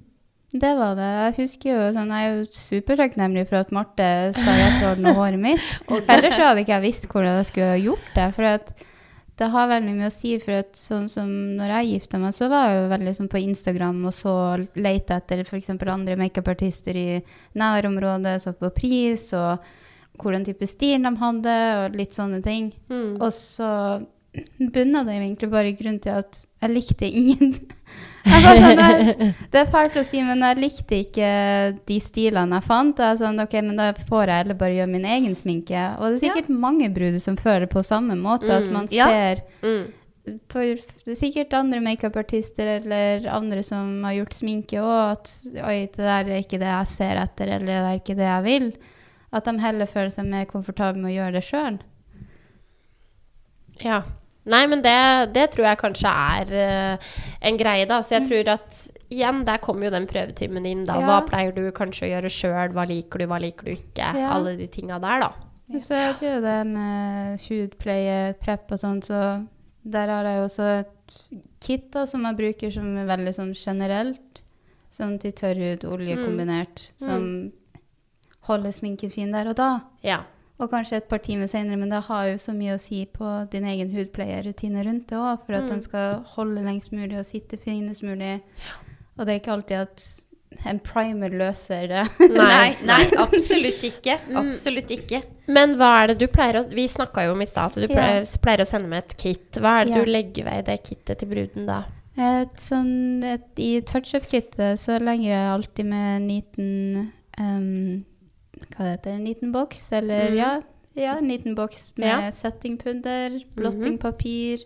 Det 0.50 0.72
var 0.80 0.96
det. 0.98 1.08
Jeg 1.28 1.34
husker 1.44 1.70
jo 1.76 1.82
sånn, 1.94 2.10
jeg 2.10 2.26
er 2.26 2.38
jo 2.40 2.46
supertakknemlig 2.58 3.44
for 3.52 3.60
at 3.62 3.74
Marte 3.76 4.06
sa 4.34 4.56
ja 4.58 4.70
til 4.80 4.88
å 4.88 4.94
ordne 4.96 5.12
håret 5.14 5.42
mitt. 5.44 5.66
Ellers 6.10 6.34
så 6.40 6.48
hadde 6.48 6.64
ikke 6.64 6.74
jeg 6.74 6.86
visst 6.88 7.06
hvordan 7.12 7.38
jeg 7.38 7.50
skulle 7.52 7.76
gjort 7.84 8.08
det. 8.16 8.26
For 8.34 8.48
at 8.50 8.72
det 9.40 9.48
har 9.54 9.70
veldig 9.72 9.96
mye 9.96 10.10
å 10.10 10.14
si. 10.14 10.34
For 10.44 10.60
at 10.60 10.78
sånn 10.78 11.08
som 11.12 11.30
når 11.58 11.74
jeg 11.78 11.92
gifta 11.94 12.20
meg, 12.22 12.36
så 12.36 12.50
var 12.52 12.68
jeg 12.68 12.82
jo 12.82 12.92
veldig 12.94 13.16
sånn 13.18 13.32
på 13.32 13.42
Instagram 13.42 14.02
og 14.10 14.16
så 14.16 14.34
leita 14.76 15.20
etter 15.22 15.44
f.eks. 15.46 15.72
andre 15.80 16.18
makeupartister 16.20 17.00
i 17.00 17.10
nærområdet, 17.60 18.36
så 18.44 18.56
på 18.58 18.72
pris 18.76 19.30
og 19.38 19.64
hvordan 20.20 20.44
type 20.44 20.68
stil 20.68 21.06
de 21.06 21.14
hadde, 21.22 21.58
og 21.80 21.96
litt 21.96 22.16
sånne 22.16 22.42
ting. 22.44 22.74
Mm. 22.92 23.20
Og 23.22 23.32
så 23.36 23.70
bunna 24.60 25.06
det 25.08 25.16
egentlig 25.16 25.50
bare 25.52 25.72
i 25.72 25.78
grunn 25.80 26.00
til 26.04 26.20
at 26.20 26.44
jeg 26.62 26.74
likte 26.76 27.08
ingen 27.08 27.56
var 28.26 28.60
sånn 28.60 28.82
jeg, 28.84 29.30
Det 29.52 29.62
er 29.62 29.70
fælt 29.74 29.96
å 30.00 30.04
si, 30.08 30.22
men 30.26 30.42
jeg 30.44 30.60
likte 30.60 30.98
ikke 31.06 31.30
de 31.90 32.00
stilene 32.04 32.60
jeg 32.60 32.68
fant. 32.68 33.00
Jeg 33.04 33.22
sånn, 33.22 33.40
ok, 33.44 33.56
men 33.66 33.80
Da 33.80 33.92
får 33.98 34.26
jeg 34.26 34.44
heller 34.44 34.60
bare 34.60 34.76
gjøre 34.80 34.92
min 34.92 35.08
egen 35.18 35.38
sminke. 35.38 35.86
Og 36.00 36.10
det 36.10 36.20
er 36.20 36.26
sikkert 36.26 36.52
mange 36.52 36.90
bruder 36.94 37.22
som 37.24 37.38
føler 37.40 37.70
på 37.72 37.84
samme 37.86 38.18
måte. 38.20 38.50
At 38.50 38.68
man 38.68 38.80
man 38.80 38.92
ja. 38.92 39.08
ser 39.08 39.44
Mm. 39.62 39.88
på, 40.48 40.60
Det 41.06 41.14
er 41.16 41.18
sikkert 41.18 41.54
andre 41.58 41.82
makeupartister 41.82 42.68
eller 42.80 43.28
andre 43.34 43.64
som 43.64 44.04
har 44.04 44.14
gjort 44.14 44.34
sminke 44.38 44.78
òg, 44.78 45.12
at 45.18 45.32
oi, 45.66 45.88
det 45.88 45.98
der 45.98 46.30
er 46.30 46.44
ikke 46.44 46.60
det 46.62 46.70
jeg 46.70 46.88
ser 46.88 47.18
etter, 47.18 47.48
eller 47.56 47.66
det 47.66 47.80
er 47.80 48.00
ikke 48.00 48.16
det 48.20 48.28
jeg 48.30 48.44
vil. 48.44 48.70
At 49.32 49.46
de 49.46 49.60
heller 49.60 49.86
føler 49.90 50.10
seg 50.14 50.26
mer 50.26 50.46
komfortable 50.46 51.02
med 51.02 51.12
å 51.12 51.16
gjøre 51.18 51.34
det 51.40 51.44
sjøl. 51.46 51.80
Ja. 53.84 54.04
Nei, 54.50 54.64
men 54.72 54.82
det, 54.86 54.96
det 55.36 55.46
tror 55.54 55.68
jeg 55.70 55.80
kanskje 55.82 56.12
er 56.12 56.54
uh, 56.98 57.12
en 57.50 57.60
greie, 57.60 57.86
da. 57.90 58.00
Så 58.06 58.16
jeg 58.18 58.28
tror 58.30 58.50
at 58.56 58.80
igjen, 59.14 59.44
der 59.48 59.62
kommer 59.64 59.88
jo 59.88 59.94
den 59.94 60.08
prøvetimen 60.10 60.66
inn, 60.66 60.82
da. 60.88 60.98
Ja. 61.00 61.06
Hva 61.08 61.20
pleier 61.28 61.54
du 61.56 61.68
kanskje 61.76 62.08
å 62.08 62.12
gjøre 62.16 62.32
sjøl? 62.34 62.74
Hva 62.74 62.88
liker 62.90 63.22
du, 63.22 63.28
hva 63.30 63.40
liker 63.44 63.70
du 63.70 63.76
ikke? 63.76 64.10
Ja. 64.18 64.34
Alle 64.36 64.56
de 64.60 64.68
tinga 64.74 64.98
der, 65.04 65.28
da. 65.28 65.78
Så 65.78 65.94
jeg 65.94 66.16
tror 66.18 66.40
det 66.42 66.58
med 66.66 67.44
hudpleie, 67.46 68.34
prep 68.42 68.72
og 68.74 68.80
sånn, 68.82 69.04
så 69.06 69.20
der 69.86 70.10
har 70.10 70.26
jeg 70.26 70.40
jo 70.40 70.48
også 70.48 70.70
et 70.80 70.96
kit 71.62 71.92
da, 71.94 72.08
som 72.10 72.26
jeg 72.26 72.38
bruker 72.40 72.74
som 72.74 72.90
er 72.98 73.06
veldig 73.10 73.34
sånn 73.38 73.54
generelt. 73.54 74.42
Sånn 74.90 75.20
til 75.22 75.36
tørrhud, 75.38 75.86
olje 75.86 76.16
Mm. 76.18 76.24
kombinert, 76.26 76.82
som 76.98 77.52
holder 78.50 78.74
sminken 78.74 79.12
fin 79.14 79.32
der 79.32 79.52
og 79.52 79.56
da. 79.60 79.70
Ja. 80.02 80.24
Og 80.60 80.70
kanskje 80.72 80.98
et 80.98 81.08
par 81.08 81.22
timer 81.24 81.48
senere, 81.48 81.78
men 81.80 81.90
det 81.90 82.02
har 82.04 82.26
jo 82.28 82.36
så 82.38 82.52
mye 82.54 82.74
å 82.76 82.80
si 82.80 83.06
på 83.06 83.50
din 83.52 83.64
egen 83.64 83.92
hudpleierrutine 83.96 84.84
rundt 84.84 85.08
det 85.08 85.16
òg, 85.18 85.46
for 85.46 85.54
at 85.56 85.64
Mm. 85.64 85.70
den 85.70 85.82
skal 85.82 86.24
holde 86.36 86.62
lengst 86.66 86.92
mulig 86.92 87.18
og 87.18 87.26
sitte 87.26 87.58
finest 87.58 88.04
mulig. 88.04 88.42
Og 89.18 89.26
det 89.26 89.30
er 89.36 89.40
ikke 89.40 89.54
alltid 89.56 89.78
at 89.78 90.22
en 90.66 90.80
primer 90.80 91.30
løser 91.30 91.88
det. 91.88 92.04
Nei, 92.36 92.76
nei, 92.84 93.04
absolutt 93.24 93.84
ikke. 93.88 94.18
Mm. 94.28 94.38
Absolutt 94.50 94.90
ikke. 94.92 95.22
Men 95.48 95.76
hva 95.78 96.04
er 96.04 96.08
det 96.08 96.18
du 96.20 96.28
pleier 96.28 96.60
å 96.60 96.66
Vi 96.74 96.88
snakka 96.88 97.24
jo 97.26 97.32
om 97.32 97.42
i 97.42 97.46
stad, 97.46 97.72
så 97.72 97.76
du 97.80 97.88
Ja. 97.88 97.96
pleier, 97.96 98.26
pleier 98.42 98.60
å 98.66 98.68
sende 98.68 98.90
med 98.90 99.04
et 99.06 99.16
kit. 99.18 99.52
Hva 99.62 99.80
er 99.82 99.86
det 99.86 99.96
Ja. 99.96 100.04
du 100.04 100.12
legger 100.12 100.44
ved 100.44 100.60
i 100.60 100.72
det 100.72 100.84
kittet 100.84 101.18
til 101.20 101.28
bruden, 101.30 101.66
da? 101.66 101.84
Et 102.18 102.54
sånn, 102.58 103.24
et, 103.24 103.48
I 103.58 103.80
touch-up-kittet 103.80 104.76
så 104.78 105.00
legger 105.00 105.30
jeg 105.32 105.54
alltid 105.54 105.86
med 105.86 106.16
en 106.18 106.28
liten 106.28 107.12
em, 107.38 108.06
Hva 108.68 108.86
det 108.86 108.92
heter 108.98 109.16
En 109.18 109.26
liten 109.26 109.52
boks, 109.56 109.92
eller 109.92 110.32
mm. 110.32 110.38
ja, 110.38 110.52
ja, 111.00 111.18
en 111.18 111.30
liten 111.32 111.56
boks 111.56 111.94
med 111.98 112.10
Ja. 112.10 112.32
settingpudder, 112.32 113.40
blottingpapir 113.56 114.66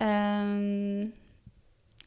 um, 0.00 1.12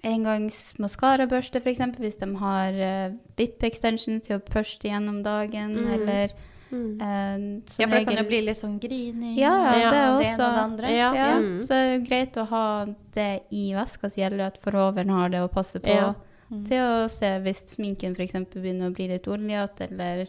Engangs 0.04 0.74
maskarabørste, 0.84 1.62
f.eks. 1.64 1.80
hvis 1.99 2.18
de 2.20 2.28
har 2.36 2.74
uh, 2.76 3.14
VIP-extension 3.39 4.20
til 4.24 4.39
å 4.39 4.43
børste 4.43 4.89
gjennom 4.91 5.22
dagen, 5.24 5.78
mm. 5.80 5.93
eller 5.99 6.36
Mm. 6.74 6.93
Uh, 6.97 7.62
Ja, 7.78 7.88
for 7.88 7.95
det 7.99 8.06
kan 8.08 8.18
jo 8.18 8.26
bli 8.28 8.39
litt 8.47 8.58
sånn 8.58 8.80
grining. 8.82 9.36
Ja, 9.38 9.54
Ja, 9.54 9.91
det 9.93 9.99
er 9.99 10.08
det 10.10 10.28
også 10.28 10.38
det 10.41 10.62
andre. 10.64 10.91
Ja. 10.91 11.14
ja, 11.14 11.32
Mm. 11.38 11.60
Så 11.60 11.74
er 11.74 11.97
greit 11.99 12.38
å 12.38 12.45
ha 12.49 12.86
det 13.14 13.43
i 13.51 13.74
veska 13.74 14.10
gjelder 14.10 14.38
det 14.38 14.45
at 14.45 14.58
forhoveren 14.58 15.10
har 15.10 15.30
det 15.30 15.41
å 15.43 15.51
passe 15.51 15.80
på. 15.80 16.16
Mm. 16.49 16.66
Til 16.66 16.82
å 16.82 17.10
se 17.10 17.39
hvis 17.45 17.66
sminken 17.76 18.16
f.eks. 18.18 18.34
begynner 18.54 18.89
å 18.89 18.93
bli 18.93 19.08
litt 19.08 19.28
oljete, 19.28 19.88
eller 19.91 20.28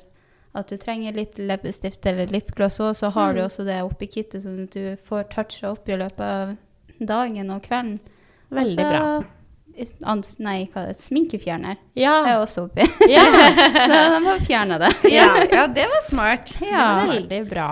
at 0.54 0.68
du 0.68 0.76
trenger 0.76 1.12
litt 1.16 1.38
leppestift 1.38 2.06
eller 2.06 2.26
lipgloss 2.30 2.78
òg, 2.80 2.94
så 2.94 3.10
har 3.12 3.32
du 3.34 3.40
Mm. 3.40 3.46
også 3.46 3.64
det 3.66 3.82
oppi 3.82 4.06
kittet, 4.06 4.42
sånn 4.42 4.62
at 4.64 4.70
du 4.70 4.96
får 5.08 5.24
toucha 5.30 5.70
opp 5.72 5.88
i 5.88 5.96
løpet 5.96 6.20
av 6.20 6.56
dagen 7.00 7.50
og 7.50 7.62
kvelden. 7.62 7.98
Veldig 8.50 8.76
bra. 8.76 9.24
Ans, 10.06 10.36
nei, 10.38 10.68
hva 10.70 10.84
er 10.84 10.92
det? 10.92 11.00
Sminkefjerner 11.02 11.76
er 11.98 12.36
også 12.38 12.68
oppi. 12.68 12.84
ja. 13.10 13.24
så 13.90 13.96
de 14.12 14.20
har 14.28 14.38
fjerne 14.46 14.76
det. 14.78 14.90
Ja, 15.10 15.24
ja, 15.50 15.64
det 15.66 15.88
var 15.90 16.04
smart. 16.06 16.52
Ja. 16.62 16.84
Veldig 17.08 17.40
bra. 17.50 17.70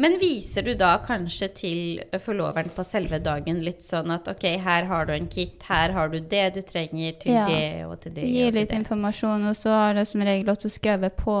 Men 0.00 0.16
viser 0.18 0.64
du 0.64 0.72
da 0.80 0.94
kanskje 1.04 1.50
til 1.52 2.00
forloveren 2.24 2.70
på 2.72 2.82
selve 2.88 3.18
dagen 3.20 3.60
litt 3.66 3.84
sånn 3.84 4.08
at 4.14 4.30
ok, 4.32 4.46
her 4.64 4.88
har 4.88 5.04
du 5.04 5.12
en 5.12 5.28
kit, 5.28 5.60
her 5.68 5.92
har 5.92 6.08
du 6.08 6.20
det 6.20 6.54
du 6.54 6.62
trenger 6.64 7.18
til 7.20 7.34
Ja. 7.34 7.44
det 7.46 7.84
og 7.84 8.00
til 8.00 8.12
det 8.16 8.24
Gi 8.24 8.50
litt 8.50 8.70
det. 8.70 8.78
informasjon, 8.80 9.44
og 9.50 9.54
så 9.54 9.68
har 9.76 9.94
jeg 10.00 10.06
som 10.06 10.22
regel 10.24 10.46
også 10.54 10.72
skrevet 10.72 11.14
på 11.20 11.36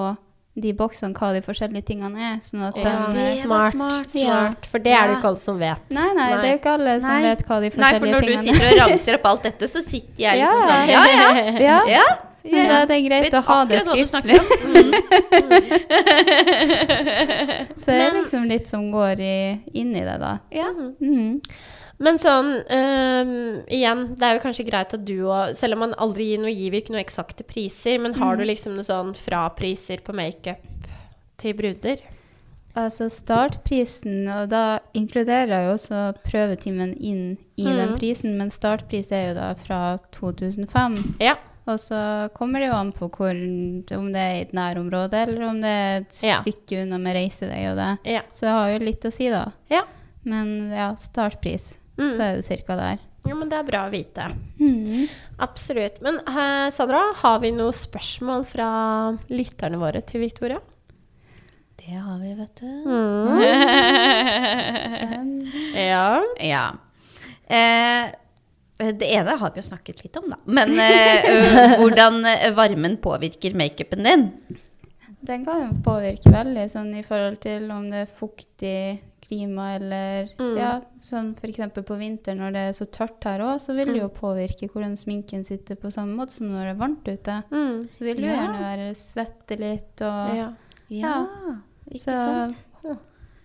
de 0.54 0.72
boksene 0.76 1.14
hva 1.16 1.30
de 1.32 1.40
forskjellige 1.40 1.80
tingene 1.88 2.20
er. 2.34 2.40
Sånn 2.44 2.60
at 2.66 2.76
Ja, 2.76 3.06
de, 3.08 3.16
det 3.16 3.46
var 3.48 3.70
smart, 3.72 4.04
smart. 4.10 4.14
Ja. 4.20 4.52
For 4.68 4.76
det 4.84 4.92
er 4.92 5.06
det 5.08 5.14
jo 5.14 5.18
ikke 5.22 5.30
alle 5.32 5.40
som 5.40 5.56
vet. 5.62 5.80
Nei, 5.88 6.10
nei, 6.18 6.26
det 6.36 6.44
er 6.44 6.52
jo 6.52 6.58
ikke 6.60 6.74
alle 6.76 6.92
som 7.00 7.08
Nei. 7.14 7.22
vet 7.24 7.40
hva 7.48 7.56
de 7.62 7.70
forskjellige 7.72 7.72
tingene 7.72 7.72
er. 7.72 7.80
Nei, 7.80 7.96
for 7.96 8.04
når 8.12 8.20
du 8.28 8.36
sitter 8.44 8.68
og 8.68 8.76
ramser 8.82 9.16
opp 9.16 9.24
alt 9.32 9.42
dette, 9.48 9.64
så 9.72 9.80
sitter 9.86 10.20
jeg 10.26 10.34
liksom 10.42 10.60
Ja, 10.60 10.68
sånn 10.68 10.84
Ja, 10.92 11.00
ja. 11.08 11.24
er. 11.32 11.56
Ja, 11.62 11.78
ja. 11.88 12.04
men 12.42 12.66
da 12.68 12.74
er 12.82 12.86
det 12.90 12.98
greit 13.06 13.22
Vet 13.28 13.36
å 13.38 13.40
ha 13.46 13.58
det 13.70 13.78
skriftlig. 13.86 14.10
snakker 14.10 14.30
Så 17.76 17.90
det 17.94 18.02
er 18.02 18.12
liksom 18.18 18.44
litt 18.50 18.66
som 18.68 18.90
går 18.92 19.20
i, 19.22 19.34
inn 19.78 19.94
i 19.96 20.02
det, 20.04 20.16
da. 20.20 20.34
Ja. 20.52 20.68
Mhm. 20.76 21.40
Men 22.02 22.18
sånn, 22.18 22.48
øhm, 22.66 23.34
igjen, 23.70 24.00
det 24.18 24.26
er 24.26 24.34
jo 24.38 24.42
kanskje 24.42 24.64
greit 24.66 24.94
at 24.96 25.04
du 25.06 25.20
og 25.30 25.52
Selv 25.54 25.76
om 25.76 25.84
man 25.84 25.92
aldri 26.02 26.32
gir 26.32 26.40
noe, 26.42 26.50
gir 26.54 26.72
vi 26.74 26.80
ikke 26.82 26.94
noe 26.96 27.04
eksakte 27.04 27.44
priser, 27.46 28.00
men 28.02 28.14
har 28.18 28.36
du 28.36 28.42
liksom 28.48 28.74
noe 28.74 28.86
sånn 28.86 29.12
frapriser 29.14 30.02
på 30.02 30.14
makeup 30.18 30.58
til 31.38 31.54
bruder? 31.54 32.02
Altså 32.74 33.06
startprisen, 33.12 34.24
og 34.32 34.48
da 34.48 34.78
inkluderer 34.96 35.50
jeg 35.52 35.66
jo 35.68 35.72
også 35.76 36.02
prøvetimen 36.24 36.94
inn 36.98 37.36
i 37.60 37.64
den 37.68 37.90
Mhm. 37.90 37.98
prisen, 37.98 38.36
men 38.38 38.48
startpris 38.50 39.12
er 39.12 39.28
jo 39.28 39.34
da 39.34 39.54
fra 39.54 39.98
2005. 40.10 41.14
Ja. 41.20 41.34
Og 41.68 41.78
så 41.78 42.28
kommer 42.34 42.58
det 42.58 42.68
jo 42.70 42.74
an 42.74 42.90
på 42.92 43.08
hvor, 43.10 43.30
om 43.96 44.06
det 44.12 44.16
er 44.22 44.34
i 44.38 44.40
et 44.40 44.52
nærområde, 44.52 45.12
eller 45.28 45.42
om 45.48 45.60
det 45.60 45.68
er 45.70 45.96
et 46.00 46.22
Ja. 46.24 46.40
stykke 46.42 46.82
unna 46.82 46.98
med 46.98 47.14
reisevei 47.14 47.70
og 47.70 47.76
det. 47.76 47.98
Ja. 48.10 48.22
Så 48.32 48.40
det 48.40 48.48
har 48.56 48.70
jo 48.72 48.78
litt 48.86 49.00
å 49.04 49.12
si, 49.12 49.28
da. 49.28 49.52
Ja. 49.70 49.82
Men 50.24 50.70
ja, 50.70 50.94
startpris, 50.94 51.76
Mm. 51.98 52.10
så 52.10 52.22
er 52.24 52.36
det 52.38 52.44
cirka 52.46 52.76
der. 52.78 52.98
ja, 53.28 53.34
men 53.36 53.48
det 53.50 53.56
er 53.58 53.66
bra 53.68 53.80
å 53.86 53.90
vite. 53.92 54.24
Mm. 54.58 55.06
Absolutt. 55.44 56.00
Men 56.02 56.14
uh, 56.26 56.70
Sandra, 56.74 57.02
har 57.20 57.40
vi 57.42 57.50
noen 57.54 57.74
spørsmål 57.76 58.44
fra 58.48 58.68
lytterne 59.30 59.78
våre 59.80 60.00
til 60.06 60.20
Victoria? 60.24 60.60
Det 61.82 61.94
har 61.98 62.18
vi, 62.22 62.30
vet 62.38 62.56
du. 62.62 62.70
Ja. 65.82 66.22
Ja. 66.40 66.66
Eh, 67.46 68.10
det 68.92 69.06
ene 69.14 69.30
har 69.36 69.50
vi 69.52 69.60
jo 69.60 69.64
snakket 69.66 70.04
litt 70.04 70.16
om, 70.16 70.28
da. 70.30 70.36
Men 70.44 70.78
eh, 70.80 71.74
hvordan 71.80 72.22
varmen 72.56 72.96
påvirker 73.02 73.54
makeupen 73.58 74.04
din? 74.06 74.28
Den 75.22 75.44
kan 75.46 75.60
jo 75.66 75.70
påvirke 75.84 76.30
veldig, 76.32 76.68
sånn 76.70 76.94
i 76.98 77.02
forhold 77.06 77.38
til 77.44 77.70
om 77.74 77.90
det 77.90 77.98
er 78.06 78.14
fuktig 78.18 78.78
klima 79.32 79.74
eller 79.78 80.28
Mm. 80.38 80.56
Ja, 80.58 80.80
sånn 81.00 81.34
f.eks. 81.34 81.58
på 81.72 81.96
vinteren 81.98 82.38
når 82.38 82.52
det 82.52 82.64
er 82.68 82.72
så 82.76 82.84
tørt 82.86 83.24
her 83.24 83.40
òg, 83.40 83.56
så 83.64 83.74
vil 83.74 83.86
det 83.94 84.02
jo 84.02 84.08
påvirke 84.12 84.68
hvordan 84.70 84.94
sminken 84.96 85.44
sitter 85.44 85.74
på 85.80 85.90
samme 85.90 86.14
måte 86.20 86.30
som 86.36 86.48
når 86.52 86.68
det 86.68 86.74
er 86.76 86.82
varmt 86.82 87.08
ute. 87.08 87.38
Mm. 87.50 87.88
Så 87.88 87.98
vil 88.04 88.16
det 88.16 88.24
Ja. 88.28 88.36
gjerne 88.36 88.60
være 88.60 88.90
svette 88.94 89.58
litt 89.58 90.02
og 90.02 90.36
ja. 90.36 90.52
Ja. 90.90 91.26
ikke 91.90 91.98
Så- 92.04 92.52
sant? 92.52 92.98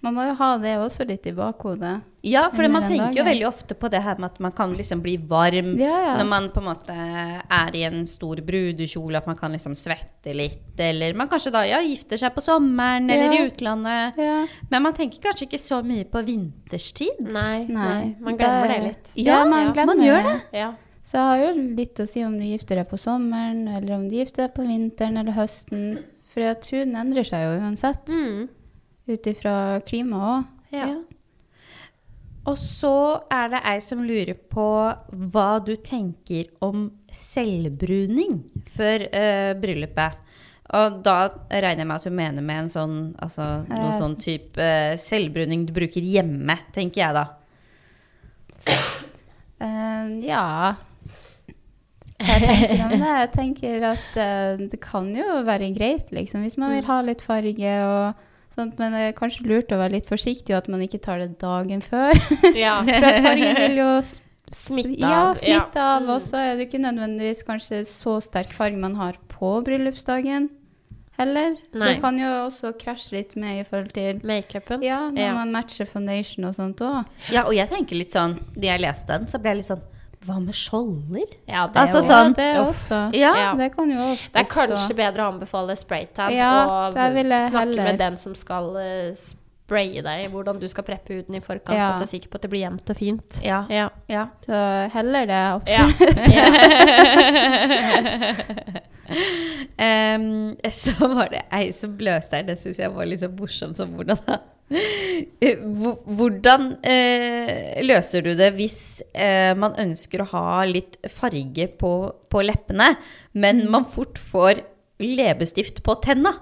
Man 0.08 0.16
må 0.16 0.24
jo 0.30 0.36
ha 0.40 0.50
det 0.64 0.78
også 0.80 1.04
litt 1.10 1.26
i 1.28 1.34
bakhodet. 1.36 1.98
Ja, 2.28 2.46
for 2.52 2.66
man 2.72 2.84
tenker 2.84 3.06
tenker 3.08 3.20
jo 3.20 3.24
veldig 3.28 3.46
ofte 3.48 3.76
på 3.80 3.90
det 3.92 4.00
her 4.04 4.18
med 4.20 4.32
at 4.34 4.40
man 4.44 4.52
kan 4.56 4.74
liksom 4.76 5.00
bli 5.04 5.14
varm 5.30 5.74
Ja, 5.80 5.94
ja. 6.04 6.14
når 6.20 6.28
man 6.28 6.48
på 6.52 6.60
en 6.64 6.66
måte 6.68 6.96
er 6.96 7.76
i 7.78 7.84
en 7.88 8.02
stor 8.10 8.40
brudekjole, 8.44 9.20
at 9.22 9.28
man 9.30 9.38
kan 9.40 9.54
liksom 9.56 9.76
svette 9.78 10.34
litt, 10.36 10.74
eller 10.80 11.14
man 11.20 11.30
kanskje 11.32 11.54
da 11.56 11.62
ja, 11.68 11.80
gifter 11.86 12.20
seg 12.20 12.34
på 12.36 12.44
sommeren 12.44 13.08
eller 13.14 13.36
i 13.38 13.44
utlandet. 13.48 14.18
Ja. 14.20 14.42
Men 14.72 14.84
man 14.88 14.96
tenker 14.98 15.22
kanskje 15.28 15.48
ikke 15.48 15.62
så 15.62 15.80
mye 15.86 16.08
på 16.12 16.24
vinterstid. 16.28 17.22
Nei, 17.32 17.66
nei. 17.70 18.16
Man 18.20 18.36
glemmer 18.40 18.68
det 18.68 18.80
Det- 18.80 18.84
litt. 18.90 19.08
Ja, 19.28 19.44
man 19.46 19.74
glemmer 19.74 19.94
man 19.96 20.04
gjør 20.08 20.24
det. 20.24 20.42
Ja. 20.64 20.74
Så 21.04 21.14
det 21.16 21.24
har 21.24 21.38
jo 21.46 21.76
litt 21.78 21.96
å 22.04 22.08
si 22.08 22.24
om 22.28 22.34
du 22.38 22.44
gifter 22.44 22.76
deg 22.76 22.90
på 22.90 22.98
sommeren, 23.00 23.68
eller 23.78 23.96
om 23.96 24.10
du 24.10 24.16
gifter 24.16 24.48
deg 24.48 24.56
på 24.56 24.68
vinteren 24.68 25.18
eller 25.18 25.32
høsten. 25.38 26.00
For 26.34 26.42
at 26.44 26.68
huden 26.68 26.96
endrer 27.00 27.24
seg 27.26 27.40
jo 27.46 27.62
uansett, 27.64 28.06
Mm. 28.12 28.50
Ut 29.08 29.30
ifra 29.32 29.56
klimaet 29.88 30.28
òg. 30.28 30.54
Ja. 30.76 30.90
Og 32.48 32.56
så 32.60 33.20
er 33.34 33.50
det 33.52 33.64
ei 33.68 33.80
som 33.84 34.06
lurer 34.08 34.38
på 34.38 34.68
hva 35.34 35.50
du 35.64 35.74
tenker 35.84 36.48
om 36.64 36.88
selvbruning 37.12 38.40
før 38.76 39.04
uh, 39.12 39.52
bryllupet. 39.60 40.24
Og 40.78 41.00
da 41.04 41.18
regner 41.52 41.84
jeg 41.84 41.88
med 41.88 41.96
at 41.96 42.08
hun 42.08 42.16
mener 42.16 42.44
med 42.44 42.66
en 42.66 42.72
sånn, 42.72 42.98
altså, 43.24 43.64
noe 43.68 43.92
Eh. 43.92 44.00
sånn 44.00 44.16
type 44.20 44.64
uh, 44.64 44.96
selvbruning 45.00 45.66
du 45.68 45.74
bruker 45.76 46.04
hjemme, 46.04 46.58
tenker 46.76 47.04
jeg 47.04 47.16
da. 47.16 47.26
Uh, 49.58 50.20
ja 50.22 50.76
jeg 52.18 52.42
tenker 52.42 52.84
om 52.84 52.94
det? 52.98 53.12
Jeg 53.12 53.30
tenker 53.36 53.84
at 53.92 54.18
uh, 54.18 54.66
det 54.72 54.80
kan 54.82 55.10
jo 55.16 55.42
være 55.48 55.70
greit, 55.76 56.12
liksom, 56.12 56.44
hvis 56.46 56.58
man 56.58 56.74
vil 56.74 56.88
ha 56.90 57.02
litt 57.06 57.22
farge 57.26 57.76
og 57.86 58.26
sånt. 58.56 58.78
Men 58.80 58.92
det 58.96 59.02
er 59.10 59.18
kanskje 59.18 59.46
lurt 59.50 59.72
å 59.72 59.78
være 59.82 59.98
litt 59.98 60.08
forsiktig, 60.10 60.54
og 60.54 60.58
at 60.64 60.68
man 60.70 60.82
ikke 60.86 61.00
tar 61.04 61.20
det 61.20 61.38
dagen 61.42 61.82
før. 61.82 62.14
ja. 62.56 62.80
For 62.86 63.10
at 63.10 63.22
fargen 63.26 63.56
vil 63.66 63.78
jo 63.84 63.90
smitte 64.02 64.24
Smitte 64.56 64.96
ja, 65.04 65.10
av. 65.34 65.42
ja. 65.44 65.66
av. 65.76 66.04
Mm. 66.06 66.10
Og 66.14 66.22
så 66.24 66.38
er 66.40 66.54
det 66.56 66.70
ikke 66.70 66.80
nødvendigvis 66.80 67.42
kanskje 67.44 67.82
så 67.90 68.14
sterk 68.24 68.54
farge 68.56 68.80
man 68.80 68.96
har 68.96 69.18
på 69.28 69.50
bryllupsdagen 69.66 70.48
heller. 71.18 71.58
Så 71.74 71.82
Nei. 71.82 71.90
det 71.90 72.02
kan 72.04 72.16
jo 72.22 72.30
også 72.46 72.72
krasje 72.80 73.18
litt 73.18 73.36
med 73.36 73.60
i 73.60 73.66
forhold 73.68 73.92
til 73.98 74.22
Makeupen. 74.24 74.84
ja, 74.86 75.10
når 75.10 75.20
Ja. 75.20 75.34
man 75.34 75.52
matcher 75.52 75.86
foundation 75.90 76.46
og 76.48 76.56
sånt 76.56 76.80
òg. 76.80 77.04
Ja, 77.34 77.44
og 77.44 77.54
jeg 77.58 77.68
tenker 77.68 77.98
litt 78.00 78.14
sånn, 78.16 78.38
da 78.56 78.68
jeg 78.72 78.84
leste 78.86 79.08
den, 79.18 79.28
så 79.28 79.42
ble 79.42 79.50
jeg 79.52 79.58
litt 79.64 79.72
sånn, 79.74 79.82
hva 80.28 80.38
med 80.44 80.54
skjolder? 80.56 81.26
Ja, 81.48 81.66
det, 81.72 81.76
Altså 81.86 82.02
sånn- 82.04 82.36
Ja, 82.36 82.38
det 82.38 82.60
også. 82.68 83.00
Ja, 83.16 83.34
Ja. 83.38 83.56
Det 83.56 83.72
kan 83.76 83.90
jo 83.90 84.16
Det 84.34 84.36
er 84.44 84.44
kanskje 84.52 84.96
bedre 84.96 85.24
å 85.24 85.32
anbefale 85.34 85.76
spraytan 85.80 86.32
Ja, 86.36 86.52
og 86.88 86.94
snakke 86.94 87.58
heller- 87.58 87.84
med 87.84 87.98
den 88.00 88.18
som 88.18 88.36
skal 88.36 88.76
uh, 88.76 89.12
spraye 89.68 90.02
deg, 90.04 90.30
hvordan 90.32 90.60
du 90.62 90.68
skal 90.72 90.84
preppe 90.88 91.14
huden 91.14 91.36
i 91.36 91.40
forkant, 91.44 91.76
Ja. 91.76 91.90
så 91.92 91.98
du 92.00 92.04
er 92.04 92.08
sikker 92.20 92.30
på 92.30 92.36
at 92.36 92.42
det 92.42 92.50
blir 92.52 92.62
jevnt 92.70 92.90
og 92.90 92.96
fint. 92.98 93.40
Ja, 93.44 93.66
Ja. 93.70 93.90
ja. 94.08 94.28
Så 94.46 94.90
heller 94.94 95.26
det, 95.26 95.34
Ja. 95.34 95.56
absolutt. 95.56 96.18
Em, 99.78 100.56
så 100.72 100.92
var 101.14 101.30
det 101.32 101.44
ei 101.54 101.72
som 101.72 101.94
bløste 101.98 102.34
her, 102.40 102.44
det 102.44 102.58
syns 102.60 102.78
jeg 102.82 102.92
var 102.92 103.06
litt 103.08 103.20
så 103.22 103.30
morsomt 103.32 103.76
som 103.78 103.94
hvordan 103.96 104.18
da. 104.26 104.38
Hvor- 104.38 104.57
Hvordan 104.68 106.66
eh, 106.84 107.80
løser 107.88 108.26
du 108.26 108.34
det 108.36 108.50
hvis 108.58 109.02
eh, 109.16 109.54
man 109.56 109.78
ønsker 109.80 110.22
å 110.24 110.32
ha 110.34 110.66
litt 110.68 110.98
farge 111.08 111.70
på, 111.80 111.92
på 112.28 112.44
leppene, 112.44 112.96
men 113.32 113.72
man 113.72 113.88
fort 113.88 114.20
får 114.20 114.62
leppestift 115.00 115.84
på 115.86 115.96
tenna? 116.04 116.36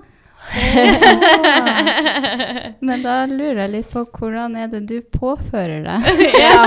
Men 2.85 3.03
da 3.05 3.25
lurer 3.29 3.65
jeg 3.65 3.73
litt 3.73 3.89
på 3.93 4.05
hvordan 4.17 4.55
er 4.59 4.67
det 4.73 4.83
du 4.89 5.01
påfører 5.01 5.85
det? 5.85 5.99
ja. 6.45 6.65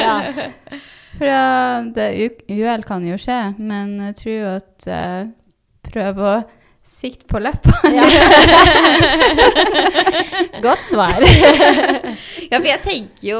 ja. 0.00 0.16
For 1.14 1.26
ja, 1.30 1.80
uhell 2.50 2.84
kan 2.86 3.04
jo 3.06 3.16
skje, 3.20 3.40
men 3.60 3.98
jeg 4.08 4.16
tror 4.20 4.34
jo 4.34 4.52
at 4.56 4.88
eh, 4.90 5.22
prøv 5.86 6.14
å 6.18 6.34
sikte 6.84 7.26
på 7.30 7.40
leppene. 7.42 8.04
Godt 10.62 10.82
svar. 10.84 11.14
Ja, 12.52 12.58
for 12.60 12.66
jeg 12.68 12.80
tenker 12.84 13.24
jo 13.26 13.38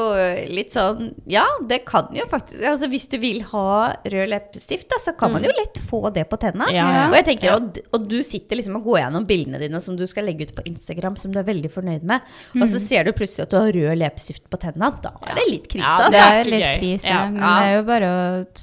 litt 0.51 0.71
sånn 0.73 1.11
Ja, 1.31 1.43
det 1.69 1.77
kan 1.87 2.07
jo 2.15 2.25
faktisk 2.27 2.63
Altså 2.67 2.87
Hvis 2.91 3.05
du 3.11 3.15
vil 3.21 3.41
ha 3.51 3.93
rød 4.03 4.29
leppestift, 4.31 4.87
da, 4.91 4.97
så 4.99 5.13
kan 5.17 5.31
man 5.35 5.43
jo 5.45 5.51
lett 5.55 5.77
få 5.87 6.09
det 6.15 6.25
på 6.31 6.37
tenna. 6.41 6.65
Ja. 6.73 6.85
Og 7.07 7.15
jeg 7.19 7.25
tenker, 7.29 7.49
og, 7.55 7.77
og 7.95 8.07
du 8.11 8.17
sitter 8.25 8.55
liksom 8.59 8.75
og 8.79 8.83
går 8.89 8.97
gjennom 9.03 9.27
bildene 9.29 9.59
dine 9.61 9.79
som 9.83 9.95
du 9.99 10.03
skal 10.09 10.25
legge 10.27 10.43
ut 10.49 10.55
på 10.57 10.65
Instagram, 10.69 11.15
som 11.21 11.29
du 11.33 11.37
er 11.39 11.47
veldig 11.47 11.71
fornøyd 11.71 12.03
med, 12.09 12.19
og 12.57 12.65
så 12.71 12.79
ser 12.81 13.01
du 13.07 13.11
plutselig 13.15 13.45
at 13.47 13.53
du 13.53 13.57
har 13.61 13.71
rød 13.77 13.95
leppestift 14.01 14.45
på 14.51 14.57
tenna. 14.65 14.87
Da 15.05 15.11
er 15.29 15.33
det 15.39 15.45
litt 15.51 15.67
krise, 15.71 15.85
Ja, 15.85 15.89
Det 16.09 16.19
altså. 16.19 16.35
er 16.41 16.45
litt 16.55 16.73
krise, 16.81 17.07
Ja. 17.07 17.11
men 17.29 17.39
det 17.39 17.45
er 17.69 17.73
jo 17.77 17.83
bare 17.93 18.07
å 18.11 18.15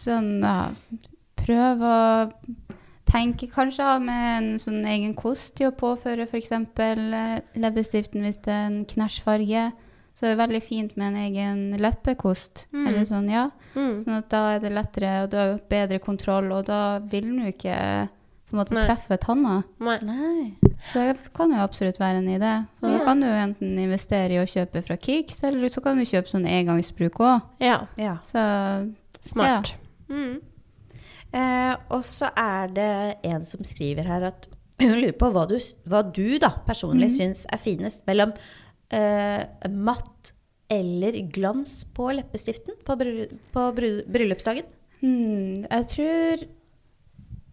sånn, 0.03 0.31
ja, 0.43 0.57
prøve 1.43 1.85
å 1.97 1.99
tenke 3.13 3.49
Kanskje 3.53 3.87
ha 3.87 3.99
med 4.03 4.27
en 4.33 4.51
sånn 4.63 4.83
egen 4.89 5.15
kost 5.19 5.57
til 5.59 5.71
å 5.71 5.77
påføre 5.77 6.27
f.eks. 6.27 6.53
leppestiften 7.61 8.25
hvis 8.25 8.41
det 8.47 8.55
er 8.55 8.69
en 8.71 8.85
knæsjfarge. 8.89 9.71
Så 10.13 10.27
det 10.27 10.33
er 10.35 10.43
veldig 10.43 10.61
fint 10.65 10.97
med 11.01 11.13
en 11.13 11.21
egen 11.23 11.61
leppekost. 11.81 12.67
Mm. 12.73 12.87
Eller 12.89 13.05
sånn, 13.09 13.29
ja. 13.33 13.47
Mm. 13.73 13.95
Sånn 14.03 14.19
at 14.19 14.29
da 14.33 14.43
er 14.55 14.65
det 14.65 14.73
lettere, 14.75 15.13
og 15.25 15.31
du 15.33 15.39
har 15.41 15.55
bedre 15.71 16.01
kontroll, 16.05 16.51
og 16.53 16.67
da 16.69 16.83
vil 17.01 17.31
den 17.31 17.47
jo 17.47 17.53
ikke 17.55 17.77
på 18.53 18.59
en 18.59 18.61
måte 18.61 18.77
Nei. 18.77 18.85
treffe 18.85 19.17
tanna. 19.17 19.63
Nei. 19.81 19.97
Nei. 20.05 20.73
Så 20.85 21.01
det 21.09 21.33
kan 21.33 21.55
jo 21.55 21.63
absolutt 21.65 21.97
være 22.03 22.21
en 22.21 22.29
idé. 22.29 22.53
Så 22.77 22.91
da 22.93 23.01
kan 23.07 23.25
du 23.25 23.29
enten 23.31 23.79
investere 23.81 24.37
i 24.37 24.43
å 24.43 24.49
kjøpe 24.49 24.85
fra 24.85 24.99
Kix, 25.01 25.41
eller 25.49 25.73
så 25.73 25.81
kan 25.85 25.97
du 25.97 26.05
kjøpe 26.05 26.29
sånn 26.29 26.45
engangsbruk 26.51 27.17
òg. 27.25 27.49
Ja. 27.65 27.87
Ja. 27.97 28.19
Så 28.29 28.43
Smart. 29.25 29.73
Mm. 30.11 30.43
Eh, 31.33 31.75
og 31.95 32.05
så 32.05 32.29
er 32.37 32.73
det 32.77 32.91
en 33.25 33.45
som 33.49 33.65
skriver 33.65 34.09
her 34.09 34.29
at 34.29 34.49
hun 34.83 34.99
lurer 34.99 35.17
på 35.17 35.31
hva 35.33 35.47
du, 35.49 35.57
hva 35.89 36.03
du 36.05 36.39
da 36.43 36.53
personlig 36.67 37.13
syns 37.15 37.47
er 37.53 37.61
finest 37.63 38.07
mellom 38.09 38.35
eh, 38.93 39.45
matt 39.71 40.35
eller 40.73 41.19
glans 41.33 41.83
på 41.93 42.09
leppestiften 42.17 42.79
på, 42.87 42.97
bry 42.97 43.29
på 43.53 43.69
bry 43.77 43.93
bryllupsdagen. 44.09 44.69
hmm, 45.01 45.65
jeg 45.69 45.89
tror 45.95 46.49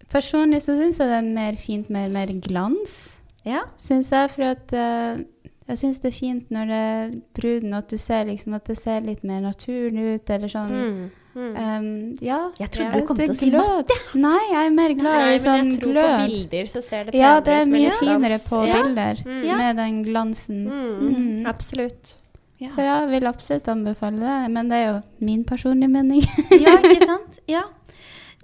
Personlig 0.09 0.63
så 0.65 0.73
syns 0.73 0.97
jeg 0.97 1.05
det 1.05 1.17
er 1.19 1.33
mer 1.35 1.57
fint 1.61 1.89
med 1.93 2.09
mer 2.09 2.31
glans. 2.41 3.19
Ja. 3.45 3.61
syns 3.77 4.09
jeg. 4.09 4.31
For 4.33 4.47
at 4.47 4.73
uh, 4.73 5.21
jeg 5.69 5.77
syns 5.77 5.99
det 6.01 6.09
er 6.09 6.15
fint 6.17 6.49
når 6.49 6.71
det 6.71 6.79
er 6.85 7.11
bruden 7.37 7.75
at 7.77 7.91
du 7.91 7.97
ser 8.01 8.25
liksom 8.25 8.55
at 8.57 8.65
det 8.65 8.77
ser 8.79 9.05
litt 9.05 9.21
mer 9.21 9.43
naturlig 9.45 10.15
ut, 10.15 10.31
eller 10.33 10.49
sånn. 10.49 10.73
Mm. 10.73 11.03
Mm. 11.35 11.49
Um, 11.55 11.89
ja. 12.25 12.37
Jeg 12.59 12.71
trodde 12.73 12.89
Ja, 12.89 12.99
du 12.99 13.05
kom 13.07 13.17
til 13.19 13.29
å 13.29 13.35
si 13.37 13.49
matte. 13.53 13.95
Nei, 14.17 14.39
jeg 14.51 14.65
er 14.65 14.71
mer 14.73 14.93
glad 14.97 15.19
Nei, 15.19 15.27
i 15.27 15.35
men 15.35 15.43
sånn 15.45 15.69
jeg 15.69 15.81
tror 15.83 15.99
på 15.99 16.07
bilder 16.31 16.71
så 16.71 16.81
ser 16.83 17.03
det 17.05 17.13
Ja, 17.19 17.35
penere 17.39 17.43
det 17.45 17.53
er 17.53 17.61
ut 17.61 17.67
med 17.69 17.75
mye 17.75 17.83
litt 17.89 17.99
glans. 17.99 18.23
finere 18.23 18.39
på 18.49 18.61
ja. 18.67 18.79
bilder 18.81 19.21
Mm. 19.29 19.57
Med 19.61 19.75
den 19.83 19.99
glansen. 20.07 20.63
Mm. 20.65 21.13
Mm. 21.13 21.45
Absolutt. 21.53 22.15
Ja. 22.59 22.67
Så 22.73 22.81
jeg 22.83 23.09
vil 23.13 23.27
absolutt 23.29 23.67
anbefale 23.71 24.19
det, 24.19 24.51
men 24.51 24.69
det 24.73 24.77
er 24.81 24.87
jo 24.89 24.97
min 25.23 25.43
personlige 25.47 25.89
mening. 25.93 26.25
ja, 26.59 26.75
ikke 26.81 27.05
sant? 27.13 27.39
Ja. 27.47 27.61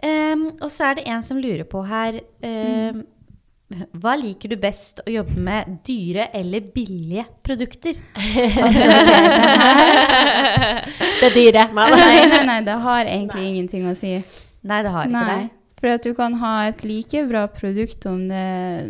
Um, 0.06 0.46
og 0.62 0.70
så 0.72 0.92
er 0.92 0.96
det 1.00 1.08
en 1.08 1.24
som 1.24 1.38
lurer 1.42 1.64
på 1.68 1.82
her 1.88 2.20
em, 2.44 3.04
Hva 3.74 4.14
liker 4.22 4.52
du 4.54 4.60
best 4.62 5.00
å 5.02 5.10
jobbe 5.10 5.42
med? 5.42 5.80
Dyre 5.88 6.28
eller 6.38 6.62
billige 6.74 7.26
produkter? 7.46 7.98
Det 11.16 11.32
er 11.32 11.34
dyre. 11.34 11.64
nei, 11.74 11.90
nei, 12.30 12.42
nei, 12.46 12.60
det 12.68 12.76
har 12.84 13.08
egentlig 13.10 13.46
ingenting 13.48 13.88
å 13.90 13.96
si. 13.98 14.12
Nei, 14.68 14.80
det 14.86 14.92
har 14.94 15.08
ikke 15.08 15.16
Nei. 15.16 15.38
det. 15.46 15.50
For 15.80 15.92
at 15.92 16.06
du 16.06 16.14
kan 16.18 16.38
ha 16.42 16.54
et 16.70 16.84
like 16.86 17.24
bra 17.30 17.46
produkt 17.52 18.06
om 18.10 18.28
det 18.30 18.38
er 18.38 18.84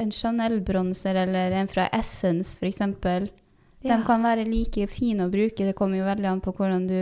en 0.00 0.12
Chanel-bronser 0.14 1.18
eller 1.24 1.54
en 1.58 1.70
fra 1.70 1.88
Essence 1.94 2.58
f.eks. 2.58 2.80
Ja. 2.84 3.96
De 3.96 3.98
kan 4.06 4.24
være 4.26 4.46
like 4.48 4.86
fine 4.90 5.26
å 5.26 5.32
bruke. 5.32 5.66
Det 5.66 5.76
kommer 5.78 6.00
jo 6.00 6.08
veldig 6.08 6.30
an 6.30 6.42
på 6.44 6.54
hvordan 6.56 6.86
du 6.90 7.00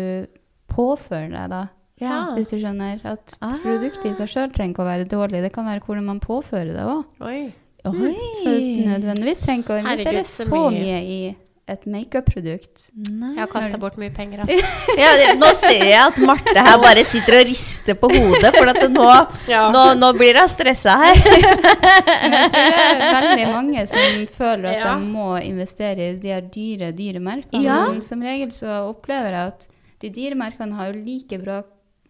påfører 0.73 1.33
deg, 1.33 1.53
da. 1.53 1.63
Ja. 2.01 2.35
Hvis 2.37 2.51
du 2.53 2.59
skjønner 2.61 3.01
at 3.05 3.37
Ah. 3.41 3.57
produktet 3.63 4.11
i 4.11 4.15
seg 4.15 4.29
sjøl 4.29 4.53
trenger 4.53 4.75
ikke 4.75 4.85
å 4.85 4.91
være 4.91 5.09
dårlig. 5.09 5.43
Det 5.43 5.53
kan 5.55 5.65
være 5.65 5.81
hvordan 5.81 6.05
man 6.05 6.21
påfører 6.21 6.75
det 6.77 6.85
òg. 6.85 7.05
Oi. 7.23 7.55
Så 7.87 8.53
nødvendigvis 8.53 9.41
trenger 9.47 9.63
ikke 9.65 9.75
å 9.77 9.81
investere 9.81 10.07
Herregud, 10.13 10.27
så 10.27 10.45
så 10.45 10.51
mye. 10.51 10.81
mye 10.81 11.03
i 11.07 11.37
et 11.69 11.85
makeup-produkt. 11.87 12.91
Jeg 12.95 13.39
har 13.39 13.47
kasta 13.51 13.79
bort 13.79 13.97
mye 13.99 14.11
penger, 14.15 14.41
ass. 14.45 14.75
Ja, 14.99 15.13
det, 15.19 15.33
nå 15.39 15.49
ser 15.55 15.83
jeg 15.85 15.99
at 15.99 16.19
Marte 16.23 16.55
her 16.63 16.79
bare 16.83 17.03
sitter 17.05 17.41
og 17.41 17.47
rister 17.49 17.95
på 17.99 18.11
hodet, 18.13 18.53
for 18.55 18.67
at 18.71 18.83
nå, 18.91 19.07
Ja. 19.49 19.71
nå, 19.75 19.83
nå 19.99 20.13
blir 20.19 20.39
hun 20.39 20.49
stressa 20.49 20.95
her. 21.01 21.17
Men 22.23 22.33
jeg 22.37 22.51
tror 22.53 22.67
det 22.71 23.07
er 23.07 23.15
veldig 23.17 23.49
mange 23.55 23.87
som 23.91 24.27
føler 24.37 24.69
at 24.71 24.83
Ja. 24.85 24.95
de 24.99 25.07
må 25.11 25.29
investere 25.43 26.11
i 26.11 26.17
de 26.23 26.29
her 26.35 26.41
dyre, 26.43 26.93
dyre 26.93 27.21
merkene. 27.23 27.63
Ja. 27.65 28.01
Som 28.01 28.21
regel 28.23 28.51
så 28.55 28.83
opplever 28.91 29.31
jeg 29.33 29.47
at 29.55 29.69
de 30.01 30.11
dyre 30.11 30.35
merkene 30.39 30.75
har 30.79 30.93
jo 30.93 31.01
like 31.05 31.39
bra 31.43 31.63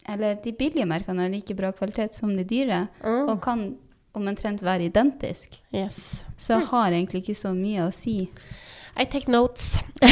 Eller 0.08 0.36
de 0.42 0.52
billige 0.52 0.86
merkene 0.86 1.22
har 1.26 1.32
like 1.32 1.54
bra 1.58 1.72
kvalitet 1.72 2.14
som 2.14 2.36
de 2.36 2.44
dyre, 2.44 2.88
Mm. 3.02 3.28
og 3.28 3.40
kan 3.42 3.76
omtrent 4.14 4.62
være 4.62 4.86
identisk. 4.86 5.58
Yes. 5.74 6.22
Så 6.38 6.60
har 6.70 6.90
egentlig 6.92 7.22
ikke 7.24 7.34
så 7.36 7.50
mye 7.54 7.88
å 7.88 7.92
si. 7.92 8.30
I 8.98 9.04
take 9.04 9.28
notes. 9.28 9.80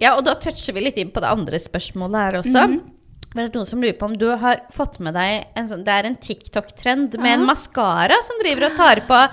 Ja, 0.00 0.14
og 0.16 0.24
da 0.26 0.34
toucher 0.40 0.74
vi 0.76 0.82
litt 0.84 0.98
inn 1.00 1.10
på 1.12 1.20
det 1.22 1.30
andre 1.30 1.58
spørsmålet 1.60 2.20
her 2.24 2.38
også. 2.42 2.64
Det 3.30 3.44
er 3.44 3.50
noen 3.54 3.66
som 3.68 3.78
lurer 3.78 3.94
på 3.94 4.08
om 4.08 4.14
du 4.18 4.24
har 4.42 4.64
fått 4.74 4.96
med 4.98 5.14
deg 5.14 5.44
en 5.54 5.68
sånn, 5.70 5.84
Det 5.86 5.94
er 5.94 6.06
en 6.08 6.16
TikTok-trend 6.18 7.14
med 7.22 7.36
en 7.36 7.44
maskara 7.46 8.16
som 8.26 8.40
driver 8.42 8.66
og 8.66 8.78
tar 8.80 9.02
på. 9.06 9.20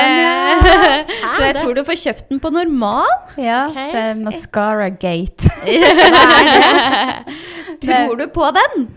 Eh, 0.00 1.06
så 1.36 1.46
jeg 1.46 1.54
tror 1.56 1.72
du 1.74 1.80
får 1.88 1.96
kjøpt 2.02 2.28
den 2.28 2.40
på 2.42 2.50
normal. 2.52 3.08
Ja, 3.40 3.62
okay. 3.70 3.88
det 3.94 4.02
er 4.10 4.20
mascara 4.20 4.90
gate. 4.92 5.48
Tror 7.86 8.20
du 8.20 8.26
på 8.34 8.50
den? 8.58 8.90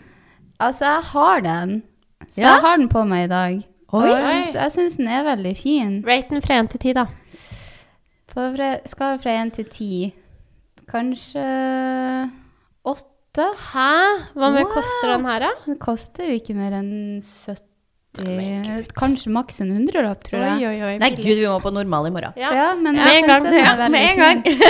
Altså, 0.59 0.85
jeg 0.85 1.01
har 1.13 1.39
den. 1.47 1.83
Så 2.35 2.41
Ja? 2.41 2.47
jeg 2.49 2.61
har 2.67 2.77
den 2.77 2.89
på 2.89 3.03
meg 3.07 3.25
i 3.25 3.31
dag. 3.31 3.63
Oi. 3.93 4.09
Og 4.09 4.53
jeg 4.59 4.71
syns 4.75 4.99
den 4.99 5.07
er 5.07 5.23
veldig 5.23 5.55
fin. 5.57 6.03
Rate 6.07 6.35
den 6.35 6.41
fra 6.43 6.59
1 6.59 6.69
til 6.75 6.79
10, 6.79 6.93
da. 6.99 7.05
På 8.33 8.51
fra, 8.57 8.75
skala 8.89 9.17
fra 9.23 9.41
1 9.45 9.53
til 9.53 9.65
10 9.65 10.13
kanskje 10.91 11.43
8. 11.43 12.42
Hæ? 13.41 13.89
Hva 14.37 14.47
mye 14.53 14.61
Wow. 14.65 14.73
koster 14.75 15.07
den 15.17 15.25
her, 15.25 15.39
da? 15.39 15.49
Den 15.65 15.77
koster 15.81 16.23
ikke 16.35 16.53
mer 16.55 16.71
enn 16.77 17.21
70 17.23 17.59
Kanskje 18.93 19.31
maks 19.33 19.57
en 19.63 19.71
hundrelapp, 19.73 20.21
tror 20.27 20.37
jeg. 20.43 20.67
oi, 20.69 20.77
oi. 20.85 20.97
Nei, 21.01 21.09
gud, 21.15 21.25
vi 21.39 21.47
må 21.49 21.55
på 21.63 21.71
normal 21.73 22.05
i 22.05 22.11
morgen. 22.13 22.33
Ja. 22.37 22.51
Ja, 22.53 22.67
men 22.77 22.93
Med 22.93 23.07
jeg 23.09 23.23
syns 23.23 23.27
gang. 23.31 23.43
den 23.43 23.53
er 23.53 23.57
Ja, 23.65 23.73
veldig 23.79 23.91
med 23.91 24.01
en 24.05 24.17
gang. 24.21 24.43
fin. 24.43 24.59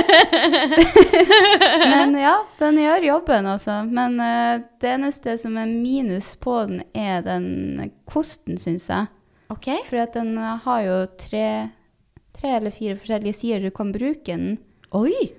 Men 1.91 2.15
ja, 2.21 2.35
den 2.61 2.75
gjør 2.79 3.03
jobben, 3.09 3.45
altså. 3.51 3.75
Men 3.91 4.11
uh, 4.23 4.63
det 4.79 4.89
eneste 4.95 5.35
som 5.41 5.57
er 5.59 5.67
minus 5.67 6.31
på 6.39 6.55
den, 6.69 6.79
er 6.95 7.19
den 7.25 7.91
kosten, 8.07 8.55
syns 8.57 8.87
jeg. 8.87 9.07
Ok. 9.51 9.67
For 9.89 9.97
at 10.05 10.13
den 10.15 10.37
har 10.39 10.81
jo 10.87 10.95
tre, 11.19 11.45
tre 12.39 12.49
eller 12.61 12.71
fire 12.71 12.95
forskjellige 12.95 13.35
sider 13.41 13.59
du 13.67 13.71
kan 13.75 13.91
bruke 13.91 14.23
den. 14.31 14.55
Oi. 14.95 15.33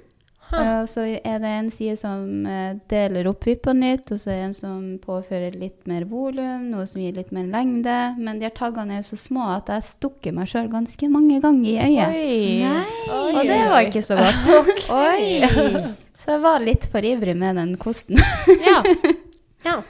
Eh, 0.61 0.81
Og 0.85 0.89
så 0.89 1.05
er 1.17 1.39
det 1.43 1.51
en 1.59 1.71
side 1.73 1.97
som 1.99 2.47
eh, 2.47 2.75
deler 2.91 3.27
opp 3.31 3.45
vippene 3.49 3.95
nytt, 3.95 4.13
og 4.15 4.21
så 4.21 4.31
er 4.31 4.37
det 4.41 4.45
en 4.51 4.55
som 4.59 4.83
påfører 5.03 5.57
litt 5.59 5.87
mer 5.91 6.05
volum, 6.11 6.71
noe 6.71 6.87
som 6.87 7.01
gir 7.03 7.15
litt 7.17 7.33
mer 7.33 7.47
lengde. 7.51 7.97
Men 8.19 8.39
de 8.39 8.47
her 8.49 8.55
taggene 8.57 8.97
er 8.99 9.03
jo 9.03 9.09
så 9.15 9.19
små 9.25 9.47
at 9.57 9.73
jeg 9.73 9.87
stukker 9.89 10.37
meg 10.37 10.49
sjøl 10.53 10.69
ganske 10.73 11.09
mange 11.11 11.41
ganger 11.43 11.69
i 11.71 11.77
øyet. 11.89 12.09
Oi. 12.09 12.63
Nei. 12.63 12.85
Oi, 13.15 13.35
Og 13.35 13.43
det 13.51 13.61
var 13.73 13.89
ikke 13.89 14.05
så 14.07 14.19
godt. 14.21 14.87
Oi. 15.05 15.41
Så 16.21 16.31
jeg 16.37 16.43
var 16.45 16.63
litt 16.63 16.85
for 16.93 17.03
ivrig 17.05 17.35
med 17.37 17.57
den 17.59 17.73
kosten. 17.77 18.21
Ja. 18.63 18.79
ja. 19.67 19.81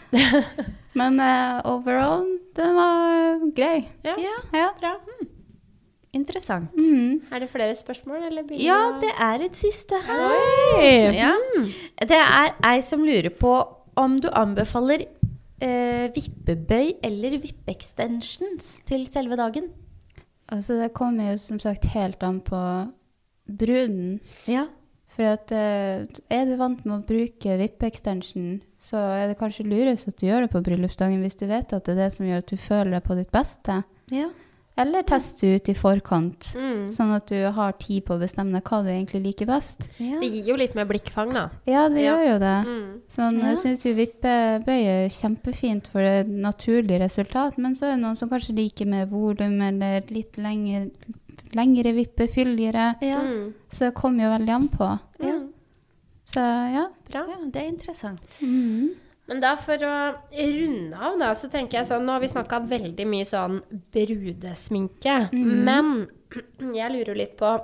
Men 0.96 1.18
uh, 1.20 1.60
overall, 1.68 2.24
den 2.56 2.74
var 2.78 3.42
grei. 3.54 3.84
ja. 4.06 4.14
Ja, 4.22 4.36
Ja. 4.56 4.68
Bra. 4.80 4.94
Interessant. 6.14 6.72
Mhm. 6.78 7.22
Er 7.32 7.42
det 7.44 7.50
flere 7.50 7.74
spørsmål, 7.76 8.26
eller 8.30 8.42
Ja, 8.60 8.98
det 9.00 9.12
er 9.20 9.44
et 9.44 9.56
siste 9.58 9.98
her. 10.06 11.12
Ja. 11.12 11.32
Det 12.00 12.20
er 12.20 12.54
ei 12.64 12.80
som 12.82 13.04
lurer 13.04 13.30
på 13.30 13.54
om 13.96 14.16
du 14.20 14.28
anbefaler 14.32 15.06
eh, 15.62 16.10
vippebøy 16.14 16.94
eller 17.02 17.38
vippe-extensions 17.42 18.80
til 18.86 19.06
selve 19.06 19.36
dagen. 19.36 19.70
Altså, 20.52 20.76
det 20.82 20.92
kommer 20.94 21.32
jo 21.32 21.38
som 21.38 21.58
sagt 21.62 21.84
helt 21.94 22.22
an 22.22 22.40
på 22.44 22.60
bruden. 23.48 24.20
Ja. 24.50 24.66
For 25.14 25.22
at 25.36 25.52
eh, 25.54 26.06
er 26.30 26.46
du 26.48 26.56
vant 26.58 26.84
med 26.84 26.96
å 26.96 27.04
bruke 27.06 27.58
vippe-extension, 27.60 28.60
så 28.82 28.98
er 28.98 29.28
det 29.30 29.38
kanskje 29.40 29.64
lurest 29.68 30.08
at 30.10 30.18
du 30.20 30.26
gjør 30.26 30.44
det 30.44 30.50
på 30.52 30.62
bryllupsdagen 30.66 31.22
hvis 31.22 31.38
du 31.40 31.46
vet 31.48 31.72
at 31.72 31.86
det 31.86 31.94
er 31.94 32.00
det 32.02 32.08
som 32.16 32.26
gjør 32.26 32.42
at 32.42 32.50
du 32.50 32.56
føler 32.60 32.96
deg 32.96 33.04
på 33.06 33.16
ditt 33.20 33.30
beste. 33.34 33.82
ja. 34.12 34.30
Eller 34.76 35.02
teste 35.06 35.46
ut 35.54 35.68
i 35.68 35.74
forkant, 35.74 36.48
Mm. 36.56 36.88
sånn 36.90 37.12
at 37.14 37.26
du 37.30 37.44
har 37.52 37.72
tid 37.78 38.04
på 38.04 38.16
å 38.16 38.18
bestemme 38.20 38.50
deg 38.52 38.64
hva 38.64 38.82
du 38.82 38.88
egentlig 38.90 39.22
liker 39.22 39.46
best. 39.46 39.88
Det 39.98 40.26
gir 40.26 40.44
jo 40.48 40.56
litt 40.56 40.74
mer 40.74 40.84
blikkfang, 40.84 41.32
da. 41.32 41.50
Ja, 41.64 41.88
det 41.88 42.02
Ja. 42.02 42.16
gjør 42.16 42.26
jo 42.32 42.38
det. 42.40 42.66
Mm. 42.66 43.00
Sånn, 43.08 43.38
Ja. 43.38 43.46
Jeg 43.50 43.58
syns 43.58 43.84
jo 43.84 43.94
vippebøy 43.94 44.82
er 44.84 45.08
kjempefint 45.10 45.86
for 45.86 46.00
et 46.00 46.26
naturlig 46.26 46.98
resultat, 47.00 47.56
men 47.56 47.74
så 47.76 47.84
er 47.86 47.94
det 47.96 48.02
noen 48.02 48.16
som 48.16 48.28
kanskje 48.28 48.56
liker 48.56 48.86
med 48.86 49.08
volum 49.10 49.62
eller 49.62 50.00
litt 50.10 50.32
lengre, 50.38 50.90
lengre 51.54 51.94
vipper, 51.94 52.26
fyldigere. 52.26 52.96
Ja. 53.00 53.20
Mm. 53.20 53.54
Så 53.70 53.78
det 53.86 53.94
kommer 53.94 54.24
jo 54.24 54.38
veldig 54.38 54.54
an 54.54 54.68
på. 54.68 55.00
Mm. 55.20 55.48
Så 56.26 56.40
ja. 56.74 56.88
Bra. 57.08 57.26
ja, 57.28 57.36
det 57.48 57.62
er 57.62 57.68
interessant. 57.68 58.40
Men 59.30 59.40
da 59.40 59.54
for 59.56 59.80
å 59.80 59.94
runde 60.28 60.98
av, 60.98 61.14
da, 61.20 61.30
så 61.36 61.48
tenker 61.52 61.78
jeg 61.80 61.88
sånn 61.88 62.04
Nå 62.04 62.16
har 62.16 62.24
vi 62.24 62.28
snakka 62.28 62.60
veldig 62.68 63.06
mye 63.08 63.28
sånn 63.28 63.60
brudesminke. 63.94 65.16
Men 65.32 66.10
jeg 66.80 66.92
lurer 66.92 67.16
litt 67.22 67.38
på 67.40 67.54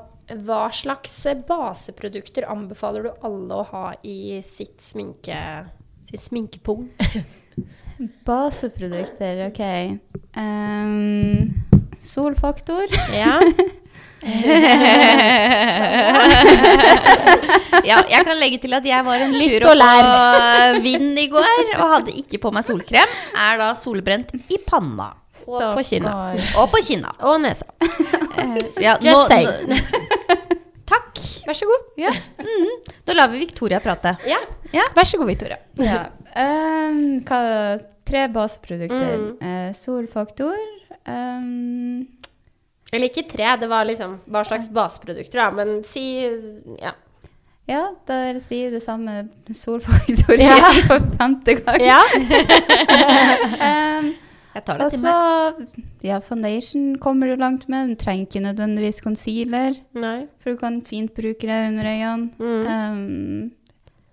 hva 0.47 0.63
slags 0.73 1.17
baseprodukter 1.49 2.47
anbefaler 2.49 3.09
du 3.09 3.27
alle 3.27 3.61
å 3.61 3.67
ha 3.73 3.87
i 4.07 4.39
sitt 4.47 4.79
sminke... 4.85 5.37
Sitt 6.07 6.23
sminkepung? 6.23 6.89
Baseprodukter, 8.27 9.45
OK. 9.51 9.63
Um, 10.39 11.51
solfaktor. 12.01 12.87
Ja. 13.15 13.37
Ja, 17.87 18.03
jeg 18.11 18.25
kan 18.27 18.37
legge 18.39 18.59
til 18.63 18.75
at 18.77 18.85
jeg 18.87 19.05
var 19.07 19.19
en 19.25 19.33
tur 19.41 19.65
opp 19.71 19.81
på 19.81 20.83
Vind 20.87 21.19
i 21.19 21.27
går 21.33 21.71
og 21.79 21.87
hadde 21.95 22.13
ikke 22.21 22.39
på 22.43 22.49
meg 22.55 22.65
solkrem. 22.67 23.09
Er 23.41 23.55
da 23.61 23.69
solbrent 23.79 24.29
i 24.53 24.59
panna. 24.67 25.09
Og 25.49 25.63
på 25.79 25.83
kinna. 25.89 26.13
Og 26.61 26.67
på 26.73 26.79
kinna. 26.85 27.11
Og 27.27 27.37
nesa. 27.43 27.67
Ja, 28.81 28.97
Just 29.03 29.29
say. 29.33 29.45
Takk. 30.91 31.15
Vær 31.47 31.55
så 31.57 31.67
god. 31.71 31.83
Ja. 32.03 32.13
Mm. 32.43 32.69
Da 33.07 33.11
lar 33.17 33.29
vi 33.33 33.37
Victoria 33.45 33.79
prate. 33.83 34.11
Ja. 34.29 34.39
Ja. 34.75 34.85
Vær 34.95 35.05
så 35.09 35.17
god, 35.21 35.29
Victoria. 35.31 35.59
Ja. 35.81 36.01
Um, 36.37 37.21
hva, 37.27 37.41
tre 38.07 38.27
baseprodukter. 38.35 39.17
Mm. 39.17 39.33
Uh, 39.41 39.71
solfaktor. 39.79 40.59
ehm, 41.09 42.05
Eller 42.93 43.07
ikke 43.11 43.27
tre, 43.31 43.47
det 43.61 43.69
var 43.71 43.87
liksom 43.87 44.17
hva 44.27 44.43
slags 44.47 44.71
baseprodukter, 44.75 45.39
da. 45.39 45.51
Men 45.55 45.85
si 45.87 46.03
ja. 46.83 46.95
ja, 47.71 47.85
da 48.09 48.19
sier 48.43 48.67
jeg 48.69 48.73
det 48.75 48.83
samme 48.83 49.21
solfaktoriet 49.55 50.43
Ja. 50.43 50.73
for 50.89 51.07
femte 51.21 51.55
gang. 51.61 51.85
Ja. 51.87 52.01
um, 54.01 54.11
Jeg 54.55 54.65
tar 54.67 54.81
det 54.81 54.89
til 54.91 55.05
meg. 55.05 55.61
ja, 56.03 56.19
foundation 56.19 56.97
kommer 56.99 57.31
du 57.31 57.37
langt 57.39 57.69
med. 57.71 57.93
Du 57.93 58.01
trenger 58.03 58.27
ikke 58.27 58.43
nødvendigvis 58.49 58.99
concealer, 59.05 59.79
Nei. 59.95 60.27
for 60.43 60.51
du 60.51 60.59
kan 60.59 60.81
fint 60.83 61.15
bruke 61.15 61.47
det 61.47 61.61
under 61.69 61.87
øynene. 61.87 62.31
Mm. 62.43 62.67
Um, 62.67 63.53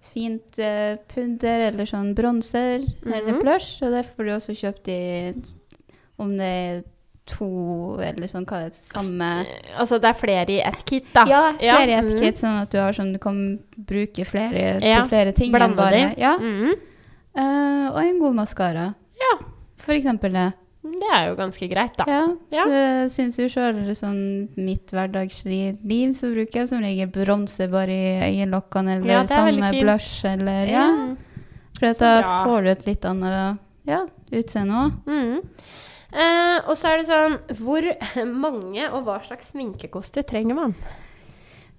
fint 0.08 0.60
uh, 0.62 0.94
pudder 1.10 1.66
eller 1.72 1.90
sånn 1.90 2.14
bronser 2.16 2.86
eller 3.04 3.34
plush. 3.34 3.42
blush, 3.42 3.72
og 3.84 3.92
det 3.98 4.06
får 4.14 4.24
du 4.24 4.32
også 4.38 4.54
kjøpt 4.62 4.88
i 4.94 5.02
om 6.22 6.32
det 6.38 6.46
er 6.48 6.78
to 7.28 7.48
eller 8.04 8.30
sånn, 8.30 8.46
hva 8.48 8.64
det, 8.66 8.76
samme 8.78 9.30
Altså 9.78 10.00
det 10.02 10.10
er 10.12 10.18
flere 10.18 10.54
i 10.56 10.60
ett 10.64 10.84
kit, 10.88 11.10
da. 11.14 11.26
Ja, 11.30 11.42
flere 11.60 11.90
i 11.92 11.98
ett 11.98 12.12
mm. 12.12 12.20
kit, 12.22 12.40
sånn 12.40 12.62
at 12.64 12.72
du 12.74 12.80
har 12.82 12.96
sånn 12.96 13.14
du 13.16 13.20
kan 13.22 13.42
bruke 13.76 14.26
flere 14.28 14.78
Ja, 14.82 15.02
til 15.02 15.12
flere 15.12 15.34
ting. 15.38 15.52
blande 15.56 15.80
bare, 15.80 16.06
de. 16.16 16.22
Ja, 16.24 16.38
Mm. 16.38 16.78
Uh, 17.38 17.92
og 17.92 18.00
en 18.02 18.16
god 18.18 18.34
maskara. 18.34 18.88
Ja. 19.14 19.34
For 19.78 19.94
eksempel 19.94 20.34
det. 20.34 20.48
Det 20.88 21.10
er 21.14 21.28
jo 21.28 21.36
ganske 21.38 21.68
greit, 21.70 21.98
da. 22.00 22.06
Ja, 22.08 22.24
Ja. 22.52 22.66
Jeg 22.72 23.12
syns 23.14 23.38
jo 23.38 23.48
sjøl 23.52 23.84
sånn 23.96 24.50
mitt 24.56 24.90
hverdagslige 24.90 25.78
liv, 25.84 26.14
så 26.18 26.32
bruker 26.34 26.62
jeg 26.62 26.70
som 26.72 26.82
regel 26.82 27.12
bronse 27.14 27.68
bare 27.70 27.94
i 27.94 28.32
øyelokkene, 28.32 28.98
eller 28.98 29.14
Ja, 29.14 29.22
det 29.22 29.36
samme 29.36 29.72
blush, 29.76 30.26
eller 30.26 30.66
ja. 30.66 31.16
For 31.78 31.94
da 31.94 32.44
får 32.48 32.64
du 32.64 32.70
et 32.70 32.86
litt 32.88 33.06
annet 33.06 33.60
ja, 33.88 34.06
utseende 34.32 34.74
òg. 34.74 34.92
Mm. 35.06 35.42
Eh, 36.18 36.58
og 36.66 36.74
så 36.80 36.90
er 36.90 37.04
det 37.04 37.10
sånn 37.12 37.36
Hvor 37.60 37.86
mange 38.46 38.88
og 38.90 39.04
hva 39.06 39.20
slags 39.26 39.52
sminkekoster 39.54 40.26
trenger 40.26 40.58
man? 40.58 40.74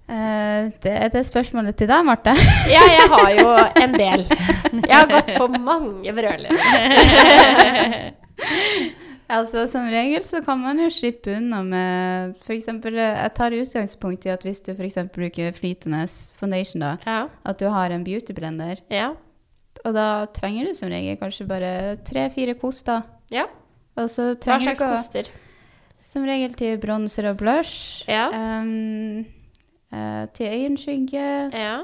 Uh, 0.09 0.71
det 0.81 0.89
er 0.95 1.11
det 1.13 1.21
spørsmålet 1.27 1.75
til 1.77 1.89
deg, 1.91 2.01
Marte. 2.07 2.31
Ja, 2.73 2.79
jeg 2.89 3.09
har 3.11 3.27
jo 3.37 3.49
en 3.83 3.91
del. 3.93 4.23
Jeg 4.79 4.95
har 4.95 5.05
gått 5.11 5.29
på 5.37 5.45
mange 5.53 6.13
brølere. 6.17 6.57
altså, 9.37 9.67
som 9.69 9.85
regel 9.91 10.23
så 10.25 10.41
kan 10.45 10.57
man 10.63 10.81
jo 10.81 10.87
slippe 10.93 11.35
unna 11.37 11.59
med 11.67 12.33
f.eks. 12.41 12.71
Jeg 12.89 13.35
tar 13.37 13.53
utgangspunkt 13.59 14.25
i 14.25 14.33
at 14.33 14.41
hvis 14.47 14.63
du 14.65 14.71
f.eks. 14.73 14.97
bruker 15.13 15.53
flytende 15.53 16.01
foundation, 16.41 16.81
da, 16.87 16.95
Ja. 17.05 17.19
at 17.45 17.61
du 17.61 17.67
har 17.69 17.93
en 17.93 18.01
beautyblender. 18.07 18.81
Ja. 18.89 19.11
Og 19.85 19.93
da 19.95 20.25
trenger 20.35 20.65
du 20.67 20.73
som 20.75 20.89
regel 20.91 21.15
kanskje 21.21 21.45
bare 21.47 21.69
tre-fire 22.07 22.57
koster. 22.57 23.05
ja. 23.29 23.45
Og 23.99 24.09
så 24.11 24.31
Hva 24.33 24.39
trenger 24.45 24.65
slags 24.69 24.79
du 24.79 24.85
ikke 24.85 24.95
koster? 24.95 25.31
Som 26.09 26.25
regel 26.25 26.55
til 26.57 26.79
bronser 26.81 27.27
og 27.29 27.37
blush. 27.41 28.03
Ja. 28.09 28.29
Um, 28.33 29.25
uh, 29.93 30.25
til 30.33 30.49
øyenskygge. 30.55 31.27
Ja. 31.53 31.83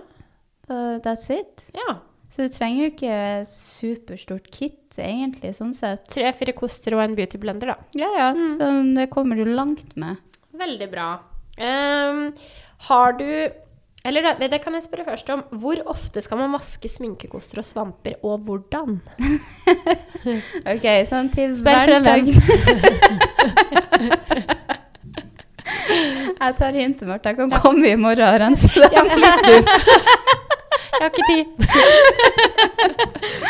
that's 1.05 1.29
it. 1.29 1.67
ja. 1.75 1.99
Så 2.35 2.49
du 2.49 2.51
trenger 2.51 2.81
jo 2.83 2.87
ikke 2.91 3.17
superstort 3.47 4.49
kit, 4.51 4.97
egentlig, 4.99 5.53
sånn 5.55 5.71
sett. 5.75 6.03
Tre-fire 6.11 6.51
koster 6.57 6.97
og 6.97 7.03
en 7.05 7.13
beautyblender, 7.15 7.71
da. 7.71 7.75
Ja, 7.95 8.09
ja, 8.17 8.25
Mm. 8.33 8.49
så 8.57 8.95
det 8.97 9.05
kommer 9.13 9.37
du 9.39 9.45
langt 9.45 9.95
med. 9.95 10.17
Veldig 10.51 10.89
bra. 10.91 11.19
Um, 11.55 12.33
har 12.89 13.13
du 13.13 13.51
Eller 14.06 14.22
det, 14.22 14.48
det 14.52 14.60
kan 14.61 14.73
jeg 14.77 14.84
spørre 14.86 15.06
først 15.07 15.30
om. 15.34 15.40
Hvor 15.61 15.80
ofte 15.90 16.22
skal 16.22 16.38
man 16.38 16.52
vaske 16.53 16.90
sminkekoster 16.94 17.57
og 17.64 17.65
svamper, 17.65 18.14
og 18.23 18.40
hvordan? 18.45 18.99
Ok, 20.76 20.86
sånn 21.10 21.27
til 21.34 21.52
hver 21.65 21.90
dag. 22.06 22.26
jeg 26.41 26.56
tar 26.60 26.73
hintet, 26.77 27.07
Marte. 27.10 27.30
Jeg 27.32 27.38
kan 27.40 27.52
komme 27.53 27.90
i 27.91 27.95
morgen 27.99 28.26
og 28.27 28.40
rense 28.41 28.69
det. 28.73 28.90
Ja, 28.94 29.03
please 29.10 29.41
du. 29.45 29.53
Jeg 30.95 31.02
har 31.02 31.10
ikke 31.11 31.27
tid. 31.27 31.45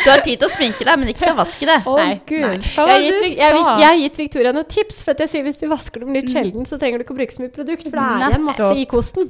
Du 0.02 0.10
har 0.10 0.22
tid 0.26 0.36
til 0.42 0.48
å 0.48 0.50
sminke 0.52 0.86
deg, 0.88 0.96
men 0.98 1.12
ikke 1.12 1.24
til 1.28 1.34
å 1.36 1.38
vaske 1.38 1.68
det. 1.70 1.78
Oh, 1.86 2.00
Nei, 2.00 2.16
gud. 2.28 2.42
nei. 2.42 2.58
Hva 2.74 2.88
Jeg 2.90 2.90
var 2.90 2.90
har 2.90 2.98
det 2.98 3.06
gitt, 3.06 3.20
du 3.22 3.28
jeg, 3.30 3.52
sa? 3.60 3.76
jeg 3.84 3.88
har 3.92 4.00
gitt 4.02 4.18
Victoria 4.24 4.52
noen 4.56 4.70
tips, 4.72 4.98
for 5.06 5.14
at 5.16 5.20
jeg 5.26 5.30
sier 5.36 5.44
hvis 5.46 5.60
du 5.62 5.68
vasker 5.72 6.00
dem 6.06 6.16
litt 6.18 6.30
sjelden, 6.34 6.66
så 6.70 6.80
trenger 6.82 6.98
du 7.02 7.06
ikke 7.06 7.16
å 7.16 7.20
bruke 7.22 7.36
så 7.38 7.44
mye 7.46 7.54
produkt, 7.54 7.86
for 7.92 7.98
da 8.02 8.06
er 8.30 8.38
det 8.38 8.42
masse 8.48 8.72
i 8.82 8.88
kosten. 8.90 9.30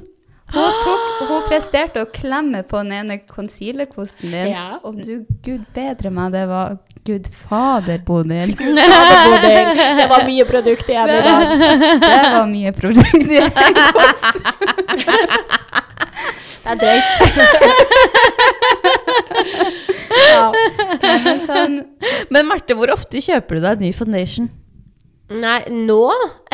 Hun, 0.54 0.76
tok, 0.84 1.06
hun 1.28 1.40
presterte 1.48 2.02
å 2.04 2.06
klemme 2.14 2.60
på 2.68 2.78
den 2.84 2.92
ene 3.00 3.16
concealer-kosten 3.26 4.30
din. 4.30 4.52
Ja. 4.54 4.76
Og 4.86 5.00
du, 5.02 5.24
gud 5.42 5.64
bedre 5.74 6.12
meg, 6.14 6.32
det 6.36 6.44
var 6.50 6.76
Gud 7.06 7.26
fader, 7.34 8.00
Bodil. 8.06 8.54
Det, 8.58 8.66
Bodil. 8.66 9.68
det 10.00 10.06
var 10.10 10.24
mye 10.26 10.46
produkt 10.48 10.88
igjen 10.90 11.10
i 11.10 11.20
dag. 11.26 11.52
Det 12.02 12.32
var 12.34 12.48
mye 12.50 12.72
produkt 12.74 13.30
i 13.30 13.38
en 13.42 13.52
kost. 13.94 14.40
Det 16.66 16.72
er 16.72 16.78
drøyt. 16.82 17.20
ja. 20.26 20.46
Men 21.26 21.42
sånn, 21.46 21.76
Men 22.34 22.48
Marte, 22.50 22.74
hvor 22.78 22.90
ofte 22.94 23.22
kjøper 23.22 23.60
du 23.60 23.66
deg 23.68 23.84
ny 23.86 23.92
foundation? 23.94 24.48
Nei, 25.30 25.60
nå, 25.70 26.00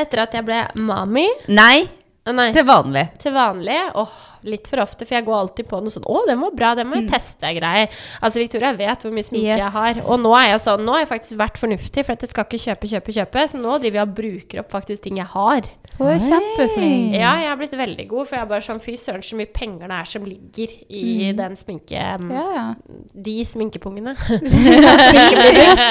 etter 0.01 0.23
at 0.24 0.32
jeg 0.36 0.44
ble 0.48 0.62
mami 0.81 1.27
Nei, 1.52 1.85
Nei. 2.24 2.53
til 2.55 2.62
vanlig. 2.69 3.03
Til 3.19 3.32
vanlig, 3.35 3.78
åh, 3.99 4.12
litt 4.47 4.69
for 4.70 4.78
ofte, 4.85 5.03
for 5.09 5.16
jeg 5.16 5.24
går 5.27 5.35
alltid 5.40 5.66
på 5.66 5.81
noe 5.82 5.90
sånn 5.90 6.05
Å, 6.07 6.20
den 6.28 6.39
var 6.39 6.53
bra, 6.55 6.69
den 6.78 6.86
må 6.86 7.01
jeg 7.01 7.09
teste, 7.11 7.51
greier. 7.57 7.89
Altså, 8.23 8.39
Victoria 8.39 8.70
vet 8.78 9.03
hvor 9.03 9.11
mye 9.16 9.27
sminke 9.27 9.49
Yes. 9.51 9.59
jeg 9.59 9.73
har. 9.74 9.99
Og 10.07 10.20
nå 10.23 10.31
er 10.39 10.53
jeg 10.53 10.61
sånn, 10.62 10.85
nå 10.86 10.94
har 10.94 11.03
jeg 11.03 11.11
faktisk 11.11 11.39
vært 11.40 11.59
fornuftig, 11.59 12.05
for 12.07 12.12
at 12.15 12.23
jeg 12.23 12.31
skal 12.31 12.47
ikke 12.47 12.62
kjøpe, 12.62 12.90
kjøpe, 12.93 13.16
kjøpe. 13.19 13.47
Så 13.51 13.59
nå 13.59 13.74
driver 13.82 13.99
jeg 13.99 14.07
og 14.07 14.15
bruker 14.20 14.62
opp 14.62 14.70
faktisk 14.70 15.03
ting 15.09 15.19
jeg 15.19 15.27
har. 15.35 15.66
hun 15.99 16.07
er 16.09 16.23
kjempeflink. 16.23 17.16
Ja, 17.19 17.32
jeg 17.43 17.49
har 17.51 17.59
blitt 17.61 17.74
veldig 17.77 18.07
god, 18.09 18.28
for 18.31 18.36
jeg 18.39 18.43
er 18.47 18.49
bare 18.55 18.65
sånn 18.69 18.81
Fy 18.86 18.94
søren, 18.97 19.23
så 19.27 19.36
mye 19.36 19.51
penger 19.53 19.90
det 19.90 19.99
er 19.99 20.05
som 20.15 20.24
ligger 20.24 20.69
i 20.89 21.32
den 21.36 21.57
sminke... 21.59 21.99
Ja, 21.99 22.47
ja. 22.55 22.65
De 23.12 23.35
sminkepungene. 23.44 24.15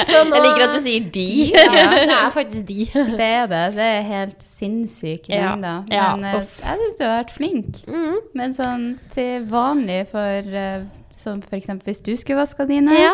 Så 0.08 0.24
nå- 0.26 0.36
Jeg 0.36 0.42
liker 0.44 0.64
at 0.66 0.74
du 0.74 0.80
sier 0.82 1.06
de. 1.14 1.26
Ja, 1.52 1.86
det 1.92 2.16
er 2.16 2.32
faktisk 2.34 2.66
de. 2.68 2.86
Det 3.20 3.28
er 3.28 3.46
det. 3.50 3.62
Det 3.76 3.86
er 3.86 4.02
helt 4.08 4.42
sinnssyke 4.44 5.32
Ja. 5.32 5.52
mengder. 5.54 5.84
Ja, 5.92 6.08
Men 6.22 6.40
eh, 6.40 6.56
jeg 6.62 6.80
syns 6.80 6.98
du 6.98 7.04
har 7.04 7.14
vært 7.20 7.36
flink. 7.36 7.82
Mm. 7.90 8.18
Men 8.38 8.54
sånn 8.56 8.88
til 9.14 9.46
vanlig 9.50 10.00
for 10.12 10.52
eh, 10.64 10.84
Som 11.22 11.38
f.eks. 11.44 11.68
hvis 11.86 12.00
du 12.02 12.16
skulle 12.18 12.40
vaska 12.40 12.64
dine, 12.66 12.96
Ja. 12.98 13.12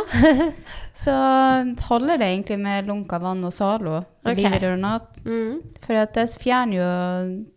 så 1.04 1.12
holder 1.90 2.16
det 2.22 2.28
egentlig 2.30 2.56
med 2.62 2.86
lunka 2.88 3.18
vann 3.20 3.42
og 3.44 3.52
Zalo. 3.52 3.98
Okay. 4.24 4.48
Mm. 5.26 5.58
For 5.84 5.98
at 6.00 6.14
det 6.16 6.24
fjerner 6.40 6.78
jo 6.78 6.88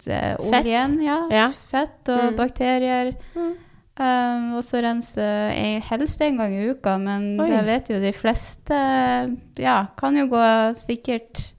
det, 0.04 0.20
oljen, 0.44 0.98
ja, 1.06 1.22
Ja. 1.32 1.46
fett 1.72 2.10
og 2.12 2.32
Mm. 2.34 2.36
bakterier. 2.42 3.14
Mm. 3.36 3.54
Um, 4.02 4.54
og 4.58 4.64
så 4.64 4.82
rense 4.82 5.22
eh, 5.22 5.80
helst 5.88 6.22
en 6.22 6.38
gang 6.38 6.54
i 6.56 6.70
uka, 6.72 6.98
men 6.98 7.40
Oi. 7.40 7.48
jeg 7.52 7.66
vet 7.68 7.90
jo 7.92 8.00
de 8.02 8.12
fleste 8.16 8.78
ja, 9.60 9.86
kan 10.00 10.16
jo 10.18 10.26
gå 10.32 10.46
sikkert 10.76 11.52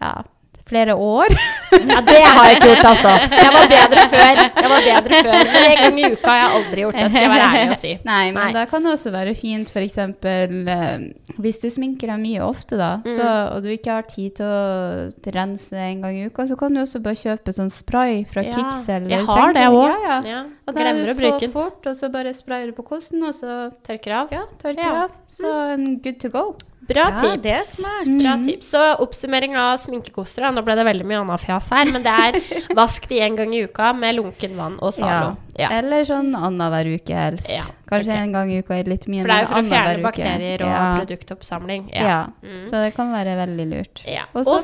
ja, 0.00 0.22
flere 0.68 0.94
år. 0.96 1.28
Ja, 1.70 2.00
det 2.02 2.16
har 2.24 2.44
jeg 2.48 2.56
ikke 2.56 2.68
gjort, 2.70 2.86
altså. 2.90 3.10
Jeg 3.30 3.50
var 3.54 3.66
bedre 3.70 4.04
før. 4.10 4.40
Jeg 4.40 4.70
var 4.72 4.86
bedre 4.86 5.20
før. 5.24 5.50
Men 5.52 5.66
en 5.70 5.76
gang 5.80 5.98
i 6.00 6.08
uka 6.12 6.30
har 6.32 6.38
jeg 6.40 6.50
aldri 6.58 6.84
gjort 6.84 6.98
det, 6.98 7.04
skal 7.10 7.22
jeg 7.22 7.30
være 7.30 7.48
ærlig 7.50 7.70
og 7.76 7.80
si. 7.80 7.92
Nei, 8.04 8.24
men 8.34 8.40
Nei. 8.42 8.52
da 8.56 8.64
kan 8.70 8.86
det 8.88 8.92
også 8.96 9.12
være 9.14 9.34
fint 9.38 9.70
f.eks. 9.70 9.98
Uh, 10.00 11.36
hvis 11.44 11.60
du 11.62 11.68
sminker 11.72 12.10
deg 12.12 12.20
mye 12.24 12.42
ofte, 12.46 12.78
da, 12.80 12.90
Mm. 13.00 13.12
så, 13.16 13.28
og 13.54 13.62
du 13.64 13.68
ikke 13.72 13.94
har 13.94 14.02
tid 14.10 14.34
til 14.40 14.46
å 14.46 15.32
rense 15.34 15.76
en 15.78 16.02
gang 16.04 16.16
i 16.18 16.26
uka, 16.28 16.44
så 16.50 16.56
kan 16.58 16.74
du 16.74 16.80
også 16.82 17.00
bare 17.04 17.16
kjøpe 17.16 17.54
sånn 17.56 17.70
spray 17.72 18.24
fra 18.28 18.42
Ja, 18.44 18.52
Kix. 18.56 18.88
eller 18.88 19.14
jeg 19.14 19.26
har 19.30 19.52
det 19.56 19.66
òg. 19.70 19.86
Ja, 19.86 19.98
ja. 20.08 20.18
Ja. 20.30 20.40
Og 20.66 20.74
da 20.74 20.80
er 20.80 20.90
Glemmer 20.90 21.06
det 21.14 21.32
å 21.32 21.38
så 21.40 21.52
fort, 21.54 21.86
og 21.86 21.96
så 21.96 22.10
bare 22.12 22.34
sprayer 22.34 22.66
du 22.70 22.76
på 22.76 22.84
kosten, 22.86 23.22
og 23.24 23.34
så 23.34 23.70
Tørker 23.86 24.12
av. 24.24 24.28
ja, 24.34 24.42
tørker 24.62 24.90
av. 25.04 25.10
Så 25.28 25.46
en 25.74 25.98
good 26.02 26.18
to 26.20 26.28
go. 26.34 26.44
Bra 26.90 27.04
Ja, 27.06 27.20
tips. 27.22 27.42
det 27.44 27.52
er 27.54 27.64
smart. 27.68 28.08
Bra 28.10 28.32
Mhm. 28.36 28.44
tips. 28.48 28.70
Så 28.74 28.80
oppsummering 29.04 29.54
av 29.56 29.78
sminkekoster. 29.78 30.42
Nå 30.52 30.64
ble 30.66 30.74
det 30.74 30.84
veldig 30.88 31.06
mye 31.06 31.20
annet 31.22 31.40
fjas 31.44 31.68
her, 31.70 31.84
men 31.92 32.02
det 32.02 32.10
er 32.12 32.40
vask 32.80 33.06
de 33.08 33.20
en 33.20 33.36
gang 33.36 33.54
i 33.54 33.62
uka 33.64 33.92
med 33.94 34.16
lunken 34.18 34.56
vann 34.56 34.78
og 34.82 34.92
Zalo. 34.96 35.36
Ja. 35.58 35.68
Eller 35.76 36.02
sånn 36.08 36.32
annenhver 36.34 36.88
uke 36.96 37.14
helst. 37.14 37.48
Ja, 37.52 37.62
Kanskje 37.90 38.10
okay. 38.14 38.22
en 38.24 38.32
gang 38.32 38.50
i 38.50 38.58
uka 38.62 38.74
er 38.78 38.84
litt 38.90 39.06
mye, 39.08 39.22
For 39.22 39.28
det 39.28 39.36
er 39.36 39.40
jo 39.42 39.46
for 39.46 39.60
å 39.62 39.70
fjerne 39.70 40.02
bakterier 40.02 40.62
og 40.64 40.70
ja. 40.70 40.98
produktoppsamling. 41.00 41.90
Ja. 41.92 42.02
Ja. 42.08 42.26
Mm. 42.42 42.62
Så 42.64 42.82
det 42.84 42.94
kan 42.96 43.12
være 43.12 43.36
veldig 43.46 43.66
lurt. 43.70 44.04
ja. 44.06 44.24
Og 44.34 44.44
så 44.46 44.60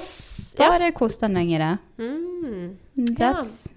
ja. 0.59 0.69
Bare 0.71 0.91
kos 0.93 1.19
den 1.19 1.35
lengre. 1.35 1.79
Mm. 1.99 2.77
That's 3.19 3.69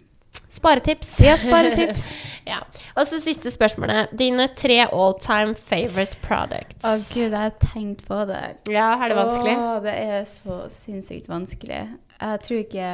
Sparetips. 0.50 1.20
Ja, 1.22 1.38
sparetips. 1.38 2.10
Ja. 2.50 2.64
Og 2.98 3.06
så 3.06 3.20
siste 3.22 3.52
spørsmålet. 3.54 4.10
Dine 4.18 4.48
tre 4.58 4.80
all 4.88 5.14
time 5.22 5.54
favorite 5.54 6.18
products. 6.24 6.82
Å 6.82 6.96
gud, 6.98 7.28
jeg 7.28 7.36
har 7.38 7.52
tenkt 7.62 8.02
på 8.08 8.24
det. 8.26 8.40
Ja, 8.74 8.88
er 8.98 9.12
det 9.12 9.18
vanskelig? 9.20 9.54
Å, 9.54 9.76
det 9.84 9.94
er 9.94 10.24
så 10.26 10.64
sinnssykt 10.74 11.30
vanskelig. 11.30 11.84
Jeg 12.18 12.42
tror 12.48 12.64
ikke 12.64 12.88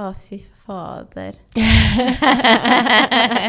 Å, 0.00 0.06
fy 0.16 0.38
fader. 0.64 1.36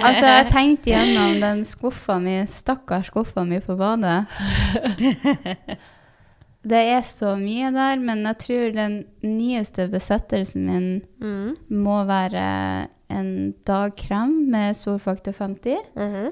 altså, 0.04 0.26
jeg 0.28 0.50
tenkte 0.52 0.92
gjennom 0.92 1.40
den 1.40 1.64
skuffa 1.64 2.20
mi, 2.20 2.42
stakkars 2.52 3.08
skuffa 3.14 3.48
mi 3.48 3.64
på 3.64 3.80
badet. 3.80 4.26
Det 6.64 6.80
er 6.94 7.02
så 7.04 7.34
mye 7.40 7.72
der, 7.76 8.00
men 8.00 8.24
jeg 8.24 8.38
tror 8.40 8.74
den 8.74 8.94
nyeste 9.24 9.90
besettelsen 9.92 10.66
min 10.66 11.02
Mm. 11.22 11.56
må 11.70 12.06
være 12.08 12.88
en 13.12 13.54
dagkrem 13.68 14.50
med 14.50 14.74
solfaktor 14.76 15.34
50. 15.34 15.78
Mhm. 15.96 16.32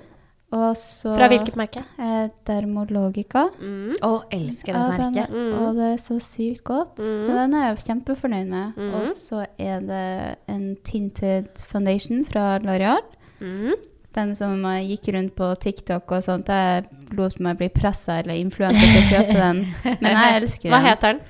Og 0.53 0.75
så 0.75 1.13
Fra 1.15 1.27
hvilket 1.31 1.55
merke? 1.55 1.83
eh, 1.99 2.27
Dermologica. 2.45 3.45
Mm. 3.61 3.93
Oh, 4.03 4.21
elsker 4.31 4.73
det 4.73 4.81
Ja, 4.81 5.09
merket. 5.11 5.29
er, 5.31 5.59
Og 5.61 5.75
det 5.75 5.93
er 5.93 5.97
så 5.97 6.17
sykt 6.19 6.63
godt. 6.65 6.95
Så 6.97 7.27
den 7.27 7.53
er 7.53 7.67
jeg 7.69 7.77
kjempefornøyd 7.85 8.47
med. 8.49 8.73
Og 8.93 9.07
så 9.07 9.45
er 9.57 9.79
det 9.79 10.35
en 10.49 10.75
tinted 10.83 11.47
foundation 11.57 12.25
fra 12.25 12.59
L'Oreal. 12.59 12.99
Mm. 14.11 14.15
Den 14.17 14.33
som 14.35 14.65
eh, 14.65 14.81
gikk 14.91 15.11
rundt 15.15 15.35
på 15.35 15.51
TikTok 15.63 16.11
og 16.11 16.23
sånt. 16.25 16.49
Jeg 16.51 16.87
lot 17.15 17.37
meg 17.39 17.59
bli 17.59 17.69
pressa 17.73 18.19
eller 18.21 18.39
influensa 18.39 18.81
til 18.83 18.99
å 18.99 19.05
kjøpe 19.11 19.37
den. 19.37 19.61
Men 20.03 20.09
jeg 20.11 20.41
elsker 20.41 20.67
den. 20.67 20.75
Hva 20.75 20.81
heter 20.87 21.13
den? 21.13 21.21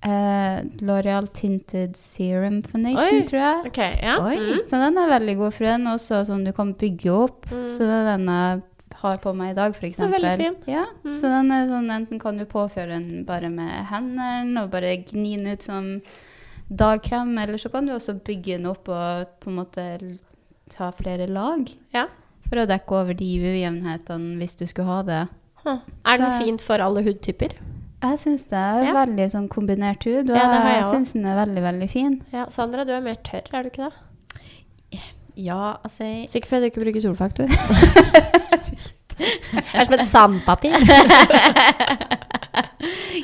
Uh, 0.00 0.62
L'Oreal 0.80 1.26
Tinted 1.36 1.92
Serum 2.00 2.62
Foundation, 2.64 3.18
Oi. 3.20 3.26
tror 3.28 3.42
jeg. 3.42 3.66
Ok, 3.68 3.80
ja. 4.00 4.16
Oi. 4.24 4.38
Mm. 4.40 4.62
Så 4.70 4.80
den 4.80 4.96
er 4.96 5.12
veldig 5.12 5.36
god, 5.42 5.52
for 5.58 5.68
den 5.68 5.84
er 5.84 5.98
også 5.98 6.22
sånn 6.30 6.46
du 6.48 6.54
kan 6.56 6.72
bygge 6.80 7.12
opp. 7.12 7.50
Så 7.50 7.84
det 7.84 7.98
er 7.98 8.08
den 8.14 8.24
jeg 8.32 8.62
har 9.00 9.20
på 9.20 9.32
meg 9.36 9.52
i 9.52 9.58
dag, 9.58 9.76
f.eks. 9.76 10.00
veldig 10.00 10.32
fin. 10.40 10.56
Ja, 10.68 10.86
så 11.04 11.28
den 11.32 11.52
er 11.54 11.68
sånn, 11.68 11.92
enten 11.92 12.20
kan 12.20 12.40
du 12.40 12.46
påføre 12.48 12.96
den 12.96 13.22
bare 13.28 13.48
med 13.52 13.72
hendene 13.92 14.64
og 14.64 14.72
bare 14.72 14.96
gni 15.04 15.36
den 15.36 15.52
ut 15.54 15.68
som 15.68 15.92
dagkrem, 16.70 17.32
eller 17.42 17.60
så 17.60 17.70
kan 17.72 17.88
du 17.88 17.94
også 17.94 18.18
bygge 18.24 18.58
den 18.58 18.68
opp 18.70 18.88
og 18.92 19.30
på 19.42 19.50
en 19.50 19.60
måte 19.60 19.86
ta 20.70 20.90
flere 20.96 21.26
lag. 21.30 21.68
Ja. 21.94 22.06
For 22.50 22.58
å 22.58 22.66
dekke 22.66 22.96
over 22.98 23.14
de 23.14 23.28
ujevnhetene 23.38 24.36
hvis 24.40 24.56
du 24.58 24.64
skulle 24.66 24.88
ha 24.90 25.02
det. 25.06 25.20
Hå. 25.64 25.76
Er 26.06 26.18
den 26.18 26.30
Så- 26.30 26.38
fint 26.44 26.60
for 26.64 26.82
alle 26.82 27.02
hudtyper? 27.06 27.52
Jeg 28.02 28.18
syns 28.18 28.46
det 28.48 28.56
er 28.56 28.84
Ja. 28.84 28.92
veldig 29.04 29.26
sånn 29.30 29.48
kombinert 29.48 30.02
hud, 30.04 30.30
og 30.30 30.36
Ja, 30.36 30.50
jeg 30.50 30.82
jeg 30.82 30.84
syns 30.94 31.12
den 31.12 31.26
er 31.26 31.36
veldig, 31.46 31.62
veldig 31.62 31.90
fin. 31.90 32.22
Ja, 32.32 32.46
Sandra, 32.46 32.84
du 32.86 32.92
er 32.92 33.00
mer 33.00 33.16
tørr, 33.22 33.42
er 33.52 33.62
du 33.62 33.68
ikke 33.70 33.90
det? 33.90 35.00
Ja, 35.36 35.76
altså 35.84 36.04
Sikkert 36.28 36.48
fordi 36.48 36.60
du 36.60 36.70
ikke 36.70 36.84
bruker 36.84 37.00
solfaktor. 37.00 37.46
det 39.20 39.74
er 39.74 39.84
som 39.84 39.94
et 39.94 40.08
sandpapir. 40.08 40.72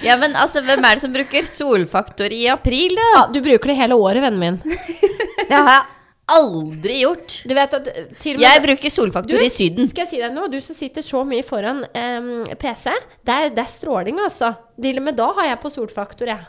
Ja, 0.04 0.16
men 0.20 0.36
altså, 0.36 0.60
hvem 0.62 0.84
er 0.84 0.94
det 0.98 1.02
som 1.02 1.12
bruker 1.14 1.42
solfaktor 1.48 2.30
i 2.32 2.44
april, 2.52 2.94
da? 2.98 3.06
Ja, 3.16 3.26
du 3.32 3.40
bruker 3.42 3.72
det 3.72 3.76
hele 3.80 3.96
året, 3.98 4.20
vennen 4.22 4.38
min. 4.38 4.58
Det 4.60 5.50
har 5.56 5.70
jeg 5.72 5.84
aldri 6.26 7.00
gjort. 7.04 7.38
Du 7.46 7.54
vet 7.54 7.76
at 7.78 7.88
eh, 7.92 8.08
til 8.18 8.34
og 8.34 8.40
med 8.40 8.46
Jeg 8.46 8.62
bruker 8.64 8.92
solfaktor 8.92 9.38
Du, 9.38 9.44
i 9.44 9.52
Syden. 9.52 9.88
Skal 9.90 10.06
jeg 10.06 10.10
si 10.10 10.20
deg 10.22 10.34
noe? 10.34 10.50
Du 10.50 10.58
som 10.64 10.76
sitter 10.78 11.04
så 11.06 11.22
mye 11.26 11.44
foran 11.46 11.84
um, 11.86 12.28
PC, 12.58 12.90
det 13.26 13.38
er, 13.38 13.54
det 13.54 13.62
er 13.62 13.70
stråling, 13.70 14.20
altså. 14.24 14.52
Til 14.82 14.98
og 15.00 15.06
med 15.06 15.18
da 15.18 15.30
har 15.38 15.52
jeg 15.52 15.60
på 15.62 15.72
solfaktor, 15.74 16.30
jeg. 16.32 16.46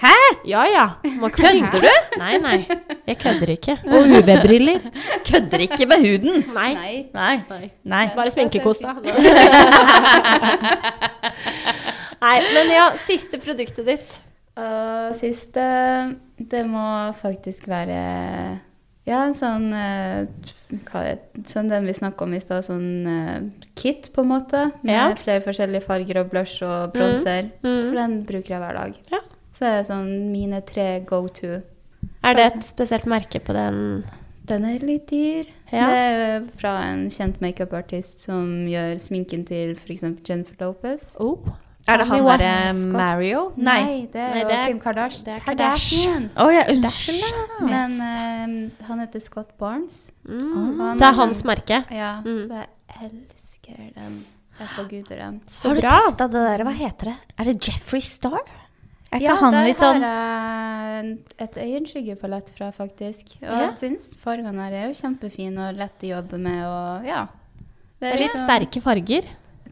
Hæ? 0.00 0.16
Ja 0.48 0.64
ja. 0.64 0.86
Kødder 1.34 1.82
du? 1.82 2.18
Nei, 2.18 2.38
nei. 2.40 2.66
Jeg 3.06 3.18
kødder 3.20 3.50
ikke. 3.52 3.76
Og 3.92 4.08
UV-briller. 4.08 4.80
Kødder 5.26 5.58
ikke 5.66 5.86
med 5.90 6.06
huden. 6.06 6.44
Nei. 6.54 6.72
Nei. 7.12 7.42
Nei. 7.84 8.06
Bare 8.16 8.30
sminkekost, 8.32 8.82
da. 8.82 8.94
Nei, 12.24 12.38
men 12.54 12.72
ja, 12.72 12.88
siste 13.00 13.40
produktet 13.40 13.86
ditt. 13.86 14.16
Uh, 14.56 15.12
siste, 15.16 15.62
det 16.50 16.64
må 16.68 17.12
faktisk 17.20 17.68
være 17.68 18.00
ja, 19.06 19.22
en 19.26 19.34
sånn 19.34 19.72
eh, 19.72 20.26
det, 20.70 21.44
Sånn 21.50 21.68
den 21.70 21.86
vi 21.88 21.94
snakka 21.96 22.24
om 22.26 22.34
i 22.36 22.40
stad, 22.42 22.64
sånn 22.66 23.06
eh, 23.06 23.40
kit, 23.74 24.10
på 24.14 24.22
en 24.22 24.28
måte. 24.28 24.66
Med 24.82 24.94
Ja. 24.94 25.14
flere 25.18 25.42
forskjellige 25.44 25.82
farger 25.86 26.20
og 26.20 26.30
blush 26.30 26.62
og 26.62 26.92
bronser. 26.92 27.50
mm. 27.62 27.82
For 27.88 27.94
den 27.96 28.22
bruker 28.24 28.54
jeg 28.56 28.60
hver 28.60 28.74
dag. 28.74 28.94
Ja. 29.10 29.20
Så 29.52 29.64
er 29.66 29.78
det 29.80 29.86
sånn 29.90 30.30
mine 30.32 30.60
tre 30.64 31.00
go 31.06 31.26
to. 31.28 31.62
Er 32.24 32.34
det 32.34 32.44
et 32.54 32.62
spesielt 32.64 33.04
merke 33.06 33.40
på 33.40 33.52
den? 33.56 34.04
Den 34.46 34.64
er 34.64 34.78
litt 34.84 35.06
dyr. 35.10 35.46
Ja. 35.72 35.86
Det 35.86 35.98
er 35.98 36.46
fra 36.58 36.72
en 36.90 37.08
kjent 37.10 37.40
makeupartist 37.40 38.20
som 38.24 38.66
gjør 38.66 38.96
sminken 38.98 39.44
til 39.46 39.76
f.eks. 39.76 40.02
Jennifer 40.26 40.56
Lopez. 40.60 41.14
Oh. 41.20 41.38
Er 41.90 41.98
det 41.98 42.06
han 42.08 42.24
derre 42.26 42.74
Mario? 42.92 43.40
Nei. 43.56 44.06
det 44.12 44.20
er 44.20 44.30
Nei, 44.34 44.40
jo 44.42 44.48
det 44.48 44.56
er- 44.58 44.64
Kim 44.68 44.78
Kardashian. 44.80 45.24
det 45.26 45.34
er 45.34 45.44
Kardashian. 45.44 46.28
Å 46.36 46.46
ja, 46.54 46.64
unnskyld. 46.70 47.40
Men 47.66 47.96
uh, 48.00 48.84
han 48.86 48.98
heter 49.04 49.20
Scott 49.24 49.56
Barnes. 49.58 50.12
Mm. 50.28 50.78
Han 50.80 50.98
Det 50.98 51.06
er 51.08 51.18
hans 51.20 51.42
merke. 51.44 51.84
Ja, 51.90 52.12
Mm. 52.24 52.38
så 52.46 52.62
jeg 52.62 52.68
elsker 53.10 53.92
den. 53.94 54.24
Jeg 54.60 54.68
forguder 54.76 55.16
den. 55.16 55.40
Så 55.48 55.68
Har 55.68 55.74
du 55.74 55.80
bra. 55.80 55.90
testa 55.98 56.26
det 56.28 56.40
der? 56.46 56.64
Hva 56.64 56.72
heter 56.76 57.04
det? 57.12 57.16
Er 57.38 57.44
det 57.44 57.54
Jeffrey 57.68 58.00
Star? 58.00 58.40
Er 59.12 59.18
ikke 59.18 59.22
Ja, 59.24 59.34
han 59.40 59.52
der 59.52 59.72
sånn 59.74 60.02
har 60.04 61.02
jeg 61.02 61.18
et 61.40 61.56
øyenskyggepalett 61.56 62.50
fra, 62.56 62.70
faktisk. 62.70 63.38
Og 63.42 63.48
Ja. 63.48 63.60
jeg 63.66 63.70
syns 63.70 64.14
fargene 64.14 64.54
her 64.62 64.72
er 64.72 64.86
jo 64.88 64.94
kjempefine 64.94 65.68
og 65.70 65.76
lett 65.76 65.98
å 66.04 66.10
jobbe 66.14 66.38
med, 66.38 66.64
og 66.64 67.04
ja. 67.06 67.26
Det 68.00 68.12
er 68.14 68.16
litt 68.18 68.30
liksom- 68.30 68.44
sterke 68.46 68.80
farger. 68.82 69.24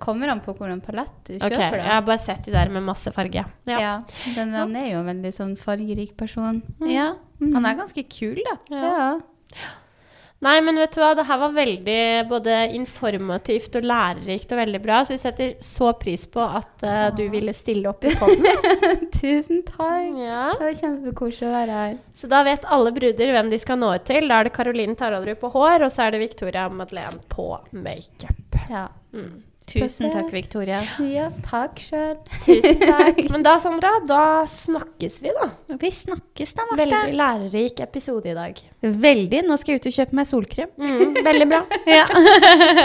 Kommer 0.03 0.33
an 0.33 0.41
på 0.45 0.55
hvordan 0.57 0.81
palett 0.85 1.15
du 1.27 1.35
Ok, 1.37 1.49
Okay, 1.49 1.81
Jeg 1.81 1.91
har 1.91 2.05
bare 2.07 2.23
sett 2.23 2.47
de 2.47 2.55
der 2.55 2.71
med 2.73 2.87
masse 2.87 3.13
farge. 3.15 3.45
Ja. 3.69 3.81
Ja, 3.83 3.97
men 4.37 4.55
han 4.55 4.77
er 4.79 4.93
jo 4.93 5.03
en 5.03 5.11
veldig 5.13 5.35
sånn 5.35 5.57
fargerik 5.61 6.17
person. 6.21 6.63
Ja. 6.87 7.13
Han 7.43 7.67
er 7.67 7.77
ganske 7.79 8.05
kul, 8.11 8.41
da. 8.47 8.57
Ja. 8.73 9.11
Nei, 10.39 10.61
men 10.63 10.77
vet 10.79 10.93
du 10.95 11.01
hva, 11.03 11.17
det 11.19 11.25
her 11.27 11.39
var 11.41 11.51
veldig 11.51 12.03
både 12.31 12.59
informativt 12.79 13.75
og 13.81 13.87
lærerikt 13.91 14.53
og 14.55 14.61
veldig 14.61 14.81
bra. 14.85 15.01
Så 15.03 15.17
vi 15.17 15.19
setter 15.25 15.57
så 15.67 15.89
pris 15.99 16.29
på 16.31 16.45
at 16.45 16.85
uh, 16.87 17.09
du 17.19 17.25
ville 17.33 17.51
stille 17.57 17.91
opp 17.91 18.07
i 18.07 18.13
poden. 18.21 19.09
Tusen 19.17 19.65
takk. 19.67 20.15
ja. 20.23 20.45
Det 20.55 20.63
var 20.69 20.79
kjempekoselig 20.79 21.51
å 21.51 21.57
være 21.57 21.81
her. 21.83 21.99
Så 22.23 22.31
da 22.31 22.45
vet 22.47 22.71
alle 22.71 22.95
bruder 22.95 23.35
hvem 23.35 23.51
de 23.51 23.59
skal 23.59 23.83
nå 23.83 23.91
ut 23.99 24.07
til. 24.07 24.31
Da 24.31 24.39
er 24.39 24.47
det 24.47 24.55
Caroline 24.55 24.95
Taraldrud 25.01 25.43
på 25.43 25.51
hår, 25.59 25.89
og 25.89 25.91
så 25.91 26.07
er 26.07 26.15
det 26.15 26.23
Victoria 26.23 26.69
Madeleine 26.71 27.19
på 27.35 27.51
makeup. 27.75 28.63
Ja. 28.71 28.87
Tusen 29.69 30.09
takk, 30.13 30.31
Victoria. 30.33 30.81
ja 31.05 31.27
takk 31.45 31.79
sjøl. 31.83 32.17
Tusen 32.45 32.81
takk. 32.93 33.19
Men 33.33 33.43
da, 33.45 33.57
Sandra, 33.61 33.91
da 34.09 34.21
snakkes 34.49 35.19
vi, 35.25 35.31
da. 35.37 35.49
Vi 35.83 35.91
snakkes 35.93 36.55
da, 36.57 36.65
Marte. 36.71 36.81
Veldig 36.87 37.15
lærerik 37.19 37.81
episode 37.85 38.33
i 38.33 38.37
dag. 38.39 38.55
Veldig. 38.83 39.43
Nå 39.49 39.57
skal 39.61 39.77
jeg 39.77 39.83
ut 39.83 39.91
og 39.93 39.97
kjøpe 39.99 40.19
meg 40.21 40.27
solkrem. 40.31 40.71
Mm, 40.81 41.21
veldig 41.27 41.49
bra. 41.53 41.63
Ja. 41.99 42.05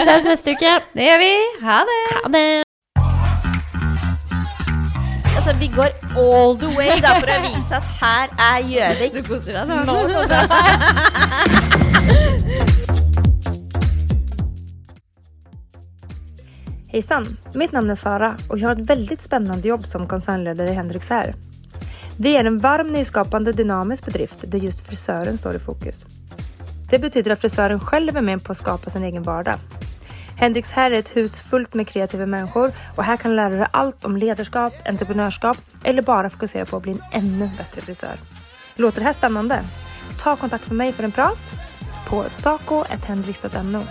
Ses 0.04 0.24
neste 0.28 0.54
uke. 0.56 0.72
Det 0.96 1.04
gjør 1.08 1.18
vi. 1.24 1.32
Ha 1.64 1.78
det. 1.88 1.98
Ha 2.18 2.28
det. 2.36 2.44
Altså, 5.34 5.52
vi 5.60 5.68
går 5.74 5.90
all 6.16 6.54
the 6.60 6.70
way 6.76 6.88
da, 7.04 7.10
for 7.20 7.28
å 7.28 7.40
vise 7.44 7.72
at 7.76 7.84
her 8.00 8.26
er 8.40 8.58
Gjøvik. 8.70 9.12
Du 9.18 9.22
koser 9.28 9.52
deg 9.60 9.64
nå. 9.68 9.96
Hejsan! 16.94 17.36
Mitt 17.54 17.72
namn 17.72 17.90
är 17.90 17.94
Sara 17.94 18.36
och 18.48 18.58
jag 18.58 18.68
har 18.68 18.76
ett 18.76 18.90
väldigt 18.90 19.22
spännande 19.22 19.68
jobb 19.68 19.86
som 19.86 20.08
koncernledare 20.08 20.68
i 20.68 20.72
Hendrix 20.72 21.08
her. 21.08 21.34
Vi 22.18 22.36
är 22.36 22.44
en 22.44 22.58
varm, 22.58 22.86
nyskapande, 22.86 23.52
dynamisk 23.52 24.04
bedrift 24.04 24.44
där 24.46 24.58
just 24.58 24.86
frisören 24.86 25.38
står 25.38 25.54
i 25.54 25.58
fokus. 25.58 26.04
Det 26.90 26.98
betyder 26.98 27.30
att 27.30 27.40
frisören 27.40 27.80
själv 27.80 28.16
är 28.16 28.22
med 28.22 28.44
på 28.44 28.52
att 28.52 28.58
skapa 28.58 28.90
sin 28.90 29.04
egen 29.04 29.22
vardag. 29.22 29.56
Hendrix 30.36 30.70
her 30.70 30.90
är 30.90 30.98
ett 30.98 31.16
hus 31.16 31.40
fullt 31.40 31.74
med 31.74 31.88
kreativa 31.88 32.26
människor 32.26 32.70
och 32.96 33.04
här 33.04 33.16
kan 33.16 33.30
du 33.30 33.36
lära 33.36 33.48
dig 33.48 33.66
allt 33.70 34.04
om 34.04 34.16
ledarskap, 34.16 34.72
entreprenörskap 34.84 35.56
eller 35.84 36.02
bara 36.02 36.30
fokusera 36.30 36.64
på 36.64 36.76
att 36.76 36.82
bli 36.82 36.92
en 36.92 37.02
ännu 37.12 37.50
bättre 37.58 37.80
frisör. 37.80 38.16
Låter 38.74 39.00
det 39.00 39.06
här 39.06 39.12
spännande? 39.12 39.62
Ta 40.20 40.36
kontakt 40.36 40.68
med 40.68 40.76
mig 40.76 40.92
för 40.92 41.04
en 41.04 41.12
prat 41.12 41.38
på 42.08 42.24
saco.hendrix.no 42.28 43.82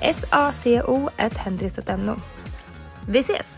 S-A-C-O.hendrix.no 0.00 2.33
Vi 3.06 3.22
ses! 3.22 3.53